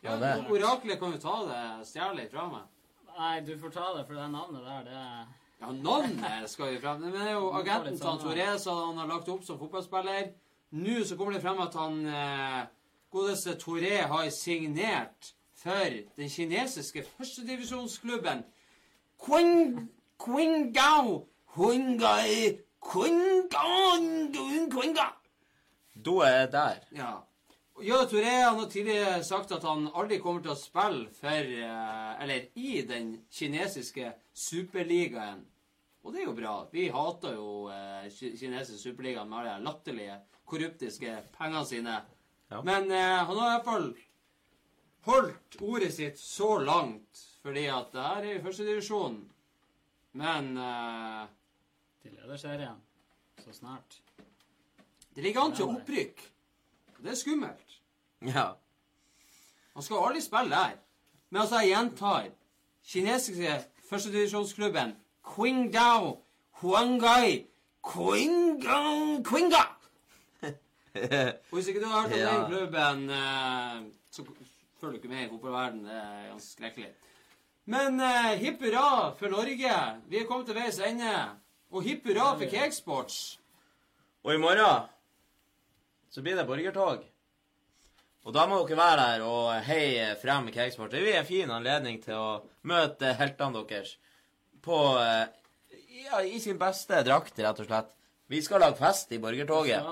Ja, 0.00 0.14
Ja, 0.16 0.36
Oraklet 0.48 0.96
kan 1.02 1.12
jo 1.12 1.18
ta 1.20 1.34
det, 1.44 1.60
stjele 1.90 2.24
fra 2.32 2.46
meg. 2.48 2.68
Nei, 3.10 3.34
du 3.44 3.52
får 3.60 3.74
ta 3.74 3.90
det, 3.98 4.06
for 4.08 4.16
det 4.16 4.30
navnet 4.32 4.64
der, 4.64 4.86
det 4.86 4.96
er 4.96 5.26
Ja, 5.60 5.72
navnet 5.72 6.50
skal 6.50 6.72
vi 6.74 6.80
frem. 6.80 7.00
Men 7.00 7.12
det 7.12 7.26
er 7.28 7.34
jo 7.36 7.50
agenten 7.52 7.98
til 7.98 8.08
han 8.08 8.20
Toré 8.22 8.46
som 8.58 8.78
han 8.80 9.00
har 9.02 9.10
lagt 9.10 9.28
opp 9.28 9.44
som 9.44 9.58
fotballspiller. 9.60 10.30
Nå 10.80 11.02
så 11.04 11.16
kommer 11.18 11.36
det 11.36 11.42
frem 11.42 11.60
at 11.60 11.74
han 11.76 11.98
eh, 12.06 12.60
godeste 13.12 13.56
Toré 13.60 14.00
har 14.08 14.30
signert 14.32 15.34
for 15.60 15.96
den 16.16 16.30
kinesiske 16.32 17.04
førstedivisjonsklubben 17.18 18.44
Qing, 19.20 19.90
Qingdao 20.24 21.26
Hungai 21.56 22.56
Qingdao 22.80 23.98
Da 26.04 26.14
er 26.24 26.38
jeg 26.38 26.52
der. 26.52 26.78
ja. 26.96 27.16
Ja, 27.82 27.96
Touré 28.04 28.28
han 28.44 28.58
har 28.58 28.66
tidligere 28.68 29.24
sagt 29.24 29.52
at 29.52 29.62
han 29.64 29.86
aldri 29.96 30.18
kommer 30.20 30.42
til 30.44 30.52
å 30.52 30.58
spille 30.58 31.06
for 31.16 31.52
eh, 31.56 32.22
Eller 32.22 32.50
i 32.54 32.82
den 32.84 33.14
kinesiske 33.32 34.12
superligaen. 34.36 35.46
Og 36.04 36.12
det 36.14 36.22
er 36.22 36.28
jo 36.30 36.36
bra. 36.36 36.52
Vi 36.72 36.86
hater 36.92 37.34
jo 37.36 37.48
eh, 37.72 38.06
ki- 38.12 38.32
kinesisk 38.40 38.80
superliga 38.82 39.24
med 39.28 39.38
alle 39.42 39.56
de 39.58 39.64
latterlige, 39.66 40.14
korruptiske 40.48 41.16
pengene 41.36 41.66
sine. 41.68 41.98
Ja. 42.50 42.62
Men 42.64 42.88
eh, 42.90 43.18
han 43.26 43.36
har 43.36 43.50
i 43.50 43.56
hvert 43.56 43.68
fall 43.68 43.90
holdt 45.06 45.58
ordet 45.64 45.92
sitt 45.94 46.18
så 46.20 46.58
langt, 46.64 47.20
fordi 47.44 47.66
at 47.72 47.92
det 47.92 48.06
her 48.06 48.24
er 48.30 48.38
i 48.38 48.42
førstedivisjon. 48.44 49.18
Men 50.20 50.50
eh, 50.58 51.26
til 52.02 52.16
lederserien 52.16 52.80
så 53.44 53.52
snart. 53.56 54.00
det 55.14 55.22
ligger 55.24 55.44
an 55.44 55.54
til 55.56 55.68
opprykk. 55.68 56.20
Det 57.00 57.12
er 57.12 57.16
skummelt. 57.16 57.76
Ja. 58.28 58.50
Han 59.74 59.82
skal 59.82 59.96
jo 59.96 60.04
aldri 60.08 60.20
spille 60.24 60.50
der. 60.56 60.74
Men 61.30 61.40
altså, 61.42 61.60
jeg 61.62 61.70
gjentar. 61.76 62.26
Kinesiske 62.90 63.54
førstedivisjonsklubben 63.88 64.96
Qingdao 65.24 66.18
Huangai 66.62 67.46
Qingdao 67.82 69.22
Qinga! 69.24 69.64
Hvis 71.52 71.68
ikke 71.70 71.80
du 71.80 71.86
har 71.86 72.08
hørt 72.08 72.12
om 72.12 72.18
Ja. 72.18 72.32
den 72.38 72.46
klubben, 72.50 73.10
eh, 73.10 73.92
så 74.10 74.24
følger 74.80 74.90
du 74.90 74.96
ikke 74.96 75.08
med 75.08 75.24
i 75.26 75.28
fotballverdenen. 75.28 75.84
Det 75.84 75.94
er 75.96 76.30
ganske 76.30 76.52
skrekkelig. 76.56 76.90
Men 77.70 78.00
eh, 78.00 78.32
hipp 78.40 78.62
hurra 78.64 79.12
for 79.18 79.28
Norge. 79.30 79.76
Vi 80.08 80.18
er 80.18 80.26
kommet 80.26 80.46
til 80.46 80.54
veis 80.58 80.78
ende. 80.82 81.12
Og 81.70 81.82
hipp 81.86 82.06
hurra 82.08 82.32
for 82.40 82.50
Cakesports. 82.50 83.38
Og 84.24 84.34
i 84.34 84.38
morgen 84.42 84.88
så 86.10 86.22
blir 86.22 86.34
det 86.36 86.46
borgertog. 86.48 87.04
Og 88.24 88.34
da 88.34 88.42
må 88.50 88.58
dere 88.68 88.76
være 88.76 88.96
der 89.06 89.22
og 89.24 89.52
heie 89.64 90.16
frem 90.22 90.50
Cakesports. 90.52 90.90
Det 90.92 91.00
blir 91.04 91.20
en 91.20 91.26
fin 91.28 91.50
anledning 91.54 92.02
til 92.02 92.18
å 92.18 92.42
møte 92.68 93.14
heltene 93.16 93.62
deres 93.70 93.94
på 94.62 94.78
eh, 95.00 95.26
ja, 96.04 96.22
i 96.22 96.40
sin 96.40 96.58
beste 96.58 97.02
drakt, 97.06 97.38
rett 97.38 97.62
og 97.62 97.68
slett. 97.68 97.94
Vi 98.30 98.42
skal 98.42 98.62
lage 98.62 98.78
fest 98.78 99.12
i 99.12 99.18
borgertoget, 99.18 99.82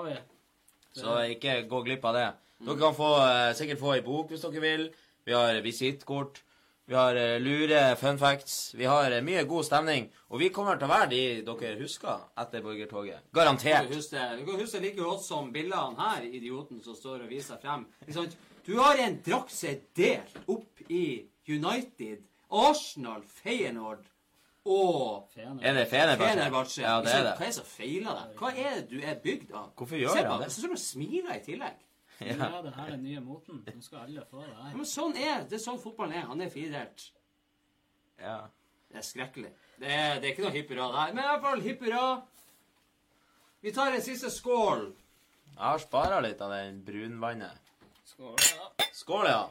Så 0.94 1.14
ikke 1.34 1.62
gå 1.68 1.82
glipp 1.86 2.04
av 2.04 2.14
det. 2.14 2.28
Dere 2.58 2.78
kan 2.78 2.94
få, 2.94 3.08
eh, 3.22 3.54
sikkert 3.54 3.80
få 3.80 3.94
ei 3.94 4.02
bok 4.02 4.30
hvis 4.32 4.42
dere 4.42 4.60
vil. 4.62 4.84
Vi 5.26 5.32
har 5.32 5.60
visittkort. 5.62 6.42
Vi 6.88 6.94
har 6.94 7.16
eh, 7.16 7.38
lure 7.38 7.96
fun 8.00 8.18
facts. 8.18 8.74
Vi 8.74 8.84
har 8.88 9.20
mye 9.22 9.44
god 9.44 9.64
stemning. 9.64 10.08
Og 10.30 10.40
vi 10.40 10.48
kommer 10.48 10.78
til 10.78 10.88
å 10.88 10.92
være 10.94 11.10
de 11.10 11.22
dere 11.46 11.78
husker 11.82 12.24
etter 12.38 12.64
borgertoget. 12.64 13.26
Garantert. 13.34 13.90
Du 13.90 14.44
kan 14.46 14.60
huske 14.60 14.80
like 14.80 14.96
godt 14.96 15.22
som 15.22 15.52
bildene 15.52 15.98
her, 16.00 16.22
idioten 16.24 16.82
som 16.82 16.96
står 16.96 17.26
og 17.26 17.28
viser 17.28 17.60
frem. 17.62 17.86
Du 18.66 18.76
har 18.78 18.98
en 19.00 19.20
drakt 19.24 19.52
som 19.54 19.70
er 19.70 19.82
delt 19.96 20.40
opp 20.48 20.82
i 20.88 21.24
United, 21.48 22.24
Arsenal, 22.50 23.22
Feyenoord 23.22 24.04
og 24.68 25.28
Fener. 25.34 25.62
Er 25.64 25.74
det 25.78 25.84
Fenerbahçe? 25.90 26.82
Ja, 26.84 26.94
det 27.04 27.12
er 27.14 27.22
det. 27.26 27.34
Hva 27.38 27.44
er 27.46 27.52
det 27.52 27.54
som 27.56 27.64
feiler 27.68 28.18
deg? 28.20 28.34
Hva 28.40 28.50
er 28.54 28.74
det 28.78 28.84
du 28.90 28.98
er 29.00 29.14
bygd 29.24 29.52
av? 29.54 29.70
Hvorfor 29.78 29.96
gjør 30.00 30.16
Se 30.16 30.24
på- 30.28 30.38
det? 30.42 30.48
Så 30.52 30.60
står 30.64 30.74
du 30.76 30.82
smiler 30.82 31.34
i 31.38 31.44
tillegg. 31.46 31.78
Ja. 32.20 32.34
er 32.58 32.62
det 32.66 32.72
her 32.74 32.88
den 32.90 33.02
nye 33.06 33.20
moten. 33.22 33.60
Nå 33.66 33.82
skal 33.82 33.98
alle 34.08 34.24
få 34.30 34.40
det 34.42 34.48
Ja, 34.50 34.70
men 34.74 34.84
sånn 34.90 35.12
er 35.16 35.44
det. 35.46 35.52
er 35.60 35.62
sånn 35.62 35.78
fotballen 35.78 36.16
er. 36.18 36.24
Han 36.26 36.40
er 36.42 36.48
firedelt. 36.50 37.04
Ja. 38.18 38.40
Det 38.90 38.98
er 38.98 39.04
skrekkelig. 39.06 39.52
Det 39.78 39.86
er, 39.92 40.18
det 40.18 40.24
er 40.26 40.32
ikke 40.32 40.42
noe 40.48 40.50
hipp 40.56 40.70
hurra 40.72 40.88
der. 40.96 41.12
Men 41.14 41.22
i 41.24 41.28
hvert 41.28 41.44
fall 41.44 41.60
hipp 41.62 41.84
hurra. 41.86 42.22
Vi 43.62 43.70
tar 43.76 43.92
en 43.94 44.02
siste 44.02 44.30
skål. 44.34 44.88
Jeg 45.52 45.62
har 45.62 45.78
spara 45.82 46.18
litt 46.24 46.40
av 46.42 46.50
den 46.56 46.82
brunvannet. 46.86 47.70
Skål. 48.04 48.34
ja. 48.50 48.88
Skål, 48.94 49.26
ja. 49.30 49.44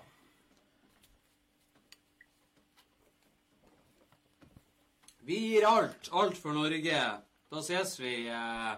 Vi 5.28 5.38
gir 5.38 5.66
alt. 5.68 6.08
Alt 6.12 6.38
for 6.40 6.56
Norge. 6.56 7.00
Da 7.52 7.62
ses 7.64 7.98
vi 8.00 8.12
eh, 8.32 8.76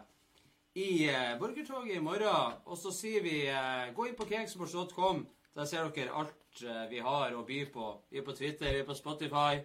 i 0.81 1.05
eh, 1.05 1.35
Borgertoget 1.37 1.99
i 1.99 2.01
morgen. 2.01 2.55
Og 2.65 2.77
så 2.81 2.89
sier 2.89 3.21
vi 3.21 3.43
eh, 3.45 3.91
gå 3.93 4.07
inn 4.09 4.15
på 4.17 4.25
cakesports.com. 4.31 5.27
Der 5.53 5.69
ser 5.69 5.91
dere 5.93 6.15
alt 6.17 6.63
eh, 6.65 6.87
vi 6.89 7.03
har 7.05 7.35
å 7.37 7.43
by 7.45 7.59
på. 7.69 7.91
Vi 8.09 8.17
er 8.17 8.25
på 8.25 8.33
Twitter, 8.33 8.73
vi 8.73 8.81
er 8.81 8.87
på 8.87 8.97
Spotify. 8.97 9.61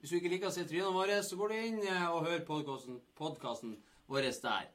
Hvis 0.00 0.10
du 0.10 0.18
ikke 0.18 0.34
liker 0.34 0.50
å 0.50 0.56
se 0.56 0.66
trynene 0.66 0.90
våre, 0.96 1.20
så 1.22 1.38
går 1.38 1.54
du 1.54 1.60
inn 1.60 1.80
eh, 1.86 2.08
og 2.10 2.26
hør 2.26 2.42
podkasten 3.22 3.78
vår 4.10 4.26
der. 4.42 4.66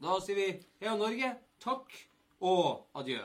Da 0.00 0.18
sier 0.24 0.40
vi 0.40 0.48
heia 0.80 0.96
Norge, 0.96 1.34
takk 1.60 1.92
og 2.40 2.88
adjø. 2.96 3.20